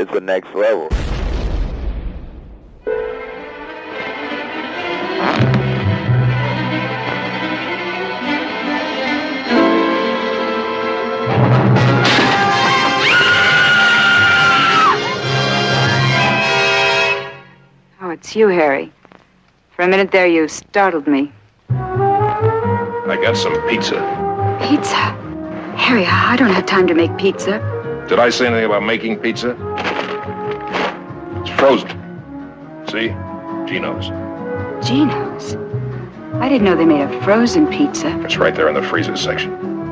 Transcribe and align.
It's 0.00 0.12
the 0.12 0.20
next 0.22 0.54
level. 0.54 0.88
Oh, 18.00 18.10
it's 18.10 18.34
you, 18.34 18.48
Harry. 18.48 18.90
For 19.76 19.82
a 19.82 19.88
minute 19.88 20.10
there, 20.10 20.26
you 20.26 20.48
startled 20.48 21.06
me. 21.06 21.32
I 21.68 23.18
got 23.20 23.36
some 23.36 23.60
pizza. 23.68 23.98
Pizza? 24.62 25.27
Harry, 25.78 26.04
I 26.04 26.36
don't 26.36 26.50
have 26.50 26.66
time 26.66 26.86
to 26.88 26.94
make 26.94 27.16
pizza. 27.16 27.58
Did 28.08 28.18
I 28.18 28.30
say 28.30 28.46
anything 28.46 28.66
about 28.66 28.82
making 28.82 29.18
pizza? 29.18 29.56
It's 31.40 31.50
frozen. 31.58 31.88
See? 32.88 33.08
Gino's. 33.66 34.08
Gino's? 34.86 35.56
I 36.34 36.48
didn't 36.48 36.64
know 36.64 36.76
they 36.76 36.84
made 36.84 37.00
a 37.02 37.22
frozen 37.22 37.66
pizza. 37.68 38.18
It's 38.24 38.36
right 38.36 38.54
there 38.54 38.68
in 38.68 38.74
the 38.74 38.82
freezer 38.82 39.16
section. 39.16 39.50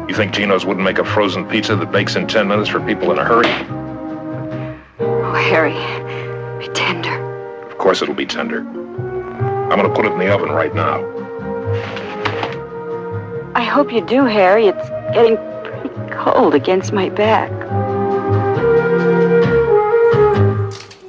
You 0.08 0.14
think 0.14 0.32
Gino's 0.32 0.64
wouldn't 0.66 0.84
make 0.84 0.98
a 0.98 1.04
frozen 1.04 1.48
pizza 1.48 1.76
that 1.76 1.90
bakes 1.90 2.14
in 2.14 2.26
10 2.26 2.46
minutes 2.46 2.68
for 2.68 2.80
people 2.80 3.10
in 3.12 3.18
a 3.18 3.24
hurry? 3.24 3.48
Oh, 5.00 5.32
Harry, 5.32 5.74
be 6.58 6.72
tender. 6.74 7.14
Of 7.70 7.78
course 7.78 8.02
it'll 8.02 8.14
be 8.14 8.26
tender. 8.26 8.60
I'm 8.60 9.70
gonna 9.70 9.94
put 9.94 10.04
it 10.06 10.12
in 10.12 10.18
the 10.18 10.32
oven 10.32 10.50
right 10.50 10.74
now. 10.74 11.04
I 13.54 13.62
hope 13.62 13.90
you 13.92 14.00
do, 14.00 14.24
Harry. 14.26 14.66
It's 14.66 14.88
getting 15.12 15.36
cold 16.26 16.56
against 16.56 16.92
my 16.92 17.08
back. 17.08 17.52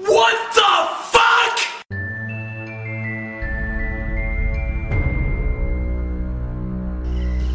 What 0.05 0.37
the 0.53 0.73
fuck? 1.11 1.57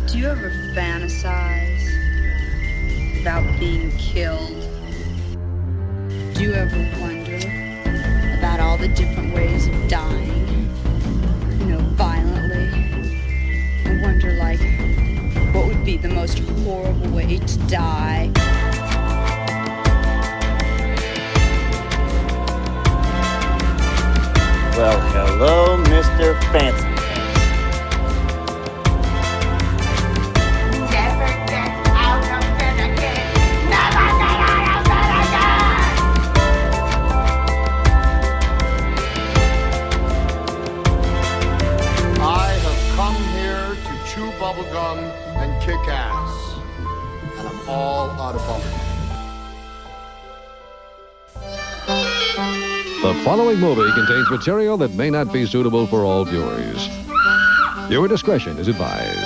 Do 0.09 0.19
you 0.19 0.27
ever 0.27 0.51
fantasize 0.75 1.87
about 3.21 3.45
being 3.61 3.93
killed? 3.93 4.61
Do 6.35 6.43
you 6.43 6.55
ever 6.55 7.01
wonder 7.01 7.39
about 8.39 8.59
all 8.59 8.77
the 8.77 8.89
different 8.89 9.22
most 16.41 16.61
horrible 16.65 17.11
way 17.11 17.39
to 17.39 17.59
die? 17.67 18.31
Well, 24.77 25.01
hello, 25.11 25.77
Mr. 25.85 26.41
Fancy. 26.53 26.92
All 48.39 48.55
out 48.55 48.61
of 48.61 48.63
bubblegum. 48.63 48.93
The 53.03 53.15
following 53.25 53.59
movie 53.59 53.91
contains 53.93 54.31
material 54.31 54.77
that 54.79 54.93
may 54.95 55.11
not 55.11 55.33
be 55.33 55.45
suitable 55.45 55.87
for 55.87 56.05
all 56.05 56.25
viewers. 56.25 56.89
Your 57.91 58.07
discretion 58.09 58.59
is 58.59 58.69
advised. 58.69 59.19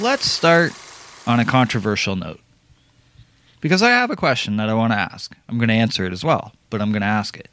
Let's 0.00 0.24
start 0.24 0.72
on 1.26 1.40
a 1.40 1.44
controversial 1.44 2.16
note. 2.16 2.40
Because 3.60 3.82
I 3.82 3.90
have 3.90 4.10
a 4.10 4.16
question 4.16 4.56
that 4.56 4.70
I 4.70 4.74
want 4.74 4.92
to 4.92 4.98
ask. 4.98 5.36
I'm 5.48 5.58
going 5.58 5.68
to 5.68 5.74
answer 5.74 6.06
it 6.06 6.12
as 6.12 6.24
well, 6.24 6.52
but 6.70 6.80
I'm 6.80 6.92
going 6.92 7.02
to 7.02 7.06
ask 7.06 7.36
it. 7.36 7.48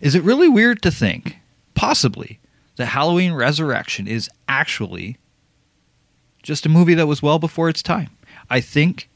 Is 0.00 0.14
it 0.14 0.22
really 0.22 0.48
weird 0.48 0.82
to 0.82 0.90
think, 0.92 1.38
possibly, 1.74 2.38
that 2.76 2.86
Halloween 2.86 3.32
Resurrection 3.32 4.06
is 4.06 4.30
actually 4.48 5.16
just 6.42 6.66
a 6.66 6.68
movie 6.68 6.94
that 6.94 7.06
was 7.06 7.22
well 7.22 7.38
before 7.38 7.68
its 7.68 7.82
time? 7.82 8.10
I 8.48 8.60
think, 8.60 9.08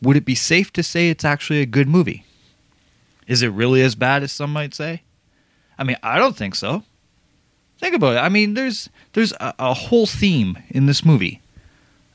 would 0.00 0.16
it 0.16 0.24
be 0.24 0.34
safe 0.34 0.72
to 0.74 0.82
say 0.82 1.08
it's 1.08 1.24
actually 1.24 1.60
a 1.60 1.66
good 1.66 1.88
movie? 1.88 2.24
Is 3.26 3.42
it 3.42 3.48
really 3.48 3.82
as 3.82 3.94
bad 3.94 4.22
as 4.22 4.32
some 4.32 4.52
might 4.52 4.74
say? 4.74 5.02
I 5.78 5.84
mean, 5.84 5.96
I 6.02 6.18
don't 6.18 6.36
think 6.36 6.54
so. 6.54 6.84
Think 7.78 7.94
about 7.94 8.16
it. 8.16 8.20
I 8.20 8.28
mean, 8.28 8.54
there's 8.54 8.88
there's 9.12 9.32
a, 9.32 9.54
a 9.58 9.74
whole 9.74 10.06
theme 10.06 10.58
in 10.68 10.86
this 10.86 11.04
movie 11.04 11.40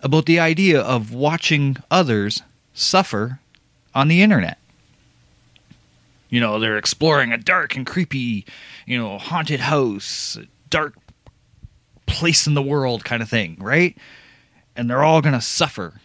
about 0.01 0.25
the 0.25 0.39
idea 0.39 0.79
of 0.79 1.13
watching 1.13 1.77
others 1.91 2.41
suffer 2.73 3.39
on 3.93 4.07
the 4.07 4.21
internet. 4.21 4.57
You 6.29 6.39
know, 6.39 6.59
they're 6.59 6.77
exploring 6.77 7.31
a 7.31 7.37
dark 7.37 7.75
and 7.75 7.85
creepy, 7.85 8.45
you 8.85 8.97
know, 8.97 9.17
haunted 9.17 9.61
house, 9.61 10.37
dark 10.69 10.95
place 12.05 12.47
in 12.47 12.53
the 12.53 12.61
world 12.61 13.03
kind 13.05 13.21
of 13.21 13.29
thing, 13.29 13.57
right? 13.59 13.97
And 14.77 14.89
they're 14.89 15.03
all 15.03 15.21
going 15.21 15.33
to 15.33 15.41
suffer. 15.41 15.99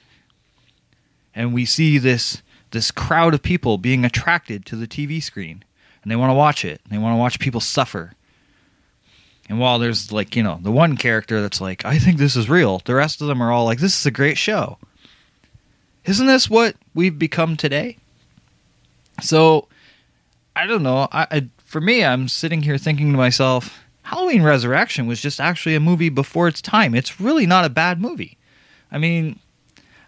And 1.35 1.55
we 1.55 1.65
see 1.65 1.99
this 1.99 2.43
this 2.73 2.91
crowd 2.91 3.35
of 3.35 3.43
people 3.43 3.79
being 3.79 4.05
attracted 4.05 4.65
to 4.65 4.77
the 4.77 4.87
TV 4.87 5.23
screen 5.23 5.63
and 6.03 6.11
they 6.11 6.17
want 6.17 6.31
to 6.31 6.35
watch 6.35 6.65
it. 6.65 6.81
They 6.91 6.99
want 6.99 7.15
to 7.15 7.19
watch 7.19 7.39
people 7.39 7.61
suffer. 7.61 8.13
And 9.49 9.59
while 9.59 9.79
there's 9.79 10.11
like, 10.11 10.35
you 10.35 10.43
know, 10.43 10.59
the 10.63 10.73
one 10.73 10.97
character 10.97 11.41
that's 11.41 11.61
like, 11.61 11.85
I 11.85 11.99
think 11.99 12.19
this 12.19 12.37
is 12.37 12.49
real, 12.49 12.81
the 12.85 12.95
rest 12.95 13.21
of 13.21 13.29
them 13.29 13.43
are 13.43 13.53
all 13.53 13.65
like, 13.65 13.79
this 13.79 13.99
is 13.99 14.07
a 14.07 14.11
great 14.11 14.39
show. 14.39 14.79
Isn't 16.05 16.27
this 16.27 16.51
what 16.51 16.75
we've 16.95 17.19
become 17.19 17.57
today? 17.57 17.99
So, 19.21 19.69
I 20.57 20.67
don't 20.67 20.83
know. 20.83 21.09
I, 21.13 21.27
I 21.31 21.49
for 21.65 21.81
me, 21.81 22.05
I'm 22.05 22.29
sitting 22.29 22.63
here 22.63 22.77
thinking 22.77 23.13
to 23.13 23.19
myself, 23.19 23.85
Halloween 24.03 24.43
Resurrection 24.43 25.07
was 25.07 25.21
just 25.21 25.41
actually 25.41 25.75
a 25.75 25.81
movie 25.81 26.09
before 26.09 26.49
its 26.49 26.61
time. 26.61 26.95
It's 26.95 27.21
really 27.21 27.47
not 27.47 27.65
a 27.65 27.71
bad 27.71 28.01
movie. 28.01 28.37
I 28.93 28.99
mean, 28.99 29.39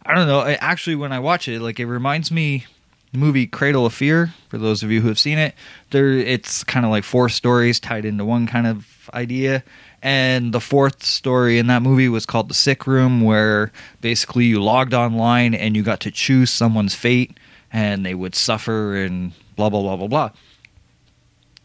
I 0.05 0.15
don't 0.15 0.28
know. 0.28 0.41
I, 0.41 0.53
actually, 0.55 0.97
when 0.97 1.12
I 1.12 1.19
watch 1.19 1.49
it, 1.49 1.61
like 1.61 1.81
it 1.81 1.87
reminds 1.87 2.31
me 2.31 2.67
the 3.12 3.19
movie 3.19 3.47
Cradle 3.47 3.87
of 3.87 3.95
Fear. 3.95 4.34
For 4.50 4.59
those 4.59 4.83
of 4.83 4.91
you 4.91 5.00
who 5.00 5.09
have 5.09 5.19
seen 5.19 5.39
it, 5.39 5.55
there 5.91 6.11
it's 6.11 6.62
kind 6.62 6.84
of 6.84 6.93
like 6.93 7.03
four 7.05 7.31
stories 7.31 7.81
tied 7.81 8.05
into 8.05 8.25
one 8.25 8.47
kind 8.47 8.67
of 8.67 9.09
idea. 9.15 9.65
And 10.03 10.53
the 10.53 10.61
fourth 10.61 11.03
story 11.03 11.59
in 11.59 11.69
that 11.69 11.81
movie 11.81 12.11
was 12.11 12.27
called 12.27 12.50
The 12.50 12.55
Sick 12.55 12.87
Room, 12.87 13.22
where 13.22 13.72
basically 14.03 14.45
you 14.45 14.62
logged 14.62 14.93
online 14.93 15.55
and 15.55 15.75
you 15.75 15.83
got 15.83 16.01
to 16.01 16.11
choose 16.11 16.51
someone's 16.51 16.95
fate, 16.95 17.39
and 17.72 18.05
they 18.05 18.15
would 18.15 18.34
suffer 18.34 18.97
and 18.97 19.33
blah 19.56 19.71
blah 19.71 19.81
blah 19.81 19.97
blah 19.97 20.09
blah. 20.09 20.31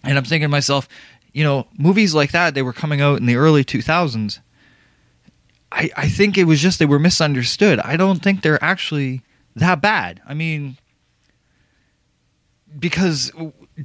And 0.05 0.17
I'm 0.17 0.23
thinking 0.23 0.45
to 0.45 0.49
myself, 0.49 0.87
you 1.33 1.43
know, 1.43 1.67
movies 1.77 2.15
like 2.15 2.31
that 2.31 2.53
they 2.53 2.61
were 2.61 2.71
coming 2.71 3.01
out 3.01 3.19
in 3.19 3.25
the 3.25 3.35
early 3.35 3.65
2000s. 3.65 4.39
I 5.71 5.89
I 5.95 6.09
think 6.09 6.37
it 6.37 6.45
was 6.45 6.61
just 6.61 6.79
they 6.79 6.85
were 6.85 6.99
misunderstood. 6.99 7.79
I 7.79 7.97
don't 7.97 8.21
think 8.21 8.41
they're 8.41 8.63
actually 8.63 9.21
that 9.55 9.81
bad. 9.81 10.21
I 10.27 10.33
mean, 10.33 10.77
because 12.77 13.31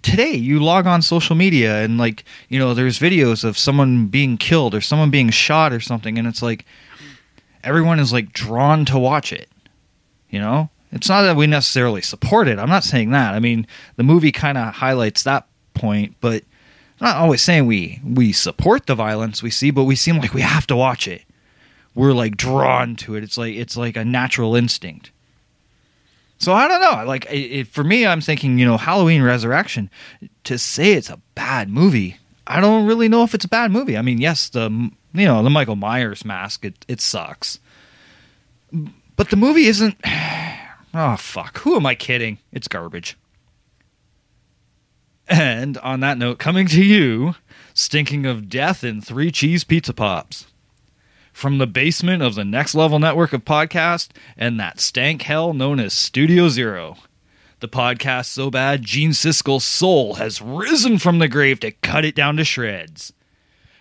today 0.03 0.33
you 0.33 0.61
log 0.61 0.87
on 0.87 1.03
social 1.03 1.37
media 1.37 1.83
and 1.83 1.99
like 1.99 2.25
you 2.49 2.59
know 2.59 2.75
there's 2.75 2.99
videos 2.99 3.45
of 3.45 3.57
someone 3.57 4.07
being 4.07 4.37
killed 4.37 4.75
or 4.75 4.81
someone 4.81 5.11
being 5.11 5.31
shot 5.31 5.73
or 5.73 5.81
something 5.81 6.19
and 6.19 6.27
it's 6.27 6.43
like 6.43 6.65
everyone 7.63 8.01
is 8.01 8.13
like 8.13 8.33
drawn 8.33 8.85
to 8.85 8.99
watch 8.99 9.33
it 9.33 9.49
you 10.31 10.39
know 10.39 10.69
it's 10.91 11.09
not 11.09 11.23
that 11.23 11.37
we 11.37 11.47
necessarily 11.47 12.03
support 12.03 12.49
it 12.49 12.59
i'm 12.59 12.69
not 12.69 12.85
saying 12.85 13.11
that 13.11 13.35
i 13.35 13.39
mean 13.39 13.67
the 13.97 14.03
movie 14.03 14.33
kind 14.33 14.59
of 14.59 14.75
highlights 14.75 15.23
that 15.23 15.47
point 15.75 16.15
but 16.21 16.43
I'm 17.01 17.09
not 17.09 17.17
always 17.17 17.43
saying 17.43 17.67
we 17.67 18.01
we 18.05 18.33
support 18.33 18.87
the 18.87 18.95
violence 18.95 19.43
we 19.43 19.51
see 19.51 19.71
but 19.71 19.85
we 19.85 19.97
seem 19.97 20.19
like 20.19 20.35
we 20.35 20.43
have 20.43 20.67
to 20.69 20.77
watch 20.77 21.07
it 21.09 21.24
we're 21.95 22.13
like 22.13 22.37
drawn 22.37 22.97
to 22.97 23.15
it 23.15 23.25
it's 23.25 23.39
like 23.39 23.55
it's 23.55 23.77
like 23.77 23.97
a 23.97 24.05
natural 24.05 24.57
instinct 24.57 25.11
so 26.39 26.53
I 26.53 26.69
don't 26.69 26.81
know. 26.81 27.05
Like 27.07 27.27
it, 27.27 27.61
it, 27.61 27.67
for 27.69 27.85
me, 27.85 28.07
I'm 28.07 28.21
thinking, 28.21 28.59
you 28.59 28.67
know, 28.67 28.77
Halloween 28.77 29.23
Resurrection. 29.23 29.89
To 30.45 30.59
say 30.59 30.93
it's 30.93 31.09
a 31.09 31.21
bad 31.35 31.71
movie, 31.71 32.19
I 32.47 32.61
don't 32.61 32.87
really 32.87 33.09
know 33.09 33.23
if 33.23 33.35
it's 33.35 33.45
a 33.45 33.49
bad 33.49 33.71
movie. 33.71 33.97
I 33.97 34.03
mean, 34.03 34.21
yes, 34.21 34.49
the 34.49 34.69
you 35.15 35.25
know 35.25 35.43
the 35.43 35.51
Michael 35.51 35.77
Myers 35.77 36.25
mask, 36.25 36.65
it 36.65 36.85
it 36.89 37.01
sucks, 37.01 37.59
but 39.17 39.31
the 39.31 39.37
movie 39.37 39.67
isn't. 39.67 39.97
Oh 40.97 41.17
fuck! 41.17 41.59
Who 41.59 41.75
am 41.75 41.87
I 41.87 41.97
kidding? 41.97 42.39
It's 42.53 42.69
garbage. 42.69 43.19
And 45.27 45.77
on 45.79 45.99
that 45.99 46.19
note, 46.19 46.39
coming 46.39 46.69
to 46.69 46.85
you, 46.85 47.35
stinking 47.73 48.27
of 48.27 48.49
death 48.49 48.85
in 48.85 49.01
three 49.01 49.33
cheese 49.33 49.65
pizza 49.65 49.93
pops 49.93 50.47
from 51.35 51.59
the 51.59 51.67
basement 51.67 52.23
of 52.23 52.37
the 52.37 52.45
Next 52.45 52.77
Level 52.77 53.01
network 53.01 53.33
of 53.33 53.45
podcasts 53.45 54.09
and 54.37 54.59
that 54.61 54.79
stank 54.81 55.23
hell 55.23 55.53
known 55.53 55.81
as 55.81 55.93
Studio 55.93 56.49
Zero. 56.49 56.97
The 57.59 57.69
podcast 57.69 58.27
so 58.27 58.51
bad 58.51 58.83
Gene 58.83 59.11
Siskel's 59.11 59.65
soul 59.65 60.15
has 60.15 60.41
risen 60.41 60.97
from 60.99 61.19
the 61.19 61.27
grave 61.27 61.59
to 61.61 61.73
cut 61.73 62.05
it 62.05 62.15
down 62.15 62.37
to 62.37 62.45
shreds. 62.45 63.13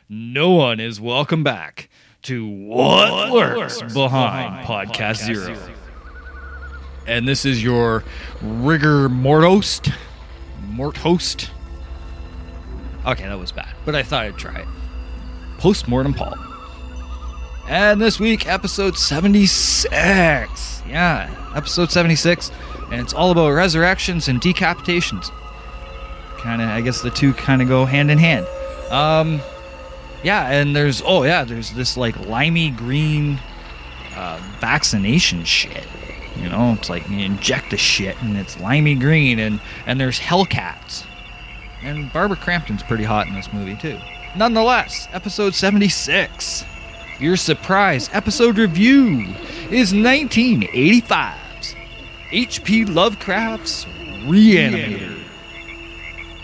No 0.09 0.49
one 0.49 0.79
is 0.79 0.99
welcome 0.99 1.43
back 1.43 1.89
to 2.23 2.47
What, 2.47 3.31
Lurks 3.31 3.81
Behind 3.93 4.65
Podcast 4.65 5.23
Zero. 5.23 5.55
And 7.05 7.27
this 7.27 7.45
is 7.45 7.63
your 7.63 8.03
rigor 8.41 9.09
mortost. 9.09 9.93
Mortost. 10.71 11.49
Okay, 13.05 13.25
that 13.25 13.37
was 13.37 13.51
bad, 13.51 13.75
but 13.85 13.93
I 13.93 14.01
thought 14.01 14.23
I'd 14.23 14.37
try 14.37 14.61
it. 14.61 14.67
Postmortem 15.59 16.15
Paul. 16.15 16.35
And 17.67 18.01
this 18.01 18.19
week, 18.19 18.45
episode 18.45 18.97
76. 18.97 20.83
Yeah, 20.87 21.53
episode 21.55 21.91
76. 21.91 22.51
And 22.91 22.99
it's 22.99 23.13
all 23.13 23.31
about 23.31 23.51
resurrections 23.51 24.27
and 24.27 24.41
decapitations. 24.41 25.31
Kind 26.37 26.61
of, 26.61 26.67
I 26.67 26.81
guess 26.81 27.01
the 27.01 27.09
two 27.09 27.33
kind 27.33 27.61
of 27.61 27.69
go 27.69 27.85
hand 27.85 28.11
in 28.11 28.17
hand. 28.17 28.45
Um, 28.91 29.39
yeah, 30.23 30.51
and 30.51 30.75
there's, 30.75 31.01
oh 31.05 31.23
yeah, 31.23 31.45
there's 31.45 31.71
this 31.71 31.95
like 31.95 32.19
limey 32.27 32.69
green 32.69 33.39
uh, 34.15 34.41
vaccination 34.59 35.45
shit. 35.45 35.87
You 36.35 36.49
know, 36.49 36.73
it's 36.77 36.89
like 36.89 37.09
you 37.09 37.19
inject 37.19 37.71
the 37.71 37.77
shit 37.77 38.21
and 38.21 38.35
it's 38.35 38.59
limey 38.59 38.95
green, 38.95 39.39
and, 39.39 39.61
and 39.85 40.01
there's 40.01 40.19
Hellcats. 40.19 41.05
And 41.81 42.11
Barbara 42.11 42.37
Crampton's 42.37 42.83
pretty 42.83 43.03
hot 43.05 43.27
in 43.27 43.35
this 43.35 43.53
movie, 43.53 43.77
too. 43.77 43.97
Nonetheless, 44.35 45.07
episode 45.13 45.53
76. 45.53 46.65
Your 47.19 47.37
surprise 47.37 48.09
episode 48.11 48.57
review 48.57 49.35
is 49.69 49.93
1985's 49.93 51.75
H.P. 52.31 52.85
Lovecraft's 52.85 53.85
Reanimator. 54.25 55.19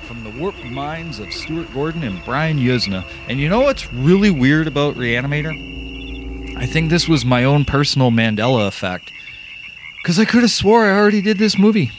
From 0.03 0.23
the 0.23 0.29
warped 0.29 0.63
minds 0.65 1.19
of 1.19 1.33
Stuart 1.33 1.73
Gordon 1.73 2.03
and 2.03 2.23
Brian 2.23 2.59
Yuzna. 2.59 3.03
And 3.27 3.39
you 3.39 3.49
know 3.49 3.61
what's 3.61 3.91
really 3.91 4.29
weird 4.29 4.67
about 4.67 4.95
Reanimator? 4.95 6.55
I 6.55 6.67
think 6.67 6.89
this 6.89 7.07
was 7.07 7.25
my 7.25 7.43
own 7.43 7.65
personal 7.65 8.11
Mandela 8.11 8.67
effect. 8.67 9.11
Because 10.01 10.19
I 10.19 10.25
could 10.25 10.41
have 10.41 10.51
swore 10.51 10.85
I 10.85 10.91
already 10.95 11.21
did 11.21 11.39
this 11.39 11.57
movie. 11.57 11.91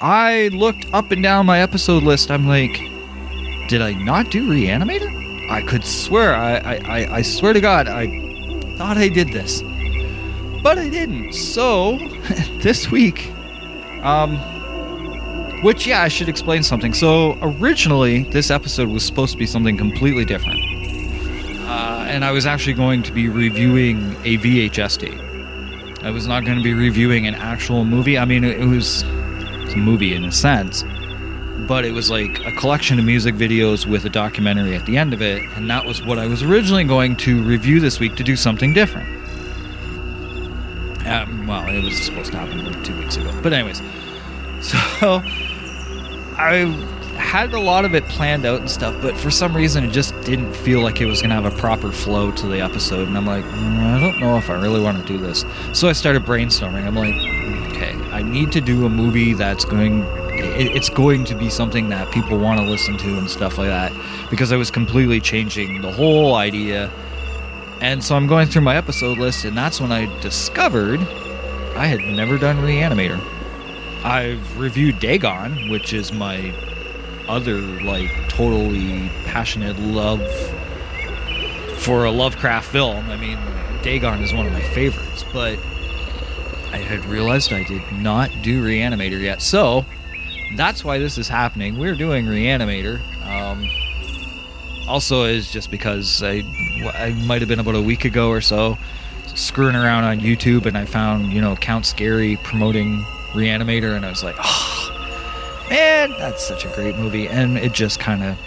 I 0.00 0.48
looked 0.52 0.86
up 0.92 1.10
and 1.10 1.22
down 1.22 1.46
my 1.46 1.60
episode 1.60 2.04
list. 2.04 2.30
I'm 2.30 2.46
like, 2.46 2.80
did 3.68 3.82
I 3.82 3.92
not 3.92 4.30
do 4.30 4.48
Reanimator? 4.48 5.19
I 5.50 5.62
could 5.62 5.84
swear, 5.84 6.32
I, 6.32 6.76
I, 6.76 7.16
I, 7.16 7.22
swear 7.22 7.52
to 7.52 7.60
God, 7.60 7.88
I 7.88 8.06
thought 8.76 8.96
I 8.96 9.08
did 9.08 9.32
this. 9.32 9.62
But 10.62 10.78
I 10.78 10.88
didn't. 10.88 11.32
So, 11.32 11.98
this 12.60 12.88
week, 12.88 13.32
um, 14.04 14.36
which, 15.64 15.88
yeah, 15.88 16.02
I 16.02 16.08
should 16.08 16.28
explain 16.28 16.62
something. 16.62 16.94
So, 16.94 17.36
originally, 17.42 18.22
this 18.22 18.48
episode 18.48 18.90
was 18.90 19.04
supposed 19.04 19.32
to 19.32 19.38
be 19.38 19.46
something 19.46 19.76
completely 19.76 20.24
different. 20.24 20.60
Uh, 21.68 22.04
and 22.06 22.24
I 22.24 22.30
was 22.30 22.46
actually 22.46 22.74
going 22.74 23.02
to 23.02 23.12
be 23.12 23.28
reviewing 23.28 24.12
a 24.24 24.38
VHS 24.38 24.98
tape. 24.98 26.04
I 26.04 26.12
was 26.12 26.28
not 26.28 26.44
going 26.44 26.58
to 26.58 26.64
be 26.64 26.74
reviewing 26.74 27.26
an 27.26 27.34
actual 27.34 27.84
movie. 27.84 28.16
I 28.16 28.24
mean, 28.24 28.44
it 28.44 28.68
was 28.68 29.02
a 29.02 29.76
movie 29.76 30.14
in 30.14 30.24
a 30.24 30.32
sense 30.32 30.84
but 31.66 31.84
it 31.84 31.92
was 31.92 32.10
like 32.10 32.44
a 32.46 32.52
collection 32.52 32.98
of 32.98 33.04
music 33.04 33.34
videos 33.34 33.86
with 33.86 34.04
a 34.04 34.10
documentary 34.10 34.74
at 34.74 34.86
the 34.86 34.96
end 34.96 35.12
of 35.12 35.22
it, 35.22 35.42
and 35.56 35.68
that 35.70 35.84
was 35.84 36.02
what 36.02 36.18
I 36.18 36.26
was 36.26 36.42
originally 36.42 36.84
going 36.84 37.16
to 37.16 37.42
review 37.42 37.80
this 37.80 38.00
week 38.00 38.16
to 38.16 38.24
do 38.24 38.36
something 38.36 38.72
different. 38.72 39.08
Um, 41.06 41.46
well, 41.46 41.68
it 41.68 41.82
was 41.82 42.00
supposed 42.02 42.32
to 42.32 42.38
happen 42.38 42.82
two 42.84 42.96
weeks 42.98 43.16
ago, 43.16 43.32
but 43.42 43.52
anyways, 43.52 43.78
so 44.60 45.22
I 46.36 46.66
had 47.16 47.52
a 47.52 47.60
lot 47.60 47.84
of 47.84 47.94
it 47.94 48.04
planned 48.06 48.44
out 48.46 48.60
and 48.60 48.70
stuff, 48.70 48.96
but 49.02 49.16
for 49.16 49.30
some 49.30 49.54
reason 49.54 49.84
it 49.84 49.90
just 49.90 50.18
didn't 50.22 50.52
feel 50.52 50.80
like 50.80 51.00
it 51.00 51.06
was 51.06 51.20
going 51.20 51.30
to 51.30 51.34
have 51.36 51.44
a 51.44 51.56
proper 51.56 51.92
flow 51.92 52.32
to 52.32 52.46
the 52.46 52.60
episode, 52.60 53.08
and 53.08 53.16
I'm 53.16 53.26
like, 53.26 53.44
mm, 53.44 53.78
I 53.78 54.00
don't 54.00 54.20
know 54.20 54.36
if 54.36 54.50
I 54.50 54.54
really 54.54 54.80
want 54.80 55.04
to 55.04 55.12
do 55.12 55.18
this. 55.18 55.44
So 55.72 55.88
I 55.88 55.92
started 55.92 56.24
brainstorming. 56.24 56.86
I'm 56.86 56.96
like, 56.96 57.14
okay, 57.72 57.92
I 58.10 58.22
need 58.22 58.52
to 58.52 58.60
do 58.60 58.86
a 58.86 58.88
movie 58.88 59.34
that's 59.34 59.64
going 59.64 60.02
it's 60.68 60.90
going 60.90 61.24
to 61.24 61.34
be 61.34 61.48
something 61.48 61.88
that 61.88 62.12
people 62.12 62.38
want 62.38 62.60
to 62.60 62.66
listen 62.66 62.96
to 62.98 63.18
and 63.18 63.30
stuff 63.30 63.56
like 63.56 63.68
that 63.68 63.92
because 64.30 64.52
I 64.52 64.56
was 64.56 64.70
completely 64.70 65.20
changing 65.20 65.80
the 65.80 65.90
whole 65.90 66.34
idea. 66.34 66.90
And 67.80 68.04
so 68.04 68.14
I'm 68.14 68.26
going 68.26 68.46
through 68.46 68.62
my 68.62 68.76
episode 68.76 69.16
list, 69.16 69.44
and 69.44 69.56
that's 69.56 69.80
when 69.80 69.90
I 69.90 70.04
discovered 70.20 71.00
I 71.76 71.86
had 71.86 72.00
never 72.00 72.36
done 72.36 72.58
Reanimator. 72.58 73.18
I've 74.04 74.58
reviewed 74.58 74.98
Dagon, 74.98 75.70
which 75.70 75.92
is 75.92 76.12
my 76.12 76.52
other, 77.26 77.60
like, 77.82 78.10
totally 78.28 79.08
passionate 79.24 79.78
love 79.78 80.20
for 81.78 82.04
a 82.04 82.10
Lovecraft 82.10 82.68
film. 82.70 83.08
I 83.08 83.16
mean, 83.16 83.38
Dagon 83.82 84.22
is 84.22 84.34
one 84.34 84.46
of 84.46 84.52
my 84.52 84.60
favorites, 84.60 85.24
but 85.32 85.58
I 86.72 86.76
had 86.76 87.04
realized 87.06 87.52
I 87.52 87.62
did 87.62 87.82
not 87.92 88.30
do 88.42 88.62
Reanimator 88.62 89.20
yet. 89.20 89.40
So 89.40 89.86
that's 90.56 90.84
why 90.84 90.98
this 90.98 91.18
is 91.18 91.28
happening. 91.28 91.78
We're 91.78 91.94
doing 91.94 92.26
Reanimator. 92.26 93.00
Um, 93.26 93.68
also, 94.88 95.24
is 95.24 95.52
just 95.52 95.70
because 95.70 96.22
I, 96.22 96.42
I 96.94 97.14
might 97.26 97.40
have 97.40 97.48
been 97.48 97.60
about 97.60 97.76
a 97.76 97.82
week 97.82 98.04
ago 98.04 98.28
or 98.28 98.40
so 98.40 98.76
screwing 99.34 99.76
around 99.76 100.04
on 100.04 100.20
YouTube 100.20 100.66
and 100.66 100.76
I 100.76 100.84
found, 100.84 101.32
you 101.32 101.40
know, 101.40 101.54
Count 101.56 101.86
Scary 101.86 102.36
promoting 102.42 103.02
Reanimator 103.32 103.96
and 103.96 104.04
I 104.04 104.10
was 104.10 104.24
like, 104.24 104.36
oh, 104.38 105.66
man, 105.70 106.10
that's 106.18 106.44
such 106.44 106.64
a 106.64 106.68
great 106.68 106.96
movie. 106.96 107.28
And 107.28 107.56
it 107.56 107.72
just 107.72 108.00
kind 108.00 108.22
of 108.22 108.38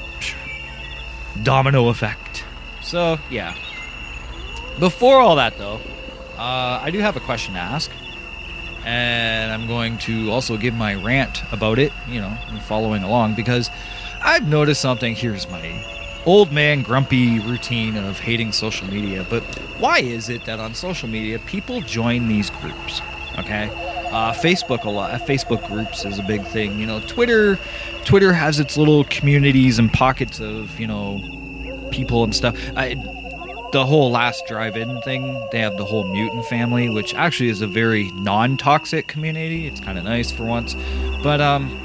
domino 1.43 1.87
effect. 1.87 2.43
So, 2.81 3.17
yeah. 3.29 3.55
Before 4.79 5.19
all 5.19 5.35
that, 5.37 5.57
though, 5.57 5.79
uh, 6.37 6.79
I 6.81 6.89
do 6.91 6.99
have 6.99 7.15
a 7.15 7.21
question 7.21 7.53
to 7.53 7.59
ask 7.59 7.89
and 8.85 9.51
I'm 9.51 9.67
going 9.67 9.97
to 9.99 10.31
also 10.31 10.57
give 10.57 10.73
my 10.73 10.95
rant 10.95 11.43
about 11.51 11.79
it, 11.79 11.93
you 12.07 12.19
know, 12.19 12.35
following 12.67 13.03
along 13.03 13.35
because 13.35 13.69
I've 14.21 14.47
noticed 14.47 14.81
something. 14.81 15.15
Here's 15.15 15.49
my 15.49 15.83
old 16.25 16.51
man 16.51 16.81
grumpy 16.81 17.39
routine 17.39 17.97
of 17.97 18.19
hating 18.19 18.51
social 18.51 18.87
media, 18.87 19.25
but 19.29 19.43
why 19.79 19.99
is 19.99 20.29
it 20.29 20.45
that 20.45 20.59
on 20.59 20.73
social 20.73 21.09
media 21.09 21.39
people 21.39 21.81
join 21.81 22.27
these 22.27 22.49
groups? 22.49 23.01
Okay, 23.39 23.69
uh, 24.11 24.31
Facebook 24.33 24.83
a 24.83 24.89
lot. 24.89 25.19
Facebook 25.21 25.65
groups 25.67 26.05
is 26.05 26.19
a 26.19 26.23
big 26.23 26.45
thing. 26.47 26.79
You 26.79 26.85
know, 26.85 26.99
Twitter, 27.01 27.57
Twitter 28.05 28.31
has 28.31 28.59
its 28.59 28.77
little 28.77 29.05
communities 29.05 29.79
and 29.79 29.91
pockets 29.91 30.39
of 30.39 30.79
you 30.79 30.87
know 30.87 31.21
people 31.91 32.23
and 32.23 32.35
stuff. 32.35 32.55
I, 32.75 32.95
the 33.73 33.83
whole 33.83 34.11
last 34.11 34.45
drive-in 34.45 35.01
thing, 35.01 35.47
they 35.51 35.57
have 35.57 35.77
the 35.77 35.83
whole 35.83 36.03
mutant 36.03 36.45
family, 36.45 36.89
which 36.89 37.15
actually 37.15 37.49
is 37.49 37.61
a 37.61 37.67
very 37.67 38.11
non-toxic 38.11 39.07
community. 39.07 39.65
It's 39.65 39.79
kind 39.79 39.97
of 39.97 40.03
nice 40.03 40.31
for 40.31 40.45
once, 40.45 40.75
but 41.23 41.41
um, 41.41 41.75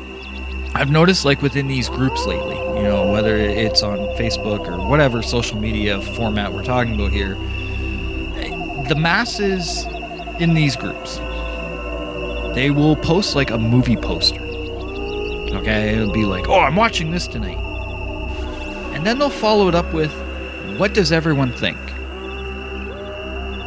I've 0.75 0.91
noticed 0.91 1.25
like 1.25 1.41
within 1.41 1.67
these 1.67 1.89
groups 1.89 2.27
lately, 2.27 2.57
you 2.57 2.83
know, 2.83 3.11
whether 3.11 3.39
it's 3.39 3.83
on 3.83 3.99
Facebook 4.19 4.69
or 4.69 4.87
whatever 4.87 5.23
social 5.23 5.59
media 5.59 5.99
format 6.03 6.53
we're 6.53 6.63
talking 6.63 6.95
about 6.95 7.11
here, 7.11 7.37
the 8.87 8.97
masses 8.97 9.87
in 10.41 10.53
these 10.53 10.77
groups, 10.77 11.17
they 12.55 12.71
will 12.71 12.97
post 12.97 13.35
like 13.35 13.51
a 13.51 13.59
movie 13.59 13.97
poster. 13.97 14.43
Okay, 15.57 15.95
it'll 15.95 16.13
be 16.13 16.27
like, 16.27 16.51
"Oh, 16.51 16.61
I'm 16.61 16.77
watching 16.77 17.11
this 17.11 17.27
tonight," 17.27 17.57
and 18.95 19.07
then 19.07 19.19
they'll 19.19 19.31
follow 19.31 19.69
it 19.69 19.75
up 19.75 19.91
with 19.95 20.13
what 20.79 20.95
does 20.95 21.11
everyone 21.11 21.51
think? 21.53 21.77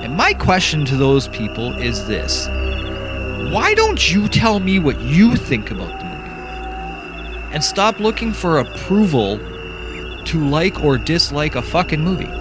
And 0.02 0.16
my 0.16 0.34
question 0.34 0.86
to 0.86 0.96
those 0.96 1.28
people 1.28 1.74
is 1.74 2.08
this 2.08 2.48
Why 3.52 3.74
don't 3.76 4.10
you 4.12 4.30
tell 4.30 4.62
me 4.62 4.80
what 4.80 5.00
you 5.02 5.36
think 5.36 5.72
about 5.72 6.00
the 6.00 6.06
movie? 6.06 7.54
And 7.54 7.62
stop 7.62 8.00
looking 8.00 8.32
for 8.32 8.60
approval 8.60 9.40
to 10.24 10.48
like 10.48 10.84
or 10.86 10.98
dislike 10.98 11.56
a 11.56 11.62
fucking 11.62 12.02
movie. 12.02 12.32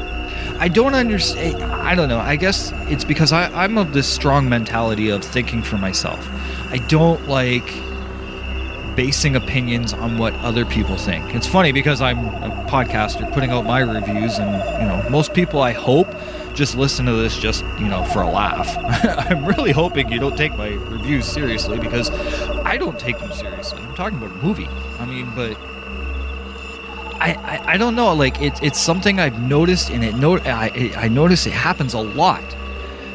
I 0.61 0.69
don't 0.69 0.95
understand. 0.95 1.61
I 1.65 1.97
don't 1.97 2.09
know. 2.09 2.21
I 2.21 2.37
guess 2.37 2.73
it's 2.87 3.05
because 3.05 3.33
I, 3.33 3.50
I'm 3.53 3.77
of 3.77 3.93
this 3.93 4.07
strong 4.07 4.49
mentality 4.49 5.09
of 5.09 5.25
thinking 5.25 5.62
for 5.62 5.79
myself. 5.79 6.29
I 6.71 6.79
don't 6.87 7.29
like 7.29 7.69
basing 9.00 9.35
opinions 9.35 9.95
on 9.95 10.19
what 10.19 10.35
other 10.40 10.66
people 10.66 10.95
think. 10.95 11.35
It's 11.35 11.47
funny 11.47 11.73
because 11.73 12.02
I'm 12.02 12.19
a 12.19 12.66
podcaster 12.69 13.33
putting 13.33 13.49
out 13.49 13.64
my 13.64 13.78
reviews, 13.78 14.37
and 14.37 14.52
you 14.78 14.87
know, 14.87 15.02
most 15.09 15.33
people 15.33 15.62
I 15.62 15.73
hope 15.73 16.14
just 16.52 16.76
listen 16.76 17.07
to 17.07 17.14
this 17.14 17.38
just 17.38 17.64
you 17.78 17.88
know 17.88 18.04
for 18.04 18.21
a 18.21 18.28
laugh. 18.28 18.76
I'm 19.30 19.47
really 19.47 19.73
hoping 19.73 20.12
you 20.12 20.21
don't 20.21 20.37
take 20.37 20.54
my 20.54 20.69
reviews 20.69 21.25
seriously 21.25 21.78
because 21.78 22.11
I 22.66 22.76
don't 22.76 22.99
take 22.99 23.19
them 23.19 23.33
seriously. 23.33 23.80
I'm 23.80 23.95
talking 23.95 24.19
about 24.19 24.33
a 24.33 24.45
movie. 24.45 24.69
I 24.99 25.07
mean, 25.07 25.33
but 25.35 25.57
I, 27.23 27.33
I, 27.42 27.73
I 27.73 27.76
don't 27.78 27.95
know. 27.95 28.12
Like 28.12 28.42
it's 28.42 28.61
it's 28.61 28.78
something 28.78 29.19
I've 29.19 29.40
noticed, 29.40 29.88
and 29.88 30.04
it 30.04 30.14
no 30.14 30.37
I 30.40 30.92
I 30.95 31.09
notice 31.09 31.47
it 31.47 31.54
happens 31.54 31.95
a 31.95 32.00
lot. 32.00 32.45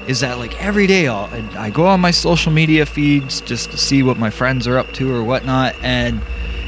Is 0.08 0.20
that 0.20 0.38
like 0.38 0.62
every 0.62 0.86
day 0.86 1.08
I'll, 1.08 1.30
I 1.58 1.72
go 1.72 1.88
on 1.88 2.00
my 2.00 2.12
social 2.12 2.52
media 2.52 2.86
feeds 2.86 3.42
just 3.42 3.72
to 3.72 3.78
see 3.78 4.04
what 4.04 4.18
my 4.18 4.30
friends 4.30 4.68
are 4.68 4.78
up 4.78 4.92
to 4.94 5.12
or 5.14 5.24
whatnot, 5.24 5.76
and 5.82 6.22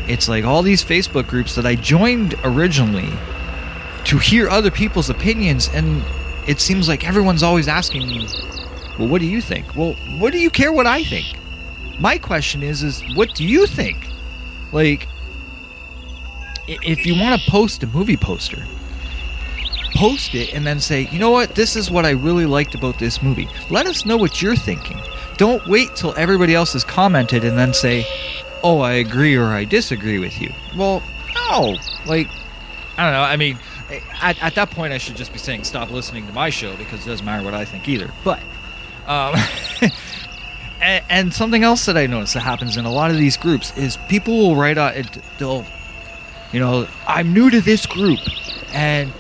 it's 0.08 0.27
like 0.27 0.44
all 0.44 0.63
these 0.63 0.84
Facebook 0.84 1.27
groups 1.27 1.56
that 1.56 1.65
I 1.65 1.75
joined 1.75 2.34
originally 2.44 3.10
to 4.06 4.17
hear 4.17 4.50
other 4.50 4.72
people's 4.72 5.10
opinions, 5.10 5.70
and 5.74 6.03
it 6.48 6.60
seems 6.60 6.88
like 6.88 7.08
everyone's 7.08 7.44
always 7.44 7.67
asking 7.67 8.08
me, 8.08 8.27
"Well, 8.98 9.08
what 9.08 9.22
do 9.22 9.27
you 9.27 9.41
think?" 9.41 9.75
Well, 9.75 9.94
what 10.17 10.32
do 10.32 10.39
you 10.39 10.50
care 10.50 10.72
what 10.72 10.88
I 10.88 11.03
think? 11.03 11.38
My 12.00 12.17
question 12.17 12.63
is, 12.63 12.84
is 12.84 13.03
what 13.15 13.36
do 13.36 13.44
you 13.44 13.67
think? 13.67 14.08
Like, 14.72 15.08
if 16.67 17.06
you 17.06 17.20
want 17.20 17.39
to 17.39 17.51
post 17.51 17.84
a 17.84 17.88
movie 17.88 18.17
poster, 18.17 18.63
post 19.97 20.35
it 20.35 20.53
and 20.53 20.65
then 20.65 20.79
say, 20.79 21.07
you 21.11 21.17
know 21.17 21.31
what, 21.31 21.55
this 21.55 21.75
is 21.75 21.89
what 21.89 22.05
I 22.05 22.11
really 22.11 22.45
liked 22.45 22.75
about 22.75 22.99
this 22.99 23.23
movie. 23.23 23.47
Let 23.71 23.87
us 23.87 24.05
know 24.05 24.15
what 24.15 24.43
you're 24.43 24.55
thinking. 24.55 25.01
Don't 25.37 25.65
wait 25.67 25.95
till 25.95 26.13
everybody 26.15 26.53
else 26.53 26.73
has 26.73 26.83
commented 26.83 27.43
and 27.43 27.57
then 27.57 27.73
say, 27.73 28.05
oh, 28.63 28.79
I 28.81 28.93
agree 28.93 29.35
or 29.35 29.45
I 29.45 29.65
disagree 29.65 30.19
with 30.19 30.39
you. 30.39 30.53
Well, 30.75 31.01
no. 31.33 31.77
Like, 32.05 32.27
I 32.95 33.05
don't 33.05 33.13
know. 33.13 33.23
I 33.23 33.37
mean, 33.37 33.57
at, 34.21 34.41
at 34.43 34.53
that 34.53 34.69
point, 34.69 34.93
I 34.93 34.99
should 34.99 35.15
just 35.15 35.33
be 35.33 35.39
saying, 35.39 35.63
stop 35.63 35.89
listening 35.89 36.27
to 36.27 36.33
my 36.33 36.51
show 36.51 36.75
because 36.75 37.03
it 37.03 37.09
doesn't 37.09 37.25
matter 37.25 37.43
what 37.43 37.55
I 37.55 37.65
think 37.65 37.89
either. 37.89 38.11
But, 38.23 38.39
um, 39.07 39.33
and, 40.79 41.03
and 41.09 41.33
something 41.33 41.63
else 41.63 41.87
that 41.87 41.97
I 41.97 42.05
notice 42.05 42.33
that 42.33 42.41
happens 42.41 42.77
in 42.77 42.85
a 42.85 42.91
lot 42.91 43.09
of 43.09 43.17
these 43.17 43.35
groups 43.35 43.75
is 43.75 43.97
people 44.09 44.37
will 44.37 44.55
write 44.55 44.77
out, 44.77 44.93
they'll, 45.39 45.65
you 46.51 46.59
know, 46.59 46.87
I'm 47.07 47.33
new 47.33 47.49
to 47.49 47.61
this 47.61 47.87
group, 47.87 48.19
and 48.73 49.11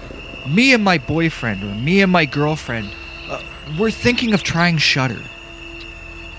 me 0.47 0.73
and 0.73 0.83
my 0.83 0.97
boyfriend 0.97 1.63
or 1.63 1.73
me 1.75 2.01
and 2.01 2.11
my 2.11 2.25
girlfriend, 2.25 2.89
uh, 3.29 3.41
we're 3.77 3.91
thinking 3.91 4.33
of 4.33 4.43
trying 4.43 4.77
Shudder, 4.77 5.21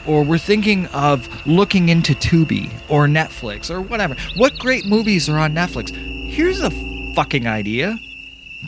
or 0.07 0.23
we're 0.23 0.39
thinking 0.39 0.87
of 0.87 1.47
looking 1.47 1.89
into 1.89 2.15
Tubi 2.15 2.71
or 2.89 3.07
Netflix 3.07 3.71
or 3.71 3.81
whatever. 3.81 4.17
What 4.37 4.59
great 4.59 4.87
movies 4.87 5.29
are 5.29 5.39
on 5.39 5.55
Netflix? 5.55 5.95
Here's 6.27 6.61
a 6.61 6.71
fucking 7.15 7.47
idea. 7.47 7.99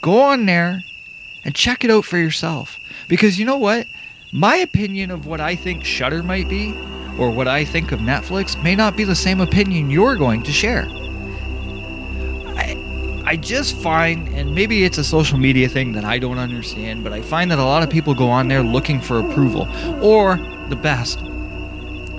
Go 0.01 0.21
on 0.21 0.47
there 0.47 0.83
and 1.45 1.55
check 1.55 1.85
it 1.85 1.91
out 1.91 2.05
for 2.05 2.19
yourself. 2.19 2.79
Because 3.09 3.39
you 3.39 3.45
know 3.45 3.57
what? 3.57 3.87
My 4.33 4.57
opinion 4.57 5.11
of 5.11 5.27
what 5.27 5.41
I 5.41 5.57
think 5.57 5.85
Shudder 5.85 6.23
might 6.23 6.49
be, 6.49 6.75
or 7.19 7.31
what 7.31 7.49
I 7.49 7.65
think 7.65 7.91
of 7.93 8.01
Netflix, 8.01 8.63
may 8.63 8.77
not 8.77 8.97
be 8.97 9.05
the 9.05 9.17
same 9.17 9.41
opinion 9.41 9.91
you're 9.91 10.17
going 10.17 10.43
to 10.45 10.53
share. 10.53 10.87
I, 13.31 13.37
just 13.37 13.77
find, 13.77 14.27
and 14.31 14.53
maybe 14.53 14.83
it's 14.83 14.99
a 14.99 15.05
social 15.05 15.39
media 15.39 15.69
thing 15.69 15.93
that 15.93 16.05
I 16.05 16.19
don't 16.19 16.39
understand, 16.39 17.05
but 17.05 17.13
I 17.13 17.23
find 17.23 17.49
that 17.53 17.61
a 17.61 17.65
lot 17.65 17.85
of 17.85 17.89
people 17.89 18.13
go 18.13 18.29
on 18.29 18.49
there 18.49 18.61
looking 18.61 19.01
for 19.01 19.21
approval. 19.21 19.69
Or, 20.03 20.37
the 20.69 20.75
best, 20.75 21.21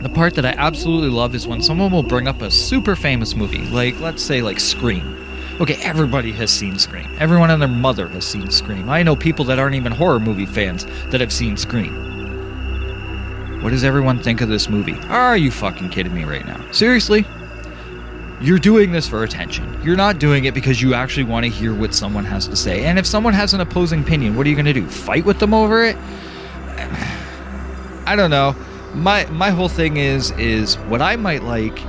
the 0.01 0.09
part 0.13 0.35
that 0.35 0.45
I 0.45 0.51
absolutely 0.51 1.09
love 1.09 1.35
is 1.35 1.45
when 1.45 1.61
someone 1.61 1.91
will 1.91 2.01
bring 2.01 2.29
up 2.29 2.41
a 2.41 2.49
super 2.49 2.95
famous 2.95 3.35
movie, 3.35 3.63
like, 3.63 3.99
let's 3.99 4.23
say, 4.23 4.41
like 4.41 4.61
Scream. 4.61 5.17
Okay, 5.59 5.75
everybody 5.83 6.31
has 6.31 6.49
seen 6.49 6.79
Scream. 6.79 7.13
Everyone 7.19 7.49
and 7.49 7.61
their 7.61 7.67
mother 7.67 8.07
has 8.07 8.25
seen 8.25 8.49
Scream. 8.49 8.89
I 8.89 9.03
know 9.03 9.17
people 9.17 9.43
that 9.45 9.59
aren't 9.59 9.75
even 9.75 9.91
horror 9.91 10.21
movie 10.21 10.45
fans 10.45 10.85
that 11.09 11.19
have 11.19 11.33
seen 11.33 11.57
Scream. 11.57 11.93
What 13.61 13.71
does 13.71 13.83
everyone 13.83 14.23
think 14.23 14.39
of 14.39 14.47
this 14.47 14.69
movie? 14.69 14.95
Are 15.09 15.35
you 15.35 15.51
fucking 15.51 15.89
kidding 15.89 16.15
me 16.15 16.23
right 16.23 16.45
now? 16.45 16.71
Seriously? 16.71 17.25
You're 18.41 18.57
doing 18.57 18.91
this 18.91 19.07
for 19.07 19.23
attention. 19.23 19.79
You're 19.83 19.95
not 19.95 20.17
doing 20.17 20.45
it 20.45 20.55
because 20.55 20.81
you 20.81 20.95
actually 20.95 21.25
want 21.25 21.43
to 21.45 21.51
hear 21.51 21.75
what 21.75 21.93
someone 21.93 22.25
has 22.25 22.47
to 22.47 22.55
say. 22.55 22.85
And 22.85 22.97
if 22.97 23.05
someone 23.05 23.35
has 23.35 23.53
an 23.53 23.61
opposing 23.61 24.01
opinion, 24.01 24.35
what 24.35 24.47
are 24.47 24.49
you 24.49 24.55
going 24.55 24.65
to 24.65 24.73
do? 24.73 24.87
Fight 24.87 25.25
with 25.25 25.37
them 25.37 25.53
over 25.53 25.83
it? 25.83 25.95
I 28.07 28.15
don't 28.15 28.31
know. 28.31 28.55
My 28.95 29.25
my 29.27 29.51
whole 29.51 29.69
thing 29.69 29.97
is 29.97 30.31
is 30.31 30.75
what 30.89 31.03
I 31.03 31.15
might 31.17 31.43
like, 31.43 31.79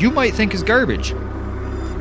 you 0.00 0.10
might 0.10 0.34
think 0.34 0.52
is 0.52 0.64
garbage. 0.64 1.12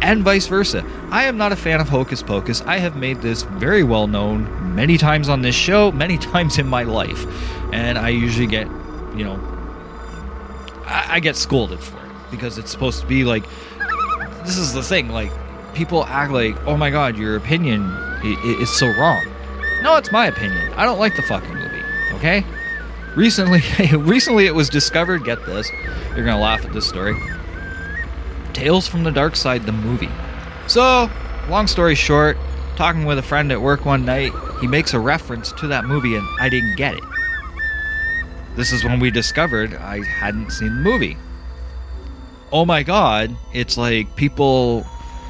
And 0.02 0.24
vice 0.24 0.48
versa. 0.48 0.84
I 1.12 1.26
am 1.26 1.38
not 1.38 1.52
a 1.52 1.56
fan 1.56 1.80
of 1.80 1.88
Hocus 1.88 2.24
Pocus. 2.24 2.62
I 2.62 2.78
have 2.78 2.96
made 2.96 3.22
this 3.22 3.44
very 3.44 3.84
well 3.84 4.08
known 4.08 4.74
many 4.74 4.98
times 4.98 5.30
on 5.30 5.44
this 5.44 5.56
show, 5.56 5.92
many 5.92 6.18
times 6.34 6.58
in 6.58 6.68
my 6.68 6.82
life. 6.82 7.28
And 7.72 7.98
I 8.00 8.10
usually 8.10 8.48
get, 8.48 8.66
you 9.16 9.24
know, 9.24 9.40
I, 10.86 11.06
I 11.10 11.20
get 11.20 11.36
scolded 11.36 11.80
for 11.80 11.98
it 11.98 12.12
because 12.32 12.58
it's 12.58 12.72
supposed 12.72 13.02
to 13.02 13.08
be 13.08 13.24
like 13.24 13.46
this 14.50 14.58
is 14.58 14.74
the 14.74 14.82
thing 14.82 15.10
like 15.10 15.32
people 15.76 16.04
act 16.06 16.32
like 16.32 16.56
oh 16.66 16.76
my 16.76 16.90
god 16.90 17.16
your 17.16 17.36
opinion 17.36 17.84
i- 17.84 18.42
i- 18.44 18.62
is 18.64 18.70
so 18.76 18.88
wrong. 19.00 19.24
No 19.84 19.96
it's 19.98 20.12
my 20.12 20.26
opinion. 20.26 20.74
I 20.74 20.86
don't 20.86 20.98
like 20.98 21.16
the 21.16 21.22
fucking 21.22 21.54
movie 21.54 21.84
okay? 22.16 22.44
Recently 23.16 23.62
recently 23.98 24.48
it 24.48 24.56
was 24.56 24.68
discovered 24.68 25.24
get 25.24 25.46
this 25.46 25.70
you're 26.16 26.26
gonna 26.26 26.42
laugh 26.42 26.66
at 26.66 26.74
this 26.74 26.88
story 26.90 27.16
tales 28.54 28.88
from 28.88 29.04
the 29.04 29.12
dark 29.12 29.36
side 29.36 29.66
the 29.68 29.72
movie. 29.72 30.10
So 30.68 31.10
long 31.48 31.68
story 31.68 31.94
short 31.96 32.36
talking 32.76 33.06
with 33.06 33.20
a 33.20 33.24
friend 33.24 33.52
at 33.52 33.62
work 33.62 33.86
one 33.86 34.04
night 34.04 34.32
he 34.62 34.68
makes 34.68 34.94
a 34.96 35.00
reference 35.00 35.52
to 35.54 35.68
that 35.68 35.86
movie 35.86 36.16
and 36.16 36.26
i 36.40 36.50
didn't 36.50 36.76
get 36.76 36.96
it. 36.96 37.04
This 38.56 38.72
is 38.72 38.84
when 38.84 39.00
we 39.00 39.12
discovered 39.12 39.76
i 39.76 40.04
hadn't 40.04 40.50
seen 40.52 40.74
the 40.74 40.82
movie 40.82 41.18
oh 42.52 42.66
my 42.66 42.84
god, 42.84 43.36
it's 43.54 43.78
like 43.78 44.16
people, 44.16 44.86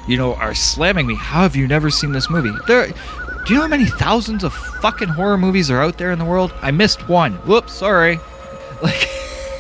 you 0.07 0.17
know, 0.17 0.35
are 0.35 0.55
slamming 0.55 1.07
me. 1.07 1.15
How 1.15 1.41
have 1.41 1.55
you 1.55 1.67
never 1.67 1.89
seen 1.89 2.11
this 2.11 2.29
movie? 2.29 2.51
There, 2.67 2.87
do 2.87 3.53
you 3.53 3.55
know 3.55 3.61
how 3.61 3.67
many 3.67 3.85
thousands 3.85 4.43
of 4.43 4.53
fucking 4.53 5.09
horror 5.09 5.37
movies 5.37 5.71
are 5.71 5.81
out 5.81 5.97
there 5.97 6.11
in 6.11 6.19
the 6.19 6.25
world? 6.25 6.53
I 6.61 6.71
missed 6.71 7.07
one. 7.09 7.33
Whoops, 7.45 7.73
sorry. 7.73 8.19
Like, 8.81 9.09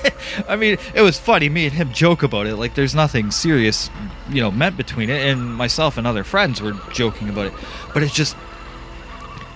I 0.47 0.55
mean, 0.55 0.77
it 0.93 1.01
was 1.01 1.19
funny. 1.19 1.49
Me 1.49 1.65
and 1.65 1.73
him 1.73 1.91
joke 1.91 2.23
about 2.23 2.47
it. 2.47 2.55
Like, 2.55 2.73
there's 2.73 2.95
nothing 2.95 3.31
serious, 3.31 3.89
you 4.29 4.39
know, 4.41 4.49
meant 4.49 4.77
between 4.77 5.09
it. 5.09 5.25
And 5.27 5.53
myself 5.55 5.97
and 5.97 6.07
other 6.07 6.23
friends 6.23 6.61
were 6.61 6.71
joking 6.93 7.27
about 7.27 7.47
it. 7.47 7.53
But 7.93 8.03
it's 8.03 8.13
just, 8.13 8.37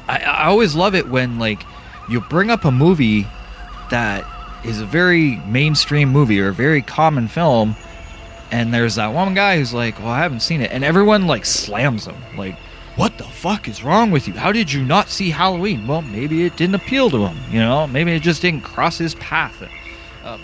I, 0.08 0.20
I 0.20 0.46
always 0.48 0.76
love 0.76 0.96
it 0.96 1.08
when 1.08 1.40
like 1.40 1.64
you 2.10 2.20
bring 2.22 2.52
up 2.52 2.66
a 2.66 2.72
movie 2.72 3.28
that 3.90 4.26
is 4.66 4.82
a 4.82 4.86
very 4.86 5.38
mainstream 5.48 6.10
movie 6.10 6.40
or 6.40 6.50
a 6.50 6.54
very 6.54 6.82
common 6.82 7.28
film 7.28 7.76
and 8.54 8.72
there's 8.72 8.96
that 8.96 9.12
one 9.12 9.34
guy 9.34 9.58
who's 9.58 9.74
like 9.74 9.98
well 10.00 10.10
i 10.10 10.20
haven't 10.20 10.42
seen 10.42 10.62
it 10.62 10.72
and 10.72 10.84
everyone 10.84 11.26
like 11.26 11.44
slams 11.44 12.06
him 12.06 12.16
like 12.38 12.56
what 12.96 13.18
the 13.18 13.24
fuck 13.24 13.68
is 13.68 13.84
wrong 13.84 14.12
with 14.12 14.28
you? 14.28 14.36
How 14.36 14.52
did 14.52 14.72
you 14.72 14.86
not 14.86 15.10
see 15.10 15.32
halloween? 15.32 15.88
Well 15.88 16.04
maybe 16.04 16.46
it 16.46 16.56
didn't 16.56 16.76
appeal 16.76 17.10
to 17.10 17.26
him 17.26 17.38
you 17.50 17.60
know? 17.60 17.88
Maybe 17.88 18.14
it 18.14 18.22
just 18.22 18.44
didn't 18.44 18.62
cross 18.62 19.00
his 19.00 19.16
path. 19.16 19.64
Um, 20.24 20.40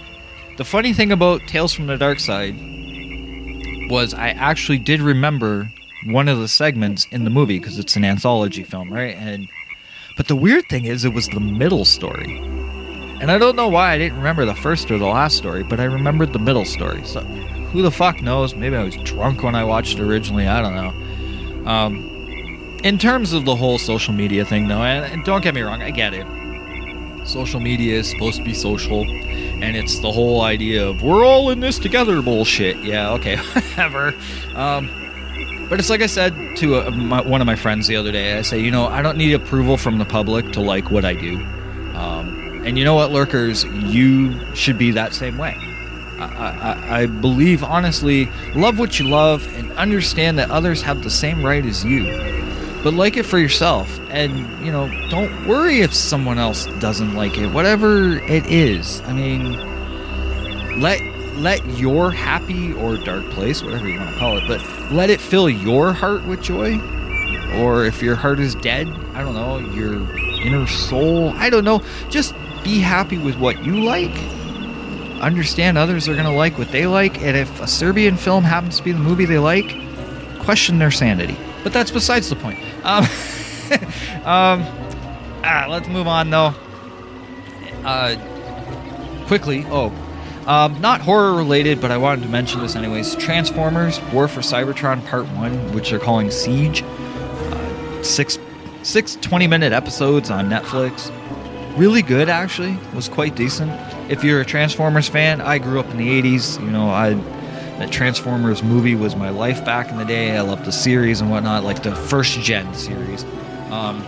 the 0.58 0.66
funny 0.66 0.92
thing 0.92 1.12
about 1.12 1.42
tales 1.42 1.72
from 1.72 1.86
the 1.86 1.98
dark 1.98 2.20
side 2.20 2.56
was 3.90 4.14
i 4.16 4.30
actually 4.30 4.80
did 4.80 5.02
remember 5.02 5.72
one 6.06 6.28
of 6.28 6.40
the 6.40 6.48
segments 6.48 7.06
in 7.12 7.24
the 7.24 7.30
movie 7.30 7.60
because 7.60 7.78
it's 7.78 7.96
an 7.96 8.04
anthology 8.04 8.64
film 8.64 8.92
right? 8.92 9.16
And 9.16 9.48
but 10.18 10.28
the 10.28 10.36
weird 10.36 10.66
thing 10.68 10.86
is 10.86 11.06
it 11.06 11.14
was 11.14 11.28
the 11.28 11.40
middle 11.40 11.86
story. 11.86 12.40
And 13.22 13.32
I 13.32 13.38
don't 13.38 13.56
know 13.56 13.68
why 13.68 13.92
I 13.92 13.98
didn't 13.98 14.18
remember 14.18 14.46
the 14.46 14.56
first 14.56 14.90
or 14.90 14.98
the 14.98 15.06
last 15.06 15.38
story, 15.38 15.64
but 15.64 15.80
I 15.80 15.84
remembered 15.84 16.34
the 16.34 16.40
middle 16.40 16.66
story. 16.66 17.04
So 17.04 17.22
who 17.72 17.82
the 17.82 17.92
fuck 17.92 18.22
knows? 18.22 18.56
Maybe 18.56 18.76
I 18.76 18.84
was 18.84 18.96
drunk 18.98 19.44
when 19.44 19.56
I 19.56 19.64
watched 19.64 20.00
it 20.00 20.02
originally. 20.02 20.48
I 20.48 20.62
don't 20.62 20.76
know. 20.76 21.70
Um, 21.70 22.80
in 22.84 22.98
terms 22.98 23.34
of 23.34 23.46
the 23.46 23.56
whole 23.56 23.78
social 23.78 24.14
media 24.14 24.46
thing, 24.46 24.68
though, 24.68 24.82
and, 24.82 25.06
and 25.12 25.24
don't 25.24 25.44
get 25.44 25.54
me 25.54 25.62
wrong, 25.62 25.82
I 25.82 25.92
get 25.92 26.14
it. 26.14 26.26
Social 27.28 27.60
media 27.60 28.00
is 28.00 28.10
supposed 28.10 28.38
to 28.38 28.44
be 28.44 28.54
social, 28.54 29.04
and 29.04 29.76
it's 29.76 30.00
the 30.00 30.12
whole 30.12 30.42
idea 30.42 30.88
of 30.88 31.04
we're 31.04 31.26
all 31.26 31.50
in 31.52 31.60
this 31.60 31.78
together 31.78 32.22
bullshit. 32.22 32.78
Yeah, 32.78 33.12
okay, 33.14 33.36
whatever. 33.54 34.16
Um, 34.56 34.90
but 35.70 35.78
it's 35.80 35.90
like 35.90 36.02
I 36.02 36.08
said 36.08 36.34
to 36.58 36.78
a, 36.78 36.92
my, 36.92 37.22
one 37.22 37.42
of 37.42 37.46
my 37.48 37.56
friends 37.56 37.86
the 37.86 37.96
other 37.98 38.12
day. 38.12 38.38
I 38.38 38.42
say, 38.42 38.60
you 38.60 38.72
know, 38.72 38.88
I 38.88 39.04
don't 39.04 39.18
need 39.18 39.34
approval 39.34 39.78
from 39.78 40.00
the 40.00 40.06
public 40.06 40.52
to 40.54 40.62
like 40.62 40.90
what 40.90 41.06
I 41.06 41.14
do. 41.14 41.36
Um, 41.94 42.64
and 42.66 42.78
you 42.78 42.84
know 42.84 42.96
what, 42.96 43.12
lurkers, 43.12 43.64
you 43.66 44.56
should 44.56 44.80
be 44.80 44.92
that 44.92 45.14
same 45.14 45.38
way. 45.38 45.56
I, 46.20 47.02
I, 47.02 47.06
believe, 47.06 47.64
honestly, 47.64 48.30
love 48.56 48.80
what 48.80 49.00
you 49.00 49.08
love 49.08 49.48
and 49.56 49.72
understand 49.74 50.38
that 50.40 50.52
others 50.52 50.82
have 50.82 51.04
the 51.04 51.10
same 51.10 51.46
right 51.46 51.66
as 51.66 51.84
you. 51.86 52.06
But 52.84 52.94
like 52.94 53.18
it 53.18 53.24
for 53.24 53.40
yourself. 53.40 54.00
And, 54.10 54.66
you 54.66 54.72
know, 54.72 54.90
don't 55.10 55.48
worry 55.48 55.82
if 55.82 55.94
someone 55.94 56.38
else 56.38 56.66
doesn't 56.80 57.16
like 57.16 57.38
it. 57.38 57.48
Whatever 57.48 58.20
it 58.20 58.46
is. 58.48 59.02
I 59.02 59.14
mean, 59.14 60.82
let 60.82 61.02
let 61.40 61.66
your 61.78 62.12
happy 62.12 62.74
or 62.74 62.98
dark 62.98 63.24
place, 63.30 63.64
whatever 63.64 63.88
you 63.88 63.98
want 63.98 64.12
to 64.12 64.20
call 64.20 64.38
it, 64.38 64.44
but 64.48 64.62
let 64.92 65.10
it 65.10 65.22
fill 65.22 65.50
your 65.50 65.94
heart 65.94 66.26
with 66.26 66.42
joy. 66.42 66.78
Or 67.62 67.86
if 67.86 68.02
your 68.02 68.16
heart 68.16 68.40
is 68.40 68.56
dead, 68.56 68.88
I 69.14 69.22
don't 69.22 69.34
know, 69.34 69.60
your 69.74 69.96
inner 70.42 70.68
soul, 70.68 71.30
I 71.36 71.50
don't 71.50 71.64
know, 71.64 71.82
just 72.10 72.36
be 72.64 72.80
happy 72.80 73.18
with 73.18 73.38
what 73.38 73.64
you 73.64 73.84
like. 73.84 74.16
Understand 75.20 75.78
others 75.78 76.08
are 76.08 76.14
going 76.14 76.26
to 76.26 76.32
like 76.32 76.58
what 76.58 76.72
they 76.72 76.88
like. 76.88 77.22
And 77.22 77.36
if 77.36 77.62
a 77.62 77.68
Serbian 77.68 78.18
film 78.18 78.44
happens 78.44 78.78
to 78.78 78.84
be 78.84 78.92
the 78.92 79.00
movie 79.00 79.26
they 79.26 79.40
like, 79.40 79.76
question 80.40 80.80
their 80.80 80.92
sanity. 80.92 81.38
But 81.64 81.74
that's 81.74 81.92
besides 81.92 82.30
the 82.30 82.36
point. 82.36 82.60
Um, 82.84 83.04
um, 84.26 84.66
ah, 85.44 85.66
let's 85.70 85.88
move 85.88 86.08
on 86.08 86.30
though. 86.30 86.54
Uh, 87.84 88.16
quickly. 89.28 89.66
Oh, 89.68 89.94
um, 90.48 90.82
not 90.82 91.02
horror 91.02 91.36
related, 91.36 91.80
but 91.80 91.92
I 91.92 91.98
wanted 91.98 92.24
to 92.24 92.30
mention 92.30 92.62
this 92.62 92.76
anyways. 92.76 93.16
Transformers: 93.16 94.02
War 94.14 94.28
for 94.28 94.42
Cybertron 94.42 95.06
Part 95.06 95.28
One, 95.28 95.54
which 95.74 95.92
they're 95.92 96.00
calling 96.00 96.32
Siege. 96.32 96.82
Uh, 96.84 98.04
six, 98.04 98.40
six 98.82 99.18
20 99.22 99.48
minute 99.48 99.74
episodes 99.74 100.32
on 100.32 100.50
Netflix. 100.50 101.12
Really 101.78 102.02
good, 102.02 102.30
actually. 102.30 102.78
Was 102.96 103.08
quite 103.08 103.36
decent. 103.36 103.70
If 104.10 104.24
you're 104.24 104.42
a 104.42 104.46
Transformers 104.46 105.08
fan, 105.08 105.40
I 105.40 105.60
grew 105.60 105.80
up 105.80 105.90
in 105.92 105.98
the 105.98 106.22
80s. 106.22 106.60
You 106.60 106.72
know, 106.72 106.90
I 106.90 107.14
that 107.80 107.92
Transformers 107.94 108.62
movie 108.62 108.96
was 108.96 109.16
my 109.16 109.30
life 109.30 109.64
back 109.64 109.90
in 109.90 109.98
the 109.98 110.04
day. 110.04 110.36
I 110.36 110.42
loved 110.42 110.66
the 110.66 110.72
series 110.72 111.22
and 111.22 111.32
whatnot, 111.32 111.64
like 111.64 111.82
the 111.82 111.96
first 111.96 112.38
gen 112.42 112.74
series. 112.74 113.24
Um, 113.72 114.04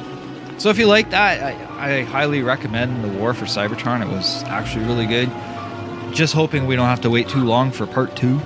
so 0.58 0.70
if 0.70 0.78
you 0.78 0.88
like 0.88 1.12
that, 1.12 1.42
I, 1.42 2.00
I 2.00 2.04
highly 2.04 2.42
recommend 2.42 3.02
The 3.02 3.08
War 3.08 3.34
for 3.34 3.46
Cybertron. 3.46 4.02
It 4.02 4.10
was 4.10 4.44
actually 4.44 4.86
really 4.86 5.06
good. 5.06 5.32
Just 6.14 6.34
hoping 6.34 6.68
we 6.68 6.76
don't 6.76 6.88
have 6.88 7.02
to 7.02 7.10
wait 7.10 7.30
too 7.30 7.46
long 7.46 7.72
for 7.72 7.88
part 7.88 8.16
two. 8.18 8.42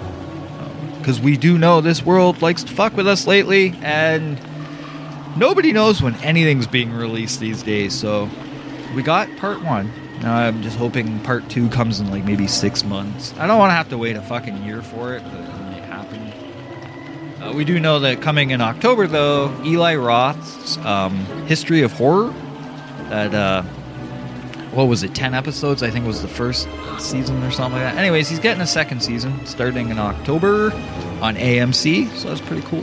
Because 1.00 1.20
we 1.20 1.38
do 1.38 1.58
know 1.58 1.82
this 1.82 2.06
world 2.06 2.44
likes 2.44 2.64
to 2.64 2.72
fuck 2.72 2.96
with 2.96 3.08
us 3.08 3.26
lately, 3.26 3.74
and 3.82 4.40
nobody 5.36 5.72
knows 5.72 6.02
when 6.04 6.14
anything's 6.18 6.68
being 6.68 6.94
released 6.94 7.40
these 7.40 7.64
days. 7.64 7.94
So 7.94 8.30
we 8.96 9.02
got 9.02 9.36
part 9.38 9.64
one. 9.64 9.92
I'm 10.34 10.62
just 10.62 10.78
hoping 10.78 11.20
part 11.20 11.48
two 11.50 11.70
comes 11.70 12.00
in 12.00 12.10
like 12.10 12.24
maybe 12.24 12.48
six 12.48 12.84
months. 12.84 13.34
I 13.38 13.48
don't 13.48 13.60
want 13.60 13.72
to 13.72 13.76
have 13.76 13.90
to 13.90 13.98
wait 13.98 14.16
a 14.16 14.22
fucking 14.22 14.64
year 14.64 14.82
for 14.82 15.16
it, 15.16 15.24
but 15.24 15.34
it 15.34 15.62
might 15.62 15.84
happen. 15.84 17.42
Uh, 17.44 17.54
we 17.54 17.66
do 17.66 17.80
know 17.80 18.00
that 18.00 18.22
coming 18.22 18.52
in 18.52 18.62
October, 18.62 19.08
though, 19.08 19.56
Eli 19.64 19.96
Roth's 19.96 20.78
um, 20.78 21.18
History 21.48 21.82
of 21.82 21.92
Horror, 21.94 22.34
that, 23.10 23.34
uh, 23.34 23.62
what 24.72 24.86
was 24.86 25.04
it, 25.04 25.14
10 25.14 25.34
episodes, 25.34 25.84
I 25.84 25.90
think 25.90 26.08
was 26.08 26.22
the 26.22 26.28
first 26.28 26.68
season 26.98 27.44
or 27.44 27.52
something 27.52 27.80
like 27.82 27.94
that. 27.94 27.98
Anyways, 27.98 28.28
he's 28.28 28.40
getting 28.40 28.62
a 28.62 28.68
second 28.68 29.02
season 29.04 29.46
starting 29.46 29.90
in 29.90 30.00
October 30.00 30.72
on 31.22 31.36
AMC, 31.36 32.10
so 32.16 32.30
that's 32.30 32.42
pretty 32.42 32.66
cool. 32.68 32.82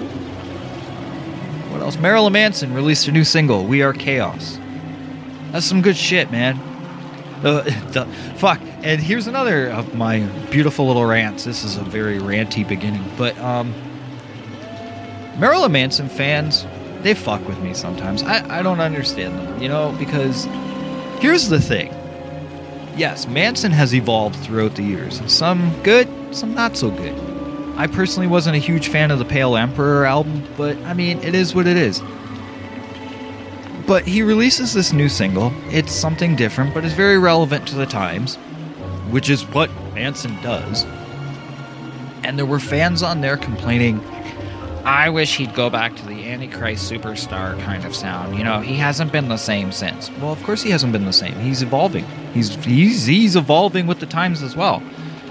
What 1.71 1.81
else? 1.81 1.97
Marilyn 1.97 2.35
Manson 2.35 2.73
released 2.73 3.09
a 3.09 3.13
new 3.13 3.25
single, 3.25 3.65
We 3.65 3.83
Are 3.83 3.93
Chaos. 3.93 4.61
That's 5.51 5.67
some 5.67 5.83
good 5.83 5.97
shit, 5.97 6.31
man. 6.31 6.61
Uh, 7.43 7.63
fuck. 8.37 8.61
And 8.83 9.01
here's 9.01 9.27
another 9.27 9.71
of 9.71 9.95
my 9.95 10.21
beautiful 10.51 10.87
little 10.87 11.05
rants. 11.05 11.45
This 11.45 11.65
is 11.65 11.77
a 11.77 11.83
very 11.83 12.19
ranty 12.19 12.67
beginning, 12.67 13.05
but 13.17 13.39
um, 13.39 13.75
Marilyn 15.39 15.73
Manson 15.73 16.09
fans, 16.09 16.67
they 17.03 17.15
fuck 17.15 17.47
with 17.47 17.59
me 17.61 17.75
sometimes. 17.75 18.23
I, 18.23 18.59
I 18.59 18.63
don't 18.63 18.81
understand 18.81 19.39
them, 19.39 19.63
you 19.63 19.69
know, 19.69 19.95
because 19.99 20.45
here's 21.21 21.49
the 21.49 21.61
thing. 21.61 21.93
Yes, 22.97 23.27
Manson 23.27 23.73
has 23.73 23.95
evolved 23.95 24.37
throughout 24.37 24.75
the 24.75 24.83
years. 24.83 25.23
Some 25.33 25.81
good, 25.83 26.09
some 26.35 26.55
not 26.55 26.77
so 26.77 26.91
good. 26.91 27.19
I 27.77 27.87
personally 27.87 28.29
wasn't 28.29 28.57
a 28.57 28.59
huge 28.59 28.89
fan 28.89 29.11
of 29.11 29.19
the 29.19 29.25
Pale 29.25 29.57
Emperor 29.57 30.05
album, 30.05 30.47
but 30.59 30.77
I 30.83 30.93
mean, 30.93 31.19
it 31.23 31.35
is 31.35 31.55
what 31.55 31.67
it 31.67 31.77
is. 31.77 32.03
But 33.87 34.05
he 34.07 34.23
releases 34.23 34.73
this 34.73 34.93
new 34.93 35.09
single. 35.09 35.53
It's 35.71 35.93
something 35.93 36.37
different, 36.37 36.73
but 36.75 36.85
it's 36.85 36.95
very 36.95 37.19
relevant 37.19 37.67
to 37.69 37.75
the 37.75 37.87
times, 37.87 38.37
which 39.11 39.29
is 39.29 39.45
what 39.49 39.71
Manson 39.95 40.41
does. 40.43 40.85
And 42.25 42.39
there 42.39 42.47
were 42.47 42.61
fans 42.61 43.03
on 43.03 43.21
there 43.21 43.37
complaining, 43.37 44.01
I 44.85 45.11
wish 45.11 45.37
he'd 45.37 45.55
go 45.55 45.71
back 45.71 45.95
to 45.97 46.07
the 46.07 46.29
Antichrist 46.29 46.91
superstar 46.91 47.59
kind 47.63 47.85
of 47.85 47.95
sound. 47.95 48.37
You 48.37 48.43
know, 48.43 48.61
he 48.61 48.75
hasn't 48.75 49.13
been 49.13 49.29
the 49.29 49.37
same 49.37 49.71
since. 49.71 50.11
Well, 50.21 50.33
of 50.33 50.43
course 50.43 50.63
he 50.63 50.71
hasn't 50.71 50.93
been 50.93 51.05
the 51.05 51.13
same. 51.13 51.35
He's 51.35 51.63
evolving. 51.63 52.05
He's 52.35 52.55
he's 52.65 53.07
he's 53.07 53.37
evolving 53.37 53.87
with 53.87 54.01
the 54.01 54.07
times 54.07 54.43
as 54.43 54.57
well. 54.57 54.83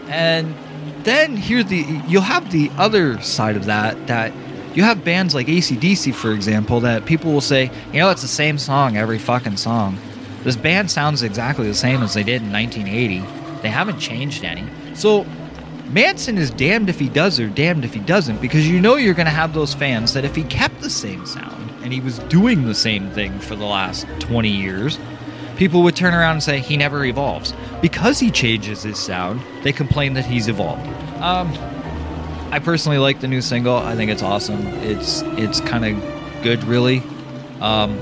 And 0.07 0.55
then 1.03 1.35
here 1.35 1.63
the 1.63 2.01
you'll 2.07 2.21
have 2.21 2.51
the 2.51 2.71
other 2.77 3.19
side 3.21 3.57
of 3.57 3.65
that 3.65 4.07
that 4.07 4.31
you 4.73 4.83
have 4.83 5.03
bands 5.03 5.35
like 5.35 5.47
ACDC, 5.47 6.13
for 6.13 6.31
example, 6.31 6.79
that 6.81 7.05
people 7.05 7.33
will 7.33 7.41
say, 7.41 7.69
you 7.91 7.99
know, 7.99 8.09
it's 8.09 8.21
the 8.21 8.27
same 8.27 8.57
song 8.57 8.97
every 8.97 9.19
fucking 9.19 9.57
song. 9.57 9.97
This 10.43 10.55
band 10.55 10.89
sounds 10.89 11.23
exactly 11.23 11.67
the 11.67 11.75
same 11.75 12.01
as 12.01 12.13
they 12.13 12.23
did 12.23 12.41
in 12.41 12.51
1980. 12.51 13.61
They 13.61 13.69
haven't 13.69 13.99
changed 13.99 14.43
any. 14.43 14.65
So 14.95 15.25
Manson 15.89 16.37
is 16.37 16.49
damned 16.51 16.89
if 16.89 16.99
he 16.99 17.09
does 17.09 17.39
or 17.39 17.47
damned 17.47 17.83
if 17.83 17.93
he 17.93 17.99
doesn't, 17.99 18.41
because 18.41 18.67
you 18.67 18.79
know 18.79 18.95
you're 18.95 19.13
going 19.13 19.25
to 19.25 19.31
have 19.31 19.53
those 19.53 19.73
fans 19.73 20.13
that 20.13 20.23
if 20.23 20.35
he 20.35 20.43
kept 20.43 20.79
the 20.81 20.89
same 20.89 21.25
sound 21.25 21.69
and 21.83 21.91
he 21.91 21.99
was 21.99 22.19
doing 22.19 22.65
the 22.65 22.75
same 22.75 23.11
thing 23.11 23.37
for 23.39 23.55
the 23.55 23.65
last 23.65 24.07
20 24.19 24.49
years, 24.49 24.97
people 25.57 25.83
would 25.83 25.95
turn 25.95 26.13
around 26.13 26.33
and 26.33 26.43
say 26.43 26.59
he 26.59 26.77
never 26.77 27.03
evolves. 27.03 27.53
Because 27.81 28.19
he 28.19 28.31
changes 28.31 28.83
his 28.83 28.97
sound, 28.97 29.41
they 29.63 29.73
complain 29.73 30.13
that 30.13 30.25
he's 30.25 30.47
evolved. 30.47 30.87
Um, 31.21 31.53
I 32.51 32.59
personally 32.59 32.97
like 32.97 33.21
the 33.21 33.27
new 33.29 33.41
single. 33.41 33.77
I 33.77 33.95
think 33.95 34.11
it's 34.11 34.21
awesome. 34.21 34.67
It's 34.83 35.21
it's 35.37 35.61
kind 35.61 35.85
of 35.85 36.43
good, 36.43 36.63
really. 36.65 37.01
Um, 37.61 37.97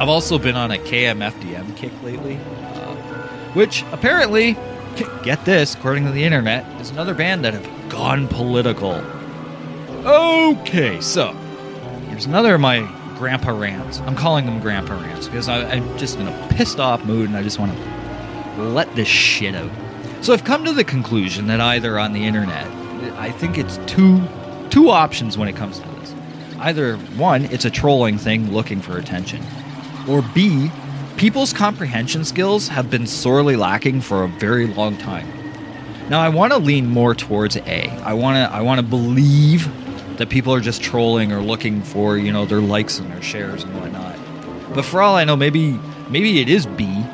I've 0.00 0.08
also 0.08 0.38
been 0.38 0.56
on 0.56 0.70
a 0.70 0.78
KMFDM 0.78 1.76
kick 1.76 1.92
lately, 2.02 2.36
uh, 2.36 2.94
which 3.52 3.84
apparently, 3.92 4.56
get 5.22 5.44
this, 5.44 5.74
according 5.74 6.06
to 6.06 6.10
the 6.10 6.24
internet, 6.24 6.64
is 6.80 6.90
another 6.90 7.12
band 7.12 7.44
that 7.44 7.52
have 7.52 7.90
gone 7.90 8.28
political. 8.28 8.94
Okay, 10.06 11.00
so 11.02 11.32
here's 12.08 12.24
another 12.24 12.54
of 12.54 12.60
my 12.62 12.80
grandpa 13.18 13.50
rants. 13.50 14.00
I'm 14.00 14.16
calling 14.16 14.46
them 14.46 14.58
grandpa 14.58 14.94
rants 15.00 15.26
because 15.28 15.48
I, 15.48 15.64
I'm 15.70 15.98
just 15.98 16.18
in 16.18 16.26
a 16.26 16.48
pissed 16.48 16.80
off 16.80 17.04
mood 17.04 17.28
and 17.28 17.36
I 17.36 17.42
just 17.42 17.58
want 17.58 17.72
to 17.72 18.62
let 18.62 18.92
this 18.96 19.06
shit 19.06 19.54
out. 19.54 19.70
So 20.22 20.32
I've 20.32 20.44
come 20.44 20.64
to 20.64 20.72
the 20.72 20.84
conclusion 20.84 21.46
that 21.48 21.60
either 21.60 21.98
on 21.98 22.12
the 22.14 22.24
internet, 22.24 22.66
I 23.16 23.30
think 23.30 23.58
it's 23.58 23.78
two 23.86 24.22
two 24.70 24.90
options 24.90 25.36
when 25.36 25.48
it 25.48 25.56
comes 25.56 25.78
to 25.78 25.88
this. 26.00 26.14
Either 26.58 26.96
one, 26.96 27.44
it's 27.46 27.64
a 27.64 27.70
trolling 27.70 28.18
thing 28.18 28.52
looking 28.52 28.80
for 28.80 28.96
attention, 28.98 29.42
or 30.08 30.22
B, 30.34 30.70
people's 31.16 31.52
comprehension 31.52 32.24
skills 32.24 32.68
have 32.68 32.90
been 32.90 33.06
sorely 33.06 33.56
lacking 33.56 34.00
for 34.00 34.24
a 34.24 34.28
very 34.28 34.66
long 34.66 34.96
time. 34.96 35.28
Now 36.08 36.20
I 36.20 36.28
want 36.28 36.52
to 36.52 36.58
lean 36.58 36.86
more 36.86 37.14
towards 37.14 37.56
A. 37.56 37.88
I 38.04 38.14
want 38.14 38.36
to 38.36 38.54
I 38.54 38.60
want 38.62 38.80
to 38.80 38.86
believe 38.86 39.70
that 40.18 40.28
people 40.28 40.52
are 40.52 40.60
just 40.60 40.82
trolling 40.82 41.32
or 41.32 41.40
looking 41.40 41.82
for, 41.82 42.16
you 42.16 42.32
know, 42.32 42.44
their 42.44 42.60
likes 42.60 42.98
and 42.98 43.10
their 43.10 43.22
shares 43.22 43.64
and 43.64 43.74
whatnot. 43.80 44.16
But 44.74 44.84
for 44.84 45.02
all 45.02 45.16
I 45.16 45.24
know, 45.24 45.36
maybe 45.36 45.78
maybe 46.08 46.40
it 46.40 46.48
is 46.48 46.66
B. 46.66 47.04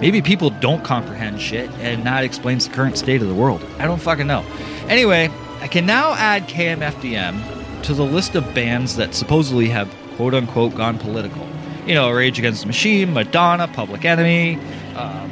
Maybe 0.00 0.22
people 0.22 0.48
don't 0.48 0.82
comprehend 0.82 1.40
shit, 1.42 1.70
and 1.72 2.04
that 2.06 2.24
explains 2.24 2.66
the 2.66 2.74
current 2.74 2.96
state 2.96 3.20
of 3.20 3.28
the 3.28 3.34
world. 3.34 3.62
I 3.78 3.84
don't 3.84 4.00
fucking 4.00 4.26
know. 4.26 4.44
Anyway, 4.90 5.30
I 5.60 5.68
can 5.68 5.86
now 5.86 6.14
add 6.14 6.48
KMFDM 6.48 7.82
to 7.84 7.94
the 7.94 8.04
list 8.04 8.34
of 8.34 8.52
bands 8.54 8.96
that 8.96 9.14
supposedly 9.14 9.68
have 9.68 9.88
quote 10.16 10.34
unquote 10.34 10.74
gone 10.74 10.98
political. 10.98 11.48
You 11.86 11.94
know, 11.94 12.10
Rage 12.10 12.40
Against 12.40 12.62
the 12.62 12.66
Machine, 12.66 13.12
Madonna, 13.12 13.68
Public 13.68 14.04
Enemy, 14.04 14.58
um, 14.96 15.30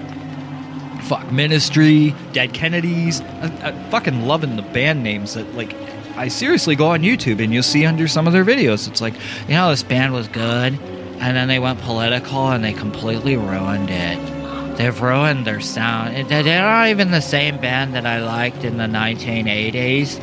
fuck 1.02 1.32
Ministry, 1.32 2.14
Dead 2.32 2.54
Kennedys. 2.54 3.20
I, 3.20 3.46
I 3.64 3.90
fucking 3.90 4.26
loving 4.26 4.54
the 4.54 4.62
band 4.62 5.02
names 5.02 5.34
that 5.34 5.52
like. 5.54 5.74
I 6.16 6.28
seriously 6.28 6.74
go 6.74 6.86
on 6.88 7.02
YouTube 7.02 7.42
and 7.42 7.52
you'll 7.52 7.62
see 7.62 7.86
under 7.86 8.08
some 8.08 8.26
of 8.26 8.32
their 8.32 8.44
videos. 8.44 8.88
It's 8.88 9.00
like, 9.00 9.14
you 9.46 9.54
know, 9.54 9.70
this 9.70 9.84
band 9.84 10.12
was 10.12 10.26
good, 10.26 10.72
and 11.20 11.36
then 11.36 11.46
they 11.46 11.60
went 11.60 11.80
political 11.80 12.48
and 12.48 12.64
they 12.64 12.72
completely 12.72 13.36
ruined 13.36 13.90
it. 13.90 14.37
They've 14.78 15.02
ruined 15.02 15.44
their 15.44 15.60
sound. 15.60 16.28
They're 16.28 16.62
not 16.62 16.86
even 16.86 17.10
the 17.10 17.20
same 17.20 17.58
band 17.58 17.94
that 17.94 18.06
I 18.06 18.20
liked 18.20 18.62
in 18.62 18.76
the 18.76 18.84
1980s. 18.84 20.20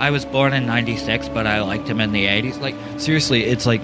I 0.00 0.10
was 0.10 0.24
born 0.24 0.52
in 0.54 0.66
96, 0.66 1.28
but 1.28 1.46
I 1.46 1.60
liked 1.60 1.86
them 1.86 2.00
in 2.00 2.10
the 2.10 2.26
80s. 2.26 2.60
Like, 2.60 2.74
seriously, 2.98 3.44
it's 3.44 3.64
like 3.64 3.80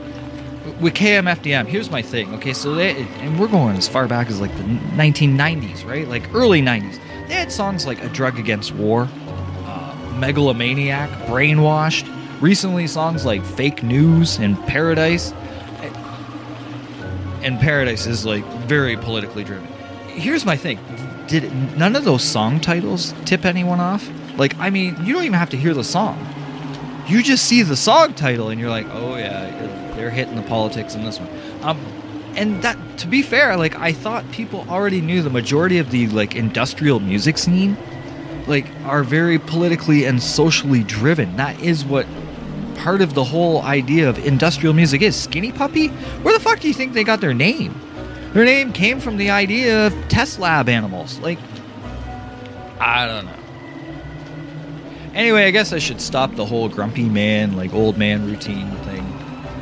with 0.81 0.95
KMFDM, 0.95 1.69
here's 1.69 1.89
my 1.89 2.03
thing. 2.03 2.35
Okay, 2.35 2.53
so 2.53 2.75
they, 2.75 2.97
and 3.21 3.39
we're 3.39 3.47
going 3.47 3.77
as 3.77 3.87
far 3.87 4.09
back 4.09 4.27
as 4.27 4.41
like 4.41 4.51
the 4.57 4.65
1990s, 4.65 5.87
right? 5.87 6.09
Like 6.09 6.35
early 6.35 6.61
90s. 6.61 6.99
They 7.29 7.35
had 7.35 7.53
songs 7.53 7.87
like 7.87 8.03
A 8.03 8.09
Drug 8.09 8.41
Against 8.41 8.75
War, 8.75 9.09
uh, 9.67 10.17
Megalomaniac, 10.19 11.11
Brainwashed. 11.29 12.11
Recently, 12.41 12.89
songs 12.89 13.25
like 13.25 13.45
Fake 13.45 13.85
News 13.85 14.41
and 14.41 14.59
Paradise. 14.67 15.33
And 17.45 17.61
Paradise 17.61 18.07
is 18.07 18.27
like 18.27 18.45
very 18.67 18.97
politically 18.97 19.45
driven 19.45 19.72
here's 20.13 20.45
my 20.45 20.57
thing 20.57 20.79
did 21.27 21.53
none 21.77 21.97
of 21.97 22.05
those 22.05 22.23
song 22.23 22.61
titles 22.61 23.15
tip 23.25 23.45
anyone 23.45 23.81
off 23.81 24.09
like 24.37 24.57
i 24.59 24.71
mean 24.71 24.97
you 25.05 25.13
don't 25.13 25.25
even 25.25 25.39
have 25.39 25.51
to 25.51 25.57
hear 25.57 25.75
the 25.75 25.85
song 25.85 26.19
you 27.07 27.23
just 27.23 27.45
see 27.45 27.63
the 27.63 27.77
song 27.77 28.15
title 28.15 28.49
and 28.49 28.61
you're 28.61 28.71
like 28.71 28.87
oh 28.91 29.17
yeah 29.17 29.95
they're 29.97 30.11
hitting 30.11 30.35
the 30.35 30.43
politics 30.43 30.95
in 30.95 31.05
this 31.05 31.19
one 31.19 31.29
um 31.63 31.79
and 32.37 32.63
that 32.63 32.77
to 32.99 33.07
be 33.07 33.23
fair 33.23 33.57
like 33.57 33.75
i 33.77 33.93
thought 33.93 34.29
people 34.33 34.65
already 34.69 35.01
knew 35.01 35.23
the 35.23 35.31
majority 35.31 35.79
of 35.79 35.91
the 35.91 36.07
like 36.09 36.35
industrial 36.35 37.01
music 37.01 37.37
scene 37.39 37.77
like 38.47 38.67
are 38.85 39.05
very 39.05 39.39
politically 39.39 40.05
and 40.05 40.23
socially 40.23 40.83
driven 40.83 41.37
that 41.37 41.59
is 41.61 41.85
what 41.85 42.07
part 42.83 43.01
of 43.01 43.15
the 43.15 43.23
whole 43.23 43.63
idea 43.63 44.09
of 44.09 44.19
industrial 44.27 44.75
music 44.75 45.03
is. 45.03 45.15
Skinny 45.15 45.53
Puppy? 45.53 45.89
Where 46.23 46.35
the 46.35 46.43
fuck 46.43 46.59
do 46.59 46.69
you 46.69 46.75
think 46.75 46.93
they 46.93 47.05
got 47.05 47.21
their 47.21 47.35
name? 47.35 47.81
Their 48.33 48.45
name 48.47 48.73
came 48.73 48.99
from 48.99 49.19
the 49.19 49.31
idea 49.31 49.87
of 49.87 50.09
test 50.09 50.39
lab 50.39 50.69
animals. 50.69 51.19
Like, 51.19 51.39
I 52.81 53.07
don't 53.07 53.27
know. 53.27 53.43
Anyway, 55.15 55.45
I 55.45 55.51
guess 55.51 55.75
I 55.75 55.79
should 55.79 56.01
stop 56.01 56.35
the 56.35 56.47
whole 56.47 56.71
grumpy 56.71 57.09
man, 57.09 57.57
like 57.57 57.75
old 57.75 57.99
man 57.99 58.25
routine 58.25 58.71
thing. 58.79 59.05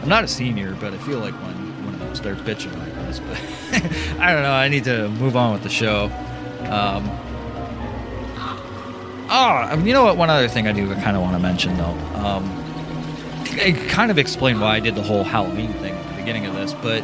I'm 0.03 0.09
not 0.09 0.23
a 0.23 0.29
senior, 0.29 0.77
but 0.81 0.95
I 0.95 0.99
feel 0.99 1.19
like 1.19 1.35
one 1.35 1.55
when 1.85 2.01
I 2.01 2.13
start 2.15 2.39
bitching 2.39 2.77
like 2.79 2.95
this. 3.07 3.19
But 3.19 4.21
I 4.21 4.33
don't 4.33 4.43
know. 4.43 4.53
I 4.53 4.69
need 4.69 4.85
to 4.85 5.09
move 5.09 5.37
on 5.37 5.53
with 5.53 5.65
the 5.65 5.69
show. 5.69 6.05
Um, 6.71 7.11
oh, 9.29 9.83
you 9.85 9.93
know 9.93 10.05
what? 10.05 10.17
One 10.17 10.31
other 10.31 10.47
thing 10.47 10.69
I 10.69 10.73
do 10.73 10.95
kind 10.95 11.17
of 11.17 11.23
want 11.23 11.35
to 11.35 11.43
mention 11.43 11.77
though. 11.77 11.99
Um, 12.15 12.57
kind 13.89 14.13
of 14.13 14.19
explained 14.19 14.61
why 14.61 14.77
I 14.77 14.81
did 14.81 14.95
the 14.95 15.03
whole 15.03 15.25
Halloween 15.25 15.73
thing 15.75 15.93
at 15.93 16.09
the 16.11 16.17
beginning 16.23 16.47
of 16.47 16.55
this, 16.55 16.73
but 16.75 17.03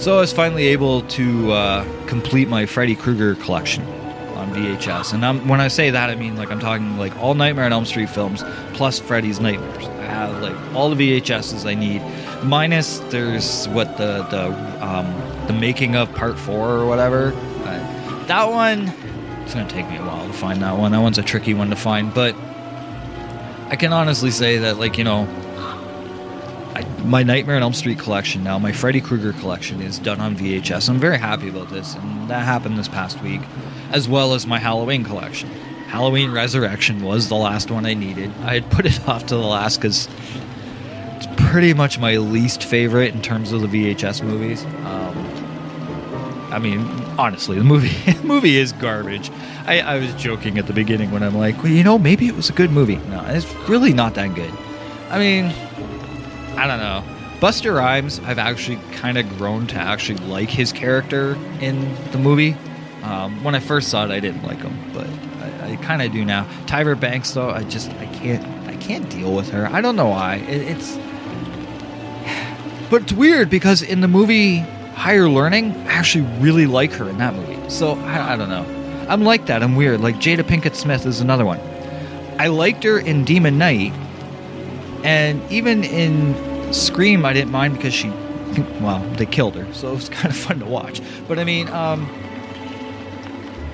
so 0.00 0.16
I 0.16 0.20
was 0.20 0.32
finally 0.32 0.68
able 0.68 1.02
to 1.02 1.52
uh, 1.52 2.06
complete 2.06 2.48
my 2.48 2.64
Freddy 2.64 2.96
Krueger 2.96 3.34
collection 3.34 3.84
on 4.34 4.50
VHS. 4.54 5.12
And 5.12 5.24
I'm, 5.24 5.46
when 5.46 5.60
I 5.60 5.68
say 5.68 5.90
that, 5.90 6.08
I 6.08 6.14
mean 6.14 6.36
like 6.36 6.50
I'm 6.50 6.58
talking 6.58 6.96
like 6.96 7.14
all 7.18 7.34
Nightmare 7.34 7.66
on 7.66 7.72
Elm 7.74 7.84
Street 7.84 8.08
films 8.08 8.42
plus 8.72 8.98
Freddy's 8.98 9.40
Nightmares. 9.40 9.84
I 9.84 10.04
have 10.04 10.40
like 10.40 10.56
all 10.74 10.92
the 10.92 11.20
VHSs 11.20 11.66
I 11.66 11.74
need, 11.74 12.02
minus 12.42 13.00
there's 13.10 13.68
what 13.68 13.98
the 13.98 14.22
the 14.30 14.46
um, 14.84 15.06
the 15.46 15.52
making 15.52 15.96
of 15.96 16.10
Part 16.14 16.38
Four 16.38 16.70
or 16.70 16.86
whatever. 16.86 17.32
That 18.26 18.48
one, 18.48 18.88
it's 19.42 19.52
gonna 19.52 19.68
take 19.68 19.88
me 19.90 19.96
a 19.96 20.02
while 20.02 20.26
to 20.26 20.32
find 20.32 20.62
that 20.62 20.78
one. 20.78 20.92
That 20.92 21.00
one's 21.02 21.18
a 21.18 21.22
tricky 21.22 21.52
one 21.52 21.68
to 21.70 21.76
find, 21.76 22.14
but 22.14 22.34
I 23.66 23.76
can 23.76 23.92
honestly 23.92 24.30
say 24.30 24.58
that 24.58 24.78
like 24.78 24.96
you 24.96 25.04
know. 25.04 25.28
My 27.04 27.22
Nightmare 27.22 27.56
on 27.56 27.62
Elm 27.62 27.72
Street 27.72 27.98
collection 27.98 28.44
now, 28.44 28.58
my 28.58 28.72
Freddy 28.72 29.00
Krueger 29.00 29.32
collection 29.32 29.80
is 29.80 29.98
done 29.98 30.20
on 30.20 30.36
VHS. 30.36 30.88
I'm 30.88 30.98
very 30.98 31.18
happy 31.18 31.48
about 31.48 31.70
this, 31.70 31.94
and 31.94 32.28
that 32.28 32.44
happened 32.44 32.78
this 32.78 32.88
past 32.88 33.20
week 33.22 33.40
as 33.90 34.08
well 34.08 34.34
as 34.34 34.46
my 34.46 34.58
Halloween 34.58 35.02
collection. 35.02 35.48
Halloween 35.88 36.30
Resurrection 36.30 37.02
was 37.02 37.28
the 37.28 37.34
last 37.34 37.70
one 37.70 37.84
I 37.84 37.94
needed. 37.94 38.30
I 38.42 38.54
had 38.54 38.70
put 38.70 38.86
it 38.86 39.00
off 39.08 39.26
to 39.26 39.34
the 39.34 39.42
last 39.42 39.78
because 39.78 40.08
it's 41.16 41.26
pretty 41.48 41.74
much 41.74 41.98
my 41.98 42.16
least 42.18 42.62
favorite 42.64 43.14
in 43.14 43.22
terms 43.22 43.52
of 43.52 43.62
the 43.62 43.66
VHS 43.66 44.22
movies. 44.22 44.64
Um, 44.84 45.26
I 46.52 46.58
mean, 46.58 46.80
honestly, 47.18 47.58
the 47.58 47.64
movie 47.64 47.96
movie 48.22 48.56
is 48.56 48.72
garbage. 48.72 49.30
I, 49.66 49.80
I 49.80 49.98
was 49.98 50.14
joking 50.14 50.58
at 50.58 50.66
the 50.66 50.72
beginning 50.72 51.10
when 51.10 51.22
I'm 51.22 51.36
like, 51.36 51.56
well, 51.62 51.72
you 51.72 51.82
know, 51.82 51.98
maybe 51.98 52.28
it 52.28 52.36
was 52.36 52.50
a 52.50 52.52
good 52.52 52.70
movie. 52.70 52.96
No, 52.96 53.24
it's 53.26 53.52
really 53.68 53.92
not 53.92 54.14
that 54.14 54.34
good. 54.34 54.52
I 55.08 55.18
mean, 55.18 55.52
I 56.60 56.66
don't 56.66 56.78
know. 56.78 57.02
Busta 57.40 57.74
Rhymes, 57.74 58.18
I've 58.18 58.38
actually 58.38 58.76
kind 58.92 59.16
of 59.16 59.26
grown 59.38 59.66
to 59.68 59.76
actually 59.76 60.18
like 60.26 60.50
his 60.50 60.74
character 60.74 61.38
in 61.58 61.94
the 62.12 62.18
movie. 62.18 62.54
Um, 63.02 63.42
when 63.42 63.54
I 63.54 63.60
first 63.60 63.88
saw 63.88 64.04
it, 64.04 64.10
I 64.10 64.20
didn't 64.20 64.42
like 64.42 64.58
him, 64.58 64.78
but 64.92 65.06
I, 65.42 65.72
I 65.72 65.76
kind 65.76 66.02
of 66.02 66.12
do 66.12 66.22
now. 66.22 66.44
Tyra 66.66 67.00
Banks, 67.00 67.30
though, 67.30 67.48
I 67.48 67.62
just 67.62 67.90
I 67.92 68.04
can't 68.08 68.44
I 68.68 68.76
can't 68.76 69.08
deal 69.08 69.34
with 69.34 69.48
her. 69.52 69.68
I 69.68 69.80
don't 69.80 69.96
know 69.96 70.08
why. 70.08 70.36
It, 70.36 70.76
it's 70.76 70.96
but 72.90 73.04
it's 73.04 73.12
weird 73.14 73.48
because 73.48 73.80
in 73.80 74.02
the 74.02 74.08
movie 74.08 74.58
Higher 74.92 75.30
Learning, 75.30 75.72
I 75.86 75.94
actually 75.94 76.26
really 76.40 76.66
like 76.66 76.92
her 76.92 77.08
in 77.08 77.16
that 77.16 77.32
movie. 77.34 77.70
So 77.70 77.92
I, 77.92 78.34
I 78.34 78.36
don't 78.36 78.50
know. 78.50 78.66
I'm 79.08 79.22
like 79.22 79.46
that. 79.46 79.62
I'm 79.62 79.76
weird. 79.76 80.02
Like 80.02 80.16
Jada 80.16 80.42
Pinkett 80.42 80.74
Smith 80.74 81.06
is 81.06 81.22
another 81.22 81.46
one. 81.46 81.58
I 82.38 82.48
liked 82.48 82.84
her 82.84 82.98
in 82.98 83.24
Demon 83.24 83.56
Knight, 83.56 83.94
and 85.04 85.40
even 85.50 85.84
in 85.84 86.49
Scream, 86.72 87.24
I 87.24 87.32
didn't 87.32 87.50
mind 87.50 87.74
because 87.74 87.92
she, 87.92 88.10
well, 88.80 89.00
they 89.16 89.26
killed 89.26 89.56
her, 89.56 89.72
so 89.72 89.90
it 89.90 89.94
was 89.94 90.08
kind 90.10 90.26
of 90.26 90.36
fun 90.36 90.60
to 90.60 90.66
watch. 90.66 91.00
But 91.26 91.38
I 91.38 91.44
mean, 91.44 91.68
um, 91.68 92.08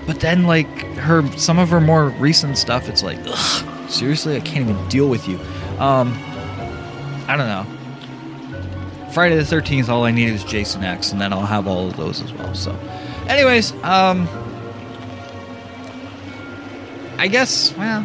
but 0.07 0.21
then 0.21 0.45
like 0.45 0.69
her, 0.97 1.27
some 1.37 1.59
of 1.59 1.71
her 1.71 1.81
more 1.81 2.09
recent 2.11 2.59
stuff, 2.59 2.89
it's 2.89 3.03
like, 3.03 3.19
ugh, 3.27 3.91
seriously, 3.91 4.37
I 4.37 4.41
can't 4.41 4.69
even 4.69 4.89
deal 4.89 5.09
with 5.09 5.29
you. 5.29 5.39
Um, 5.79 6.15
I 7.29 7.37
don't 7.37 7.49
know. 7.49 7.67
Friday 9.13 9.37
the 9.37 9.45
Thirteenth, 9.45 9.89
all 9.89 10.05
I 10.05 10.11
need 10.11 10.29
is 10.29 10.45
Jason 10.45 10.85
X, 10.85 11.11
and 11.11 11.21
then 11.21 11.33
I'll 11.33 11.47
have 11.47 11.67
all 11.67 11.89
of 11.89 11.97
those 11.97 12.21
as 12.21 12.33
well. 12.33 12.55
So, 12.55 12.79
anyways, 13.29 13.73
um, 13.83 14.29
I 17.19 17.29
guess, 17.29 17.75
well, 17.77 18.05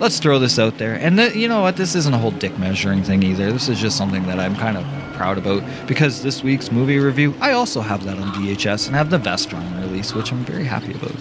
let's 0.00 0.18
throw 0.18 0.38
this 0.38 0.58
out 0.58 0.78
there. 0.78 0.94
And 0.94 1.18
you 1.34 1.48
know 1.48 1.60
what? 1.62 1.76
This 1.76 1.94
isn't 1.94 2.14
a 2.14 2.18
whole 2.18 2.30
dick 2.30 2.56
measuring 2.58 3.02
thing 3.02 3.22
either. 3.22 3.52
This 3.52 3.68
is 3.68 3.80
just 3.80 3.96
something 3.96 4.26
that 4.26 4.38
I'm 4.38 4.54
kind 4.56 4.76
of 4.76 4.84
proud 5.14 5.38
about 5.38 5.62
because 5.86 6.22
this 6.22 6.42
week's 6.42 6.70
movie 6.70 6.98
review, 6.98 7.34
I 7.40 7.52
also 7.52 7.80
have 7.80 8.04
that 8.04 8.18
on 8.18 8.32
VHS 8.34 8.86
and 8.86 8.96
have 8.96 9.10
the 9.10 9.18
Vestron 9.18 9.80
release, 9.80 10.14
which 10.14 10.30
I'm 10.32 10.44
very 10.44 10.64
happy 10.64 10.92
about. 10.92 11.14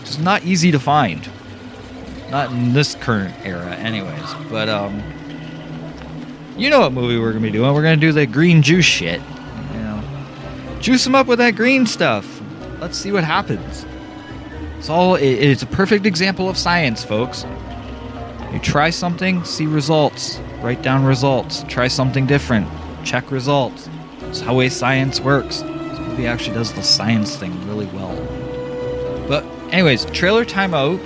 It's 0.00 0.18
not 0.18 0.42
easy 0.44 0.70
to 0.72 0.78
find. 0.78 1.28
Not 2.30 2.50
in 2.50 2.72
this 2.72 2.94
current 2.94 3.34
era, 3.44 3.74
anyways. 3.76 4.34
But, 4.50 4.68
um, 4.68 5.02
you 6.56 6.70
know 6.70 6.80
what 6.80 6.92
movie 6.92 7.18
we're 7.18 7.32
going 7.32 7.42
to 7.42 7.48
be 7.48 7.52
doing. 7.52 7.72
We're 7.74 7.82
going 7.82 7.98
to 7.98 8.06
do 8.06 8.12
the 8.12 8.26
green 8.26 8.62
juice 8.62 8.84
shit. 8.84 9.20
You 9.74 9.78
know, 9.80 10.02
juice 10.80 11.04
them 11.04 11.14
up 11.14 11.26
with 11.26 11.38
that 11.38 11.56
green 11.56 11.86
stuff. 11.86 12.40
Let's 12.80 12.96
see 12.98 13.12
what 13.12 13.24
happens. 13.24 13.84
It's 14.78 14.88
all, 14.88 15.14
it- 15.16 15.24
it's 15.24 15.62
a 15.62 15.66
perfect 15.66 16.04
example 16.06 16.48
of 16.48 16.56
science, 16.58 17.04
folks. 17.04 17.44
You 18.52 18.58
try 18.58 18.90
something, 18.90 19.44
see 19.44 19.66
results. 19.66 20.38
Write 20.60 20.82
down 20.82 21.04
results. 21.04 21.64
Try 21.68 21.88
something 21.88 22.26
different. 22.26 22.68
Check 23.02 23.30
results. 23.30 23.88
It's 24.28 24.40
how 24.40 24.56
way 24.56 24.68
science 24.68 25.20
works. 25.20 25.62
This 25.62 25.98
movie 25.98 26.26
actually 26.26 26.54
does 26.54 26.72
the 26.72 26.82
science 26.82 27.34
thing 27.36 27.66
really 27.66 27.86
well. 27.86 28.14
But 29.26 29.44
anyways, 29.72 30.04
trailer 30.06 30.44
timeout, 30.44 31.00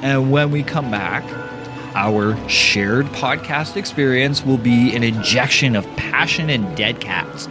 and 0.00 0.32
when 0.32 0.50
we 0.50 0.64
come 0.64 0.90
back, 0.90 1.22
our 1.94 2.36
shared 2.48 3.06
podcast 3.06 3.76
experience 3.76 4.44
will 4.44 4.58
be 4.58 4.94
an 4.96 5.04
injection 5.04 5.76
of 5.76 5.86
passion 5.96 6.50
and 6.50 6.76
dead 6.76 7.00
cats. 7.00 7.46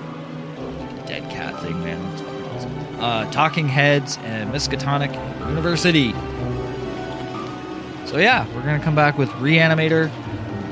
Dead 1.06 1.30
cat 1.32 1.62
thing, 1.62 1.80
man. 1.82 2.00
Uh, 3.00 3.32
Talking 3.32 3.70
Heads 3.70 4.18
and 4.24 4.52
Miskatonic 4.52 5.14
University. 5.48 6.14
So 8.10 8.18
yeah, 8.18 8.48
we're 8.56 8.64
gonna 8.64 8.84
come 8.84 8.96
back 8.96 9.20
with 9.20 9.30
Reanimator, 9.34 10.10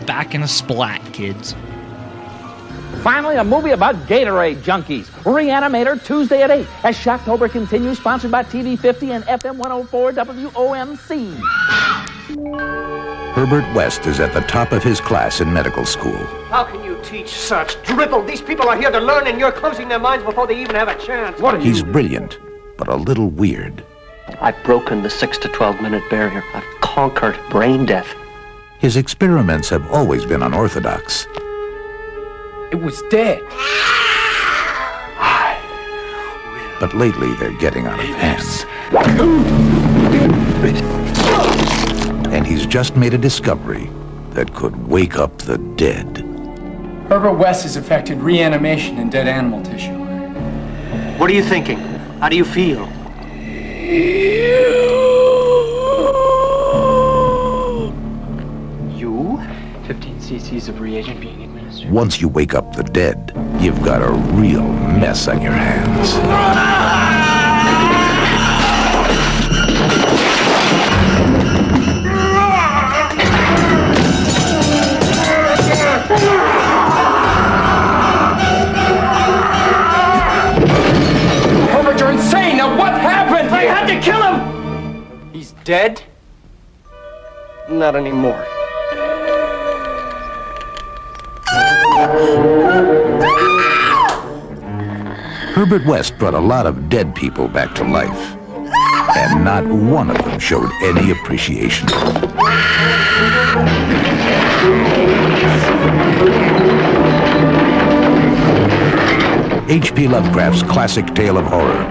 back 0.08 0.34
in 0.34 0.42
a 0.42 0.48
splat, 0.48 1.04
kids. 1.14 1.54
Finally, 3.04 3.36
a 3.36 3.44
movie 3.44 3.70
about 3.70 3.94
Gatorade 4.08 4.56
junkies. 4.64 5.06
Reanimator 5.22 6.04
Tuesday 6.04 6.42
at 6.42 6.50
8 6.50 6.66
as 6.84 6.98
Shocktober 6.98 7.48
continues, 7.48 8.00
sponsored 8.00 8.32
by 8.32 8.42
TV50 8.42 9.12
and 9.12 9.24
FM 9.26 9.58
104 9.58 10.14
WOMC. 10.14 11.36
Herbert 13.36 13.72
West 13.76 14.08
is 14.08 14.20
at 14.20 14.34
the 14.34 14.42
top 14.42 14.72
of 14.72 14.82
his 14.82 15.00
class 15.00 15.40
in 15.40 15.54
medical 15.54 15.86
school. 15.86 16.18
How 16.50 16.64
can 16.64 16.84
you 16.84 17.00
teach 17.04 17.30
such 17.30 17.80
drivel? 17.84 18.24
These 18.24 18.42
people 18.42 18.68
are 18.68 18.76
here 18.76 18.90
to 18.90 19.00
learn, 19.00 19.28
and 19.28 19.40
you're 19.40 19.52
closing 19.52 19.90
their 19.90 20.00
minds 20.00 20.26
before 20.26 20.48
they 20.48 20.60
even 20.60 20.76
have 20.76 20.88
a 20.88 20.98
chance. 20.98 21.40
What 21.40 21.54
are 21.54 21.60
He's 21.60 21.84
brilliant, 21.84 22.40
but 22.78 22.88
a 22.88 22.96
little 22.96 23.30
weird. 23.30 23.84
I've 24.42 24.62
broken 24.64 25.04
the 25.04 25.10
6 25.12 25.38
to 25.38 25.48
12 25.50 25.82
minute 25.82 26.04
barrier. 26.10 26.44
I've 26.56 26.77
conquered 26.98 27.40
brain 27.52 27.86
death. 27.86 28.16
His 28.80 28.98
experiments 28.98 29.70
have 29.70 29.86
always 29.92 30.26
been 30.26 30.42
unorthodox. 30.42 31.28
It 32.72 32.82
was 32.82 33.04
dead. 33.12 33.40
But 36.80 36.96
lately, 36.96 37.32
they're 37.36 37.56
getting 37.60 37.86
out 37.86 38.00
of 38.00 38.06
hand. 38.06 38.66
And 42.34 42.48
he's 42.48 42.66
just 42.66 42.96
made 42.96 43.14
a 43.14 43.20
discovery 43.20 43.92
that 44.32 44.56
could 44.56 44.88
wake 44.88 45.20
up 45.20 45.38
the 45.38 45.60
dead. 45.60 46.18
Herbert 47.10 47.34
West 47.34 47.62
has 47.62 47.76
affected 47.76 48.18
reanimation 48.18 48.98
in 48.98 49.12
dead 49.12 49.28
animal 49.28 49.62
tissue. 49.62 49.94
What 51.20 51.30
are 51.30 51.34
you 51.36 51.44
thinking? 51.44 51.78
How 52.20 52.30
do 52.30 52.36
you 52.36 52.44
feel? 52.44 52.90
You? 53.86 55.07
Cc's 60.28 60.68
of 60.68 60.82
reagent 60.82 61.22
being 61.22 61.42
administered. 61.42 61.90
Once 61.90 62.20
you 62.20 62.28
wake 62.28 62.54
up 62.54 62.76
the 62.76 62.84
dead, 62.84 63.32
you've 63.62 63.82
got 63.82 64.02
a 64.02 64.12
real 64.36 64.68
mess 65.00 65.30
on 65.30 65.42
your 65.42 65.54
hands. 65.54 66.16
Herbert, 81.72 82.02
you're 82.02 82.12
insane! 82.12 82.58
Now 82.58 82.78
what 82.78 83.00
happened? 83.00 83.50
I 83.56 83.64
had 83.64 83.88
to 83.88 84.02
kill 84.02 84.22
him! 84.22 85.32
He's 85.32 85.54
dead? 85.64 86.02
Not 87.70 87.96
anymore. 87.96 88.46
Herbert 95.58 95.88
West 95.88 96.18
brought 96.20 96.36
a 96.36 96.40
lot 96.40 96.68
of 96.68 96.90
dead 96.90 97.16
people 97.16 97.48
back 97.48 97.74
to 97.74 97.84
life, 97.84 98.38
and 99.18 99.44
not 99.44 99.66
one 99.66 100.12
of 100.12 100.18
them 100.24 100.40
showed 100.40 100.70
any 100.84 101.10
appreciation. 101.10 101.90
H.P. 109.68 110.08
Lovecraft's 110.08 110.62
classic 110.62 111.08
tale 111.16 111.40
of 111.40 111.46
horror, 111.46 111.84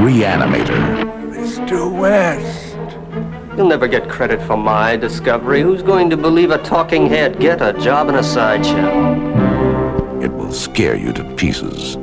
Reanimator. 0.00 1.04
Mr. 1.32 1.92
West. 1.98 2.76
You'll 3.56 3.66
never 3.66 3.88
get 3.88 4.08
credit 4.08 4.40
for 4.40 4.56
my 4.56 4.96
discovery. 4.96 5.62
Who's 5.62 5.82
going 5.82 6.08
to 6.10 6.16
believe 6.16 6.52
a 6.52 6.58
talking 6.58 7.08
head 7.08 7.40
get 7.40 7.60
a 7.60 7.72
job 7.72 8.08
in 8.08 8.14
a 8.14 8.22
sideshow? 8.22 9.27
It 10.20 10.32
will 10.32 10.52
scare 10.52 10.96
you 10.96 11.12
to 11.12 11.22
pieces. 11.36 11.96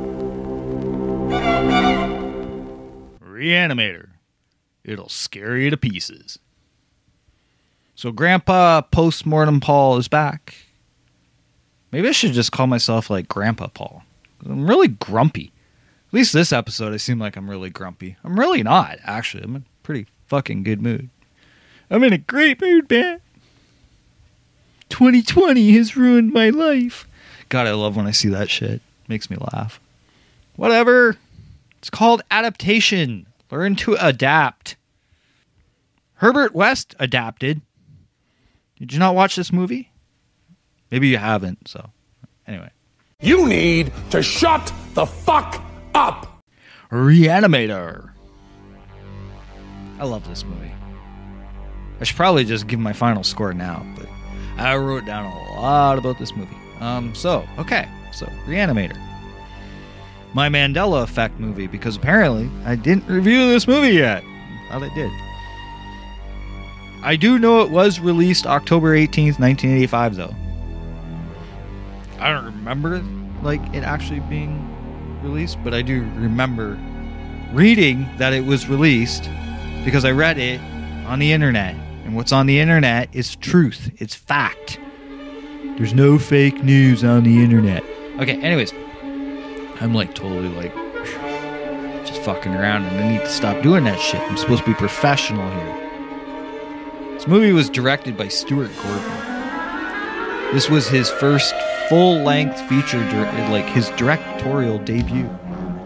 Reanimator. 3.20 4.08
It'll 4.84 5.10
scare 5.10 5.58
you 5.58 5.68
to 5.68 5.76
pieces. 5.76 6.38
So 7.94 8.12
Grandpa 8.12 8.80
Postmortem 8.80 9.60
Paul 9.60 9.98
is 9.98 10.08
back. 10.08 10.54
Maybe 11.92 12.08
I 12.08 12.12
should 12.12 12.32
just 12.32 12.52
call 12.52 12.66
myself 12.66 13.10
like 13.10 13.28
Grandpa 13.28 13.66
Paul. 13.68 14.02
I'm 14.44 14.66
really 14.66 14.88
grumpy. 14.88 15.52
At 16.08 16.14
least 16.14 16.32
this 16.32 16.52
episode, 16.54 16.94
I 16.94 16.96
seem 16.98 17.18
like 17.18 17.36
I'm 17.36 17.50
really 17.50 17.68
grumpy. 17.68 18.16
I'm 18.24 18.40
really 18.40 18.62
not, 18.62 18.98
actually. 19.04 19.42
I'm 19.42 19.56
in 19.56 19.62
a 19.62 19.82
pretty 19.82 20.06
fucking 20.26 20.62
good 20.62 20.80
mood. 20.80 21.10
I'm 21.90 22.02
in 22.02 22.14
a 22.14 22.18
great 22.18 22.62
mood, 22.62 22.90
man. 22.90 23.20
2020 24.88 25.72
has 25.72 25.96
ruined 25.96 26.32
my 26.32 26.48
life. 26.48 27.06
God, 27.48 27.66
I 27.66 27.72
love 27.72 27.96
when 27.96 28.06
I 28.06 28.10
see 28.10 28.28
that 28.30 28.50
shit. 28.50 28.80
Makes 29.08 29.30
me 29.30 29.36
laugh. 29.52 29.80
Whatever. 30.56 31.16
It's 31.78 31.90
called 31.90 32.22
adaptation. 32.30 33.26
Learn 33.50 33.76
to 33.76 33.96
adapt. 34.00 34.76
Herbert 36.14 36.54
West 36.54 36.94
adapted. 36.98 37.60
Did 38.78 38.92
you 38.92 38.98
not 38.98 39.14
watch 39.14 39.36
this 39.36 39.52
movie? 39.52 39.90
Maybe 40.90 41.08
you 41.08 41.18
haven't, 41.18 41.68
so 41.68 41.90
anyway. 42.46 42.70
You 43.20 43.46
need 43.46 43.92
to 44.10 44.22
shut 44.22 44.72
the 44.94 45.06
fuck 45.06 45.62
up. 45.94 46.42
Reanimator. 46.90 48.10
I 49.98 50.04
love 50.04 50.28
this 50.28 50.44
movie. 50.44 50.72
I 52.00 52.04
should 52.04 52.16
probably 52.16 52.44
just 52.44 52.66
give 52.66 52.78
my 52.78 52.92
final 52.92 53.22
score 53.22 53.54
now, 53.54 53.86
but 53.96 54.06
I 54.58 54.76
wrote 54.76 55.06
down 55.06 55.24
a 55.24 55.60
lot 55.60 55.98
about 55.98 56.18
this 56.18 56.34
movie. 56.36 56.56
Um, 56.80 57.14
so, 57.14 57.46
okay, 57.58 57.88
so 58.12 58.26
Reanimator. 58.46 58.98
My 60.34 60.48
Mandela 60.48 61.02
Effect 61.02 61.38
movie, 61.40 61.66
because 61.66 61.96
apparently 61.96 62.50
I 62.64 62.76
didn't 62.76 63.06
review 63.08 63.48
this 63.48 63.66
movie 63.66 63.94
yet. 63.94 64.22
Thought 64.70 64.82
I 64.82 64.94
did. 64.94 65.10
I 67.02 67.16
do 67.16 67.38
know 67.38 67.62
it 67.62 67.70
was 67.70 68.00
released 68.00 68.46
October 68.46 68.96
18th, 68.96 69.38
1985, 69.38 70.16
though. 70.16 70.34
I 72.18 72.32
don't 72.32 72.44
remember 72.44 73.02
like 73.42 73.60
it 73.74 73.84
actually 73.84 74.20
being 74.20 74.62
released, 75.22 75.62
but 75.62 75.72
I 75.72 75.82
do 75.82 76.00
remember 76.16 76.78
reading 77.52 78.08
that 78.18 78.32
it 78.32 78.44
was 78.44 78.68
released 78.68 79.30
because 79.84 80.04
I 80.04 80.10
read 80.10 80.38
it 80.38 80.60
on 81.06 81.18
the 81.18 81.32
internet. 81.32 81.76
And 82.04 82.14
what's 82.14 82.32
on 82.32 82.46
the 82.46 82.60
internet 82.60 83.08
is 83.12 83.36
truth. 83.36 83.90
It's 83.98 84.14
fact. 84.14 84.78
There's 85.76 85.94
no 85.94 86.18
fake 86.18 86.64
news 86.64 87.04
on 87.04 87.24
the 87.24 87.42
internet. 87.42 87.84
Okay, 88.18 88.40
anyways. 88.40 88.72
I'm 89.78 89.92
like 89.92 90.14
totally 90.14 90.48
like 90.48 90.74
just 92.06 92.22
fucking 92.22 92.54
around 92.54 92.84
and 92.84 92.96
I 92.96 93.12
need 93.12 93.20
to 93.20 93.28
stop 93.28 93.62
doing 93.62 93.84
that 93.84 94.00
shit. 94.00 94.20
I'm 94.22 94.38
supposed 94.38 94.64
to 94.64 94.70
be 94.70 94.74
professional 94.74 95.46
here. 95.50 97.12
This 97.12 97.26
movie 97.26 97.52
was 97.52 97.68
directed 97.68 98.16
by 98.16 98.28
Stuart 98.28 98.70
Gordon. 98.82 100.54
This 100.54 100.70
was 100.70 100.88
his 100.88 101.10
first 101.10 101.54
full 101.90 102.22
length 102.22 102.58
feature, 102.70 103.00
like 103.50 103.66
his 103.66 103.90
directorial 103.90 104.78
debut. 104.78 105.28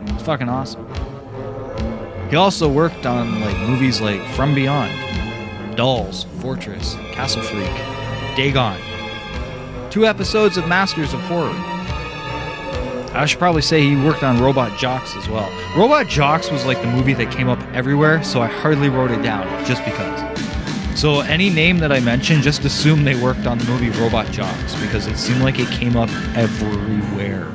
It's 0.07 0.22
fucking 0.22 0.48
awesome. 0.48 0.87
He 2.31 2.37
also 2.37 2.68
worked 2.68 3.07
on 3.07 3.40
like 3.40 3.59
movies 3.59 4.00
like 4.00 4.22
From 4.37 4.55
Beyond, 4.55 5.76
Dolls, 5.76 6.26
Fortress, 6.38 6.94
Castle 7.11 7.42
Freak, 7.42 7.74
Dagon, 8.37 8.79
two 9.90 10.07
episodes 10.07 10.57
of 10.57 10.68
Masters 10.68 11.12
of 11.12 11.20
Horror. 11.22 11.53
I 13.12 13.26
should 13.26 13.40
probably 13.40 13.62
say 13.62 13.83
he 13.83 13.96
worked 13.96 14.22
on 14.22 14.40
Robot 14.40 14.79
Jox 14.79 15.16
as 15.16 15.29
well. 15.29 15.50
Robot 15.76 16.07
Jox 16.07 16.50
was 16.50 16.64
like 16.64 16.81
the 16.81 16.87
movie 16.87 17.12
that 17.14 17.33
came 17.33 17.48
up 17.48 17.61
everywhere, 17.74 18.22
so 18.22 18.40
I 18.40 18.46
hardly 18.46 18.88
wrote 18.88 19.11
it 19.11 19.20
down 19.22 19.46
just 19.66 19.85
because. 19.85 20.20
So 20.98 21.20
any 21.20 21.50
name 21.50 21.79
that 21.79 21.90
I 21.90 21.98
mentioned, 21.98 22.42
just 22.44 22.64
assume 22.64 23.05
they 23.05 23.20
worked 23.20 23.46
on 23.46 23.59
the 23.59 23.64
movie 23.64 23.90
Robot 24.00 24.31
Jox 24.31 24.81
because 24.81 25.09
it 25.09 25.16
seemed 25.16 25.40
like 25.42 25.59
it 25.59 25.68
came 25.68 25.96
up 25.96 26.09
everywhere. 26.37 27.53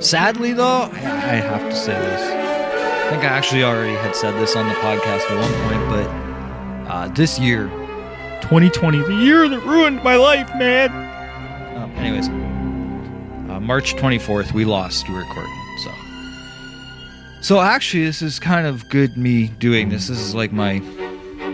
Sadly, 0.00 0.52
though, 0.52 0.82
I 0.92 0.98
I 0.98 1.36
have 1.40 1.68
to 1.68 1.74
say 1.74 1.98
this. 1.98 2.20
I 2.22 3.10
think 3.10 3.24
I 3.24 3.26
actually 3.26 3.64
already 3.64 3.94
had 3.96 4.14
said 4.14 4.32
this 4.40 4.54
on 4.54 4.68
the 4.68 4.74
podcast 4.74 5.28
at 5.30 5.38
one 5.40 5.68
point, 5.68 5.90
but 5.90 6.90
uh, 6.90 7.08
this 7.08 7.38
year, 7.38 7.70
2020, 8.44 9.00
the 9.04 9.14
year 9.14 9.48
that 9.48 9.60
ruined 9.60 10.02
my 10.02 10.16
life, 10.16 10.50
man. 10.56 10.90
Um, 11.78 11.90
anyways, 11.92 12.28
uh, 13.48 13.58
March 13.58 13.94
24th, 13.94 14.52
we 14.52 14.66
lost 14.66 14.98
Stuart 14.98 15.24
Gordon. 15.34 15.78
So, 15.82 15.90
so 17.40 17.60
actually, 17.62 18.04
this 18.04 18.20
is 18.20 18.38
kind 18.38 18.66
of 18.66 18.86
good 18.90 19.16
me 19.16 19.48
doing 19.48 19.88
this. 19.88 20.08
This 20.08 20.18
is 20.18 20.34
like 20.34 20.52
my 20.52 20.82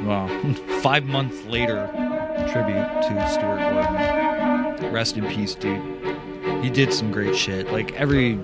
well, 0.04 0.26
five 0.82 1.04
months 1.04 1.40
later 1.44 1.86
tribute 2.50 2.88
to 3.02 3.30
Stuart 3.30 3.60
Gordon. 3.70 4.92
Rest 4.92 5.16
in 5.16 5.28
peace, 5.28 5.54
dude. 5.54 5.80
He 6.60 6.70
did 6.70 6.92
some 6.92 7.12
great 7.12 7.36
shit. 7.36 7.70
Like 7.70 7.92
every 7.92 8.40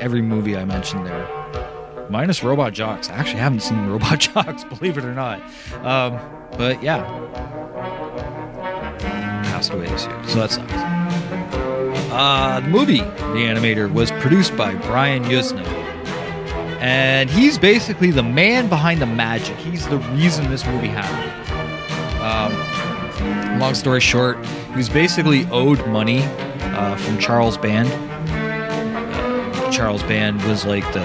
every 0.00 0.22
movie 0.22 0.56
I 0.56 0.64
mentioned 0.64 1.06
there, 1.06 2.06
minus 2.08 2.42
Robot 2.42 2.72
Jox. 2.72 3.10
I 3.10 3.16
actually 3.16 3.40
haven't 3.40 3.60
seen 3.60 3.86
Robot 3.90 4.18
Jox, 4.20 4.64
believe 4.78 4.96
it 4.96 5.04
or 5.04 5.12
not. 5.14 5.42
Um, 5.84 6.18
but 6.56 6.82
yeah, 6.82 7.04
passed 9.56 9.72
away 9.72 9.86
this 9.86 10.04
year, 10.04 10.22
so 10.24 10.34
that 10.40 10.50
sucks. 10.50 10.72
Uh, 12.12 12.60
the 12.60 12.68
movie, 12.68 12.98
Reanimator, 13.32 13.90
was 13.90 14.10
produced 14.10 14.54
by 14.54 14.74
Brian 14.74 15.24
Yuzna. 15.24 15.64
And 16.82 17.30
he's 17.30 17.56
basically 17.56 18.10
the 18.10 18.22
man 18.22 18.68
behind 18.68 19.00
the 19.00 19.06
magic. 19.06 19.56
He's 19.56 19.88
the 19.88 19.96
reason 19.96 20.50
this 20.50 20.66
movie 20.66 20.88
happened. 20.88 21.32
Um, 22.20 23.58
long 23.58 23.74
story 23.74 24.00
short, 24.00 24.44
he 24.44 24.76
was 24.76 24.90
basically 24.90 25.46
owed 25.46 25.86
money 25.86 26.20
uh, 26.22 26.96
from 26.96 27.18
Charles 27.18 27.56
Band. 27.56 27.88
Uh, 28.28 29.70
Charles 29.70 30.02
Band 30.02 30.42
was 30.44 30.66
like 30.66 30.84
the 30.92 31.02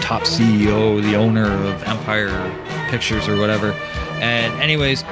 top 0.00 0.22
CEO, 0.22 1.02
the 1.02 1.16
owner 1.16 1.52
of 1.52 1.82
Empire 1.82 2.30
Pictures 2.88 3.28
or 3.28 3.38
whatever. 3.38 3.72
And 4.22 4.58
anyways, 4.62 5.04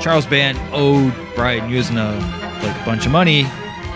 Charles 0.00 0.24
Band 0.24 0.58
owed 0.72 1.12
Brian 1.34 1.70
Yuzna 1.70 2.18
like 2.62 2.74
a 2.74 2.84
bunch 2.86 3.04
of 3.04 3.12
money. 3.12 3.42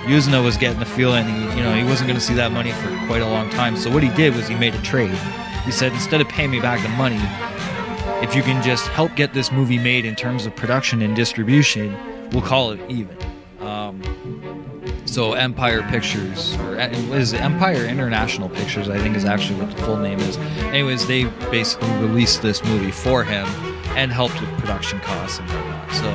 Yuzna 0.05 0.45
was 0.45 0.59
getting 0.59 0.79
the 0.79 0.85
feeling, 0.85 1.27
he, 1.27 1.57
you 1.57 1.63
know, 1.63 1.75
he 1.75 1.83
wasn't 1.83 2.07
going 2.07 2.19
to 2.19 2.25
see 2.25 2.35
that 2.35 2.53
money 2.53 2.73
for 2.73 2.89
quite 3.07 3.23
a 3.23 3.27
long 3.27 3.49
time. 3.49 3.75
So 3.75 3.91
what 3.91 4.03
he 4.03 4.11
did 4.11 4.37
was 4.37 4.47
he 4.47 4.55
made 4.55 4.75
a 4.75 4.83
trade. 4.83 5.17
He 5.65 5.71
said, 5.71 5.93
instead 5.93 6.21
of 6.21 6.29
paying 6.29 6.51
me 6.51 6.61
back 6.61 6.83
the 6.83 6.91
money, 6.91 7.19
if 8.23 8.35
you 8.35 8.43
can 8.43 8.63
just 8.63 8.87
help 8.89 9.17
get 9.17 9.33
this 9.33 9.51
movie 9.51 9.79
made 9.79 10.05
in 10.05 10.15
terms 10.15 10.45
of 10.45 10.55
production 10.55 11.01
and 11.01 11.17
distribution, 11.17 11.97
we'll 12.33 12.43
call 12.43 12.73
it 12.73 12.81
even. 12.91 13.17
Um, 13.61 14.03
so 15.07 15.33
Empire 15.33 15.83
Pictures, 15.85 16.55
or 16.57 16.79
uh, 16.79 16.89
is? 16.89 17.33
Empire 17.33 17.87
International 17.87 18.51
Pictures, 18.51 18.91
I 18.91 18.99
think 18.99 19.17
is 19.17 19.25
actually 19.25 19.59
what 19.59 19.75
the 19.75 19.83
full 19.85 19.97
name 19.97 20.19
is. 20.21 20.37
Anyways, 20.67 21.07
they 21.07 21.25
basically 21.51 21.91
released 21.93 22.43
this 22.43 22.63
movie 22.63 22.91
for 22.91 23.25
him 23.25 23.47
and 23.97 24.13
helped 24.13 24.41
with 24.41 24.51
production 24.59 25.01
costs 25.01 25.39
and 25.39 25.49
whatnot. 25.49 25.93
So 25.93 26.11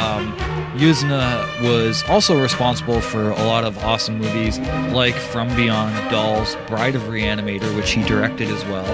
um, 0.00 0.32
Yuzna 0.74 1.62
was 1.62 2.02
also 2.08 2.40
responsible 2.40 3.00
for 3.00 3.30
a 3.30 3.44
lot 3.44 3.64
of 3.64 3.76
awesome 3.84 4.18
movies 4.18 4.58
like 4.92 5.14
From 5.14 5.54
Beyond, 5.54 6.10
Dolls, 6.10 6.56
Bride 6.66 6.94
of 6.94 7.02
Reanimator, 7.02 7.74
which 7.76 7.90
he 7.90 8.02
directed 8.04 8.48
as 8.48 8.64
well, 8.64 8.86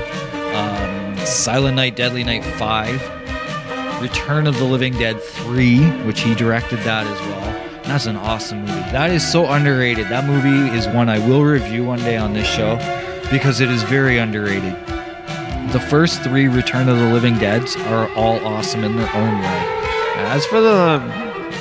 um, 0.57 1.17
Silent 1.19 1.77
Night, 1.77 1.95
Deadly 1.95 2.25
Night 2.25 2.45
5, 2.45 4.03
Return 4.03 4.47
of 4.47 4.59
the 4.59 4.65
Living 4.65 4.95
Dead 4.95 5.21
3, 5.21 5.79
which 6.03 6.23
he 6.23 6.35
directed 6.35 6.81
that 6.81 7.07
as 7.07 7.21
well. 7.21 7.45
And 7.77 7.85
that's 7.85 8.07
an 8.07 8.17
awesome 8.17 8.61
movie. 8.61 8.73
That 8.73 9.11
is 9.11 9.27
so 9.27 9.47
underrated. 9.47 10.09
That 10.09 10.25
movie 10.25 10.77
is 10.77 10.89
one 10.89 11.09
I 11.09 11.21
will 11.21 11.45
review 11.45 11.85
one 11.85 12.01
day 12.01 12.17
on 12.17 12.33
this 12.33 12.49
show 12.49 12.77
because 13.31 13.61
it 13.61 13.71
is 13.71 13.85
very 13.85 14.19
underrated. 14.19 14.75
The 15.73 15.81
first 15.81 16.23
three 16.23 16.49
Return 16.49 16.89
of 16.89 16.97
the 16.97 17.13
Living 17.13 17.39
Deads 17.39 17.77
are 17.77 18.09
all 18.13 18.39
awesome 18.47 18.85
in 18.85 18.97
their 18.97 19.13
own 19.15 19.39
way. 19.41 19.65
As 20.17 20.47
for 20.47 20.61
the 20.61 21.03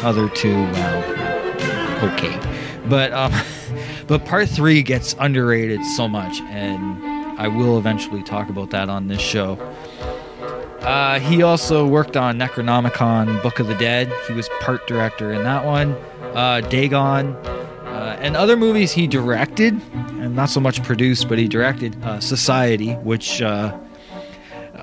other 0.04 0.30
two, 0.30 0.54
well, 0.54 2.14
okay, 2.14 2.40
but 2.88 3.12
um, 3.14 3.34
but 4.08 4.24
part 4.24 4.48
three 4.48 4.84
gets 4.84 5.16
underrated 5.20 5.84
so 5.84 6.08
much, 6.08 6.40
and 6.42 7.04
I 7.40 7.48
will 7.48 7.78
eventually 7.78 8.22
talk 8.22 8.50
about 8.50 8.70
that 8.70 8.90
on 8.90 9.08
this 9.08 9.22
show. 9.22 9.54
Uh, 10.82 11.20
he 11.20 11.42
also 11.42 11.88
worked 11.88 12.16
on 12.16 12.38
Necronomicon, 12.38 13.42
Book 13.42 13.60
of 13.60 13.66
the 13.66 13.76
Dead. 13.76 14.12
He 14.28 14.34
was 14.34 14.48
part 14.62 14.86
director 14.88 15.34
in 15.34 15.44
that 15.44 15.66
one. 15.66 15.96
Uh, 16.36 16.62
Dagon, 16.62 17.36
uh, 17.36 18.18
and 18.20 18.36
other 18.36 18.56
movies 18.56 18.92
he 18.92 19.08
directed, 19.08 19.74
and 19.94 20.36
not 20.36 20.50
so 20.50 20.60
much 20.60 20.84
produced, 20.84 21.28
but 21.28 21.40
he 21.40 21.48
directed 21.48 22.02
uh, 22.04 22.20
Society, 22.20 22.94
which 22.96 23.42
uh, 23.42 23.76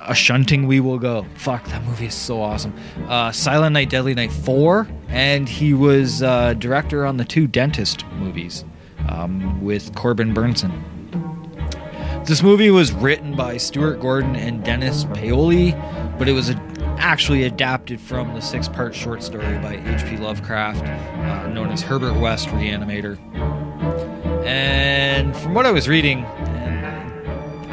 a 0.07 0.15
shunting 0.15 0.67
we 0.67 0.79
will 0.79 0.99
go. 0.99 1.25
Fuck, 1.35 1.65
that 1.65 1.83
movie 1.83 2.07
is 2.07 2.13
so 2.13 2.41
awesome. 2.41 2.73
Uh, 3.07 3.31
Silent 3.31 3.73
Night, 3.73 3.89
Deadly 3.89 4.13
Night 4.13 4.31
4, 4.31 4.87
and 5.09 5.47
he 5.47 5.73
was 5.73 6.21
uh, 6.21 6.53
director 6.55 7.05
on 7.05 7.17
the 7.17 7.25
two 7.25 7.47
Dentist 7.47 8.05
movies 8.13 8.65
um, 9.09 9.63
with 9.63 9.93
Corbin 9.95 10.33
Bernsen. 10.33 10.71
This 12.25 12.41
movie 12.41 12.71
was 12.71 12.93
written 12.93 13.35
by 13.35 13.57
Stuart 13.57 13.99
Gordon 13.99 14.35
and 14.35 14.63
Dennis 14.63 15.03
Paoli, 15.13 15.73
but 16.17 16.29
it 16.29 16.31
was 16.31 16.49
a, 16.49 16.55
actually 16.97 17.43
adapted 17.43 17.99
from 17.99 18.33
the 18.33 18.39
six 18.39 18.69
part 18.69 18.95
short 18.95 19.21
story 19.21 19.57
by 19.59 19.75
H.P. 19.75 20.17
Lovecraft, 20.17 20.85
uh, 20.85 21.47
known 21.47 21.69
as 21.69 21.81
Herbert 21.81 22.17
West 22.17 22.47
Reanimator. 22.47 23.19
And 24.45 25.35
from 25.35 25.53
what 25.53 25.65
I 25.65 25.71
was 25.71 25.89
reading, 25.89 26.25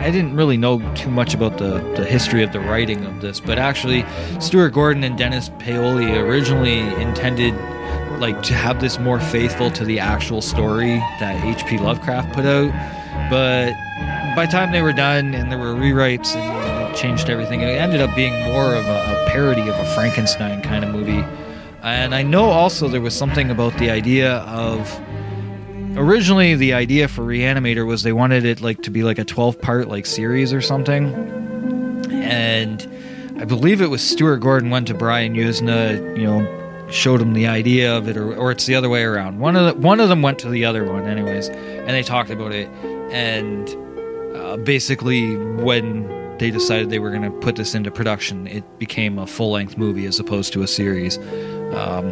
I 0.00 0.10
didn't 0.10 0.34
really 0.34 0.56
know 0.56 0.80
too 0.94 1.10
much 1.10 1.34
about 1.34 1.58
the, 1.58 1.80
the 1.94 2.06
history 2.06 2.42
of 2.42 2.52
the 2.52 2.60
writing 2.60 3.04
of 3.04 3.20
this, 3.20 3.38
but 3.38 3.58
actually, 3.58 4.06
Stuart 4.40 4.70
Gordon 4.70 5.04
and 5.04 5.16
Dennis 5.16 5.50
Paoli 5.58 6.16
originally 6.16 6.78
intended 7.02 7.54
like 8.18 8.42
to 8.44 8.54
have 8.54 8.80
this 8.80 8.98
more 8.98 9.20
faithful 9.20 9.70
to 9.72 9.84
the 9.84 9.98
actual 9.98 10.40
story 10.40 10.96
that 11.20 11.44
H.P. 11.44 11.78
Lovecraft 11.78 12.32
put 12.32 12.46
out, 12.46 12.70
but 13.30 13.74
by 14.34 14.46
the 14.46 14.52
time 14.52 14.72
they 14.72 14.80
were 14.80 14.94
done 14.94 15.34
and 15.34 15.52
there 15.52 15.58
were 15.58 15.74
rewrites 15.74 16.34
and 16.34 16.96
changed 16.96 17.28
everything, 17.28 17.60
it 17.60 17.66
ended 17.66 18.00
up 18.00 18.14
being 18.16 18.32
more 18.44 18.74
of 18.74 18.86
a, 18.86 19.26
a 19.26 19.30
parody 19.30 19.62
of 19.62 19.78
a 19.78 19.94
Frankenstein 19.94 20.62
kind 20.62 20.82
of 20.82 20.90
movie. 20.94 21.24
And 21.82 22.14
I 22.14 22.22
know 22.22 22.44
also 22.44 22.88
there 22.88 23.00
was 23.02 23.14
something 23.14 23.50
about 23.50 23.76
the 23.78 23.90
idea 23.90 24.38
of 24.38 24.88
originally 26.00 26.54
the 26.54 26.72
idea 26.72 27.06
for 27.08 27.22
Reanimator 27.22 27.86
was 27.86 28.02
they 28.02 28.12
wanted 28.12 28.44
it 28.44 28.60
like 28.60 28.82
to 28.82 28.90
be 28.90 29.02
like 29.02 29.18
a 29.18 29.24
12 29.24 29.60
part 29.60 29.88
like 29.88 30.06
series 30.06 30.52
or 30.52 30.60
something. 30.60 31.14
And 32.10 32.88
I 33.38 33.44
believe 33.44 33.80
it 33.80 33.88
was 33.88 34.02
Stuart 34.02 34.38
Gordon 34.38 34.70
went 34.70 34.86
to 34.88 34.94
Brian 34.94 35.34
Yuzna, 35.34 36.18
you 36.18 36.24
know, 36.24 36.88
showed 36.90 37.20
him 37.20 37.34
the 37.34 37.46
idea 37.46 37.96
of 37.96 38.08
it 38.08 38.16
or, 38.16 38.34
or 38.34 38.50
it's 38.50 38.66
the 38.66 38.74
other 38.74 38.88
way 38.88 39.02
around. 39.02 39.38
One 39.38 39.56
of 39.56 39.66
the, 39.66 39.80
one 39.80 40.00
of 40.00 40.08
them 40.08 40.22
went 40.22 40.38
to 40.40 40.48
the 40.48 40.64
other 40.64 40.84
one 40.90 41.06
anyways, 41.06 41.48
and 41.48 41.90
they 41.90 42.02
talked 42.02 42.30
about 42.30 42.52
it 42.52 42.68
and 43.12 43.68
uh, 44.36 44.56
basically 44.56 45.36
when 45.36 46.08
they 46.38 46.50
decided 46.50 46.88
they 46.88 46.98
were 46.98 47.10
going 47.10 47.22
to 47.22 47.30
put 47.40 47.56
this 47.56 47.74
into 47.74 47.90
production, 47.90 48.46
it 48.46 48.78
became 48.78 49.18
a 49.18 49.26
full 49.26 49.50
length 49.50 49.76
movie 49.76 50.06
as 50.06 50.18
opposed 50.18 50.52
to 50.54 50.62
a 50.62 50.66
series. 50.66 51.18
Um, 51.74 52.08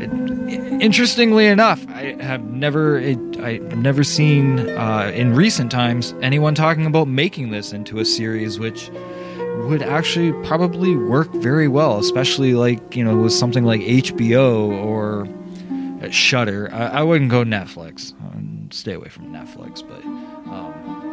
it, 0.00 0.82
interestingly 0.82 1.46
enough, 1.46 1.86
I 1.88 2.16
have 2.22 2.44
never 2.44 2.98
it, 2.98 3.18
I've 3.38 3.76
never 3.76 4.04
seen 4.04 4.60
uh, 4.70 5.12
in 5.14 5.34
recent 5.34 5.70
times 5.70 6.14
anyone 6.22 6.54
talking 6.54 6.86
about 6.86 7.08
making 7.08 7.50
this 7.50 7.72
into 7.72 7.98
a 7.98 8.04
series, 8.04 8.58
which 8.58 8.90
would 9.68 9.82
actually 9.82 10.32
probably 10.46 10.96
work 10.96 11.30
very 11.34 11.68
well, 11.68 11.98
especially 11.98 12.54
like 12.54 12.96
you 12.96 13.04
know 13.04 13.16
with 13.16 13.32
something 13.32 13.64
like 13.64 13.80
HBO 13.80 14.70
or 14.70 15.28
Shudder. 16.10 16.70
I, 16.72 16.86
I 16.86 17.02
wouldn't 17.02 17.30
go 17.30 17.44
Netflix. 17.44 18.12
I'd 18.34 18.74
stay 18.74 18.92
away 18.92 19.08
from 19.08 19.32
Netflix, 19.32 19.86
but. 19.86 20.04
Um, 20.04 21.04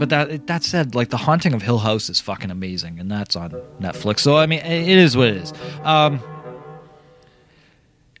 but 0.00 0.08
that 0.08 0.46
that 0.46 0.64
said, 0.64 0.94
like 0.94 1.10
the 1.10 1.18
Haunting 1.18 1.52
of 1.52 1.60
Hill 1.60 1.78
House 1.78 2.08
is 2.08 2.20
fucking 2.20 2.50
amazing, 2.50 2.98
and 2.98 3.10
that's 3.10 3.36
on 3.36 3.50
Netflix. 3.80 4.20
So 4.20 4.38
I 4.38 4.46
mean, 4.46 4.60
it 4.60 4.88
is 4.88 5.14
what 5.14 5.28
it 5.28 5.36
is. 5.36 5.52
Um, 5.82 6.20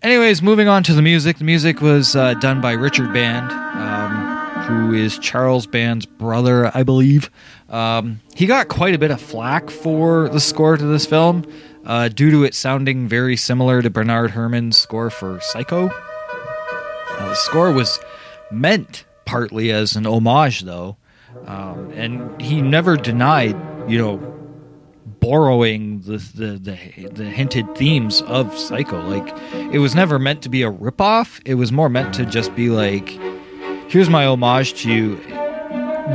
anyways, 0.02 0.42
moving 0.42 0.68
on 0.68 0.82
to 0.84 0.94
the 0.94 1.02
music. 1.02 1.38
The 1.38 1.44
music 1.44 1.80
was 1.80 2.16
uh, 2.16 2.34
done 2.34 2.60
by 2.60 2.72
Richard 2.72 3.12
Band, 3.12 3.50
um, 3.50 4.62
who 4.64 4.94
is 4.94 5.18
Charles 5.18 5.66
Band's 5.66 6.06
brother, 6.06 6.70
I 6.74 6.82
believe. 6.82 7.30
Um, 7.68 8.20
he 8.34 8.46
got 8.46 8.68
quite 8.68 8.94
a 8.94 8.98
bit 8.98 9.10
of 9.10 9.20
flack 9.20 9.70
for 9.70 10.28
the 10.28 10.40
score 10.40 10.76
to 10.76 10.84
this 10.84 11.06
film 11.06 11.44
uh, 11.84 12.08
due 12.08 12.30
to 12.30 12.44
it 12.44 12.54
sounding 12.54 13.08
very 13.08 13.36
similar 13.36 13.82
to 13.82 13.90
Bernard 13.90 14.32
Herrmann's 14.32 14.76
score 14.76 15.10
for 15.10 15.40
Psycho. 15.40 15.88
Uh, 15.88 17.28
the 17.28 17.34
score 17.34 17.72
was 17.72 18.00
meant 18.50 19.04
partly 19.24 19.70
as 19.70 19.94
an 19.96 20.06
homage, 20.06 20.62
though, 20.62 20.96
um, 21.46 21.90
and 21.92 22.40
he 22.40 22.60
never 22.60 22.96
denied, 22.96 23.56
you 23.88 23.98
know, 23.98 24.39
borrowing 25.20 26.00
the, 26.00 26.16
the 26.34 26.58
the 26.58 27.08
the 27.08 27.24
hinted 27.24 27.74
themes 27.76 28.22
of 28.22 28.56
Psycho. 28.58 29.00
Like 29.06 29.28
it 29.72 29.78
was 29.78 29.94
never 29.94 30.18
meant 30.18 30.42
to 30.42 30.48
be 30.48 30.62
a 30.62 30.70
ripoff. 30.70 31.40
It 31.44 31.54
was 31.54 31.70
more 31.70 31.88
meant 31.88 32.14
to 32.14 32.26
just 32.26 32.54
be 32.54 32.70
like, 32.70 33.08
here's 33.88 34.08
my 34.08 34.24
homage 34.26 34.82
to 34.82 34.92
you, 34.92 35.16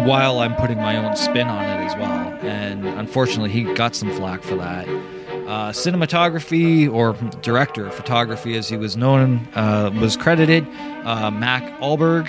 while 0.05 0.39
I'm 0.39 0.55
putting 0.55 0.77
my 0.77 0.97
own 0.97 1.15
spin 1.15 1.47
on 1.47 1.63
it 1.63 1.85
as 1.85 1.95
well. 1.95 2.25
And 2.41 2.85
unfortunately, 2.85 3.51
he 3.51 3.63
got 3.73 3.95
some 3.95 4.11
flack 4.11 4.43
for 4.43 4.55
that. 4.55 4.87
Uh, 4.87 5.71
cinematography 5.71 6.91
or 6.91 7.13
director 7.41 7.85
of 7.85 7.93
photography, 7.93 8.57
as 8.57 8.67
he 8.67 8.77
was 8.77 8.97
known, 8.97 9.47
uh, 9.53 9.91
was 10.01 10.17
credited 10.17 10.67
uh, 11.05 11.29
Mac 11.29 11.79
Ahlberg, 11.79 12.27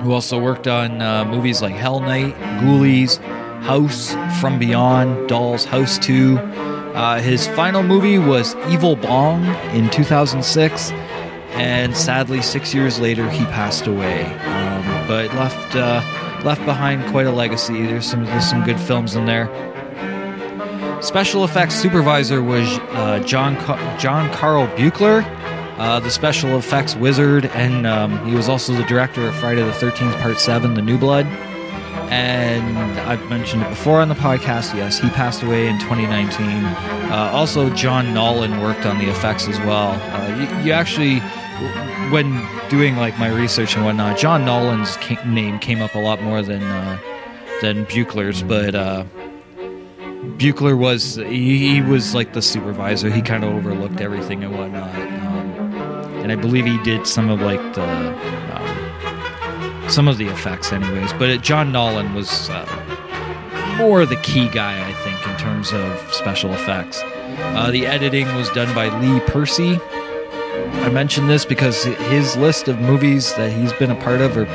who 0.00 0.12
also 0.12 0.40
worked 0.40 0.66
on 0.66 1.02
uh, 1.02 1.26
movies 1.26 1.60
like 1.60 1.74
Hell 1.74 2.00
Night, 2.00 2.34
Ghoulies, 2.62 3.20
House, 3.62 4.14
From 4.40 4.58
Beyond, 4.58 5.28
Dolls, 5.28 5.64
House 5.64 5.98
2. 5.98 6.38
Uh, 6.38 7.20
his 7.20 7.46
final 7.48 7.82
movie 7.82 8.18
was 8.18 8.54
Evil 8.68 8.96
Bong 8.96 9.44
in 9.74 9.88
2006, 9.90 10.90
and 11.52 11.96
sadly, 11.96 12.42
six 12.42 12.74
years 12.74 12.98
later, 12.98 13.28
he 13.30 13.44
passed 13.46 13.86
away. 13.86 14.24
Um, 14.24 15.06
but 15.06 15.32
left 15.34 15.76
uh, 15.76 16.02
left 16.44 16.64
behind 16.64 17.04
quite 17.10 17.26
a 17.26 17.30
legacy. 17.32 17.86
There's 17.86 18.06
some 18.06 18.24
there's 18.24 18.48
some 18.48 18.64
good 18.64 18.80
films 18.80 19.14
in 19.16 19.26
there. 19.26 19.48
Special 21.02 21.44
effects 21.44 21.74
supervisor 21.76 22.42
was 22.42 22.66
uh, 22.92 23.20
John 23.24 23.56
Ca- 23.56 23.96
John 23.98 24.32
Carl 24.32 24.66
Buechler, 24.68 25.22
uh, 25.78 26.00
the 26.00 26.10
special 26.10 26.58
effects 26.58 26.96
wizard, 26.96 27.46
and 27.46 27.86
um, 27.86 28.26
he 28.26 28.34
was 28.34 28.48
also 28.48 28.72
the 28.72 28.82
director 28.84 29.26
of 29.26 29.34
Friday 29.36 29.62
the 29.62 29.72
Thirteenth 29.72 30.16
Part 30.16 30.40
Seven, 30.40 30.74
The 30.74 30.82
New 30.82 30.98
Blood. 30.98 31.26
And 32.10 32.98
I've 33.00 33.28
mentioned 33.28 33.62
it 33.62 33.68
before 33.68 34.00
on 34.00 34.08
the 34.08 34.14
podcast. 34.14 34.74
Yes, 34.74 34.98
he 34.98 35.08
passed 35.10 35.42
away 35.42 35.68
in 35.68 35.78
2019. 35.78 36.64
Uh, 36.64 37.30
also, 37.32 37.68
John 37.74 38.06
Naulin 38.06 38.62
worked 38.62 38.86
on 38.86 38.98
the 38.98 39.10
effects 39.10 39.46
as 39.46 39.58
well. 39.60 39.92
Uh, 39.92 40.28
you, 40.36 40.66
you 40.66 40.72
actually, 40.72 41.20
when 42.10 42.46
doing 42.70 42.96
like 42.96 43.18
my 43.18 43.28
research 43.28 43.76
and 43.76 43.84
whatnot, 43.84 44.18
John 44.18 44.44
Naulin's 44.44 44.96
ca- 44.96 45.22
name 45.24 45.58
came 45.58 45.82
up 45.82 45.94
a 45.94 45.98
lot 45.98 46.22
more 46.22 46.42
than 46.42 46.62
uh, 46.62 46.98
than 47.60 47.84
Buechler's, 47.86 48.42
but 48.42 48.74
uh, 48.74 49.04
Buechler 50.38 50.78
was 50.78 51.16
he, 51.16 51.74
he 51.74 51.80
was 51.82 52.14
like 52.14 52.32
the 52.32 52.42
supervisor. 52.42 53.10
He 53.10 53.20
kind 53.22 53.44
of 53.44 53.54
overlooked 53.54 54.00
everything 54.00 54.44
and 54.44 54.56
whatnot, 54.56 54.94
um, 54.94 55.50
and 56.22 56.32
I 56.32 56.36
believe 56.36 56.64
he 56.64 56.82
did 56.84 57.06
some 57.06 57.28
of 57.28 57.40
like 57.40 57.60
the 57.74 58.57
some 59.88 60.08
of 60.08 60.18
the 60.18 60.26
effects, 60.28 60.72
anyways. 60.72 61.12
But 61.14 61.30
it, 61.30 61.40
John 61.42 61.72
Naulin 61.72 62.14
was 62.14 62.50
uh, 62.50 63.76
more 63.78 64.04
the 64.06 64.16
key 64.16 64.48
guy, 64.48 64.86
I 64.86 64.92
think, 64.92 65.26
in 65.26 65.36
terms 65.38 65.72
of 65.72 66.14
special 66.14 66.52
effects. 66.52 67.00
Uh, 67.04 67.70
the 67.70 67.86
editing 67.86 68.26
was 68.34 68.48
done 68.50 68.74
by 68.74 68.88
Lee 69.00 69.20
Percy. 69.20 69.78
I 70.82 70.90
mention 70.90 71.28
this 71.28 71.44
because 71.44 71.84
his 71.84 72.36
list 72.36 72.68
of 72.68 72.80
movies 72.80 73.34
that 73.34 73.52
he's 73.52 73.72
been 73.74 73.90
a 73.90 74.00
part 74.00 74.20
of 74.20 74.36
are 74.36 74.46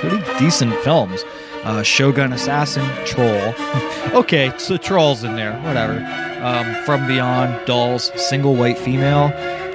pretty 0.00 0.22
decent 0.38 0.74
films. 0.76 1.24
Uh, 1.64 1.82
Shogun 1.82 2.32
Assassin, 2.32 2.88
Troll. 3.04 3.54
okay, 4.14 4.52
so 4.56 4.76
Troll's 4.76 5.24
in 5.24 5.36
there, 5.36 5.58
whatever. 5.60 5.98
Um, 6.42 6.74
From 6.84 7.06
Beyond, 7.06 7.66
Dolls, 7.66 8.10
Single 8.16 8.54
White 8.56 8.78
Female, 8.78 9.28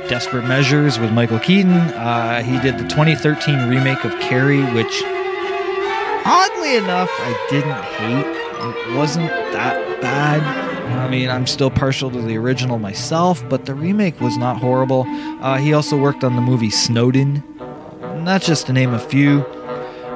Desperate 0.07 0.45
Measures 0.45 0.99
with 0.99 1.11
Michael 1.11 1.39
Keaton. 1.39 1.71
Uh, 1.71 2.43
he 2.43 2.59
did 2.59 2.77
the 2.77 2.87
2013 2.87 3.67
remake 3.67 4.03
of 4.05 4.11
Carrie, 4.19 4.63
which, 4.73 5.01
oddly 6.25 6.75
enough, 6.75 7.09
I 7.11 7.47
didn't 7.49 7.83
hate. 7.83 8.25
It 8.91 8.95
wasn't 8.95 9.29
that 9.53 10.01
bad. 10.01 10.41
I 10.99 11.09
mean, 11.09 11.29
I'm 11.29 11.47
still 11.47 11.71
partial 11.71 12.11
to 12.11 12.21
the 12.21 12.37
original 12.37 12.77
myself, 12.77 13.47
but 13.49 13.65
the 13.65 13.73
remake 13.73 14.21
was 14.21 14.37
not 14.37 14.57
horrible. 14.57 15.05
Uh, 15.41 15.57
he 15.57 15.73
also 15.73 15.97
worked 15.97 16.23
on 16.23 16.35
the 16.35 16.41
movie 16.41 16.69
Snowden, 16.69 17.43
not 18.23 18.41
just 18.41 18.67
to 18.67 18.73
name 18.73 18.93
a 18.93 18.99
few. 18.99 19.43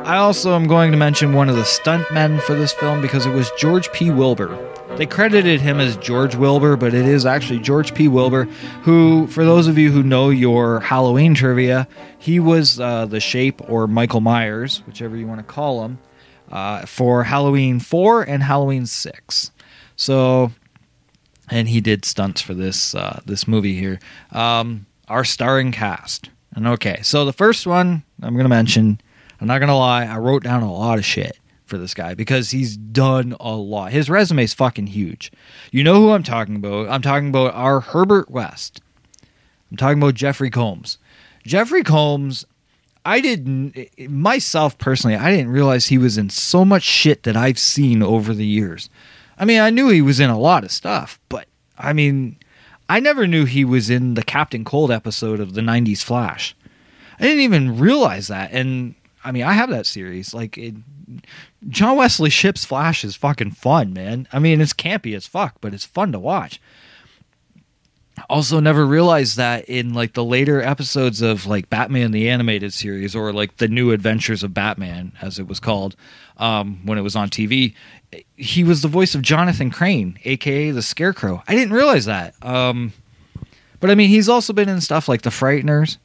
I 0.06 0.18
also 0.18 0.56
am 0.56 0.68
going 0.68 0.92
to 0.92 0.98
mention 0.98 1.34
one 1.34 1.50
of 1.50 1.56
the 1.56 1.64
stuntmen 1.64 2.42
for 2.42 2.54
this 2.54 2.74
film 2.74 3.02
because 3.02 3.26
it 3.26 3.32
was 3.32 3.52
George 3.58 3.92
P. 3.92 4.12
Wilbur. 4.12 4.58
They 5.00 5.06
credited 5.06 5.62
him 5.62 5.80
as 5.80 5.96
George 5.96 6.36
Wilbur, 6.36 6.76
but 6.76 6.94
it 6.94 7.06
is 7.06 7.26
actually 7.26 7.60
George 7.60 7.94
P. 7.94 8.10
Wilbur, 8.10 8.44
who, 8.84 9.28
for 9.28 9.46
those 9.46 9.66
of 9.66 9.78
you 9.78 9.94
who 9.94 10.04
know 10.04 10.30
your 10.30 10.82
Halloween 10.82 11.34
trivia, 11.34 11.88
he 12.18 12.38
was 12.42 12.82
uh, 12.82 13.06
the 13.06 13.22
shape 13.22 13.62
or 13.70 13.88
Michael 13.88 14.20
Myers, 14.20 14.84
whichever 14.86 15.16
you 15.16 15.26
want 15.26 15.40
to 15.40 15.46
call 15.46 15.86
him, 15.86 16.00
uh, 16.52 16.86
for 16.86 17.24
Halloween 17.24 17.80
4 17.80 18.24
and 18.24 18.44
Halloween 18.44 18.86
6. 18.86 19.52
So, 19.96 20.52
and 21.50 21.70
he 21.70 21.80
did 21.80 22.04
stunts 22.04 22.42
for 22.42 22.54
this 22.54 22.94
uh, 22.94 23.22
this 23.26 23.48
movie 23.48 23.76
here. 23.80 24.02
Um, 24.34 24.86
our 25.08 25.24
starring 25.24 25.72
cast. 25.72 26.30
And 26.54 26.68
okay, 26.68 27.00
so 27.04 27.24
the 27.24 27.32
first 27.32 27.66
one 27.66 28.04
I'm 28.22 28.34
going 28.34 28.44
to 28.44 28.50
mention, 28.50 29.00
I'm 29.40 29.48
not 29.48 29.60
going 29.60 29.70
to 29.70 29.76
lie, 29.76 30.04
I 30.04 30.18
wrote 30.18 30.44
down 30.44 30.62
a 30.62 30.74
lot 30.74 30.98
of 30.98 31.06
shit 31.06 31.40
for 31.70 31.78
this 31.78 31.94
guy 31.94 32.14
because 32.14 32.52
he's 32.52 32.76
done 32.76 33.36
a 33.40 33.52
lot. 33.52 33.92
His 33.92 34.10
resume 34.10 34.44
is 34.44 34.54
fucking 34.54 34.88
huge. 34.88 35.32
You 35.72 35.84
know 35.84 35.96
who 35.96 36.12
I'm 36.12 36.24
talking 36.24 36.56
about? 36.56 36.90
I'm 36.90 37.02
talking 37.02 37.30
about 37.30 37.54
our 37.54 37.80
Herbert 37.80 38.30
West. 38.30 38.82
I'm 39.72 39.78
talking 39.78 40.00
about 40.00 40.16
Jeffrey 40.16 40.50
Combs. 40.50 40.98
Jeffrey 41.46 41.84
Combs, 41.84 42.46
I 43.06 43.22
didn't 43.22 43.76
myself 44.10 44.78
personally, 44.78 45.16
I 45.16 45.32
didn't 45.32 45.52
realize 45.52 45.88
he 45.88 45.98
was 45.98 46.18
in 46.18 46.30
so 46.30 46.66
much 46.66 46.84
shit 46.84 47.24
that 47.24 47.38
I've 47.38 47.60
seen 47.60 48.04
over 48.04 48.34
the 48.34 48.46
years. 48.46 48.90
I 49.38 49.46
mean, 49.46 49.62
I 49.62 49.70
knew 49.70 49.88
he 49.90 50.02
was 50.02 50.20
in 50.20 50.30
a 50.30 50.40
lot 50.40 50.64
of 50.64 50.72
stuff, 50.72 51.20
but 51.30 51.48
I 51.78 51.94
mean, 51.94 52.38
I 52.90 53.00
never 53.00 53.28
knew 53.28 53.46
he 53.46 53.64
was 53.64 53.90
in 53.90 54.16
the 54.16 54.24
Captain 54.24 54.66
Cold 54.66 54.92
episode 54.92 55.40
of 55.40 55.54
the 55.54 55.62
90s 55.62 56.04
Flash. 56.04 56.56
I 57.20 57.24
didn't 57.24 57.42
even 57.42 57.78
realize 57.80 58.28
that. 58.28 58.52
And 58.52 58.96
I 59.24 59.32
mean, 59.32 59.44
I 59.44 59.54
have 59.54 59.70
that 59.70 59.86
series. 59.86 60.34
Like, 60.34 60.58
it, 60.58 60.74
John 61.68 61.98
Wesley 61.98 62.30
Shipp's 62.30 62.66
Flash 62.66 63.04
is 63.04 63.16
fucking 63.16 63.52
fun, 63.52 63.94
man. 63.94 64.28
I 64.32 64.40
mean, 64.40 64.62
it's 64.62 64.74
campy 64.74 65.16
as 65.16 65.28
fuck, 65.28 65.56
but 65.62 65.74
it's 65.74 65.86
fun 65.86 66.12
to 66.12 66.20
watch. 66.20 66.62
Also, 68.30 68.60
never 68.60 68.86
realized 68.86 69.38
that 69.38 69.66
in 69.70 69.94
like 69.94 70.14
the 70.14 70.24
later 70.24 70.62
episodes 70.62 71.22
of 71.22 71.46
like 71.46 71.70
Batman 71.70 72.12
the 72.12 72.30
Animated 72.30 72.74
Series 72.74 73.16
or 73.16 73.32
like 73.32 73.58
the 73.58 73.68
New 73.68 73.92
Adventures 73.92 74.44
of 74.44 74.54
Batman, 74.54 75.14
as 75.22 75.40
it 75.40 75.48
was 75.48 75.60
called 75.60 75.96
um, 76.38 76.86
when 76.86 76.98
it 76.98 77.02
was 77.02 77.16
on 77.16 77.30
TV, 77.30 77.74
he 78.36 78.64
was 78.64 78.82
the 78.82 78.88
voice 78.88 79.16
of 79.16 79.22
Jonathan 79.22 79.72
Crane, 79.72 80.20
aka 80.26 80.72
the 80.72 80.82
Scarecrow. 80.82 81.44
I 81.48 81.56
didn't 81.56 81.74
realize 81.74 82.06
that. 82.06 82.34
Um, 82.44 82.92
but 83.80 83.90
I 83.90 83.96
mean, 83.96 84.10
he's 84.10 84.28
also 84.28 84.52
been 84.52 84.70
in 84.70 84.82
stuff 84.82 85.08
like 85.08 85.22
The 85.22 85.30
Frighteners 85.30 85.98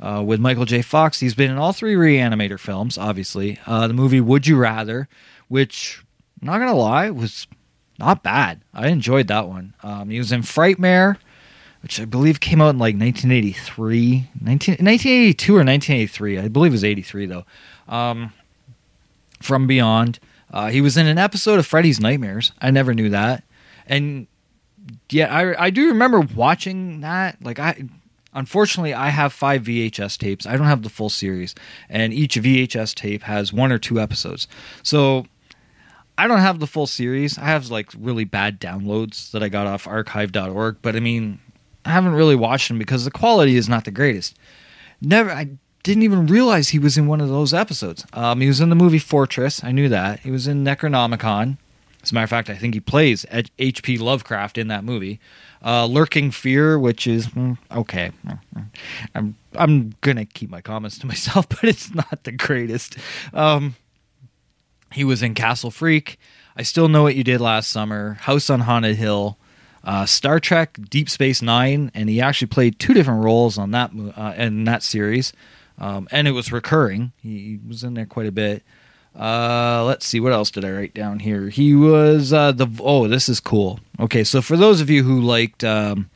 uh, 0.00 0.22
with 0.24 0.40
Michael 0.40 0.64
J. 0.64 0.82
Fox. 0.82 1.20
He's 1.20 1.34
been 1.34 1.50
in 1.50 1.58
all 1.58 1.72
three 1.72 1.94
Reanimator 1.94 2.58
films, 2.58 2.96
obviously. 2.98 3.58
Uh, 3.66 3.88
the 3.88 3.94
movie 3.94 4.20
Would 4.20 4.46
You 4.46 4.56
Rather, 4.56 5.08
which, 5.48 6.02
not 6.40 6.58
gonna 6.58 6.74
lie, 6.74 7.10
was 7.10 7.46
not 7.98 8.22
bad. 8.22 8.62
I 8.72 8.88
enjoyed 8.88 9.28
that 9.28 9.48
one. 9.48 9.74
Um, 9.82 10.10
he 10.10 10.18
was 10.18 10.30
in 10.30 10.42
Frightmare, 10.42 11.16
which 11.82 12.00
I 12.00 12.04
believe 12.04 12.40
came 12.40 12.60
out 12.60 12.70
in 12.70 12.78
like 12.78 12.94
1983, 12.94 14.30
19, 14.40 14.72
1982 14.74 15.52
or 15.52 15.56
1983. 15.58 16.38
I 16.38 16.48
believe 16.48 16.72
it 16.72 16.74
was 16.74 16.84
83 16.84 17.26
though. 17.26 17.44
Um, 17.88 18.32
From 19.40 19.66
Beyond. 19.66 20.20
Uh, 20.50 20.68
he 20.68 20.80
was 20.80 20.96
in 20.96 21.06
an 21.06 21.18
episode 21.18 21.58
of 21.58 21.66
Freddy's 21.66 22.00
Nightmares. 22.00 22.52
I 22.60 22.70
never 22.70 22.94
knew 22.94 23.10
that, 23.10 23.44
and 23.86 24.26
yeah, 25.10 25.34
I 25.34 25.66
I 25.66 25.70
do 25.70 25.88
remember 25.88 26.20
watching 26.20 27.02
that. 27.02 27.36
Like 27.42 27.58
I, 27.58 27.84
unfortunately, 28.38 28.94
I 28.94 29.08
have 29.10 29.32
five 29.32 29.62
VHS 29.62 30.18
tapes. 30.18 30.46
I 30.46 30.56
don't 30.56 30.66
have 30.66 30.82
the 30.82 30.88
full 30.88 31.10
series, 31.10 31.54
and 31.88 32.12
each 32.12 32.36
VHS 32.36 32.94
tape 32.94 33.22
has 33.22 33.52
one 33.52 33.72
or 33.72 33.78
two 33.78 34.00
episodes. 34.00 34.48
So 34.82 35.26
I 36.16 36.26
don't 36.26 36.40
have 36.40 36.58
the 36.60 36.66
full 36.66 36.86
series. 36.86 37.38
I 37.38 37.44
have 37.44 37.70
like 37.70 37.90
really 37.98 38.24
bad 38.24 38.60
downloads 38.60 39.30
that 39.32 39.42
I 39.42 39.48
got 39.48 39.66
off 39.66 39.86
archive.org, 39.86 40.78
but 40.82 40.96
I 40.96 41.00
mean, 41.00 41.40
I 41.84 41.90
haven't 41.90 42.14
really 42.14 42.36
watched 42.36 42.68
them 42.68 42.78
because 42.78 43.04
the 43.04 43.10
quality 43.10 43.56
is 43.56 43.68
not 43.68 43.84
the 43.84 43.90
greatest. 43.90 44.36
Never 45.00 45.30
I 45.30 45.50
didn't 45.84 46.02
even 46.02 46.26
realize 46.26 46.68
he 46.68 46.78
was 46.78 46.98
in 46.98 47.06
one 47.06 47.20
of 47.20 47.28
those 47.28 47.54
episodes. 47.54 48.04
Um, 48.12 48.40
he 48.40 48.48
was 48.48 48.60
in 48.60 48.68
the 48.68 48.74
movie 48.76 48.98
Fortress. 48.98 49.62
I 49.62 49.72
knew 49.72 49.88
that. 49.88 50.20
He 50.20 50.30
was 50.30 50.46
in 50.46 50.64
Necronomicon. 50.64 51.56
As 52.02 52.10
a 52.10 52.14
matter 52.14 52.24
of 52.24 52.30
fact, 52.30 52.50
I 52.50 52.56
think 52.56 52.74
he 52.74 52.80
plays 52.80 53.24
H.P. 53.58 53.98
Lovecraft 53.98 54.58
in 54.58 54.68
that 54.68 54.84
movie. 54.84 55.20
Uh, 55.64 55.86
Lurking 55.86 56.30
Fear, 56.30 56.78
which 56.78 57.06
is 57.06 57.26
mm, 57.28 57.58
okay. 57.70 58.12
I'm 59.14 59.36
I'm 59.54 59.94
gonna 60.00 60.24
keep 60.24 60.50
my 60.50 60.60
comments 60.60 60.98
to 60.98 61.06
myself, 61.08 61.48
but 61.48 61.64
it's 61.64 61.94
not 61.94 62.24
the 62.24 62.32
greatest. 62.32 62.96
Um, 63.32 63.76
he 64.92 65.04
was 65.04 65.22
in 65.22 65.34
Castle 65.34 65.70
Freak. 65.70 66.18
I 66.56 66.62
still 66.62 66.88
know 66.88 67.02
what 67.02 67.16
you 67.16 67.24
did 67.24 67.40
last 67.40 67.70
summer. 67.70 68.14
House 68.14 68.50
on 68.50 68.60
Haunted 68.60 68.96
Hill. 68.96 69.36
Uh, 69.84 70.04
Star 70.04 70.40
Trek 70.40 70.76
Deep 70.90 71.08
Space 71.08 71.40
Nine, 71.40 71.90
and 71.94 72.10
he 72.10 72.20
actually 72.20 72.48
played 72.48 72.78
two 72.78 72.94
different 72.94 73.24
roles 73.24 73.56
on 73.56 73.70
that 73.70 73.90
uh, 74.16 74.34
in 74.36 74.64
that 74.64 74.82
series 74.82 75.32
um, 75.80 76.08
and 76.10 76.26
it 76.26 76.32
was 76.32 76.52
recurring. 76.52 77.12
He 77.22 77.58
was 77.66 77.84
in 77.84 77.94
there 77.94 78.06
quite 78.06 78.26
a 78.26 78.32
bit. 78.32 78.62
Uh, 79.16 79.84
let's 79.84 80.06
see, 80.06 80.20
what 80.20 80.32
else 80.32 80.50
did 80.50 80.64
I 80.64 80.70
write 80.70 80.94
down 80.94 81.18
here? 81.18 81.48
He 81.48 81.74
was 81.74 82.32
uh, 82.32 82.52
the 82.52 82.68
oh, 82.80 83.08
this 83.08 83.28
is 83.28 83.40
cool. 83.40 83.80
Okay, 83.98 84.24
so 84.24 84.40
for 84.40 84.56
those 84.56 84.80
of 84.80 84.90
you 84.90 85.02
who 85.02 85.20
liked 85.20 85.64
um, 85.64 86.08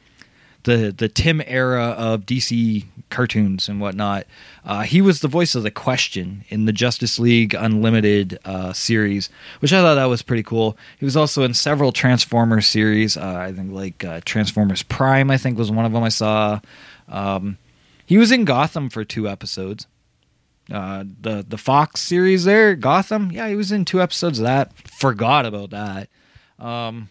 the 0.64 0.94
the 0.96 1.08
Tim 1.08 1.42
era 1.46 1.86
of 1.98 2.22
DC 2.22 2.84
cartoons 3.10 3.68
and 3.68 3.80
whatnot, 3.80 4.26
uh, 4.64 4.82
he 4.82 5.00
was 5.00 5.20
the 5.20 5.28
voice 5.28 5.54
of 5.54 5.64
the 5.64 5.70
Question 5.70 6.44
in 6.48 6.66
the 6.66 6.72
Justice 6.72 7.18
League 7.18 7.54
Unlimited 7.54 8.38
uh, 8.44 8.72
series, 8.72 9.30
which 9.58 9.72
I 9.72 9.80
thought 9.80 9.96
that 9.96 10.04
was 10.04 10.22
pretty 10.22 10.44
cool. 10.44 10.76
He 10.98 11.04
was 11.04 11.16
also 11.16 11.42
in 11.42 11.54
several 11.54 11.90
Transformers 11.90 12.66
series. 12.66 13.16
Uh, 13.16 13.36
I 13.36 13.52
think 13.52 13.72
like 13.72 14.04
uh, 14.04 14.20
Transformers 14.24 14.82
Prime, 14.84 15.30
I 15.30 15.38
think 15.38 15.58
was 15.58 15.72
one 15.72 15.84
of 15.84 15.92
them 15.92 16.04
I 16.04 16.08
saw. 16.08 16.60
Um, 17.08 17.58
he 18.06 18.16
was 18.16 18.30
in 18.30 18.44
Gotham 18.44 18.90
for 18.90 19.04
two 19.04 19.28
episodes. 19.28 19.86
Uh, 20.70 21.04
the 21.20 21.44
the 21.46 21.58
Fox 21.58 22.00
series 22.00 22.44
there, 22.44 22.74
Gotham. 22.74 23.30
Yeah, 23.32 23.48
he 23.48 23.56
was 23.56 23.72
in 23.72 23.84
two 23.84 24.00
episodes 24.00 24.38
of 24.38 24.44
that. 24.44 24.72
Forgot 24.88 25.46
about 25.46 25.70
that. 25.70 26.08
Um, 26.58 27.10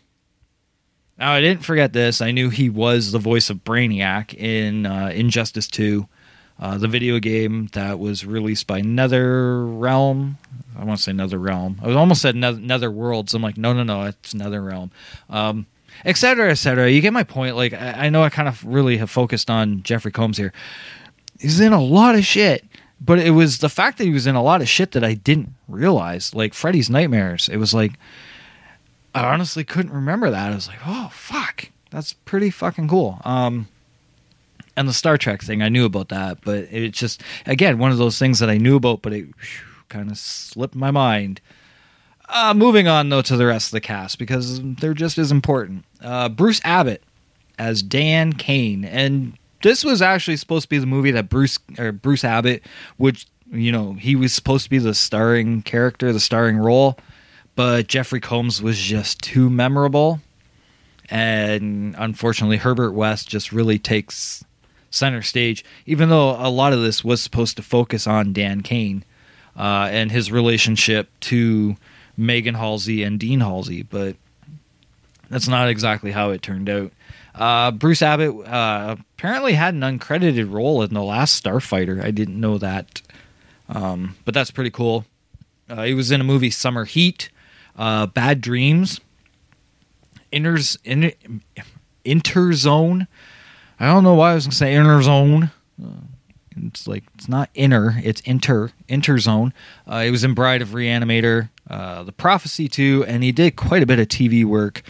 now 1.17 1.33
I 1.33 1.41
didn't 1.41 1.63
forget 1.65 1.93
this. 1.93 2.21
I 2.21 2.31
knew 2.31 2.49
he 2.49 2.69
was 2.69 3.11
the 3.11 3.19
voice 3.19 3.49
of 3.49 3.63
Brainiac 3.63 4.33
in 4.33 4.85
uh, 4.85 5.11
Injustice 5.13 5.67
Two, 5.67 6.07
uh, 6.59 6.77
the 6.77 6.87
video 6.87 7.19
game 7.19 7.67
that 7.73 7.99
was 7.99 8.25
released 8.25 8.67
by 8.67 8.81
Nether 8.81 9.65
Realm. 9.65 10.37
I 10.77 10.85
want 10.85 10.97
to 10.97 11.03
say 11.03 11.13
Nether 11.13 11.37
Realm. 11.37 11.79
I 11.83 11.87
was 11.87 11.95
almost 11.95 12.21
said 12.21 12.35
Nether 12.35 12.89
Worlds. 12.89 13.33
I'm 13.33 13.41
like, 13.41 13.57
no, 13.57 13.73
no, 13.73 13.83
no, 13.83 14.03
it's 14.03 14.33
Nether 14.33 14.61
Realm. 14.61 14.91
Um, 15.29 15.67
etc., 16.05 16.51
etc. 16.51 16.89
You 16.89 17.01
get 17.01 17.13
my 17.13 17.23
point. 17.23 17.55
Like 17.55 17.73
I, 17.73 18.05
I 18.05 18.09
know 18.09 18.23
I 18.23 18.29
kind 18.29 18.47
of 18.47 18.63
really 18.63 18.97
have 18.97 19.09
focused 19.09 19.49
on 19.49 19.83
Jeffrey 19.83 20.11
Combs 20.11 20.37
here. 20.37 20.53
He's 21.39 21.59
in 21.59 21.73
a 21.73 21.81
lot 21.81 22.15
of 22.15 22.25
shit, 22.25 22.65
but 23.03 23.19
it 23.19 23.31
was 23.31 23.57
the 23.57 23.69
fact 23.69 23.97
that 23.97 24.05
he 24.05 24.11
was 24.11 24.27
in 24.27 24.35
a 24.35 24.43
lot 24.43 24.61
of 24.61 24.69
shit 24.69 24.91
that 24.91 25.03
I 25.03 25.15
didn't 25.15 25.53
realize. 25.67 26.35
Like 26.35 26.53
Freddy's 26.53 26.89
Nightmares. 26.89 27.49
It 27.49 27.57
was 27.57 27.73
like 27.73 27.93
I 29.13 29.25
honestly 29.25 29.63
couldn't 29.63 29.91
remember 29.91 30.29
that. 30.29 30.51
I 30.51 30.55
was 30.55 30.67
like, 30.67 30.79
oh 30.85 31.09
fuck, 31.11 31.69
that's 31.89 32.13
pretty 32.13 32.51
fucking 32.51 32.87
cool. 32.87 33.19
Um, 33.25 33.67
and 34.77 34.87
the 34.87 34.93
Star 34.93 35.17
Trek 35.17 35.41
thing, 35.41 35.61
I 35.61 35.69
knew 35.69 35.85
about 35.85 36.09
that, 36.09 36.39
but 36.45 36.67
it's 36.71 36.97
just 36.97 37.23
again 37.45 37.79
one 37.79 37.91
of 37.91 37.97
those 37.97 38.19
things 38.19 38.39
that 38.39 38.49
I 38.49 38.57
knew 38.57 38.75
about, 38.75 39.01
but 39.01 39.13
it 39.13 39.27
kind 39.89 40.11
of 40.11 40.17
slipped 40.17 40.75
my 40.75 40.91
mind. 40.91 41.41
Uh, 42.29 42.53
moving 42.53 42.87
on 42.87 43.09
though 43.09 43.21
to 43.23 43.35
the 43.35 43.45
rest 43.45 43.67
of 43.67 43.71
the 43.71 43.81
cast 43.81 44.17
because 44.17 44.61
they're 44.75 44.93
just 44.93 45.17
as 45.17 45.31
important. 45.31 45.83
Uh, 46.01 46.29
Bruce 46.29 46.61
Abbott 46.63 47.03
as 47.57 47.83
Dan 47.83 48.33
Kane, 48.33 48.85
and 48.85 49.37
this 49.61 49.83
was 49.83 50.01
actually 50.01 50.37
supposed 50.37 50.63
to 50.63 50.69
be 50.69 50.79
the 50.79 50.85
movie 50.85 51.11
that 51.11 51.29
Bruce 51.29 51.59
or 51.77 51.91
Bruce 51.91 52.23
Abbott 52.23 52.63
would, 52.97 53.23
you 53.51 53.71
know, 53.71 53.93
he 53.93 54.15
was 54.15 54.33
supposed 54.33 54.63
to 54.65 54.69
be 54.69 54.79
the 54.79 54.93
starring 54.93 55.61
character, 55.61 56.11
the 56.11 56.19
starring 56.19 56.57
role, 56.57 56.97
but 57.55 57.87
Jeffrey 57.87 58.19
Combs 58.19 58.61
was 58.61 58.79
just 58.79 59.21
too 59.21 59.49
memorable, 59.49 60.19
and 61.09 61.95
unfortunately, 61.97 62.57
Herbert 62.57 62.91
West 62.93 63.27
just 63.27 63.51
really 63.51 63.77
takes 63.77 64.43
center 64.89 65.21
stage. 65.21 65.63
Even 65.85 66.09
though 66.09 66.31
a 66.31 66.49
lot 66.49 66.73
of 66.73 66.81
this 66.81 67.03
was 67.03 67.21
supposed 67.21 67.57
to 67.57 67.63
focus 67.63 68.07
on 68.07 68.33
Dan 68.33 68.61
Kane 68.61 69.03
uh, 69.57 69.89
and 69.91 70.11
his 70.11 70.31
relationship 70.31 71.09
to 71.21 71.75
Megan 72.17 72.55
Halsey 72.55 73.03
and 73.03 73.19
Dean 73.19 73.41
Halsey, 73.41 73.83
but 73.83 74.15
that's 75.29 75.47
not 75.47 75.69
exactly 75.69 76.11
how 76.11 76.31
it 76.31 76.41
turned 76.41 76.69
out. 76.69 76.91
Uh, 77.33 77.71
Bruce 77.71 78.01
Abbott 78.01 78.45
uh, 78.47 78.95
apparently 79.17 79.53
had 79.53 79.73
an 79.73 79.81
uncredited 79.81 80.51
role 80.51 80.81
in 80.81 80.93
the 80.93 81.03
last 81.03 81.41
Starfighter. 81.43 82.03
I 82.03 82.11
didn't 82.11 82.39
know 82.39 82.57
that, 82.57 83.01
um, 83.69 84.15
but 84.25 84.33
that's 84.33 84.51
pretty 84.51 84.71
cool. 84.71 85.05
Uh, 85.69 85.83
he 85.83 85.93
was 85.93 86.11
in 86.11 86.19
a 86.19 86.25
movie 86.25 86.49
Summer 86.49 86.83
Heat, 86.85 87.29
uh, 87.77 88.05
Bad 88.07 88.41
Dreams, 88.41 88.99
Inter's, 90.31 90.77
in, 90.83 91.13
Interzone. 92.05 93.07
I 93.79 93.85
don't 93.85 94.03
know 94.03 94.13
why 94.15 94.31
I 94.31 94.35
was 94.35 94.45
to 94.47 94.51
say 94.51 94.73
Interzone. 94.73 95.51
Uh, 95.81 95.87
It's 96.67 96.85
like 96.87 97.03
it's 97.15 97.29
not 97.29 97.49
inner, 97.53 97.95
it's 98.03 98.19
inter 98.21 98.71
interzone. 98.89 99.53
Uh, 99.87 100.01
he 100.01 100.11
was 100.11 100.25
in 100.25 100.33
Bride 100.33 100.61
of 100.61 100.69
Reanimator, 100.69 101.49
uh, 101.69 102.03
The 102.03 102.11
Prophecy 102.11 102.67
too, 102.67 103.05
and 103.07 103.23
he 103.23 103.31
did 103.31 103.55
quite 103.55 103.81
a 103.81 103.85
bit 103.85 103.99
of 103.99 104.09
TV 104.09 104.43
work. 104.43 104.81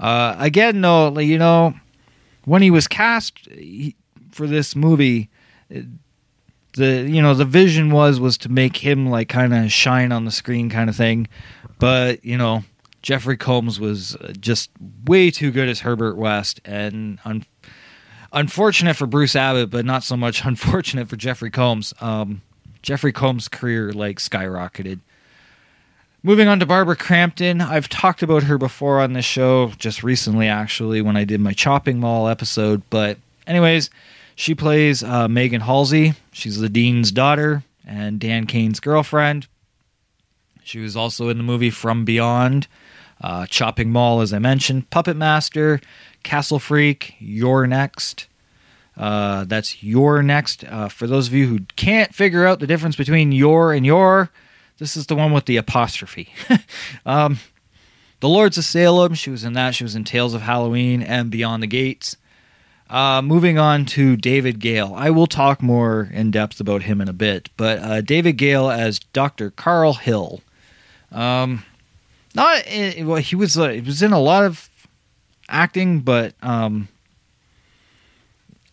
Again, 0.00 0.80
though, 0.80 1.16
you 1.20 1.38
know, 1.38 1.74
when 2.44 2.62
he 2.62 2.70
was 2.70 2.86
cast 2.86 3.48
for 4.30 4.46
this 4.46 4.74
movie, 4.76 5.30
the 5.68 7.06
you 7.08 7.22
know 7.22 7.34
the 7.34 7.44
vision 7.44 7.90
was 7.90 8.20
was 8.20 8.36
to 8.38 8.48
make 8.48 8.76
him 8.76 9.08
like 9.08 9.28
kind 9.28 9.54
of 9.54 9.70
shine 9.72 10.12
on 10.12 10.24
the 10.24 10.30
screen 10.30 10.70
kind 10.70 10.90
of 10.90 10.96
thing, 10.96 11.28
but 11.78 12.24
you 12.24 12.36
know 12.36 12.64
Jeffrey 13.02 13.36
Combs 13.36 13.78
was 13.78 14.16
uh, 14.16 14.32
just 14.40 14.70
way 15.04 15.30
too 15.30 15.50
good 15.50 15.68
as 15.68 15.80
Herbert 15.80 16.16
West, 16.16 16.60
and 16.64 17.18
un- 17.24 17.44
unfortunate 18.32 18.96
for 18.96 19.06
Bruce 19.06 19.36
Abbott, 19.36 19.70
but 19.70 19.84
not 19.84 20.02
so 20.02 20.16
much 20.16 20.44
unfortunate 20.46 21.08
for 21.08 21.16
Jeffrey 21.16 21.50
Combs. 21.50 21.92
Um, 22.00 22.42
Jeffrey 22.82 23.12
Combs' 23.12 23.48
career 23.48 23.92
like 23.92 24.18
skyrocketed. 24.18 25.00
Moving 26.26 26.48
on 26.48 26.58
to 26.60 26.64
Barbara 26.64 26.96
Crampton, 26.96 27.60
I've 27.60 27.90
talked 27.90 28.22
about 28.22 28.44
her 28.44 28.56
before 28.56 28.98
on 28.98 29.12
this 29.12 29.26
show, 29.26 29.70
just 29.76 30.02
recently 30.02 30.48
actually 30.48 31.02
when 31.02 31.18
I 31.18 31.24
did 31.24 31.38
my 31.38 31.52
Chopping 31.52 32.00
Mall 32.00 32.28
episode. 32.28 32.80
But 32.88 33.18
anyways, 33.46 33.90
she 34.34 34.54
plays 34.54 35.02
uh, 35.02 35.28
Megan 35.28 35.60
Halsey. 35.60 36.14
She's 36.32 36.58
the 36.58 36.70
dean's 36.70 37.12
daughter 37.12 37.62
and 37.86 38.18
Dan 38.18 38.46
Kane's 38.46 38.80
girlfriend. 38.80 39.48
She 40.62 40.78
was 40.78 40.96
also 40.96 41.28
in 41.28 41.36
the 41.36 41.42
movie 41.44 41.68
From 41.68 42.06
Beyond, 42.06 42.68
uh, 43.20 43.44
Chopping 43.44 43.90
Mall, 43.90 44.22
as 44.22 44.32
I 44.32 44.38
mentioned, 44.38 44.88
Puppet 44.88 45.18
Master, 45.18 45.78
Castle 46.22 46.58
Freak, 46.58 47.16
You're 47.18 47.66
Next. 47.66 48.28
Uh, 48.96 49.44
that's 49.44 49.82
You're 49.82 50.22
Next. 50.22 50.64
Uh, 50.64 50.88
for 50.88 51.06
those 51.06 51.26
of 51.26 51.34
you 51.34 51.48
who 51.48 51.58
can't 51.76 52.14
figure 52.14 52.46
out 52.46 52.60
the 52.60 52.66
difference 52.66 52.96
between 52.96 53.30
Your 53.30 53.74
and 53.74 53.84
Your, 53.84 54.30
this 54.78 54.96
is 54.96 55.06
the 55.06 55.14
one 55.14 55.32
with 55.32 55.46
the 55.46 55.56
apostrophe. 55.56 56.32
um, 57.06 57.38
the 58.20 58.28
Lords 58.28 58.58
of 58.58 58.64
Salem, 58.64 59.14
she 59.14 59.30
was 59.30 59.44
in 59.44 59.52
that. 59.52 59.74
She 59.74 59.84
was 59.84 59.94
in 59.94 60.04
Tales 60.04 60.34
of 60.34 60.42
Halloween 60.42 61.02
and 61.02 61.30
Beyond 61.30 61.62
the 61.62 61.66
Gates. 61.66 62.16
Uh, 62.88 63.22
moving 63.22 63.58
on 63.58 63.86
to 63.86 64.16
David 64.16 64.60
Gale. 64.60 64.92
I 64.94 65.10
will 65.10 65.26
talk 65.26 65.62
more 65.62 66.10
in 66.12 66.30
depth 66.30 66.60
about 66.60 66.82
him 66.82 67.00
in 67.00 67.08
a 67.08 67.14
bit, 67.14 67.48
but 67.56 67.78
uh, 67.78 68.00
David 68.02 68.34
Gale 68.34 68.70
as 68.70 68.98
Dr. 68.98 69.50
Carl 69.50 69.94
Hill. 69.94 70.42
Um, 71.10 71.64
not 72.34 72.66
in, 72.66 73.06
well, 73.06 73.20
he 73.20 73.36
was 73.36 73.56
uh, 73.56 73.68
he 73.68 73.80
was 73.80 74.02
in 74.02 74.12
a 74.12 74.20
lot 74.20 74.44
of 74.44 74.68
acting, 75.48 76.00
but 76.00 76.34
um, 76.42 76.88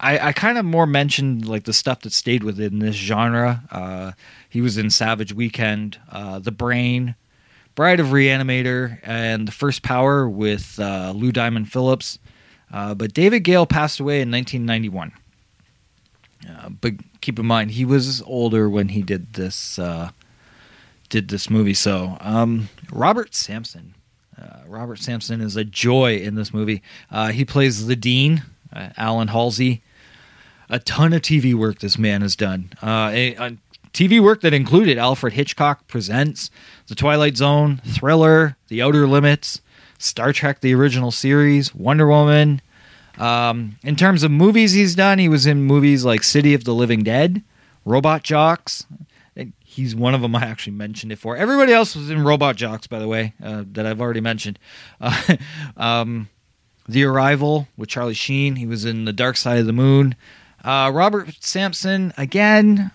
I, 0.01 0.29
I 0.29 0.33
kind 0.33 0.57
of 0.57 0.65
more 0.65 0.87
mentioned 0.87 1.45
like 1.45 1.65
the 1.65 1.73
stuff 1.73 2.01
that 2.01 2.11
stayed 2.11 2.43
within 2.43 2.79
this 2.79 2.95
genre. 2.95 3.63
Uh, 3.71 4.11
he 4.49 4.59
was 4.59 4.77
in 4.77 4.89
Savage 4.89 5.31
Weekend, 5.31 5.99
uh, 6.11 6.39
The 6.39 6.51
Brain, 6.51 7.15
Bride 7.75 7.99
of 7.99 8.07
Reanimator, 8.07 8.99
and 9.03 9.47
The 9.47 9.51
First 9.51 9.83
Power 9.83 10.27
with 10.27 10.79
uh, 10.79 11.13
Lou 11.15 11.31
Diamond 11.31 11.71
Phillips. 11.71 12.17
Uh, 12.73 12.95
but 12.95 13.13
David 13.13 13.41
Gale 13.41 13.67
passed 13.67 13.99
away 13.99 14.21
in 14.21 14.31
1991. 14.31 15.11
Uh, 16.49 16.69
but 16.69 16.93
keep 17.21 17.37
in 17.37 17.45
mind, 17.45 17.71
he 17.71 17.85
was 17.85 18.23
older 18.23 18.67
when 18.67 18.89
he 18.89 19.03
did 19.03 19.33
this 19.33 19.77
uh, 19.77 20.09
did 21.09 21.27
this 21.27 21.47
movie. 21.47 21.75
So 21.75 22.17
um, 22.21 22.69
Robert 22.91 23.35
Sampson. 23.35 23.93
Robert 24.65 24.97
Sampson 24.97 25.41
is 25.41 25.55
a 25.55 25.63
joy 25.63 26.15
in 26.15 26.33
this 26.33 26.51
movie. 26.51 26.81
He 27.31 27.45
plays 27.45 27.85
the 27.85 27.95
dean, 27.95 28.41
Alan 28.97 29.27
Halsey. 29.27 29.83
A 30.71 30.79
ton 30.79 31.11
of 31.11 31.21
TV 31.21 31.53
work 31.53 31.79
this 31.79 31.97
man 31.97 32.21
has 32.21 32.35
done. 32.37 32.71
Uh, 32.81 33.11
a, 33.13 33.35
a 33.35 33.57
TV 33.93 34.23
work 34.23 34.39
that 34.39 34.53
included 34.53 34.97
Alfred 34.97 35.33
Hitchcock 35.33 35.85
Presents, 35.87 36.49
The 36.87 36.95
Twilight 36.95 37.35
Zone, 37.35 37.81
Thriller, 37.85 38.55
The 38.69 38.81
Outer 38.81 39.05
Limits, 39.05 39.61
Star 39.99 40.31
Trek: 40.31 40.61
The 40.61 40.73
Original 40.73 41.11
Series, 41.11 41.75
Wonder 41.75 42.07
Woman. 42.07 42.61
Um, 43.17 43.77
in 43.83 43.97
terms 43.97 44.23
of 44.23 44.31
movies 44.31 44.71
he's 44.71 44.95
done, 44.95 45.19
he 45.19 45.27
was 45.27 45.45
in 45.45 45.61
movies 45.61 46.05
like 46.05 46.23
City 46.23 46.53
of 46.53 46.63
the 46.63 46.73
Living 46.73 47.03
Dead, 47.03 47.43
Robot 47.83 48.23
Jox. 48.23 48.85
He's 49.59 49.93
one 49.93 50.13
of 50.13 50.21
them 50.21 50.35
I 50.35 50.45
actually 50.45 50.73
mentioned 50.73 51.11
it 51.11 51.17
for. 51.17 51.35
Everybody 51.35 51.73
else 51.73 51.95
was 51.95 52.09
in 52.09 52.23
Robot 52.23 52.55
Jox, 52.55 52.87
by 52.87 52.99
the 52.99 53.07
way, 53.07 53.33
uh, 53.43 53.63
that 53.73 53.85
I've 53.85 54.01
already 54.01 54.21
mentioned. 54.21 54.57
Uh, 55.01 55.35
um, 55.77 56.29
the 56.87 57.03
Arrival 57.03 57.67
with 57.77 57.89
Charlie 57.89 58.13
Sheen. 58.13 58.55
He 58.55 58.65
was 58.65 58.85
in 58.85 59.05
The 59.05 59.13
Dark 59.13 59.37
Side 59.37 59.59
of 59.59 59.65
the 59.65 59.73
Moon. 59.73 60.15
Uh, 60.63 60.91
Robert 60.93 61.35
Sampson, 61.39 62.13
again, 62.17 62.91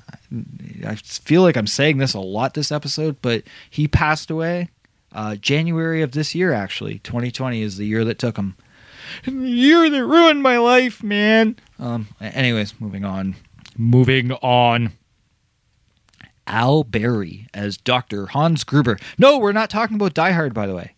I 0.86 0.94
feel 0.96 1.42
like 1.42 1.56
I'm 1.56 1.66
saying 1.66 1.98
this 1.98 2.14
a 2.14 2.20
lot 2.20 2.54
this 2.54 2.70
episode, 2.70 3.16
but 3.22 3.42
he 3.70 3.88
passed 3.88 4.30
away 4.30 4.68
uh, 5.12 5.36
January 5.36 6.02
of 6.02 6.12
this 6.12 6.34
year, 6.34 6.52
actually. 6.52 6.98
2020 7.00 7.62
is 7.62 7.76
the 7.76 7.86
year 7.86 8.04
that 8.04 8.18
took 8.18 8.36
him. 8.36 8.56
The 9.24 9.32
year 9.32 9.88
that 9.88 10.04
ruined 10.04 10.42
my 10.42 10.58
life, 10.58 11.02
man. 11.02 11.56
Um, 11.78 12.08
anyways, 12.20 12.80
moving 12.80 13.04
on. 13.04 13.36
Moving 13.76 14.32
on. 14.32 14.92
Al 16.46 16.84
Berry 16.84 17.46
as 17.54 17.76
Dr. 17.76 18.26
Hans 18.26 18.64
Gruber. 18.64 18.98
No, 19.18 19.38
we're 19.38 19.52
not 19.52 19.70
talking 19.70 19.96
about 19.96 20.14
Die 20.14 20.30
Hard, 20.32 20.54
by 20.54 20.66
the 20.66 20.74
way. 20.74 20.95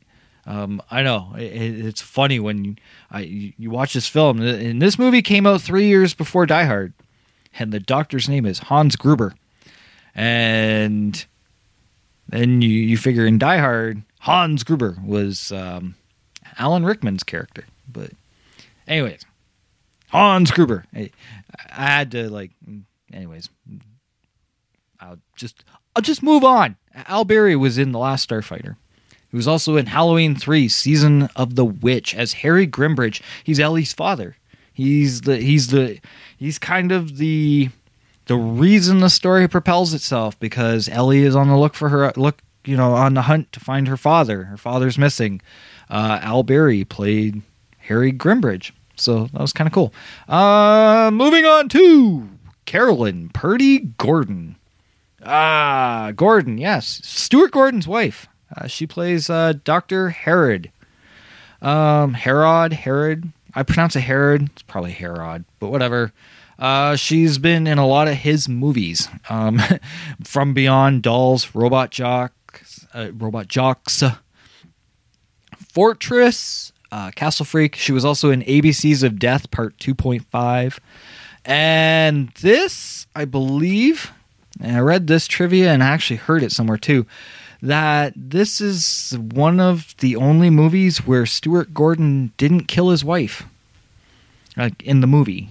Um, 0.48 0.82
I 0.90 1.02
know 1.02 1.34
it, 1.36 1.42
it's 1.42 2.00
funny 2.00 2.40
when 2.40 2.64
you, 2.64 2.76
I, 3.10 3.20
you 3.20 3.70
watch 3.70 3.92
this 3.92 4.08
film. 4.08 4.40
And 4.40 4.80
this 4.80 4.98
movie 4.98 5.20
came 5.20 5.46
out 5.46 5.60
three 5.60 5.86
years 5.86 6.14
before 6.14 6.46
Die 6.46 6.64
Hard, 6.64 6.94
and 7.58 7.70
the 7.70 7.78
doctor's 7.78 8.30
name 8.30 8.46
is 8.46 8.58
Hans 8.58 8.96
Gruber. 8.96 9.34
And 10.14 11.24
then 12.28 12.62
you, 12.62 12.70
you 12.70 12.96
figure 12.96 13.26
in 13.26 13.38
Die 13.38 13.58
Hard, 13.58 14.02
Hans 14.20 14.64
Gruber 14.64 14.96
was 15.04 15.52
um, 15.52 15.94
Alan 16.58 16.84
Rickman's 16.84 17.22
character. 17.24 17.64
But, 17.86 18.12
anyways, 18.86 19.26
Hans 20.08 20.50
Gruber. 20.50 20.86
I, 20.94 21.10
I 21.70 21.86
had 21.86 22.10
to 22.12 22.30
like, 22.30 22.52
anyways. 23.12 23.50
I'll 25.00 25.18
just 25.36 25.62
I'll 25.94 26.02
just 26.02 26.22
move 26.22 26.42
on. 26.42 26.76
Al 27.06 27.24
Berry 27.24 27.54
was 27.54 27.78
in 27.78 27.92
The 27.92 27.98
Last 27.98 28.28
Starfighter. 28.28 28.76
He 29.30 29.36
was 29.36 29.48
also 29.48 29.76
in 29.76 29.86
Halloween 29.86 30.34
3 30.34 30.68
Season 30.68 31.28
of 31.36 31.54
the 31.54 31.64
Witch 31.64 32.14
as 32.14 32.34
Harry 32.34 32.66
Grimbridge. 32.66 33.20
He's 33.44 33.60
Ellie's 33.60 33.92
father. 33.92 34.36
He's 34.72 35.22
the 35.22 35.38
he's 35.38 35.68
the 35.68 35.98
he's 36.36 36.58
kind 36.58 36.92
of 36.92 37.18
the 37.18 37.70
the 38.26 38.36
reason 38.36 39.00
the 39.00 39.10
story 39.10 39.48
propels 39.48 39.92
itself 39.92 40.38
because 40.38 40.88
Ellie 40.88 41.24
is 41.24 41.34
on 41.34 41.48
the 41.48 41.56
look 41.56 41.74
for 41.74 41.88
her 41.88 42.12
look, 42.16 42.40
you 42.64 42.76
know, 42.76 42.92
on 42.92 43.14
the 43.14 43.22
hunt 43.22 43.50
to 43.52 43.60
find 43.60 43.88
her 43.88 43.96
father. 43.96 44.44
Her 44.44 44.56
father's 44.56 44.96
missing. 44.96 45.40
Uh, 45.90 46.20
Al 46.22 46.42
Berry 46.42 46.84
played 46.84 47.42
Harry 47.78 48.12
Grimbridge. 48.12 48.70
So 48.96 49.24
that 49.32 49.40
was 49.40 49.52
kind 49.52 49.66
of 49.66 49.72
cool. 49.72 49.92
Uh, 50.28 51.10
moving 51.12 51.44
on 51.44 51.68
to 51.70 52.28
Carolyn 52.64 53.30
Purdy 53.30 53.78
Gordon. 53.78 54.56
Ah, 55.24 56.12
Gordon, 56.14 56.58
yes. 56.58 57.00
Stuart 57.02 57.50
Gordon's 57.50 57.88
wife. 57.88 58.28
Uh, 58.56 58.66
she 58.66 58.86
plays 58.86 59.28
uh, 59.28 59.54
Dr. 59.64 60.10
Herod. 60.10 60.70
Um, 61.60 62.14
Herod, 62.14 62.72
Herod. 62.72 63.32
I 63.54 63.62
pronounce 63.62 63.96
it 63.96 64.00
Herod. 64.00 64.50
It's 64.52 64.62
probably 64.62 64.92
Herod, 64.92 65.44
but 65.58 65.70
whatever. 65.70 66.12
Uh, 66.58 66.96
she's 66.96 67.38
been 67.38 67.66
in 67.66 67.78
a 67.78 67.86
lot 67.86 68.08
of 68.08 68.14
his 68.14 68.48
movies. 68.48 69.08
Um, 69.28 69.60
From 70.24 70.54
Beyond, 70.54 71.02
Dolls, 71.02 71.54
Robot 71.54 71.90
Jox, 71.90 72.86
uh, 72.94 73.10
Robot 73.14 73.48
Jox, 73.48 74.02
Fortress, 75.72 76.72
uh, 76.90 77.10
Castle 77.12 77.44
Freak. 77.44 77.76
She 77.76 77.92
was 77.92 78.04
also 78.04 78.30
in 78.30 78.42
ABCs 78.42 79.02
of 79.02 79.18
Death, 79.18 79.50
Part 79.50 79.76
2.5. 79.78 80.78
And 81.44 82.28
this, 82.40 83.06
I 83.14 83.24
believe, 83.24 84.12
and 84.60 84.76
I 84.76 84.80
read 84.80 85.06
this 85.06 85.26
trivia 85.26 85.72
and 85.72 85.82
I 85.82 85.86
actually 85.86 86.16
heard 86.16 86.42
it 86.42 86.52
somewhere 86.52 86.76
too, 86.76 87.06
that 87.62 88.12
this 88.16 88.60
is 88.60 89.16
one 89.18 89.60
of 89.60 89.96
the 89.98 90.16
only 90.16 90.50
movies 90.50 90.98
where 91.06 91.26
Stuart 91.26 91.74
Gordon 91.74 92.32
didn't 92.36 92.64
kill 92.64 92.90
his 92.90 93.04
wife, 93.04 93.44
like 94.56 94.82
in 94.82 95.00
the 95.00 95.06
movie, 95.06 95.48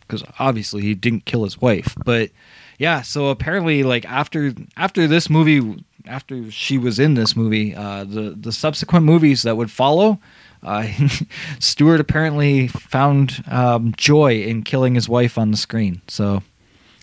because 0.00 0.22
um, 0.22 0.32
obviously 0.38 0.82
he 0.82 0.94
didn't 0.94 1.24
kill 1.24 1.44
his 1.44 1.60
wife. 1.60 1.96
But 2.04 2.30
yeah, 2.78 3.02
so 3.02 3.28
apparently, 3.28 3.82
like 3.82 4.04
after 4.06 4.54
after 4.76 5.06
this 5.06 5.28
movie, 5.28 5.84
after 6.06 6.50
she 6.50 6.78
was 6.78 6.98
in 6.98 7.14
this 7.14 7.36
movie, 7.36 7.74
uh, 7.74 8.04
the 8.04 8.36
the 8.40 8.52
subsequent 8.52 9.04
movies 9.04 9.42
that 9.42 9.56
would 9.56 9.70
follow. 9.70 10.18
Uh, 10.62 10.86
Stuart 11.58 12.00
apparently 12.00 12.68
found 12.68 13.42
um, 13.50 13.94
joy 13.96 14.42
in 14.42 14.62
killing 14.62 14.94
his 14.94 15.08
wife 15.08 15.38
on 15.38 15.50
the 15.50 15.56
screen, 15.56 16.02
so 16.06 16.42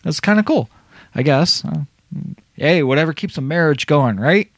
that's 0.04 0.20
kind 0.20 0.38
of 0.38 0.46
cool. 0.46 0.70
I 1.14 1.22
guess. 1.22 1.64
Uh, 1.64 1.84
hey, 2.58 2.82
whatever 2.82 3.12
keeps 3.12 3.38
a 3.38 3.42
marriage 3.42 3.86
going, 3.86 4.18
right? 4.18 4.50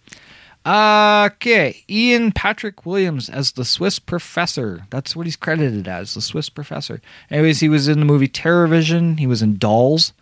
Okay, 0.67 1.83
Ian 1.89 2.33
Patrick 2.33 2.85
Williams 2.85 3.31
as 3.31 3.53
the 3.53 3.65
Swiss 3.65 3.99
professor. 3.99 4.87
That's 4.91 5.17
what 5.17 5.27
he's 5.27 5.37
credited 5.37 5.89
as, 5.89 6.13
the 6.15 6.21
Swiss 6.21 6.51
professor. 6.51 7.01
Anyways, 7.31 7.61
he 7.61 7.69
was 7.69 7.89
in 7.89 7.99
the 7.99 8.05
movie 8.05 8.29
Terror 8.29 8.67
Vision. 8.67 9.17
He 9.17 9.27
was 9.27 9.41
in 9.41 9.57
Dolls. 9.57 10.13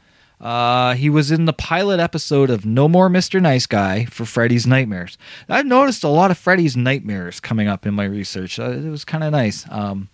Uh, 0.41 0.95
he 0.95 1.11
was 1.11 1.33
in 1.33 1.47
the 1.47 1.53
pilot 1.53 1.99
episode 1.99 2.51
of 2.51 2.64
No 2.64 2.87
More 2.87 3.09
Mr. 3.09 3.43
Nice 3.43 3.66
Guy 3.66 4.05
for 4.05 4.24
Freddy's 4.24 4.66
Nightmares. 4.66 5.18
I've 5.49 5.66
noticed 5.66 6.05
a 6.05 6.09
lot 6.09 6.31
of 6.31 6.39
Freddy's 6.39 6.76
Nightmares 6.76 7.41
coming 7.41 7.66
up 7.66 7.85
in 7.85 7.95
my 7.95 8.05
research. 8.05 8.61
Uh, 8.61 8.70
it 8.70 8.89
was 8.89 9.05
kind 9.05 9.24
of 9.24 9.33
nice. 9.33 9.66
Um, 9.68 10.09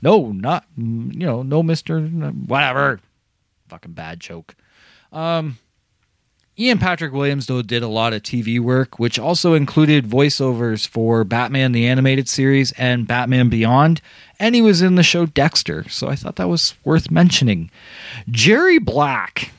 no, 0.00 0.32
not 0.32 0.64
you 0.76 1.26
know, 1.26 1.42
no 1.42 1.62
Mr. 1.62 2.32
Whatever. 2.46 3.00
Fucking 3.68 3.92
bad 3.92 4.20
joke. 4.20 4.54
Um, 5.12 5.58
Ian 6.60 6.78
Patrick 6.78 7.12
Williams, 7.12 7.46
though, 7.46 7.62
did 7.62 7.84
a 7.84 7.88
lot 7.88 8.12
of 8.12 8.22
TV 8.22 8.58
work, 8.58 8.98
which 8.98 9.16
also 9.16 9.54
included 9.54 10.08
voiceovers 10.08 10.88
for 10.88 11.22
Batman 11.22 11.70
the 11.70 11.86
Animated 11.86 12.28
Series 12.28 12.72
and 12.72 13.06
Batman 13.06 13.48
Beyond, 13.48 14.00
and 14.40 14.56
he 14.56 14.62
was 14.62 14.82
in 14.82 14.96
the 14.96 15.04
show 15.04 15.24
Dexter, 15.24 15.88
so 15.88 16.08
I 16.08 16.16
thought 16.16 16.34
that 16.34 16.48
was 16.48 16.74
worth 16.84 17.12
mentioning. 17.12 17.70
Gerry 18.28 18.80
Black 18.80 19.52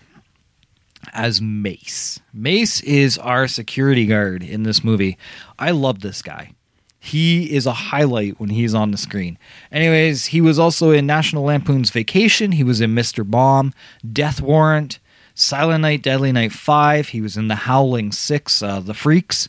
as 1.14 1.42
Mace. 1.42 2.20
Mace 2.34 2.82
is 2.82 3.18
our 3.18 3.48
security 3.48 4.06
guard 4.06 4.44
in 4.44 4.64
this 4.64 4.84
movie. 4.84 5.18
I 5.58 5.72
love 5.72 6.02
this 6.02 6.22
guy. 6.22 6.52
He 7.00 7.56
is 7.56 7.66
a 7.66 7.72
highlight 7.72 8.42
when 8.42 8.50
he's 8.50 8.76
on 8.76 8.92
the 8.92 8.98
screen. 8.98 9.38
Anyways, 9.72 10.26
he 10.28 10.42
was 10.42 10.60
also 10.60 10.92
in 10.92 11.06
National 11.06 11.46
Lampoon's 11.46 11.92
Vacation. 11.92 12.52
He 12.52 12.64
was 12.66 12.82
in 12.82 12.94
Mr. 12.94 13.26
Bomb, 13.26 13.74
Death 14.12 14.42
Warrant, 14.42 15.00
Silent 15.40 15.84
Night, 15.84 16.02
Deadly 16.02 16.34
Night 16.34 16.52
5. 16.52 17.10
He 17.10 17.22
was 17.22 17.38
in 17.38 17.48
The 17.48 17.56
Howling 17.56 18.12
6, 18.12 18.62
uh, 18.62 18.82
The 18.82 18.94
Freaks. 18.94 19.48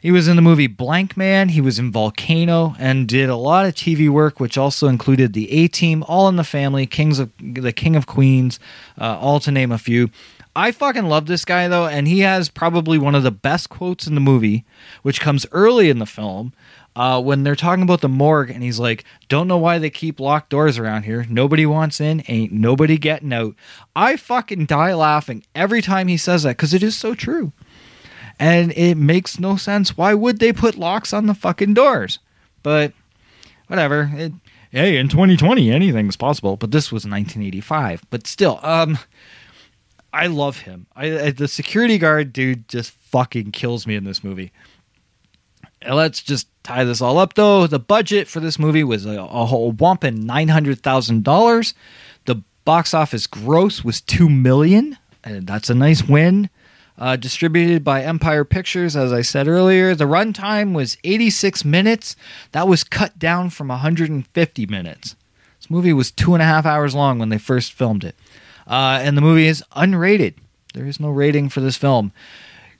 He 0.00 0.10
was 0.10 0.26
in 0.26 0.36
the 0.36 0.42
movie 0.42 0.68
Blank 0.68 1.18
Man. 1.18 1.50
He 1.50 1.60
was 1.60 1.78
in 1.78 1.92
Volcano 1.92 2.74
and 2.78 3.06
did 3.06 3.28
a 3.28 3.36
lot 3.36 3.66
of 3.66 3.74
TV 3.74 4.08
work, 4.08 4.40
which 4.40 4.56
also 4.56 4.88
included 4.88 5.34
The 5.34 5.52
A 5.52 5.68
Team, 5.68 6.02
All 6.08 6.28
in 6.28 6.36
the 6.36 6.44
Family, 6.44 6.86
Kings 6.86 7.18
of 7.18 7.30
the 7.38 7.72
King 7.72 7.94
of 7.94 8.06
Queens, 8.06 8.58
uh, 8.98 9.18
all 9.18 9.38
to 9.40 9.50
name 9.50 9.70
a 9.70 9.78
few. 9.78 10.08
I 10.54 10.72
fucking 10.72 11.04
love 11.04 11.26
this 11.26 11.44
guy 11.44 11.68
though, 11.68 11.86
and 11.86 12.08
he 12.08 12.20
has 12.20 12.48
probably 12.48 12.96
one 12.96 13.14
of 13.14 13.22
the 13.22 13.30
best 13.30 13.68
quotes 13.68 14.06
in 14.06 14.14
the 14.14 14.20
movie, 14.22 14.64
which 15.02 15.20
comes 15.20 15.44
early 15.52 15.90
in 15.90 15.98
the 15.98 16.06
film. 16.06 16.54
Uh, 16.96 17.20
when 17.20 17.42
they're 17.42 17.54
talking 17.54 17.82
about 17.82 18.00
the 18.00 18.08
morgue, 18.08 18.50
and 18.50 18.62
he's 18.62 18.78
like, 18.78 19.04
"Don't 19.28 19.46
know 19.46 19.58
why 19.58 19.78
they 19.78 19.90
keep 19.90 20.18
locked 20.18 20.48
doors 20.48 20.78
around 20.78 21.02
here. 21.02 21.26
Nobody 21.28 21.66
wants 21.66 22.00
in, 22.00 22.24
ain't 22.26 22.52
nobody 22.52 22.96
getting 22.96 23.34
out." 23.34 23.54
I 23.94 24.16
fucking 24.16 24.64
die 24.64 24.94
laughing 24.94 25.44
every 25.54 25.82
time 25.82 26.08
he 26.08 26.16
says 26.16 26.44
that 26.44 26.56
because 26.56 26.72
it 26.72 26.82
is 26.82 26.96
so 26.96 27.14
true, 27.14 27.52
and 28.38 28.72
it 28.72 28.94
makes 28.94 29.38
no 29.38 29.56
sense. 29.56 29.96
Why 29.96 30.14
would 30.14 30.38
they 30.38 30.54
put 30.54 30.78
locks 30.78 31.12
on 31.12 31.26
the 31.26 31.34
fucking 31.34 31.74
doors? 31.74 32.18
But 32.62 32.94
whatever. 33.66 34.10
It, 34.14 34.32
hey, 34.70 34.96
in 34.96 35.08
2020, 35.08 35.70
anything's 35.70 36.16
possible. 36.16 36.56
But 36.56 36.70
this 36.70 36.90
was 36.90 37.04
1985. 37.04 38.04
But 38.08 38.26
still, 38.26 38.58
um, 38.62 38.98
I 40.14 40.28
love 40.28 40.60
him. 40.60 40.86
I, 40.96 41.20
I 41.20 41.30
the 41.30 41.46
security 41.46 41.98
guard 41.98 42.32
dude 42.32 42.68
just 42.68 42.92
fucking 42.92 43.52
kills 43.52 43.86
me 43.86 43.96
in 43.96 44.04
this 44.04 44.24
movie. 44.24 44.50
Let's 45.88 46.22
just 46.22 46.48
tie 46.62 46.84
this 46.84 47.00
all 47.00 47.18
up 47.18 47.34
though. 47.34 47.66
The 47.66 47.78
budget 47.78 48.28
for 48.28 48.40
this 48.40 48.58
movie 48.58 48.84
was 48.84 49.06
a, 49.06 49.20
a 49.20 49.46
whole 49.46 49.72
whopping 49.72 50.26
nine 50.26 50.48
hundred 50.48 50.80
thousand 50.80 51.24
dollars. 51.24 51.74
The 52.24 52.42
box 52.64 52.94
office 52.94 53.26
gross 53.26 53.84
was 53.84 54.00
two 54.00 54.28
million, 54.28 54.98
and 55.24 55.46
that's 55.46 55.70
a 55.70 55.74
nice 55.74 56.02
win. 56.02 56.50
Uh, 56.98 57.14
distributed 57.14 57.84
by 57.84 58.02
Empire 58.02 58.42
Pictures, 58.44 58.96
as 58.96 59.12
I 59.12 59.20
said 59.20 59.48
earlier. 59.48 59.94
The 59.94 60.06
runtime 60.06 60.72
was 60.72 60.96
86 61.04 61.62
minutes. 61.62 62.16
That 62.52 62.66
was 62.68 62.84
cut 62.84 63.18
down 63.18 63.50
from 63.50 63.68
150 63.68 64.66
minutes. 64.66 65.14
This 65.60 65.68
movie 65.68 65.92
was 65.92 66.10
two 66.10 66.32
and 66.32 66.40
a 66.42 66.46
half 66.46 66.64
hours 66.64 66.94
long 66.94 67.18
when 67.18 67.28
they 67.28 67.36
first 67.36 67.74
filmed 67.74 68.02
it. 68.02 68.16
Uh, 68.66 68.98
and 69.02 69.14
the 69.14 69.20
movie 69.20 69.46
is 69.46 69.62
unrated. 69.76 70.36
There 70.72 70.86
is 70.86 70.98
no 70.98 71.10
rating 71.10 71.50
for 71.50 71.60
this 71.60 71.76
film. 71.76 72.12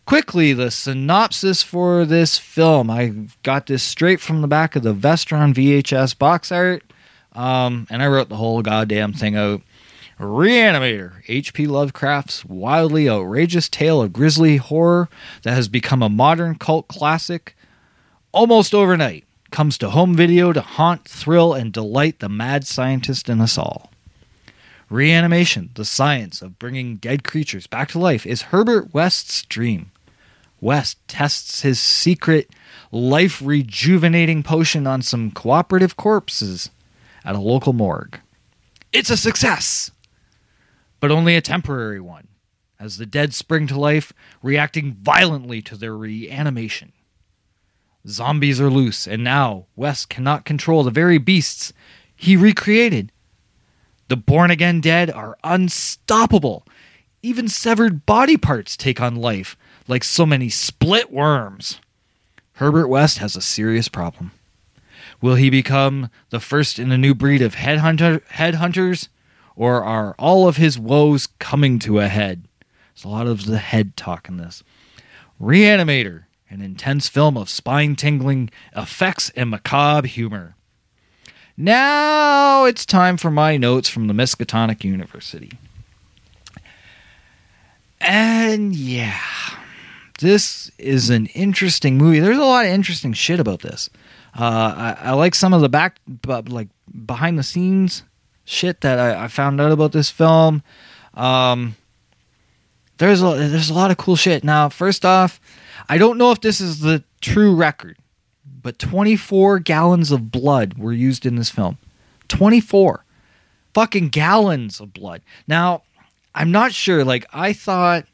Quickly, 0.07 0.53
the 0.53 0.71
synopsis 0.71 1.65
for 1.65 2.05
this 2.05 2.39
film. 2.39 2.89
I 2.91 3.13
got 3.43 3.67
this 3.67 3.83
straight 3.83 4.21
from 4.21 4.41
the 4.41 4.47
back 4.47 4.77
of 4.77 4.85
the 4.85 4.95
Vestron 4.95 5.53
VHS 5.53 6.17
box 6.17 6.53
art, 6.53 6.85
um, 7.33 7.89
and 7.91 8.01
I 8.01 8.07
wrote 8.07 8.29
the 8.29 8.37
whole 8.37 8.63
goddamn 8.63 9.13
thing 9.15 9.35
out. 9.35 9.63
Reanimator, 10.21 11.23
H.P. 11.27 11.67
Lovecraft's 11.67 12.45
wildly 12.45 13.11
outrageous 13.11 13.69
tale 13.69 14.01
of 14.01 14.13
grisly 14.13 14.59
horror 14.59 15.09
that 15.43 15.55
has 15.55 15.67
become 15.67 16.05
a 16.05 16.09
modern 16.09 16.55
cult 16.55 16.87
classic 16.87 17.57
almost 18.31 18.75
overnight, 18.75 19.25
comes 19.51 19.77
to 19.79 19.91
home 19.91 20.15
video 20.15 20.53
to 20.53 20.61
haunt, 20.61 21.05
thrill, 21.05 21.53
and 21.53 21.73
delight 21.73 22.21
the 22.21 22.29
mad 22.29 22.65
scientist 22.65 23.29
in 23.29 23.41
us 23.41 23.59
all. 23.59 23.91
Reanimation, 24.89 25.71
the 25.75 25.85
science 25.85 26.43
of 26.43 26.61
bringing 26.61 26.95
dead 26.95 27.25
creatures 27.25 27.67
back 27.67 27.89
to 27.89 27.99
life, 27.99 28.25
is 28.25 28.43
Herbert 28.43 28.95
West's 28.95 29.43
dream. 29.43 29.91
West 30.61 30.99
tests 31.07 31.63
his 31.63 31.81
secret 31.81 32.51
life 32.91 33.43
rejuvenating 33.45 34.43
potion 34.43 34.87
on 34.87 35.03
some 35.03 35.31
cooperative 35.31 35.97
corpses 35.97 36.71
at 37.25 37.35
a 37.35 37.41
local 37.41 37.73
morgue. 37.73 38.21
It's 38.93 39.11
a 39.11 39.17
success, 39.17 39.91
but 41.01 41.11
only 41.11 41.37
a 41.37 41.41
temporary 41.41 42.01
one, 42.01 42.29
as 42.81 42.97
the 42.97 43.07
dead 43.07 43.35
spring 43.35 43.67
to 43.67 43.79
life, 43.79 44.13
reacting 44.43 44.95
violently 44.95 45.61
to 45.63 45.77
their 45.77 45.95
reanimation. 45.95 46.93
Zombies 48.09 48.61
are 48.61 48.71
loose, 48.71 49.07
and 49.07 49.25
now 49.25 49.67
West 49.75 50.09
cannot 50.09 50.45
control 50.45 50.85
the 50.85 50.91
very 50.91 51.19
beasts 51.19 51.73
he 52.15 52.37
recreated. 52.37 53.13
The 54.09 54.17
born 54.17 54.51
again 54.51 54.81
dead 54.81 55.11
are 55.11 55.37
unstoppable. 55.43 56.65
Even 57.23 57.49
severed 57.49 58.07
body 58.07 58.37
parts 58.37 58.77
take 58.77 59.01
on 59.01 59.17
life, 59.17 59.57
like 59.89 60.05
so 60.05 60.27
many 60.27 60.49
split 60.49 61.13
worms. 61.13 61.81
Herbert 62.55 62.89
West 62.89 63.19
has 63.19 63.37
a 63.37 63.43
serious 63.43 63.89
problem. 63.89 64.33
Will 65.21 65.35
he 65.35 65.51
become 65.51 66.11
the 66.31 66.41
first 66.41 66.79
in 66.79 66.93
a 66.93 66.99
new 66.99 67.15
breed 67.15 67.43
of 67.43 67.57
headhunter, 67.57 68.23
headhunters, 68.29 69.09
or 69.55 69.85
are 69.85 70.15
all 70.19 70.47
of 70.47 70.57
his 70.57 70.79
woes 70.79 71.29
coming 71.39 71.79
to 71.81 72.01
a 72.01 72.09
head? 72.09 72.45
There's 72.95 73.05
a 73.05 73.09
lot 73.09 73.27
of 73.27 73.47
the 73.47 73.59
head 73.59 73.97
talk 73.97 74.29
in 74.29 74.37
this. 74.37 74.63
Reanimator, 75.41 76.25
an 76.49 76.63
intense 76.63 77.09
film 77.09 77.37
of 77.37 77.49
spine 77.49 77.97
tingling 77.97 78.51
effects 78.75 79.31
and 79.37 79.51
macabre 79.51 80.09
humor. 80.09 80.55
Now 81.57 82.65
it's 82.65 82.85
time 82.85 83.17
for 83.17 83.31
my 83.31 83.57
notes 83.57 83.89
from 83.89 84.09
the 84.09 84.15
Miskatonic 84.15 84.85
University. 84.85 85.53
And 88.01 88.75
yeah, 88.77 89.19
this 90.19 90.71
is 90.79 91.11
an 91.11 91.27
interesting 91.27 91.99
movie. 91.99 92.21
There's 92.21 92.39
a 92.39 92.45
lot 92.45 92.65
of 92.65 92.71
interesting 92.71 93.13
shit 93.13 93.41
about 93.41 93.61
this. 93.61 93.91
Uh, 94.39 94.43
I, 94.43 94.97
I, 95.01 95.13
like 95.13 95.35
some 95.35 95.55
of 95.55 95.63
the 95.63 95.69
back, 95.69 95.99
like 96.27 96.69
behind 97.07 97.39
the 97.39 97.43
scenes 97.43 98.03
shit 98.45 98.83
that 98.83 98.99
I, 98.99 99.25
I 99.25 99.29
found 99.29 99.61
out 99.61 99.73
about 99.73 99.93
this 99.93 100.11
film. 100.11 100.63
Um, 101.15 101.77
there's 102.99 103.23
a 103.23 103.35
there's 103.35 103.71
a 103.71 103.75
lot 103.75 103.91
of 103.91 103.97
cool 103.97 104.17
shit. 104.17 104.45
Now, 104.45 104.69
first 104.69 105.05
off, 105.05 105.41
I 105.89 105.99
don't 105.99 106.19
know 106.19 106.33
if 106.33 106.41
this 106.41 106.61
is 106.61 106.81
the 106.81 107.05
true 107.21 107.55
record, 107.55 107.99
but 108.63 108.79
24 108.79 109.59
gallons 109.61 110.11
of 110.11 110.31
blood 110.31 110.79
were 110.79 110.93
used 110.93 111.27
in 111.27 111.37
this 111.37 111.51
film. 111.51 111.79
24 112.29 113.05
fucking 113.75 114.09
gallons 114.09 114.81
of 114.81 114.95
blood. 114.95 115.21
Now, 115.47 115.83
I'm 116.35 116.51
not 116.51 116.73
sure. 116.73 117.05
Like, 117.05 117.27
I 117.33 117.53
thought 117.53 118.07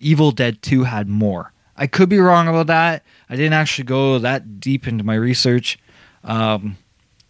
Evil 0.00 0.30
Dead 0.30 0.62
2 0.62 0.84
had 0.84 1.08
more. 1.08 1.52
I 1.76 1.86
could 1.86 2.08
be 2.08 2.18
wrong 2.18 2.48
about 2.48 2.68
that. 2.68 3.04
I 3.28 3.36
didn't 3.36 3.52
actually 3.52 3.84
go 3.84 4.18
that 4.18 4.60
deep 4.60 4.86
into 4.86 5.04
my 5.04 5.14
research, 5.14 5.78
um, 6.24 6.78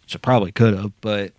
which 0.03 0.15
I 0.15 0.19
probably 0.19 0.53
could 0.53 0.75
have, 0.75 0.93
but 1.01 1.33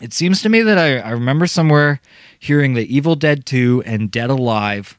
it 0.00 0.12
seems 0.12 0.42
to 0.42 0.48
me 0.48 0.62
that 0.62 0.76
I, 0.76 0.98
I 0.98 1.10
remember 1.10 1.46
somewhere 1.46 2.00
hearing 2.38 2.74
that 2.74 2.88
Evil 2.88 3.14
Dead 3.14 3.46
2 3.46 3.84
and 3.86 4.10
Dead 4.10 4.30
Alive 4.30 4.98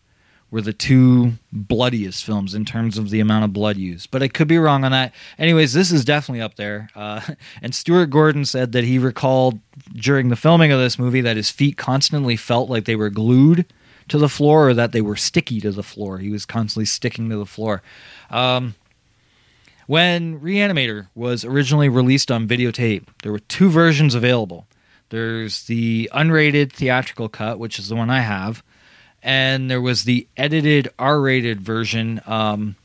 were 0.52 0.62
the 0.62 0.74
two 0.74 1.34
bloodiest 1.52 2.24
films 2.24 2.56
in 2.56 2.64
terms 2.64 2.98
of 2.98 3.10
the 3.10 3.20
amount 3.20 3.44
of 3.44 3.52
blood 3.52 3.76
used. 3.76 4.10
But 4.10 4.24
I 4.24 4.30
could 4.30 4.48
be 4.48 4.58
wrong 4.58 4.86
on 4.86 4.92
that. 4.94 5.14
Anyways, 5.38 5.74
this 5.74 5.92
is 5.92 6.06
definitely 6.06 6.42
up 6.42 6.56
there. 6.56 6.90
Uh, 6.96 7.20
and 7.62 7.76
Stuart 7.76 8.06
Gordon 8.08 8.46
said 8.46 8.72
that 8.72 8.86
he 8.86 8.98
recalled 8.98 9.60
during 9.94 10.30
the 10.30 10.38
filming 10.38 10.72
of 10.72 10.80
this 10.80 10.98
movie 10.98 11.22
that 11.22 11.36
his 11.36 11.52
feet 11.52 11.76
constantly 11.78 12.38
felt 12.38 12.70
like 12.70 12.86
they 12.86 12.96
were 12.96 13.10
glued 13.10 13.66
to 14.08 14.18
the 14.18 14.30
floor 14.30 14.70
or 14.70 14.74
that 14.74 14.92
they 14.92 15.02
were 15.02 15.16
sticky 15.16 15.62
to 15.62 15.72
the 15.72 15.84
floor. 15.84 16.20
He 16.20 16.30
was 16.30 16.46
constantly 16.46 16.86
sticking 16.86 17.30
to 17.30 17.38
the 17.38 17.46
floor. 17.46 17.82
Um, 18.30 18.76
when 19.88 20.40
Reanimator 20.40 21.08
was 21.14 21.46
originally 21.46 21.90
released 21.90 22.32
on 22.32 22.48
videotape, 22.48 23.06
there 23.24 23.32
were 23.32 23.40
two 23.40 23.70
versions 23.70 24.16
available. 24.16 24.68
There's 25.10 25.64
the 25.66 26.10
unrated 26.14 26.72
theatrical 26.72 27.30
cut, 27.30 27.60
which 27.60 27.78
is 27.78 27.90
the 27.90 27.96
one 27.96 28.10
I 28.10 28.22
have, 28.22 28.64
and 29.22 29.70
there 29.70 29.82
was 29.82 30.04
the 30.04 30.28
edited 30.36 30.90
R-rated 30.98 31.62
version. 31.62 32.22
Um, 32.26 32.76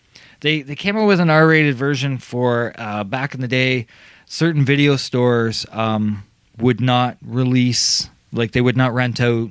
they 0.41 0.61
they 0.63 0.77
came 0.77 0.97
out 0.97 1.07
with 1.07 1.21
an 1.21 1.31
R-rated 1.31 1.77
version 1.77 2.19
for 2.19 2.75
uh, 2.77 3.05
back 3.05 3.35
in 3.35 3.41
the 3.41 3.49
day. 3.49 3.87
Certain 4.27 4.65
video 4.65 4.97
stores 4.97 5.67
um, 5.73 6.25
would 6.59 6.81
not 6.81 7.17
release, 7.23 8.11
like 8.33 8.53
they 8.53 8.61
would 8.61 8.77
not 8.77 8.93
rent 8.93 9.21
out 9.21 9.51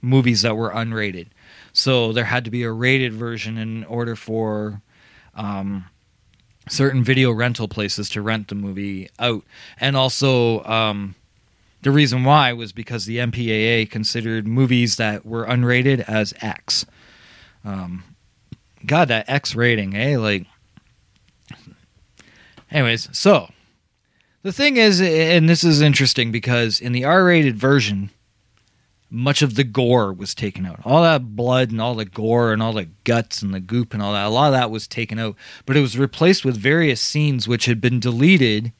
movies 0.00 0.42
that 0.42 0.56
were 0.56 0.70
unrated. 0.70 1.28
So 1.72 2.12
there 2.12 2.24
had 2.24 2.44
to 2.44 2.50
be 2.50 2.62
a 2.62 2.72
rated 2.72 3.12
version 3.12 3.58
in 3.58 3.84
order 3.84 4.16
for 4.16 4.82
um, 5.34 5.86
certain 6.68 7.02
video 7.04 7.32
rental 7.32 7.68
places 7.68 8.08
to 8.10 8.22
rent 8.22 8.48
the 8.48 8.54
movie 8.54 9.08
out. 9.18 9.44
And 9.78 9.96
also, 9.96 10.64
um, 10.64 11.14
the 11.82 11.90
reason 11.90 12.24
why 12.24 12.52
was 12.52 12.72
because 12.72 13.06
the 13.06 13.18
MPAA 13.18 13.90
considered 13.90 14.46
movies 14.46 14.96
that 14.96 15.24
were 15.24 15.46
unrated 15.46 16.00
as 16.08 16.34
X. 16.40 16.84
Um, 17.64 18.02
God, 18.84 19.08
that 19.08 19.28
X 19.28 19.54
rating, 19.54 19.96
eh? 19.96 20.18
Like, 20.18 20.46
anyways, 22.70 23.08
so 23.16 23.50
the 24.42 24.52
thing 24.52 24.76
is, 24.76 25.00
and 25.00 25.48
this 25.48 25.62
is 25.62 25.80
interesting 25.80 26.32
because 26.32 26.80
in 26.80 26.92
the 26.92 27.04
R 27.04 27.24
rated 27.24 27.56
version, 27.56 28.10
much 29.10 29.42
of 29.42 29.54
the 29.54 29.64
gore 29.64 30.12
was 30.12 30.34
taken 30.34 30.66
out. 30.66 30.80
All 30.84 31.02
that 31.02 31.34
blood 31.36 31.70
and 31.70 31.80
all 31.80 31.94
the 31.94 32.04
gore 32.04 32.52
and 32.52 32.62
all 32.62 32.72
the 32.72 32.88
guts 33.04 33.40
and 33.42 33.54
the 33.54 33.60
goop 33.60 33.94
and 33.94 34.02
all 34.02 34.12
that, 34.12 34.26
a 34.26 34.28
lot 34.28 34.48
of 34.48 34.52
that 34.52 34.70
was 34.70 34.86
taken 34.86 35.18
out. 35.18 35.34
But 35.64 35.76
it 35.76 35.80
was 35.80 35.98
replaced 35.98 36.44
with 36.44 36.56
various 36.56 37.00
scenes 37.00 37.48
which 37.48 37.66
had 37.66 37.80
been 37.80 38.00
deleted 38.00 38.72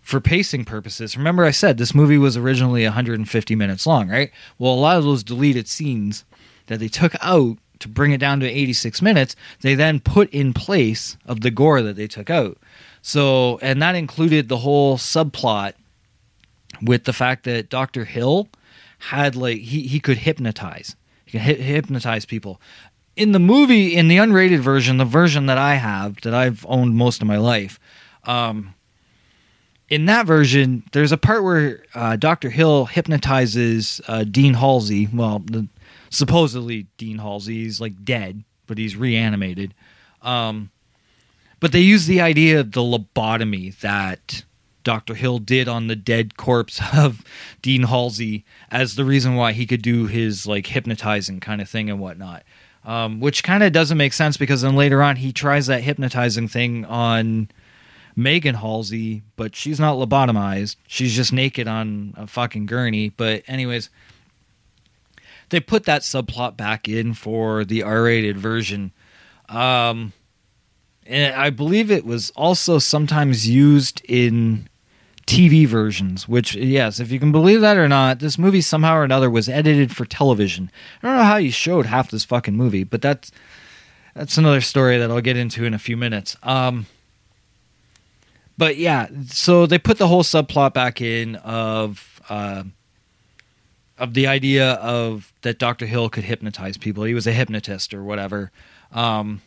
for 0.00 0.20
pacing 0.20 0.64
purposes. 0.64 1.16
Remember, 1.16 1.44
I 1.44 1.50
said 1.50 1.78
this 1.78 1.94
movie 1.94 2.18
was 2.18 2.36
originally 2.36 2.84
150 2.84 3.56
minutes 3.56 3.86
long, 3.86 4.08
right? 4.08 4.30
Well, 4.58 4.74
a 4.74 4.76
lot 4.76 4.98
of 4.98 5.04
those 5.04 5.24
deleted 5.24 5.66
scenes 5.66 6.24
that 6.66 6.78
they 6.78 6.88
took 6.88 7.14
out 7.20 7.58
to 7.80 7.88
bring 7.88 8.12
it 8.12 8.18
down 8.18 8.40
to 8.40 8.48
86 8.48 9.02
minutes, 9.02 9.36
they 9.60 9.74
then 9.74 10.00
put 10.00 10.30
in 10.30 10.54
place 10.54 11.16
of 11.26 11.40
the 11.40 11.50
gore 11.50 11.82
that 11.82 11.96
they 11.96 12.06
took 12.06 12.30
out. 12.30 12.58
So, 13.02 13.58
and 13.58 13.82
that 13.82 13.94
included 13.94 14.48
the 14.48 14.58
whole 14.58 14.96
subplot 14.96 15.74
with 16.82 17.04
the 17.04 17.12
fact 17.12 17.44
that 17.44 17.68
Dr. 17.68 18.04
Hill 18.04 18.48
had 19.08 19.36
like 19.36 19.58
he 19.58 19.86
he 19.86 20.00
could 20.00 20.18
hypnotize. 20.18 20.96
He 21.24 21.32
could 21.32 21.42
hi- 21.42 21.62
hypnotize 21.62 22.24
people. 22.24 22.60
In 23.16 23.32
the 23.32 23.38
movie, 23.38 23.94
in 23.94 24.08
the 24.08 24.16
unrated 24.16 24.58
version, 24.60 24.96
the 24.96 25.04
version 25.04 25.46
that 25.46 25.58
I 25.58 25.74
have 25.74 26.20
that 26.22 26.34
I've 26.34 26.66
owned 26.68 26.96
most 26.96 27.22
of 27.22 27.28
my 27.28 27.36
life, 27.36 27.78
um, 28.24 28.74
in 29.88 30.06
that 30.06 30.26
version, 30.26 30.82
there's 30.92 31.12
a 31.12 31.16
part 31.16 31.44
where 31.44 31.84
uh, 31.94 32.16
Dr. 32.16 32.50
Hill 32.50 32.86
hypnotizes 32.86 34.00
uh, 34.08 34.24
Dean 34.24 34.54
Halsey. 34.54 35.08
Well, 35.12 35.40
the, 35.40 35.68
supposedly 36.10 36.86
Dean 36.96 37.18
Halsey 37.18 37.66
is 37.66 37.80
like 37.80 38.04
dead, 38.04 38.42
but 38.66 38.78
he's 38.78 38.96
reanimated. 38.96 39.74
Um, 40.22 40.70
but 41.60 41.72
they 41.72 41.80
use 41.80 42.06
the 42.06 42.20
idea 42.20 42.60
of 42.60 42.72
the 42.72 42.80
lobotomy 42.80 43.78
that 43.80 44.44
Dr. 44.84 45.14
Hill 45.14 45.38
did 45.38 45.68
on 45.68 45.86
the 45.86 45.96
dead 45.96 46.36
corpse 46.36 46.80
of 46.94 47.22
Dean 47.62 47.84
Halsey 47.84 48.44
as 48.70 48.94
the 48.94 49.04
reason 49.04 49.34
why 49.34 49.52
he 49.52 49.66
could 49.66 49.82
do 49.82 50.06
his 50.06 50.46
like 50.46 50.66
hypnotizing 50.66 51.40
kind 51.40 51.60
of 51.60 51.68
thing 51.68 51.90
and 51.90 51.98
whatnot. 51.98 52.44
Um, 52.84 53.18
which 53.18 53.42
kind 53.42 53.62
of 53.62 53.72
doesn't 53.72 53.96
make 53.96 54.12
sense 54.12 54.36
because 54.36 54.60
then 54.60 54.76
later 54.76 55.02
on 55.02 55.16
he 55.16 55.32
tries 55.32 55.66
that 55.68 55.82
hypnotizing 55.82 56.48
thing 56.48 56.84
on 56.84 57.48
Megan 58.14 58.56
Halsey, 58.56 59.22
but 59.36 59.56
she's 59.56 59.80
not 59.80 59.96
lobotomized. 59.96 60.76
She's 60.86 61.16
just 61.16 61.32
naked 61.32 61.66
on 61.66 62.14
a 62.16 62.26
fucking 62.26 62.66
gurney. 62.66 63.08
But 63.08 63.42
anyways, 63.46 63.88
they 65.48 65.60
put 65.60 65.84
that 65.84 66.02
subplot 66.02 66.56
back 66.56 66.88
in 66.88 67.14
for 67.14 67.64
the 67.64 67.82
R-rated 67.82 68.36
version. 68.36 68.92
Um, 69.48 70.12
and 71.06 71.34
I 71.34 71.50
believe 71.50 71.90
it 71.90 72.04
was 72.04 72.30
also 72.30 72.78
sometimes 72.78 73.48
used 73.48 74.02
in 74.08 74.68
TV 75.26 75.66
versions, 75.66 76.28
which, 76.28 76.54
yes, 76.54 77.00
if 77.00 77.10
you 77.10 77.18
can 77.18 77.32
believe 77.32 77.60
that 77.62 77.76
or 77.76 77.88
not, 77.88 78.18
this 78.18 78.38
movie 78.38 78.60
somehow 78.60 78.96
or 78.96 79.04
another 79.04 79.30
was 79.30 79.48
edited 79.48 79.94
for 79.94 80.04
television. 80.04 80.70
I 81.02 81.06
don't 81.06 81.16
know 81.16 81.24
how 81.24 81.36
you 81.36 81.50
showed 81.50 81.86
half 81.86 82.10
this 82.10 82.24
fucking 82.24 82.56
movie, 82.56 82.84
but 82.84 83.00
that's 83.00 83.30
that's 84.14 84.38
another 84.38 84.60
story 84.60 84.98
that 84.98 85.10
I'll 85.10 85.20
get 85.20 85.36
into 85.36 85.64
in 85.64 85.74
a 85.74 85.78
few 85.78 85.96
minutes. 85.96 86.36
Um, 86.42 86.86
but 88.56 88.76
yeah, 88.76 89.08
so 89.26 89.66
they 89.66 89.78
put 89.78 89.98
the 89.98 90.06
whole 90.06 90.22
subplot 90.22 90.74
back 90.74 91.00
in 91.00 91.36
of 91.36 92.20
uh, 92.28 92.64
of 93.98 94.14
the 94.14 94.26
idea 94.26 94.72
of 94.74 95.32
that 95.42 95.58
Dr. 95.58 95.86
Hill 95.86 96.08
could 96.08 96.24
hypnotize 96.24 96.76
people. 96.76 97.04
He 97.04 97.14
was 97.14 97.26
a 97.26 97.32
hypnotist 97.32 97.94
or 97.94 98.04
whatever. 98.04 98.52
Um, 98.92 99.42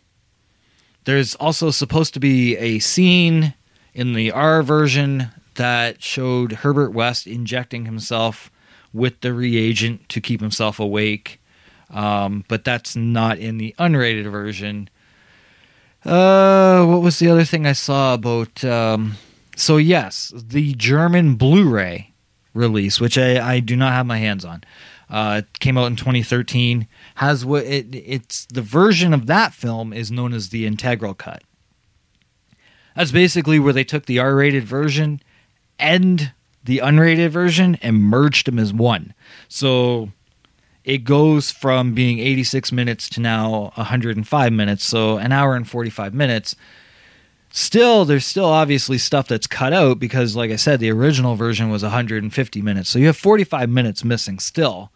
there's 1.05 1.35
also 1.35 1.71
supposed 1.71 2.13
to 2.15 2.19
be 2.19 2.57
a 2.57 2.79
scene 2.79 3.53
in 3.93 4.13
the 4.13 4.31
R 4.31 4.61
version 4.61 5.29
that 5.57 6.01
showed 6.01 6.53
Herbert 6.53 6.91
West 6.91 7.27
injecting 7.27 7.85
himself 7.85 8.49
with 8.93 9.21
the 9.21 9.33
reagent 9.33 10.09
to 10.09 10.21
keep 10.21 10.41
himself 10.41 10.79
awake. 10.79 11.41
Um, 11.89 12.43
but 12.47 12.63
that's 12.63 12.95
not 12.95 13.37
in 13.37 13.57
the 13.57 13.75
unrated 13.77 14.29
version. 14.29 14.89
Uh, 16.03 16.85
what 16.85 17.01
was 17.01 17.19
the 17.19 17.29
other 17.29 17.43
thing 17.43 17.65
I 17.65 17.73
saw 17.73 18.13
about? 18.13 18.63
Um, 18.63 19.15
so 19.55 19.77
yes, 19.77 20.31
the 20.35 20.73
German 20.73 21.35
Blu-ray 21.35 22.13
release, 22.53 22.99
which 22.99 23.17
I, 23.17 23.55
I 23.55 23.59
do 23.59 23.75
not 23.75 23.93
have 23.93 24.05
my 24.05 24.17
hands 24.17 24.43
on, 24.45 24.63
uh, 25.09 25.41
came 25.59 25.77
out 25.77 25.85
in 25.87 25.95
2013. 25.95 26.87
Has 27.15 27.45
what 27.45 27.63
it, 27.63 27.93
it's 27.93 28.45
the 28.47 28.61
version 28.61 29.13
of 29.13 29.27
that 29.27 29.53
film 29.53 29.93
is 29.93 30.11
known 30.11 30.33
as 30.33 30.49
the 30.49 30.65
integral 30.65 31.13
cut. 31.13 31.43
That's 32.95 33.11
basically 33.11 33.59
where 33.59 33.73
they 33.73 33.83
took 33.83 34.07
the 34.07 34.19
R-rated 34.19 34.63
version 34.63 35.21
and 35.79 36.31
the 36.63 36.79
unrated 36.79 37.29
version 37.29 37.77
and 37.81 38.01
merged 38.01 38.47
them 38.47 38.59
as 38.59 38.73
one. 38.73 39.13
So 39.47 40.11
it 40.83 40.99
goes 41.03 41.51
from 41.51 41.93
being 41.93 42.19
86 42.19 42.71
minutes 42.71 43.09
to 43.09 43.21
now 43.21 43.71
105 43.75 44.53
minutes, 44.53 44.83
so 44.83 45.17
an 45.17 45.31
hour 45.31 45.55
and 45.55 45.67
45 45.67 46.13
minutes. 46.13 46.55
Still, 47.49 48.05
there's 48.05 48.25
still 48.25 48.45
obviously 48.45 48.97
stuff 48.97 49.27
that's 49.27 49.47
cut 49.47 49.73
out 49.73 49.99
because, 49.99 50.35
like 50.35 50.51
I 50.51 50.57
said, 50.57 50.79
the 50.79 50.91
original 50.91 51.35
version 51.35 51.69
was 51.69 51.83
150 51.83 52.61
minutes. 52.61 52.89
So 52.89 52.99
you 52.99 53.07
have 53.07 53.17
45 53.17 53.69
minutes 53.69 54.03
missing 54.03 54.39
still, 54.39 54.91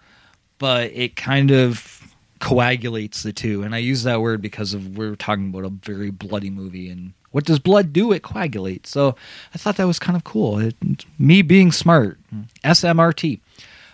but 0.60 0.92
it 0.94 1.16
kind 1.16 1.52
of 1.52 2.14
coagulates 2.40 3.24
the 3.24 3.32
two. 3.34 3.64
And 3.64 3.74
I 3.74 3.78
use 3.80 4.04
that 4.04 4.22
word 4.22 4.42
because 4.42 4.74
of 4.74 4.98
we're 4.98 5.16
talking 5.16 5.50
about 5.50 5.66
a 5.66 5.70
very 5.70 6.12
bloody 6.12 6.50
movie 6.50 6.90
and 6.90 7.14
what 7.32 7.46
does 7.46 7.60
blood 7.60 7.94
do? 7.94 8.12
It 8.12 8.24
coagulates. 8.24 8.90
So 8.90 9.16
I 9.54 9.58
thought 9.58 9.78
that 9.78 9.88
was 9.88 10.00
kind 10.00 10.16
of 10.16 10.24
cool. 10.24 10.60
It, 10.60 10.76
me 11.18 11.42
being 11.42 11.72
smart. 11.72 12.20
SMRT. 12.64 13.40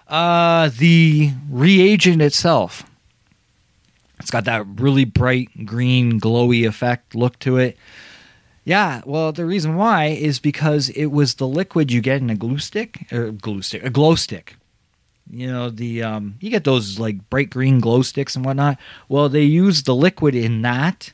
Uh, 0.08 0.70
the 0.78 1.32
reagent 1.50 2.22
itself. 2.22 2.84
It's 4.20 4.32
got 4.32 4.46
that 4.46 4.66
really 4.66 5.06
bright 5.06 5.66
green, 5.66 6.20
glowy 6.20 6.68
effect 6.68 7.14
look 7.14 7.38
to 7.40 7.58
it. 7.58 7.78
Yeah, 8.64 9.02
well, 9.06 9.32
the 9.32 9.46
reason 9.46 9.76
why 9.76 10.08
is 10.08 10.40
because 10.40 10.90
it 10.90 11.06
was 11.06 11.36
the 11.36 11.48
liquid 11.48 11.92
you 11.92 12.02
get 12.02 12.22
in 12.22 12.30
a 12.30 12.36
glue 12.36 12.58
stick 12.58 13.08
or 13.14 13.32
glue 13.32 13.62
stick, 13.62 13.84
a 13.84 13.90
glow 13.90 14.16
stick. 14.16 14.56
You 15.30 15.48
know 15.48 15.70
the 15.70 16.04
um, 16.04 16.36
you 16.40 16.50
get 16.50 16.64
those 16.64 17.00
like 17.00 17.30
bright 17.30 17.50
green 17.50 17.80
glow 17.80 18.02
sticks 18.02 18.36
and 18.36 18.44
whatnot. 18.46 18.78
Well, 19.08 19.30
they 19.30 19.44
use 19.44 19.84
the 19.84 19.96
liquid 19.96 20.36
in 20.36 20.62
that 20.64 21.14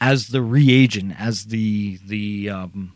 as 0.00 0.28
the 0.28 0.42
reagent, 0.42 1.14
as 1.18 1.46
the 1.46 1.98
the 2.06 2.50
um, 2.50 2.92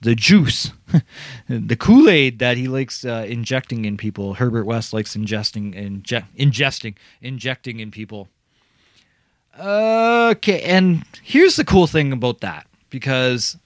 the 0.00 0.14
juice, 0.14 0.72
the 1.48 1.76
Kool 1.76 2.08
Aid 2.08 2.38
that 2.38 2.56
he 2.56 2.68
likes 2.68 3.04
uh, 3.04 3.26
injecting 3.28 3.84
in 3.84 3.96
people. 3.96 4.34
Herbert 4.34 4.64
West 4.64 4.92
likes 4.92 5.16
ingesting, 5.16 5.74
inje- 5.74 6.26
ingesting, 6.36 6.94
injecting 7.20 7.80
in 7.80 7.90
people. 7.90 8.28
Okay, 9.58 10.62
and 10.62 11.04
here's 11.22 11.56
the 11.56 11.64
cool 11.64 11.88
thing 11.88 12.12
about 12.12 12.40
that 12.40 12.66
because 12.90 13.56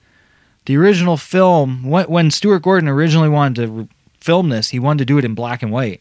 the 0.65 0.77
original 0.77 1.17
film, 1.19 1.85
when, 1.85 2.07
when 2.07 2.31
Stuart 2.31 2.61
Gordon 2.61 2.89
originally 2.89 3.29
wanted 3.29 3.67
to 3.67 3.89
film 4.19 4.49
this, 4.49 4.71
he 4.71 4.79
wanted 4.79 5.01
to 5.01 5.05
do 5.05 5.19
it 5.19 5.25
in 5.25 5.35
black 5.35 5.63
and 5.63 5.71
white. 5.71 6.01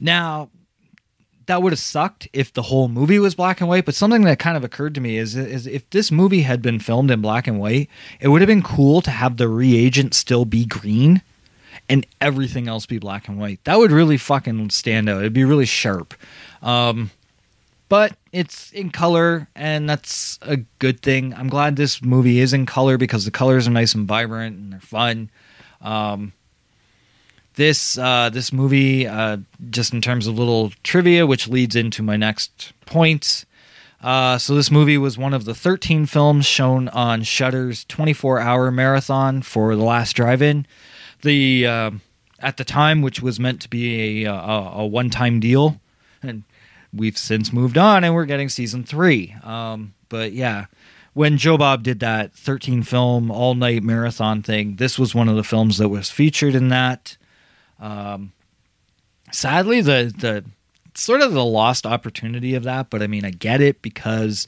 Now, 0.00 0.48
that 1.48 1.62
would 1.62 1.72
have 1.72 1.78
sucked 1.78 2.28
if 2.32 2.52
the 2.52 2.62
whole 2.62 2.88
movie 2.88 3.18
was 3.18 3.34
black 3.34 3.60
and 3.60 3.68
white. 3.68 3.84
But 3.84 3.94
something 3.94 4.22
that 4.22 4.38
kind 4.38 4.56
of 4.56 4.64
occurred 4.64 4.94
to 4.94 5.00
me 5.00 5.16
is, 5.16 5.34
is 5.34 5.66
if 5.66 5.88
this 5.90 6.12
movie 6.12 6.42
had 6.42 6.62
been 6.62 6.78
filmed 6.78 7.10
in 7.10 7.20
black 7.20 7.46
and 7.46 7.58
white, 7.58 7.88
it 8.20 8.28
would 8.28 8.40
have 8.42 8.46
been 8.46 8.62
cool 8.62 9.00
to 9.02 9.10
have 9.10 9.38
the 9.38 9.48
reagent 9.48 10.14
still 10.14 10.44
be 10.44 10.64
green 10.64 11.22
and 11.88 12.06
everything 12.20 12.68
else 12.68 12.84
be 12.86 12.98
black 12.98 13.28
and 13.28 13.38
white. 13.38 13.64
That 13.64 13.78
would 13.78 13.90
really 13.90 14.18
fucking 14.18 14.70
stand 14.70 15.08
out. 15.08 15.20
It'd 15.20 15.32
be 15.32 15.44
really 15.44 15.66
sharp. 15.66 16.14
Um, 16.62 17.10
but 17.88 18.14
it's 18.32 18.70
in 18.72 18.90
color, 18.90 19.48
and 19.56 19.88
that's 19.88 20.38
a 20.42 20.58
good 20.78 21.00
thing. 21.00 21.32
I'm 21.32 21.48
glad 21.48 21.76
this 21.76 22.02
movie 22.02 22.40
is 22.40 22.52
in 22.52 22.66
color 22.66 22.98
because 22.98 23.24
the 23.24 23.30
colors 23.30 23.66
are 23.66 23.70
nice 23.70 23.94
and 23.94 24.06
vibrant 24.06 24.56
and 24.56 24.72
they're 24.74 24.80
fun. 24.80 25.30
Um, 25.80 26.34
this 27.58 27.98
uh, 27.98 28.30
this 28.30 28.52
movie, 28.52 29.06
uh, 29.06 29.36
just 29.68 29.92
in 29.92 30.00
terms 30.00 30.26
of 30.26 30.38
little 30.38 30.72
trivia, 30.84 31.26
which 31.26 31.48
leads 31.48 31.76
into 31.76 32.02
my 32.02 32.16
next 32.16 32.72
point. 32.86 33.44
Uh, 34.00 34.38
so 34.38 34.54
this 34.54 34.70
movie 34.70 34.96
was 34.96 35.18
one 35.18 35.34
of 35.34 35.44
the 35.44 35.56
13 35.56 36.06
films 36.06 36.46
shown 36.46 36.86
on 36.90 37.24
Shudder's 37.24 37.84
24-hour 37.86 38.70
marathon 38.70 39.42
for 39.42 39.74
The 39.74 39.82
Last 39.82 40.12
Drive-In. 40.14 40.68
The 41.22 41.66
uh, 41.66 41.90
at 42.38 42.58
the 42.58 42.64
time, 42.64 43.02
which 43.02 43.20
was 43.20 43.40
meant 43.40 43.60
to 43.62 43.68
be 43.68 44.24
a, 44.24 44.32
a, 44.32 44.72
a 44.76 44.86
one 44.86 45.10
time 45.10 45.40
deal. 45.40 45.80
And 46.22 46.44
we've 46.94 47.18
since 47.18 47.52
moved 47.52 47.76
on 47.76 48.04
and 48.04 48.14
we're 48.14 48.24
getting 48.24 48.48
season 48.48 48.84
three. 48.84 49.34
Um, 49.42 49.94
but 50.08 50.32
yeah, 50.32 50.66
when 51.12 51.36
Joe 51.36 51.58
Bob 51.58 51.82
did 51.82 51.98
that 52.00 52.32
13 52.34 52.84
film 52.84 53.32
all 53.32 53.56
night 53.56 53.82
marathon 53.82 54.42
thing, 54.42 54.76
this 54.76 54.96
was 54.96 55.12
one 55.12 55.28
of 55.28 55.34
the 55.34 55.42
films 55.42 55.78
that 55.78 55.88
was 55.88 56.08
featured 56.08 56.54
in 56.54 56.68
that. 56.68 57.16
Um, 57.80 58.32
sadly, 59.32 59.80
the, 59.80 60.12
the 60.16 60.44
sort 60.94 61.20
of 61.20 61.32
the 61.32 61.44
lost 61.44 61.86
opportunity 61.86 62.54
of 62.54 62.64
that, 62.64 62.90
but 62.90 63.02
I 63.02 63.06
mean, 63.06 63.24
I 63.24 63.30
get 63.30 63.60
it 63.60 63.82
because 63.82 64.46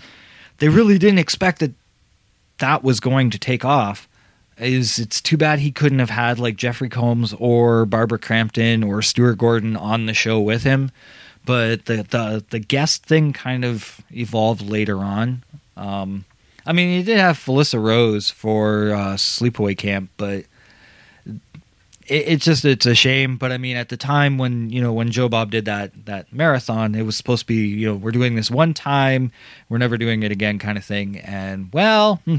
they 0.58 0.68
really 0.68 0.98
didn't 0.98 1.18
expect 1.18 1.60
that 1.60 1.72
that 2.58 2.82
was 2.84 3.00
going 3.00 3.30
to 3.30 3.38
take 3.38 3.64
off 3.64 4.08
is 4.58 4.98
it's 4.98 5.20
too 5.20 5.36
bad 5.36 5.58
he 5.58 5.72
couldn't 5.72 5.98
have 5.98 6.10
had 6.10 6.38
like 6.38 6.56
Jeffrey 6.56 6.88
Combs 6.88 7.34
or 7.38 7.86
Barbara 7.86 8.18
Crampton 8.18 8.82
or 8.82 9.02
Stuart 9.02 9.36
Gordon 9.38 9.76
on 9.76 10.06
the 10.06 10.14
show 10.14 10.38
with 10.40 10.62
him. 10.62 10.90
But 11.46 11.86
the 11.86 12.02
the, 12.02 12.44
the 12.50 12.58
guest 12.58 13.04
thing 13.04 13.32
kind 13.32 13.64
of 13.64 14.00
evolved 14.10 14.60
later 14.60 14.98
on. 14.98 15.42
Um, 15.76 16.26
I 16.66 16.72
mean, 16.72 16.98
he 16.98 17.02
did 17.02 17.18
have 17.18 17.38
Felissa 17.38 17.82
Rose 17.82 18.28
for 18.28 18.92
uh, 18.92 19.14
Sleepaway 19.14 19.76
Camp, 19.76 20.10
but 20.18 20.44
it's 22.10 22.44
just 22.44 22.64
it's 22.64 22.86
a 22.86 22.94
shame. 22.94 23.36
But 23.36 23.52
I 23.52 23.58
mean, 23.58 23.76
at 23.76 23.88
the 23.88 23.96
time 23.96 24.38
when 24.38 24.70
you 24.70 24.82
know 24.82 24.92
when 24.92 25.10
Joe 25.10 25.28
Bob 25.28 25.50
did 25.50 25.64
that 25.64 26.06
that 26.06 26.32
marathon, 26.32 26.94
it 26.94 27.02
was 27.02 27.16
supposed 27.16 27.42
to 27.42 27.46
be 27.46 27.66
you 27.66 27.86
know 27.86 27.94
we're 27.94 28.10
doing 28.10 28.34
this 28.34 28.50
one 28.50 28.74
time, 28.74 29.32
we're 29.68 29.78
never 29.78 29.96
doing 29.96 30.22
it 30.22 30.32
again 30.32 30.58
kind 30.58 30.76
of 30.76 30.84
thing. 30.84 31.18
And 31.18 31.70
well, 31.72 32.16
hmm, 32.24 32.38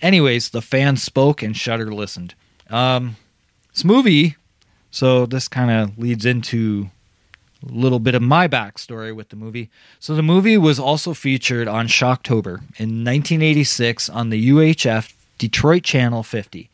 anyways, 0.00 0.50
the 0.50 0.62
fans 0.62 1.02
spoke 1.02 1.42
and 1.42 1.56
Shudder 1.56 1.92
listened. 1.92 2.34
Um, 2.68 3.16
this 3.72 3.84
movie, 3.84 4.36
so 4.90 5.26
this 5.26 5.48
kind 5.48 5.70
of 5.70 5.98
leads 5.98 6.24
into 6.24 6.90
a 7.68 7.72
little 7.72 7.98
bit 7.98 8.14
of 8.14 8.22
my 8.22 8.48
backstory 8.48 9.14
with 9.14 9.28
the 9.28 9.36
movie. 9.36 9.70
So 9.98 10.14
the 10.14 10.22
movie 10.22 10.56
was 10.56 10.78
also 10.78 11.12
featured 11.12 11.68
on 11.68 11.88
Shocktober 11.88 12.60
in 12.78 13.04
1986 13.04 14.08
on 14.08 14.30
the 14.30 14.50
UHF 14.50 15.12
Detroit 15.38 15.82
Channel 15.82 16.22
50, 16.22 16.70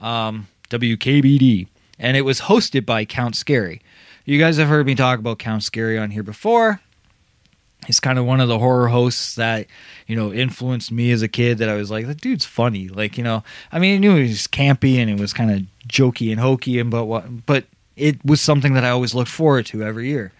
um, 0.00 0.48
WKBD, 0.70 1.66
and 1.98 2.16
it 2.16 2.22
was 2.22 2.42
hosted 2.42 2.86
by 2.86 3.04
Count 3.04 3.36
Scary. 3.36 3.82
You 4.24 4.38
guys 4.38 4.56
have 4.58 4.68
heard 4.68 4.86
me 4.86 4.94
talk 4.94 5.18
about 5.18 5.38
Count 5.38 5.62
Scary 5.62 5.98
on 5.98 6.10
here 6.10 6.22
before. 6.22 6.80
He's 7.86 8.00
kind 8.00 8.18
of 8.18 8.26
one 8.26 8.40
of 8.40 8.48
the 8.48 8.58
horror 8.58 8.88
hosts 8.88 9.34
that 9.36 9.66
you 10.06 10.14
know 10.14 10.32
influenced 10.32 10.92
me 10.92 11.10
as 11.10 11.22
a 11.22 11.28
kid 11.28 11.58
that 11.58 11.68
i 11.68 11.74
was 11.74 11.90
like 11.90 12.06
that 12.06 12.20
dude's 12.20 12.44
funny. 12.44 12.88
Like 12.88 13.16
you 13.16 13.24
know 13.24 13.42
i 13.72 13.78
mean 13.78 13.94
i 13.94 13.98
knew 13.98 14.16
he 14.16 14.28
was 14.28 14.46
campy 14.46 14.96
and 14.96 15.10
it 15.10 15.18
was 15.18 15.32
kind 15.32 15.50
of 15.50 15.62
jokey 15.88 16.30
and 16.30 16.40
hokey 16.40 16.78
and 16.78 16.90
but 16.90 17.06
what 17.06 17.46
but 17.46 17.64
it 17.96 18.22
was 18.24 18.40
something 18.40 18.74
that 18.74 18.84
i 18.84 18.90
always 18.90 19.14
looked 19.14 19.30
forward 19.30 19.66
to 19.66 19.82
every 19.82 20.08
year. 20.08 20.32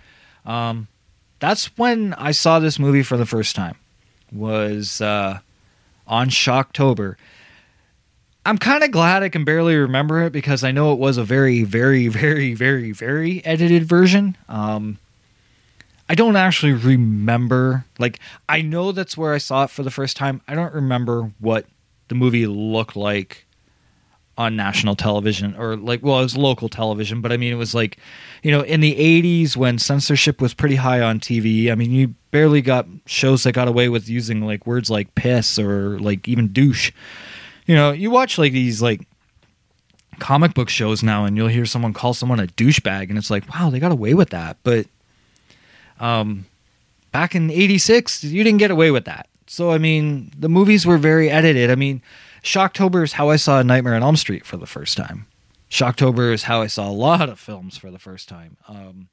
Um, 0.45 0.89
that's 1.39 1.77
when 1.79 2.13
i 2.15 2.31
saw 2.31 2.59
this 2.59 2.79
movie 2.79 3.03
for 3.03 3.17
the 3.17 3.27
first 3.27 3.57
time 3.57 3.77
was 4.31 5.01
uh, 5.01 5.39
on 6.07 6.29
shocktober 6.29 7.17
i'm 8.47 8.59
kind 8.59 8.83
of 8.83 8.91
glad 8.91 9.23
i 9.23 9.29
can 9.29 9.45
barely 9.45 9.77
remember 9.77 10.23
it 10.23 10.33
because 10.33 10.65
i 10.65 10.71
know 10.71 10.93
it 10.93 10.99
was 10.99 11.17
a 11.17 11.25
very 11.25 11.63
very 11.63 12.09
very 12.09 12.55
very 12.55 12.93
very 12.93 13.45
edited 13.45 13.85
version 13.85 14.37
um, 14.49 14.99
I 16.11 16.17
don't 16.17 16.35
actually 16.35 16.73
remember. 16.73 17.85
Like, 18.01 18.19
I 18.49 18.63
know 18.63 18.91
that's 18.91 19.17
where 19.17 19.33
I 19.33 19.39
saw 19.39 19.63
it 19.63 19.71
for 19.71 19.85
the 19.85 19.93
first 19.93 20.17
time. 20.17 20.41
I 20.49 20.57
don't 20.57 20.75
remember 20.75 21.31
what 21.39 21.67
the 22.09 22.17
movie 22.17 22.49
looked 22.49 22.97
like 22.97 23.47
on 24.37 24.57
national 24.57 24.97
television 24.97 25.55
or 25.57 25.77
like, 25.77 26.03
well, 26.03 26.19
it 26.19 26.23
was 26.23 26.37
local 26.37 26.69
television, 26.69 27.21
but 27.21 27.31
I 27.31 27.37
mean, 27.37 27.53
it 27.53 27.57
was 27.57 27.77
like, 27.77 27.99
you 28.43 28.51
know, 28.51 28.63
in 28.63 28.81
the 28.81 28.97
80s 28.97 29.57
when 29.57 29.79
censorship 29.79 30.41
was 30.41 30.53
pretty 30.53 30.75
high 30.75 31.01
on 31.01 31.21
TV. 31.21 31.71
I 31.71 31.77
mean, 31.77 31.93
you 31.93 32.15
barely 32.33 32.61
got 32.61 32.87
shows 33.07 33.45
that 33.45 33.53
got 33.53 33.69
away 33.69 33.89
with 33.89 34.09
using 34.09 34.41
like 34.41 34.67
words 34.67 34.91
like 34.91 35.15
piss 35.15 35.61
or 35.61 36.01
like 36.01 36.27
even 36.27 36.49
douche. 36.49 36.91
You 37.67 37.75
know, 37.75 37.93
you 37.93 38.11
watch 38.11 38.39
like 38.39 38.53
these 38.53 38.83
like 38.83 39.07
comic 40.19 40.55
book 40.55 40.69
shows 40.69 41.03
now 41.03 41.25
and 41.25 41.37
you'll 41.37 41.49
hear 41.49 41.67
someone 41.67 41.93
call 41.93 42.15
someone 42.15 42.41
a 42.41 42.47
douchebag 42.47 43.09
and 43.09 43.19
it's 43.19 43.31
like, 43.31 43.49
wow, 43.53 43.71
they 43.71 43.81
got 43.81 43.93
away 43.93 44.15
with 44.15 44.31
that. 44.31 44.57
But 44.63 44.87
um, 45.99 46.47
back 47.13 47.35
in 47.35 47.51
'86, 47.51 48.25
you 48.25 48.45
didn't 48.45 48.59
get 48.59 48.71
away 48.71 48.91
with 48.91 49.05
that. 49.05 49.29
So 49.47 49.71
I 49.71 49.79
mean, 49.79 50.33
the 50.39 50.49
movies 50.49 50.87
were 50.87 50.99
very 50.99 51.31
edited. 51.31 51.71
I 51.71 51.75
mean, 51.75 52.03
Shocktober 52.43 53.03
is 53.03 53.13
how 53.13 53.31
I 53.31 53.37
saw 53.37 53.63
Nightmare 53.63 53.95
on 53.95 54.03
Elm 54.03 54.17
Street 54.17 54.47
for 54.47 54.57
the 54.57 54.67
first 54.67 54.97
time. 54.97 55.27
Shocktober 55.71 56.33
is 56.33 56.45
how 56.45 56.63
I 56.63 56.67
saw 56.67 56.89
a 56.89 56.93
lot 56.93 57.29
of 57.29 57.39
films 57.39 57.77
for 57.77 57.91
the 57.91 57.99
first 57.99 58.29
time. 58.29 58.57
Um, 58.67 59.09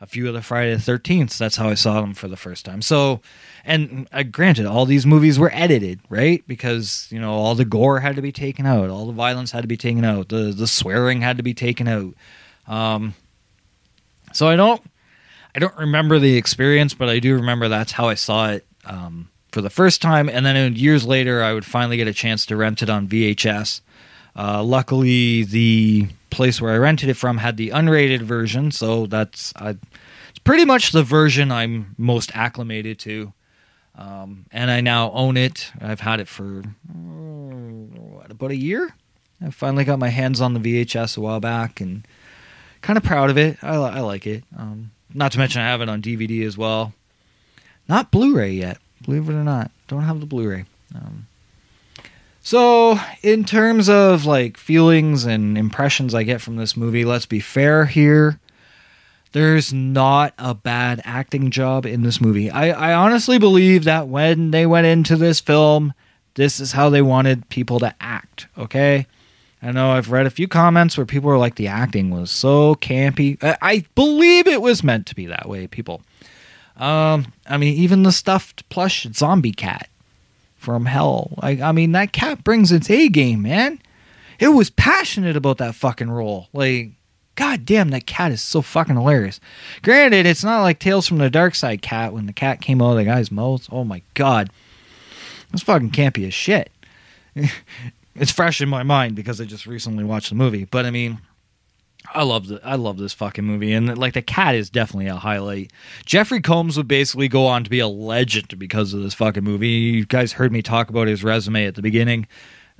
a 0.00 0.06
few 0.06 0.28
of 0.28 0.34
the 0.34 0.42
Friday 0.42 0.74
the 0.74 0.80
Thirteenth. 0.80 1.36
That's 1.38 1.56
how 1.56 1.68
I 1.68 1.74
saw 1.74 2.00
them 2.00 2.14
for 2.14 2.28
the 2.28 2.36
first 2.36 2.64
time. 2.64 2.82
So, 2.82 3.20
and 3.68 4.08
uh, 4.12 4.22
granted, 4.22 4.64
all 4.64 4.86
these 4.86 5.04
movies 5.04 5.38
were 5.38 5.50
edited, 5.52 6.00
right? 6.08 6.42
Because 6.48 7.06
you 7.10 7.20
know 7.20 7.32
all 7.32 7.54
the 7.54 7.66
gore 7.66 8.00
had 8.00 8.16
to 8.16 8.22
be 8.22 8.32
taken 8.32 8.64
out, 8.64 8.88
all 8.88 9.06
the 9.06 9.12
violence 9.12 9.50
had 9.52 9.60
to 9.60 9.68
be 9.68 9.76
taken 9.76 10.04
out, 10.04 10.30
the 10.30 10.52
the 10.52 10.66
swearing 10.66 11.20
had 11.20 11.36
to 11.36 11.42
be 11.42 11.54
taken 11.54 11.86
out. 11.86 12.14
Um, 12.66 13.14
so 14.32 14.48
I 14.48 14.56
don't 14.56 14.82
I 15.54 15.58
don't 15.58 15.76
remember 15.76 16.18
the 16.18 16.36
experience, 16.36 16.94
but 16.94 17.10
I 17.10 17.18
do 17.18 17.34
remember 17.34 17.68
that's 17.68 17.92
how 17.92 18.08
I 18.08 18.14
saw 18.14 18.50
it 18.50 18.66
um, 18.86 19.28
for 19.52 19.60
the 19.60 19.70
first 19.70 20.00
time. 20.00 20.28
And 20.30 20.46
then 20.46 20.74
years 20.74 21.06
later, 21.06 21.42
I 21.42 21.52
would 21.52 21.64
finally 21.66 21.98
get 21.98 22.08
a 22.08 22.14
chance 22.14 22.46
to 22.46 22.56
rent 22.56 22.82
it 22.82 22.88
on 22.88 23.06
VHS. 23.06 23.82
Uh, 24.34 24.62
luckily, 24.62 25.44
the 25.44 26.08
place 26.30 26.60
where 26.60 26.72
I 26.72 26.78
rented 26.78 27.10
it 27.10 27.14
from 27.14 27.38
had 27.38 27.58
the 27.58 27.70
unrated 27.70 28.22
version, 28.22 28.70
so 28.70 29.06
that's 29.06 29.52
I, 29.56 29.70
it's 30.30 30.38
pretty 30.44 30.64
much 30.64 30.92
the 30.92 31.02
version 31.02 31.52
I'm 31.52 31.94
most 31.98 32.30
acclimated 32.34 32.98
to. 33.00 33.32
Um, 33.98 34.46
and 34.52 34.70
I 34.70 34.80
now 34.80 35.10
own 35.10 35.36
it. 35.36 35.72
I've 35.80 36.00
had 36.00 36.20
it 36.20 36.28
for 36.28 36.62
what, 36.86 38.30
about 38.30 38.52
a 38.52 38.56
year. 38.56 38.94
I 39.44 39.50
finally 39.50 39.84
got 39.84 39.98
my 39.98 40.08
hands 40.08 40.40
on 40.40 40.54
the 40.54 40.60
VHS 40.60 41.18
a 41.18 41.20
while 41.20 41.40
back, 41.40 41.80
and 41.80 42.06
kind 42.80 42.96
of 42.96 43.02
proud 43.02 43.28
of 43.28 43.36
it. 43.36 43.58
I, 43.62 43.74
I 43.74 44.00
like 44.00 44.26
it. 44.26 44.44
Um, 44.56 44.92
not 45.12 45.32
to 45.32 45.38
mention, 45.38 45.60
I 45.60 45.66
have 45.66 45.80
it 45.80 45.88
on 45.88 46.00
DVD 46.00 46.46
as 46.46 46.56
well. 46.56 46.92
Not 47.88 48.10
Blu-ray 48.10 48.52
yet, 48.52 48.78
believe 49.04 49.28
it 49.28 49.34
or 49.34 49.44
not. 49.44 49.70
Don't 49.88 50.02
have 50.02 50.20
the 50.20 50.26
Blu-ray. 50.26 50.64
Um, 50.94 51.26
so, 52.40 52.98
in 53.22 53.44
terms 53.44 53.88
of 53.88 54.24
like 54.24 54.56
feelings 54.56 55.24
and 55.24 55.58
impressions 55.58 56.14
I 56.14 56.22
get 56.22 56.40
from 56.40 56.56
this 56.56 56.76
movie, 56.76 57.04
let's 57.04 57.26
be 57.26 57.40
fair 57.40 57.86
here. 57.86 58.38
There's 59.32 59.72
not 59.72 60.32
a 60.38 60.54
bad 60.54 61.02
acting 61.04 61.50
job 61.50 61.84
in 61.84 62.02
this 62.02 62.20
movie. 62.20 62.50
I, 62.50 62.70
I 62.70 62.94
honestly 62.94 63.38
believe 63.38 63.84
that 63.84 64.08
when 64.08 64.50
they 64.50 64.66
went 64.66 64.86
into 64.86 65.16
this 65.16 65.40
film, 65.40 65.92
this 66.34 66.60
is 66.60 66.72
how 66.72 66.88
they 66.88 67.02
wanted 67.02 67.48
people 67.48 67.78
to 67.80 67.94
act. 68.00 68.46
Okay, 68.56 69.06
I 69.62 69.72
know 69.72 69.90
I've 69.90 70.10
read 70.10 70.26
a 70.26 70.30
few 70.30 70.48
comments 70.48 70.96
where 70.96 71.04
people 71.04 71.28
were 71.28 71.38
like, 71.38 71.56
the 71.56 71.66
acting 71.66 72.10
was 72.10 72.30
so 72.30 72.74
campy. 72.76 73.42
I, 73.42 73.56
I 73.60 73.84
believe 73.94 74.46
it 74.46 74.62
was 74.62 74.84
meant 74.84 75.06
to 75.06 75.14
be 75.14 75.26
that 75.26 75.48
way, 75.48 75.66
people. 75.66 76.02
Um, 76.76 77.32
I 77.46 77.58
mean, 77.58 77.74
even 77.74 78.04
the 78.04 78.12
stuffed 78.12 78.68
plush 78.68 79.06
zombie 79.12 79.52
cat 79.52 79.88
from 80.56 80.86
hell. 80.86 81.32
I, 81.40 81.60
I 81.60 81.72
mean, 81.72 81.92
that 81.92 82.12
cat 82.12 82.44
brings 82.44 82.72
its 82.72 82.88
A 82.88 83.08
game, 83.08 83.42
man. 83.42 83.80
It 84.38 84.48
was 84.48 84.70
passionate 84.70 85.36
about 85.36 85.58
that 85.58 85.74
fucking 85.74 86.10
role. 86.10 86.48
Like, 86.52 86.92
god 87.38 87.64
damn, 87.64 87.90
that 87.90 88.04
cat 88.04 88.32
is 88.32 88.42
so 88.42 88.60
fucking 88.60 88.96
hilarious. 88.96 89.38
Granted, 89.82 90.26
it's 90.26 90.42
not 90.42 90.62
like 90.62 90.80
Tales 90.80 91.06
from 91.06 91.18
the 91.18 91.30
Dark 91.30 91.54
Side 91.54 91.82
cat 91.82 92.12
when 92.12 92.26
the 92.26 92.32
cat 92.32 92.60
came 92.60 92.82
out 92.82 92.90
of 92.90 92.96
the 92.96 93.04
guy's 93.04 93.30
mouth. 93.30 93.68
Oh 93.70 93.84
my 93.84 94.02
god. 94.14 94.50
It's 95.52 95.62
fucking 95.62 95.92
campy 95.92 96.26
as 96.26 96.34
shit. 96.34 96.72
it's 98.16 98.32
fresh 98.32 98.60
in 98.60 98.68
my 98.68 98.82
mind 98.82 99.14
because 99.14 99.40
I 99.40 99.44
just 99.44 99.66
recently 99.66 100.02
watched 100.02 100.30
the 100.30 100.34
movie. 100.34 100.64
But 100.64 100.84
I 100.84 100.90
mean, 100.90 101.20
I 102.12 102.24
love 102.24 102.48
the 102.48 102.60
I 102.64 102.74
love 102.74 102.98
this 102.98 103.12
fucking 103.12 103.44
movie, 103.44 103.72
and 103.72 103.96
like 103.96 104.14
the 104.14 104.22
cat 104.22 104.56
is 104.56 104.68
definitely 104.68 105.06
a 105.06 105.14
highlight. 105.14 105.72
Jeffrey 106.04 106.40
Combs 106.40 106.76
would 106.76 106.88
basically 106.88 107.28
go 107.28 107.46
on 107.46 107.62
to 107.62 107.70
be 107.70 107.78
a 107.78 107.86
legend 107.86 108.58
because 108.58 108.92
of 108.92 109.02
this 109.02 109.14
fucking 109.14 109.44
movie. 109.44 109.68
You 109.68 110.06
guys 110.06 110.32
heard 110.32 110.50
me 110.50 110.60
talk 110.60 110.90
about 110.90 111.06
his 111.06 111.22
resume 111.22 111.66
at 111.66 111.76
the 111.76 111.82
beginning 111.82 112.26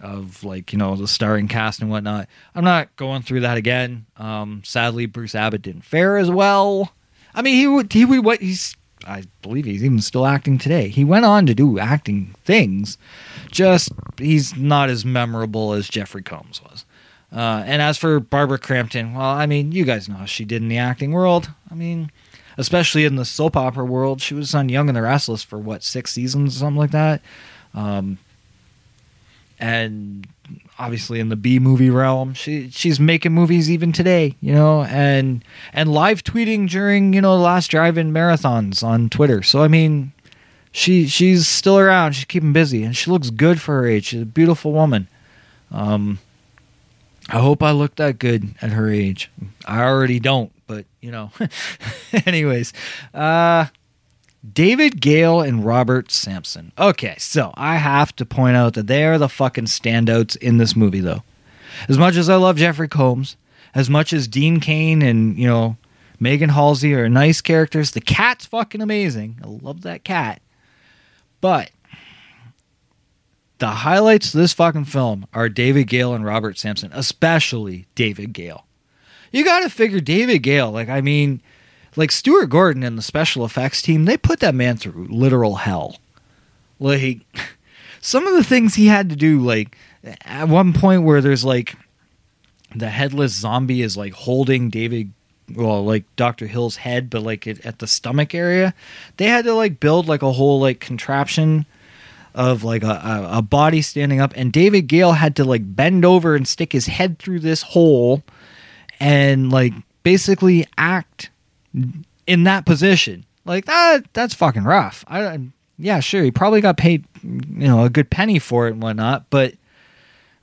of 0.01 0.45
like 0.45 0.73
you 0.73 0.79
know 0.79 0.97
the 0.97 1.09
starring 1.09 1.49
cast 1.49 1.81
and 1.81 1.91
whatnot. 1.91 2.29
I'm 2.55 2.65
not 2.65 2.95
going 2.97 3.23
through 3.23 3.41
that 3.41 3.57
again. 3.57 4.07
Um, 4.17 4.63
sadly, 4.65 5.07
Bruce 5.07 5.35
Abbott 5.35 5.63
didn't 5.63 5.85
fare 5.85 6.17
as 6.17 6.31
well. 6.31 6.93
I 7.35 7.43
mean, 7.43 7.55
he 7.55 7.67
would 7.67 7.93
he 7.93 8.05
would 8.05 8.25
what 8.25 8.41
he's 8.41 8.77
I 9.07 9.25
believe 9.43 9.65
he's 9.65 9.85
even 9.85 10.01
still 10.01 10.27
acting 10.27 10.59
today. 10.59 10.89
He 10.89 11.05
went 11.05 11.25
on 11.25 11.47
to 11.47 11.55
do 11.55 11.79
acting 11.79 12.35
things, 12.45 12.99
just 13.51 13.91
he's 14.19 14.57
not 14.57 14.91
as 14.91 15.05
memorable 15.05 15.73
as 15.73 15.89
Jeffrey 15.89 16.23
Combs 16.23 16.63
was. 16.63 16.85
Uh, 17.31 17.63
and 17.67 17.83
as 17.83 17.99
for 17.99 18.21
Barbara 18.21 18.59
Crampton, 18.59 19.15
well, 19.15 19.27
I 19.27 19.47
mean, 19.47 19.73
you 19.73 19.85
guys 19.85 20.09
know 20.09 20.17
how 20.17 20.25
she 20.25 20.45
did 20.45 20.63
in 20.63 20.69
the 20.69 20.79
acting 20.79 21.13
world. 21.13 21.51
I 21.71 21.75
mean, 21.75 22.11
especially 22.57 23.05
in 23.05 23.17
the 23.17 23.25
soap 23.25 23.57
opera 23.57 23.85
world, 23.85 24.21
she 24.21 24.35
was 24.35 24.55
on 24.55 24.69
Young 24.69 24.89
and 24.89 24.97
the 24.97 25.03
Restless 25.03 25.43
for 25.43 25.59
what 25.59 25.83
six 25.83 26.13
seasons 26.13 26.57
or 26.57 26.59
something 26.61 26.79
like 26.79 26.93
that. 26.93 27.21
Um, 27.75 28.19
and 29.59 30.27
obviously 30.79 31.21
in 31.21 31.29
the 31.29 31.37
B 31.37 31.59
movie 31.59 31.91
realm. 31.91 32.35
She 32.35 32.71
she's 32.71 33.01
making 33.01 33.33
movies 33.33 33.71
even 33.71 33.93
today, 33.93 34.35
you 34.41 34.53
know, 34.53 34.85
and 34.85 35.45
and 35.73 35.93
live 35.93 36.23
tweeting 36.23 36.69
during 36.69 37.13
you 37.13 37.21
know 37.21 37.37
the 37.37 37.43
last 37.43 37.69
drive-in 37.69 38.13
marathons 38.13 38.83
on 38.83 39.09
Twitter. 39.09 39.43
So 39.43 39.63
I 39.63 39.69
mean, 39.69 40.13
she 40.73 41.07
she's 41.07 41.49
still 41.49 41.79
around. 41.79 42.13
She's 42.13 42.25
keeping 42.25 42.53
busy, 42.53 42.85
and 42.85 42.97
she 42.97 43.11
looks 43.11 43.31
good 43.31 43.61
for 43.61 43.81
her 43.81 43.87
age. 43.87 44.07
She's 44.07 44.23
a 44.23 44.27
beautiful 44.27 44.73
woman. 44.73 45.09
Um, 45.71 46.19
I 47.29 47.41
hope 47.41 47.63
I 47.63 47.73
look 47.73 47.97
that 47.97 48.19
good 48.19 48.55
at 48.63 48.71
her 48.71 48.91
age. 48.91 49.31
I 49.67 49.83
already 49.83 50.19
don't, 50.21 50.53
but 50.67 50.87
you 51.01 51.11
know. 51.11 51.31
Anyways, 52.27 52.73
uh 53.13 53.67
David 54.53 55.01
Gale 55.01 55.41
and 55.41 55.65
Robert 55.65 56.11
Sampson. 56.11 56.73
Okay, 56.79 57.17
so 57.19 57.53
I 57.57 57.77
have 57.77 58.15
to 58.17 58.25
point 58.25 58.57
out 58.57 58.75
that 58.75 58.87
they 58.87 59.05
are 59.05 59.19
the 59.19 59.29
fucking 59.29 59.65
standouts 59.65 60.37
in 60.37 60.59
this 60.59 60.77
movie 60.77 61.01
though. 61.01 61.23
As 61.89 61.99
much 61.99 62.17
as 62.17 62.29
I 62.29 62.37
love 62.37 62.57
Jeffrey 62.57 62.89
Combs, 62.89 63.37
as 63.75 63.91
much 63.91 64.13
as 64.13 64.29
Dean 64.29 64.61
Kane 64.61 65.03
and, 65.03 65.37
you 65.39 65.47
know, 65.47 65.77
Megan 66.21 66.51
Halsey 66.51 66.95
are 66.95 67.09
nice 67.09 67.41
characters, 67.41 67.93
the 67.93 68.01
cat's 68.01 68.47
fucking 68.47 68.81
amazing. 68.81 69.39
I 69.43 69.47
love 69.47 69.83
that 69.83 70.05
cat. 70.05 70.41
But 71.41 71.71
the 73.59 73.69
highlights 73.69 74.35
of 74.35 74.41
this 74.41 74.53
fucking 74.53 74.87
film 74.87 75.27
are 75.33 75.49
David 75.49 75.85
Gale 75.85 76.15
and 76.15 76.25
Robert 76.25 76.59
Sampson, 76.59 76.91
especially 76.93 77.87
David 77.95 78.33
Gale. 78.33 78.65
You 79.31 79.45
got 79.45 79.61
to 79.61 79.71
figure 79.71 80.01
David 80.01 80.39
Gale, 80.39 80.71
like, 80.71 80.89
I 80.89 81.01
mean, 81.01 81.43
like 81.99 82.13
Stuart 82.13 82.47
Gordon 82.47 82.85
and 82.85 82.97
the 82.97 83.03
special 83.03 83.45
effects 83.45 83.83
team, 83.83 84.05
they 84.05 84.17
put 84.17 84.39
that 84.39 84.55
man 84.55 84.77
through 84.77 85.09
literal 85.11 85.57
hell. 85.57 85.97
Like, 86.79 87.23
some 88.01 88.25
of 88.29 88.35
the 88.35 88.45
things 88.45 88.77
he 88.77 88.87
had 88.87 89.11
to 89.11 89.17
do, 89.17 89.41
like, 89.41 89.77
at 90.23 90.49
one 90.49 90.73
point 90.73 91.03
where 91.03 91.21
there's 91.21 91.45
like 91.45 91.75
the 92.75 92.89
headless 92.89 93.33
zombie 93.33 93.83
is 93.83 93.97
like 93.97 94.13
holding 94.13 94.71
David 94.71 95.13
well 95.53 95.85
like 95.85 96.05
Dr. 96.15 96.47
Hill's 96.47 96.77
head 96.77 97.11
but 97.11 97.23
like 97.23 97.47
it, 97.47 97.67
at 97.67 97.81
the 97.81 97.87
stomach 97.87 98.35
area 98.35 98.75
they 99.17 99.27
had 99.27 99.45
to 99.47 99.55
like 99.55 99.81
build 99.81 100.07
like 100.07 100.23
a 100.23 100.33
whole 100.33 100.61
like 100.61 100.79
contraption 100.79 101.67
of 102.35 102.63
like 102.63 102.85
a, 102.85 102.87
a, 103.33 103.39
a 103.39 103.43
body 103.43 103.83
standing 103.83 104.21
up 104.21 104.33
and 104.37 104.53
David 104.53 104.83
Gale 104.83 105.13
had 105.13 105.35
to 105.37 105.45
like 105.45 105.75
bend 105.75 106.05
over 106.05 106.37
and 106.37 106.47
stick 106.47 106.73
his 106.73 106.87
head 106.87 107.19
through 107.19 107.41
this 107.41 107.63
hole 107.63 108.23
and 109.01 109.51
like 109.51 109.73
basically 110.05 110.65
act 110.77 111.31
in 112.27 112.45
that 112.45 112.67
position 112.67 113.25
like 113.45 113.65
that 113.67 114.03
that's 114.13 114.35
fucking 114.35 114.65
rough 114.65 115.05
I 115.09 115.41
yeah 115.79 116.01
sure 116.01 116.23
he 116.23 116.31
probably 116.31 116.61
got 116.61 116.77
paid 116.77 117.05
you 117.23 117.69
know 117.69 117.85
a 117.85 117.91
good 117.91 118.11
penny 118.11 118.39
for 118.39 118.69
it 118.69 118.73
and 118.73 118.83
whatnot 118.83 119.31
but 119.31 119.55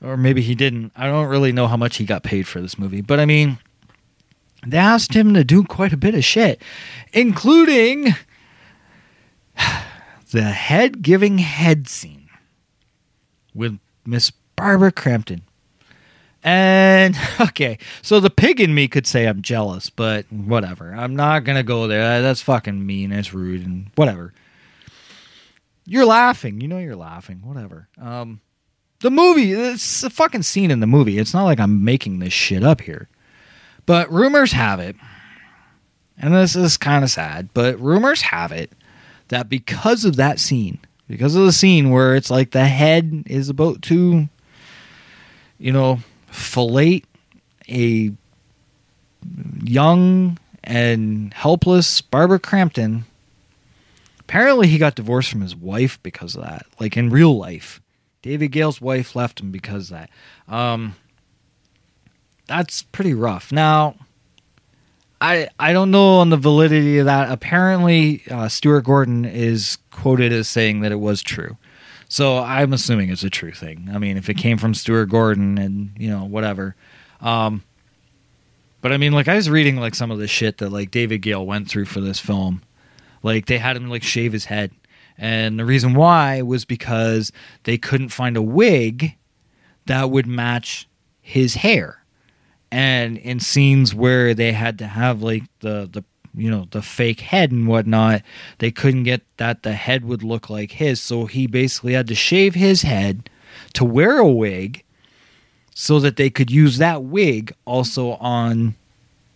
or 0.06 0.18
maybe 0.18 0.42
he 0.42 0.56
didn't. 0.56 0.92
I 0.96 1.08
don't 1.08 1.28
really 1.28 1.52
know 1.52 1.68
how 1.68 1.78
much 1.78 1.98
he 1.98 2.06
got 2.06 2.24
paid 2.24 2.48
for 2.48 2.62
this 2.62 2.78
movie, 2.78 3.02
but 3.02 3.20
I 3.20 3.26
mean, 3.26 3.58
they 4.66 4.78
asked 4.78 5.14
him 5.14 5.34
to 5.34 5.44
do 5.44 5.64
quite 5.64 5.94
a 5.94 5.98
bit 5.98 6.16
of 6.16 6.24
shit, 6.24 6.62
including 7.12 8.14
the 10.32 10.44
head 10.44 11.02
giving 11.02 11.40
head 11.40 11.88
scene 11.88 12.30
with 13.54 13.80
Miss 14.06 14.32
Barbara 14.56 14.92
Crampton. 14.92 15.42
And 16.46 17.18
okay, 17.42 17.80
so 18.04 18.20
the 18.20 18.30
pig 18.30 18.62
in 18.62 18.74
me 18.74 18.88
could 18.88 19.08
say 19.08 19.26
I'm 19.26 19.42
jealous, 19.42 19.90
but 19.90 20.32
whatever. 20.32 20.94
I'm 20.94 21.16
not 21.16 21.44
gonna 21.44 21.64
go 21.64 21.88
there. 21.88 22.22
That's 22.22 22.42
fucking 22.42 22.86
mean. 22.86 23.12
It's 23.12 23.34
rude 23.34 23.66
and 23.66 23.90
whatever. 23.96 24.32
You're 25.88 26.06
laughing. 26.06 26.62
You 26.62 26.68
know 26.68 26.78
you're 26.78 26.96
laughing. 26.96 27.42
Whatever. 27.44 27.90
Um, 28.00 28.42
the 29.00 29.10
movie, 29.10 29.52
it's 29.52 30.04
a 30.04 30.10
fucking 30.10 30.44
scene 30.44 30.72
in 30.72 30.80
the 30.80 30.88
movie. 30.88 31.18
It's 31.18 31.34
not 31.34 31.44
like 31.44 31.60
I'm 31.60 31.84
making 31.84 32.20
this 32.20 32.34
shit 32.34 32.64
up 32.64 32.82
here. 32.82 33.10
But 33.88 34.12
rumors 34.12 34.52
have 34.52 34.80
it, 34.80 34.96
and 36.18 36.34
this 36.34 36.56
is 36.56 36.78
kind 36.78 37.04
of 37.04 37.12
sad, 37.12 37.50
but 37.54 37.80
rumors 37.80 38.22
have 38.22 38.52
it 38.52 38.72
that 39.28 39.50
because 39.50 40.06
of 40.06 40.16
that 40.16 40.40
scene, 40.40 40.80
because 41.08 41.36
of 41.36 41.46
the 41.46 41.52
scene 41.52 41.92
where 41.92 42.16
it's 42.16 42.32
like 42.32 42.52
the 42.52 42.66
head 42.66 43.24
is 43.28 43.50
about 43.50 43.84
to, 43.84 44.28
you 45.60 45.72
know, 45.72 46.00
fillet 46.36 47.04
a 47.70 48.12
young 49.64 50.38
and 50.64 51.34
helpless 51.34 52.02
Barbara 52.02 52.40
Crampton. 52.40 53.06
Apparently, 54.20 54.68
he 54.68 54.78
got 54.78 54.96
divorced 54.96 55.32
from 55.32 55.42
his 55.42 55.56
wife 55.56 56.02
because 56.02 56.36
of 56.36 56.44
that, 56.44 56.66
like 56.80 56.98
in 56.98 57.10
real 57.10 57.38
life. 57.38 57.82
David 58.22 58.48
Gale's 58.50 58.82
wife 58.82 59.16
left 59.16 59.40
him 59.40 59.52
because 59.52 59.92
of 59.92 59.98
that. 59.98 60.10
Um, 60.48 60.96
that's 62.48 62.82
pretty 62.82 63.14
rough. 63.14 63.52
Now, 63.52 63.96
I 65.22 65.50
I 65.60 65.74
don't 65.74 65.92
know 65.92 66.16
on 66.16 66.30
the 66.30 66.38
validity 66.38 66.98
of 66.98 67.06
that. 67.06 67.32
Apparently, 67.32 68.24
uh, 68.30 68.48
Stuart 68.48 68.82
Gordon 68.82 69.26
is 69.26 69.78
quoted 69.92 70.34
as 70.34 70.48
saying 70.48 70.82
that 70.82 70.92
it 70.92 71.00
was 71.00 71.22
true. 71.22 71.58
So 72.08 72.38
I'm 72.38 72.74
assuming 72.74 73.10
it's 73.10 73.24
a 73.24 73.30
true 73.30 73.52
thing. 73.52 73.90
I 73.94 73.98
mean, 73.98 74.18
if 74.18 74.30
it 74.30 74.36
came 74.36 74.58
from 74.58 74.74
Stuart 74.74 75.08
Gordon 75.08 75.58
and 75.58 75.92
you 75.98 76.10
know 76.10 76.26
whatever. 76.26 76.76
Um, 77.22 77.64
but 78.82 78.92
I 78.92 78.98
mean, 78.98 79.14
like 79.14 79.28
I 79.28 79.36
was 79.36 79.50
reading 79.50 79.78
like 79.78 79.96
some 79.96 80.12
of 80.12 80.20
the 80.20 80.28
shit 80.28 80.60
that 80.60 80.72
like 80.72 80.92
David 80.92 81.20
Gale 81.20 81.46
went 81.46 81.70
through 81.70 81.86
for 81.86 82.02
this 82.02 82.20
film. 82.20 82.62
Like 83.24 83.48
they 83.48 83.58
had 83.58 83.76
him 83.76 83.90
like 83.90 84.04
shave 84.04 84.34
his 84.34 84.46
head 84.46 84.72
and 85.18 85.58
the 85.58 85.66
reason 85.66 85.94
why 85.94 86.42
was 86.42 86.66
because 86.66 87.32
they 87.64 87.78
couldn't 87.78 88.10
find 88.10 88.36
a 88.36 88.42
wig 88.42 89.16
that 89.86 90.10
would 90.10 90.28
match 90.28 90.88
his 91.22 91.56
hair. 91.56 92.04
And 92.72 93.18
in 93.18 93.40
scenes 93.40 93.96
where 93.96 94.34
they 94.34 94.52
had 94.52 94.78
to 94.80 94.88
have 94.88 95.22
like 95.22 95.44
the 95.60 95.88
the 95.92 96.04
you 96.36 96.50
know 96.50 96.68
the 96.72 96.82
fake 96.82 97.22
head 97.22 97.52
and 97.52 97.68
whatnot, 97.68 98.22
they 98.60 98.72
couldn't 98.72 99.04
get 99.04 99.22
that 99.38 99.64
the 99.64 99.74
head 99.74 100.06
would 100.06 100.24
look 100.24 100.50
like 100.50 100.74
his. 100.74 101.02
So 101.02 101.26
he 101.26 101.48
basically 101.48 101.94
had 101.94 102.08
to 102.08 102.16
shave 102.16 102.56
his 102.56 102.82
head 102.82 103.30
to 103.74 103.86
wear 103.86 104.18
a 104.18 104.28
wig 104.28 104.84
so 105.74 106.00
that 106.00 106.16
they 106.16 106.30
could 106.30 106.52
use 106.52 106.78
that 106.78 107.04
wig 107.04 107.54
also 107.66 108.14
on 108.14 108.76